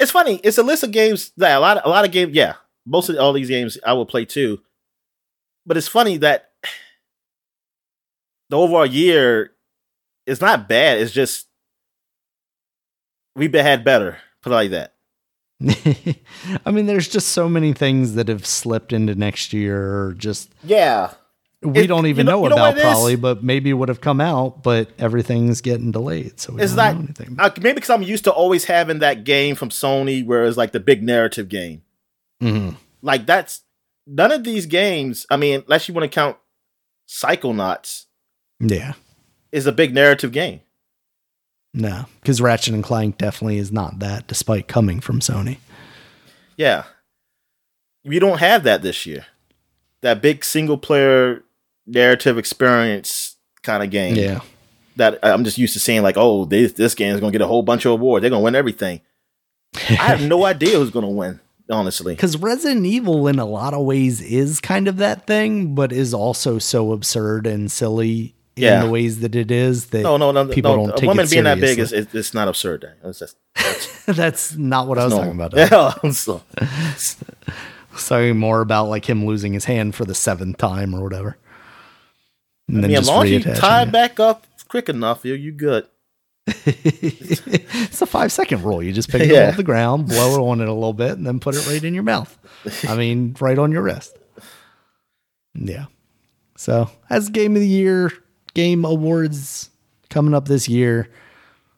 [0.00, 0.36] It's funny.
[0.42, 2.34] It's a list of games that a lot of, a lot of games.
[2.34, 2.54] Yeah,
[2.86, 4.60] most of all these games I will play too.
[5.68, 6.50] But it's funny that
[8.48, 9.52] the overall year
[10.26, 10.98] is not bad.
[10.98, 11.46] It's just
[13.36, 14.16] we've been had better.
[14.42, 14.94] Put it like that.
[16.64, 20.50] I mean, there's just so many things that have slipped into next year, or just
[20.64, 21.12] Yeah,
[21.62, 22.82] we It- don't even you know- know, you know about is?
[22.82, 26.76] probably, but maybe would have come out, but everything's getting delayed, so we it's don't
[26.76, 27.36] not know anything.
[27.40, 30.72] uh, maybe because I'm used to always having that game from Sony, where it's like
[30.72, 31.82] the big narrative game.
[32.42, 32.76] Mhm.
[33.02, 33.62] Like that's
[34.08, 35.26] none of these games.
[35.30, 36.36] I mean, unless you want to count
[37.08, 38.06] Psychonauts,
[38.60, 38.94] Yeah,
[39.52, 40.60] is a big narrative game.
[41.74, 45.58] no, because Ratchet and Clank definitely is not that, despite coming from Sony.
[46.56, 46.84] Yeah.
[48.04, 49.26] We don't have that this year.
[50.02, 51.42] That big single player
[51.86, 54.14] narrative experience kind of game.
[54.16, 54.40] Yeah,
[54.96, 57.46] That I'm just used to seeing like, oh, this this game is gonna get a
[57.46, 58.22] whole bunch of awards.
[58.22, 59.00] They're gonna win everything.
[59.74, 61.40] I have no idea who's gonna win,
[61.70, 62.14] honestly.
[62.14, 66.12] because Resident Evil, in a lot of ways, is kind of that thing, but is
[66.14, 68.80] also so absurd and silly Yeah.
[68.80, 70.86] in the ways that it is that No, no, no, people no.
[70.86, 72.18] don't a take woman being that big is seriously.
[72.18, 72.86] it's, not absurd.
[73.04, 73.36] It's just
[74.06, 75.18] That's not what I was no.
[75.20, 75.52] talking about.
[76.04, 76.42] Yeah, so-
[77.96, 81.36] Sorry, more about like him losing his hand for the seventh time or whatever.
[82.68, 83.92] And I mean, as long as you tie it.
[83.92, 85.86] back up quick enough, you're you good.
[86.66, 88.82] it's a five second rule.
[88.82, 89.48] You just pick it Yeah.
[89.48, 91.82] off the ground, blow it on it a little bit, and then put it right
[91.82, 92.36] in your mouth.
[92.88, 94.16] I mean, right on your wrist.
[95.54, 95.86] Yeah.
[96.56, 98.12] So, as game of the year,
[98.54, 99.70] game awards
[100.10, 101.08] coming up this year,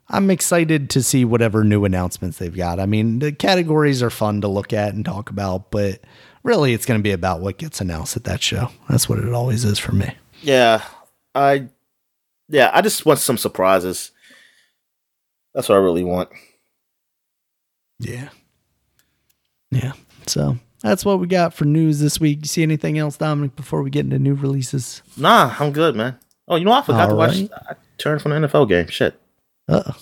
[0.09, 2.81] I'm excited to see whatever new announcements they've got.
[2.81, 6.01] I mean, the categories are fun to look at and talk about, but
[6.43, 8.71] really it's going to be about what gets announced at that show.
[8.89, 10.15] That's what it always is for me.
[10.43, 10.83] Yeah,
[11.35, 11.69] I
[12.49, 14.11] yeah, I just want some surprises.
[15.55, 16.29] That's what I really want.
[17.99, 18.29] Yeah.
[19.71, 19.93] Yeah.
[20.27, 22.39] So that's what we got for news this week.
[22.43, 25.03] You see anything else, Dominic, before we get into new releases?
[25.17, 26.19] Nah, I'm good, man.
[26.49, 26.73] Oh, you know?
[26.73, 27.35] I forgot to watch.
[27.37, 27.51] Alright.
[27.69, 28.89] I turned from the NFL game.
[28.89, 29.21] Shit.
[29.69, 29.93] Uh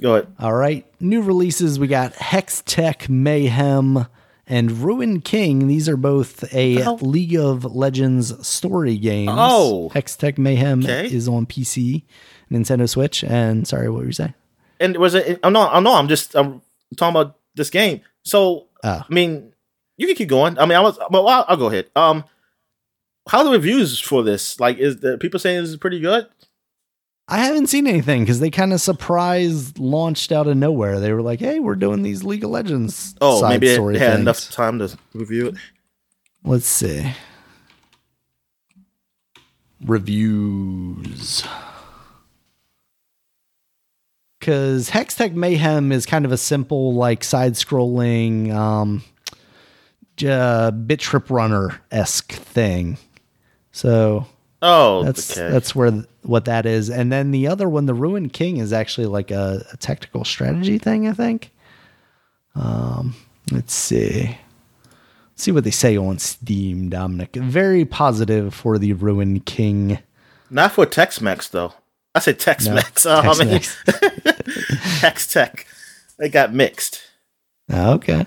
[0.00, 0.28] Go ahead.
[0.38, 0.86] All right.
[1.00, 4.06] New releases we got Hextech Mayhem
[4.46, 5.66] and Ruin King.
[5.66, 6.84] These are both a?
[6.98, 9.32] League of Legends story games.
[9.32, 9.90] Oh.
[9.92, 11.06] Hextech Mayhem Okay.
[11.12, 12.04] is on PC,
[12.52, 14.34] Nintendo Switch, and sorry, what were you saying?
[14.80, 15.38] And was it?
[15.44, 15.94] Oh no, oh no.
[15.94, 16.62] I'm just I'm
[16.96, 18.00] talking about this game.
[18.24, 19.02] So Oh.
[19.08, 19.52] I mean,
[19.96, 20.58] you can keep going.
[20.58, 20.98] I mean, I was.
[21.10, 21.90] Well, I'll, I'll go ahead.
[21.94, 22.24] Um,
[23.28, 24.58] how are the reviews for this?
[24.58, 26.26] Like, is the people saying this is pretty good?
[27.28, 30.98] I haven't seen anything because they kind of surprised launched out of nowhere.
[30.98, 33.98] They were like, "Hey, we're doing these League of Legends." Oh, side maybe they they
[33.98, 34.20] had things.
[34.20, 35.54] enough time to review it.
[36.42, 37.12] Let's see.
[39.84, 41.44] Reviews.
[44.40, 49.02] Because Hextech Mayhem is kind of a simple, like side scrolling, um,
[50.16, 52.96] j- bit trip runner esque thing.
[53.72, 54.26] So
[54.62, 55.50] Oh, that's okay.
[55.50, 56.88] that's where th- what that is.
[56.90, 60.78] And then the other one, the Ruined King, is actually like a, a tactical strategy
[60.78, 61.06] thing.
[61.06, 61.50] I think.
[62.54, 63.14] Um,
[63.52, 64.36] let's see.
[65.32, 67.36] Let's see what they say on Steam, Dominic.
[67.36, 69.98] Very positive for the Ruined King.
[70.50, 71.74] not for Tex-Mex though.
[72.14, 73.04] I said Tex-Mex.
[73.04, 73.60] No, oh, I mean.
[75.00, 75.66] Tex Tech.
[76.18, 77.00] They got mixed.
[77.72, 78.26] Oh, okay.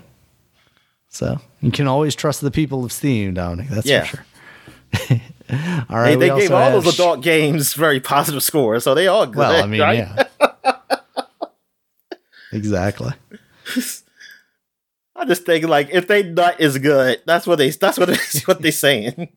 [1.09, 3.67] So you can always trust the people of Steam, Dominic.
[3.69, 4.05] That's Yeah.
[4.05, 4.25] for sure.
[5.89, 6.17] all right.
[6.17, 9.37] They, they gave all those sh- adult games very positive scores, so they all good.
[9.37, 9.97] Well, I mean, right?
[9.97, 10.25] yeah.
[12.51, 13.11] exactly.
[15.15, 18.47] I just think like if they not is good, that's what they that's what that's
[18.47, 19.29] what they saying.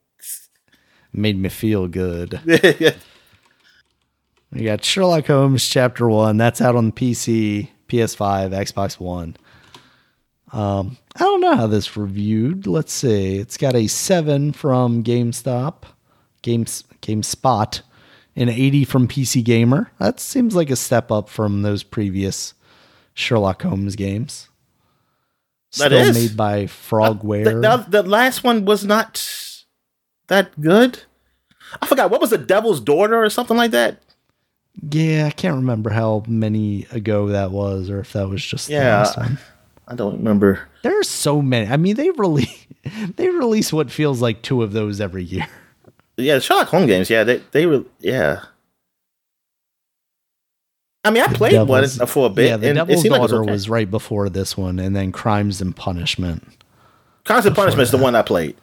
[1.13, 2.41] Made me feel good.
[4.57, 6.39] We got Sherlock Holmes Chapter One.
[6.39, 9.37] That's out on PC, PS5, Xbox One.
[10.51, 12.67] Um, I don't know how this reviewed.
[12.67, 13.37] Let's see.
[13.37, 15.83] It's got a seven from GameStop,
[16.41, 17.83] Games GameSpot,
[18.35, 19.91] an eighty from PC Gamer.
[19.99, 22.55] That seems like a step up from those previous
[23.13, 24.49] Sherlock Holmes games.
[25.77, 26.15] That Still is.
[26.17, 27.61] made by the, Frogware.
[27.61, 29.23] the, the last one was not
[30.29, 31.03] that good.
[31.83, 34.01] I forgot what was the Devil's Daughter or something like that.
[34.91, 38.75] Yeah, I can't remember how many ago that was, or if that was just the
[38.75, 39.07] Yeah.
[39.89, 40.69] I don't remember.
[40.83, 41.69] There are so many.
[41.71, 42.67] I mean, they release
[43.17, 45.47] they release what feels like two of those every year.
[46.17, 47.11] Yeah, the Sherlock Holmes games.
[47.11, 47.85] Yeah, they they were.
[48.01, 48.41] Yeah.
[51.05, 53.13] I mean, I played Devil's- one for a bit, Yeah, the and it Devil's seemed
[53.13, 53.51] like was okay.
[53.51, 56.43] was right before this one, and then Crimes and Punishment,
[57.25, 58.57] Constant Punishment is the one I played.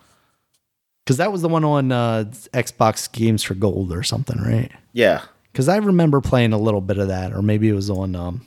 [1.05, 4.71] because that was the one on uh, Xbox Games for Gold or something, right?
[4.91, 5.21] Yeah,
[5.53, 8.45] Because I remember playing a little bit of that, or maybe it was on um,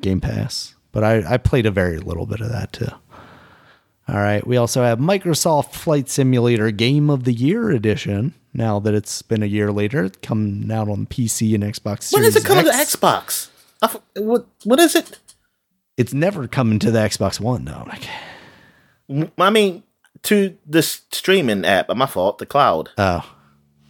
[0.00, 2.88] Game Pass, but I, I played a very little bit of that too.
[4.08, 8.34] All right, we also have Microsoft Flight Simulator Game of the Year edition.
[8.54, 12.12] Now that it's been a year later, it's coming out on PC and Xbox.
[12.14, 12.92] when is Series it coming X.
[12.92, 13.48] to Xbox?
[14.14, 15.18] What what is it?
[15.98, 17.86] It's never coming to the Xbox One though.
[19.38, 19.82] I mean,
[20.22, 21.94] to the streaming app.
[21.94, 22.38] My fault.
[22.38, 22.90] The cloud.
[22.96, 23.30] oh,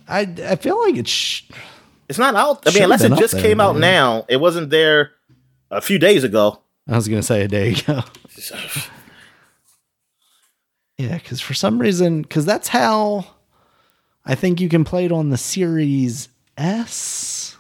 [0.09, 1.11] I I feel like it's.
[1.11, 1.45] Sh-
[2.09, 2.67] It's not out.
[2.67, 3.81] I mean, Should've unless it just there, came out man.
[3.81, 4.25] now.
[4.29, 5.13] It wasn't there
[5.71, 6.61] a few days ago.
[6.89, 8.03] I was gonna say a day ago.
[10.99, 13.27] Yeah, because for some reason, because that's how
[14.25, 17.57] I think you can play it on the Series S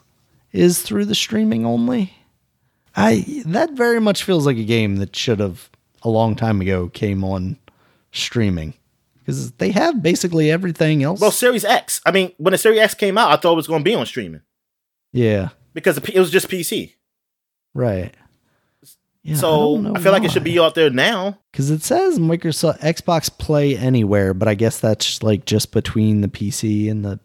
[0.53, 2.15] is through the streaming only.
[2.95, 5.69] I that very much feels like a game that should have
[6.03, 7.59] a long time ago came on
[8.11, 8.73] streaming
[9.27, 11.21] because they have basically everything else.
[11.21, 12.01] Well, Series X.
[12.07, 13.95] I mean, when the Series X came out, I thought it was going to be
[13.95, 14.43] on streaming
[15.13, 16.93] yeah, because it was just PC.
[17.75, 18.15] right.
[19.23, 21.39] Yeah, so I, feel like it should be out there now.
[21.51, 26.29] because it says Microsoft Xbox Play Anywhere, but I guess that's like just between the
[26.29, 27.19] PC and the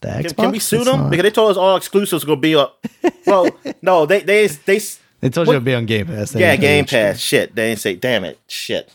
[0.00, 0.22] the Xbox.
[0.28, 2.40] Can, can we sue It's them not- because they told us all exclusives going to
[2.40, 2.86] be up?
[3.26, 3.50] Well,
[3.82, 4.78] no, they they they
[5.18, 6.30] They told What- you it'd be on Game Pass.
[6.30, 7.12] They yeah didn't tell you Game game.
[7.14, 7.18] Pass.
[7.20, 7.96] Shit, they didn't say.
[7.96, 8.94] Damn it, shit.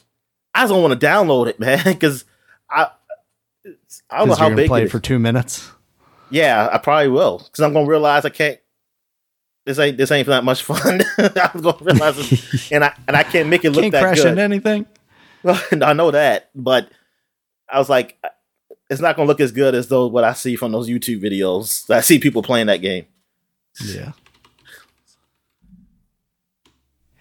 [0.53, 2.23] I just don't want to download it, man, because
[2.69, 2.89] I
[4.09, 4.91] I don't know how big play it is.
[4.91, 5.71] for two minutes.
[6.29, 8.59] Yeah, I probably will because I'm gonna realize I can't
[9.65, 11.01] this ain't this ain't that much fun.
[11.17, 14.17] I'm gonna realize, it, and I and I can't make it look Can't that crash
[14.17, 14.27] good.
[14.27, 14.85] into anything.
[15.43, 16.89] Well, I know that, but
[17.69, 18.17] I was like,
[18.89, 21.89] it's not gonna look as good as though what I see from those YouTube videos.
[21.89, 23.05] I see people playing that game.
[23.83, 24.11] Yeah.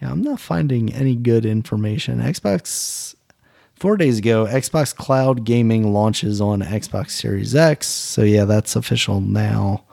[0.01, 2.19] Yeah, I'm not finding any good information.
[2.19, 3.15] Xbox
[3.75, 7.87] four days ago, Xbox Cloud Gaming launches on Xbox Series X.
[7.87, 9.83] So yeah, that's official now.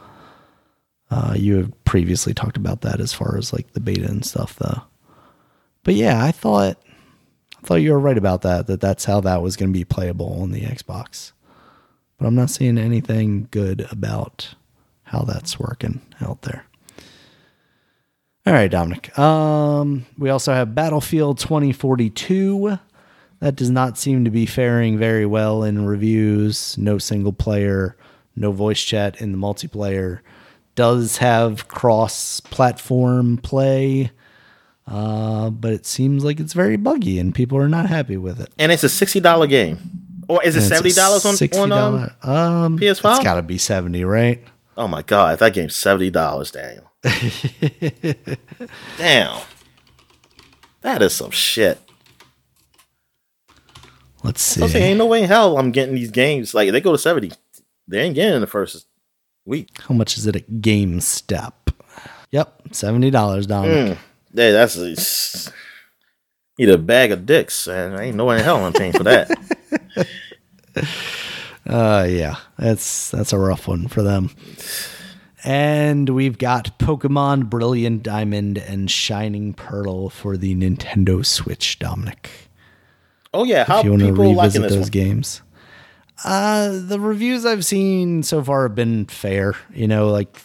[1.11, 4.57] Uh, you have previously talked about that as far as like the beta and stuff,
[4.57, 4.83] though.
[5.85, 6.79] But yeah, I thought
[7.59, 8.67] I thought you were right about that.
[8.67, 11.33] That that's how that was going to be playable on the Xbox.
[12.17, 14.55] But I'm not seeing anything good about
[15.05, 16.65] how that's working out there.
[18.47, 19.17] All right, Dominic.
[19.19, 22.79] Um, we also have Battlefield 2042.
[23.43, 26.79] That does not seem to be faring very well in reviews.
[26.79, 27.97] No single player,
[28.37, 30.21] no voice chat in the multiplayer.
[30.77, 34.13] Does have cross platform play,
[34.87, 38.53] uh, but it seems like it's very buggy and people are not happy with it.
[38.61, 39.81] And it's a sixty dollar game,
[40.29, 41.27] or is it And it's a seventy dollars
[41.61, 43.17] on on um, um, PS5?
[43.17, 44.41] It's got to be 70, right?
[44.77, 46.93] Oh my god, that game's seventy dollars, Daniel.
[48.99, 49.41] Damn,
[50.83, 51.82] that is some shit.
[54.23, 54.63] Let's see.
[54.63, 56.55] I'm saying, ain't no way in hell I'm getting these games.
[56.55, 57.33] Like they go to seventy,
[57.89, 58.87] they ain't getting in the first
[59.45, 59.81] week.
[59.81, 61.53] How much is it at GameStop?
[62.31, 63.97] Yep, seventy dollars, Dominic.
[63.97, 64.01] Mm.
[64.35, 65.53] Yeah, that's a,
[66.59, 69.31] need a bag of dicks, and ain't no way in hell I'm paying for that.
[71.65, 74.31] Uh, yeah, that's that's a rough one for them.
[75.45, 82.51] And we've got Pokemon Brilliant Diamond and Shining Pearl for the Nintendo Switch, Dominic.
[83.35, 84.91] Oh yeah, how if you want to people liking revisit those one?
[84.91, 85.43] games.
[86.25, 89.55] Uh, the reviews I've seen so far have been fair.
[89.75, 90.37] You know, like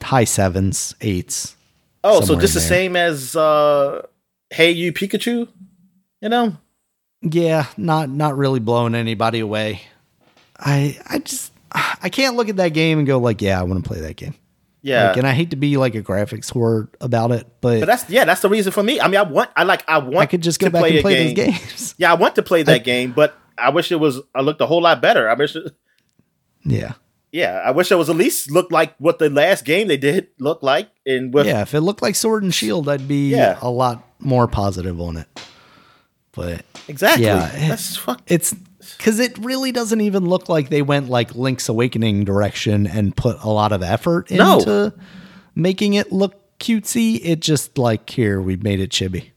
[0.00, 1.56] high sevens, eights.
[2.04, 2.68] Oh, so just the there.
[2.68, 4.06] same as uh,
[4.50, 5.48] Hey You Pikachu,
[6.20, 6.56] you know?
[7.20, 9.82] Yeah, not not really blowing anybody away.
[10.58, 13.82] I I just I can't look at that game and go like, yeah, I want
[13.82, 14.34] to play that game.
[14.84, 17.86] Yeah, Like, and I hate to be like a graphics whore about it, but, but
[17.86, 19.00] that's yeah, that's the reason for me.
[19.00, 20.16] I mean, I want, I like, I want.
[20.16, 21.52] I could just go back and a play those game.
[21.52, 21.94] games.
[21.98, 24.20] Yeah, I want to play that game, but I wish it was.
[24.34, 25.28] I looked a whole lot better.
[25.30, 25.54] I wish.
[25.54, 25.72] It,
[26.64, 26.94] yeah,
[27.30, 30.28] yeah, I wish it was at least looked like what the last game they did
[30.40, 31.62] looked like, and with yeah.
[31.62, 33.58] If it looked like Sword and Shield, I'd be Yeah.
[33.62, 35.28] a lot more positive on it.
[36.32, 37.26] But exactly.
[37.26, 38.20] Yeah, that's fuck.
[38.26, 38.54] it's
[39.02, 43.36] because it really doesn't even look like they went like Link's Awakening direction and put
[43.42, 44.60] a lot of effort No.
[44.60, 44.94] into
[45.56, 47.18] making it look cutesy.
[47.20, 49.30] It just like here we made it chibi.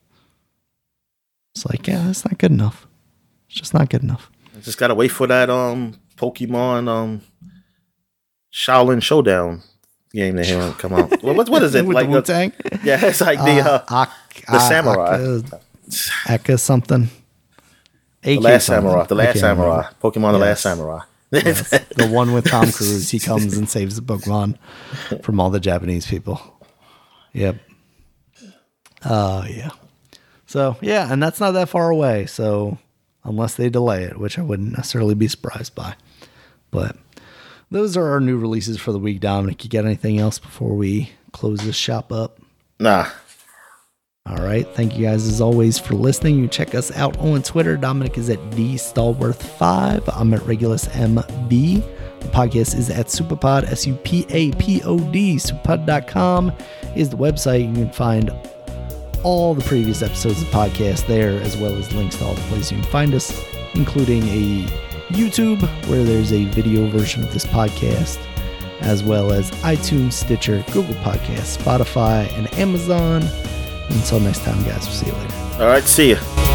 [1.55, 2.85] It's like yeah, that's not good enough.
[3.49, 4.29] It's just not good enough.
[4.61, 7.21] Just gotta wait for that um Pokemon um
[8.53, 9.63] Xiaolin Showdown
[10.13, 11.23] game to hear come out.
[11.23, 12.05] Well, what what is it like?
[12.05, 12.53] the Wu Tang,
[12.83, 14.05] yeah, it's like the uh,
[14.47, 15.39] the samurai.
[16.29, 17.09] Aka something.
[18.25, 18.89] The last something.
[18.89, 19.89] samurai, the last samurai, remember.
[20.01, 20.99] Pokemon, the last samurai.
[21.31, 23.09] Yes, the one with Tom Cruise.
[23.09, 24.57] He comes and saves the Pokemon
[25.23, 26.41] from all the Japanese people.
[27.33, 27.57] Yep.
[29.03, 29.69] Uh yeah.
[30.45, 32.25] So yeah, and that's not that far away.
[32.25, 32.77] So
[33.23, 35.95] unless they delay it, which I wouldn't necessarily be surprised by.
[36.71, 36.95] But
[37.71, 39.63] those are our new releases for the week, Dominic.
[39.63, 42.39] You got anything else before we close this shop up?
[42.79, 43.07] Nah,
[44.27, 44.67] All right.
[44.73, 46.39] Thank you guys as always for listening.
[46.39, 47.77] You check us out on Twitter.
[47.77, 50.09] Dominic is at DStallworth5.
[50.19, 51.49] I'm at Regulus MB.
[52.21, 55.35] The podcast is at Supapod, S U P A P O D.
[55.35, 56.51] Supapod.com
[56.95, 57.67] is the website.
[57.67, 58.31] You can find
[59.21, 62.41] all the previous episodes of the podcast there, as well as links to all the
[62.41, 63.45] places you can find us,
[63.75, 64.63] including a
[65.09, 68.17] YouTube where there's a video version of this podcast,
[68.81, 73.21] as well as iTunes, Stitcher, Google Podcasts, Spotify, and Amazon.
[73.89, 75.33] Until next time, guys, we'll see you later.
[75.59, 76.54] all right, see ya.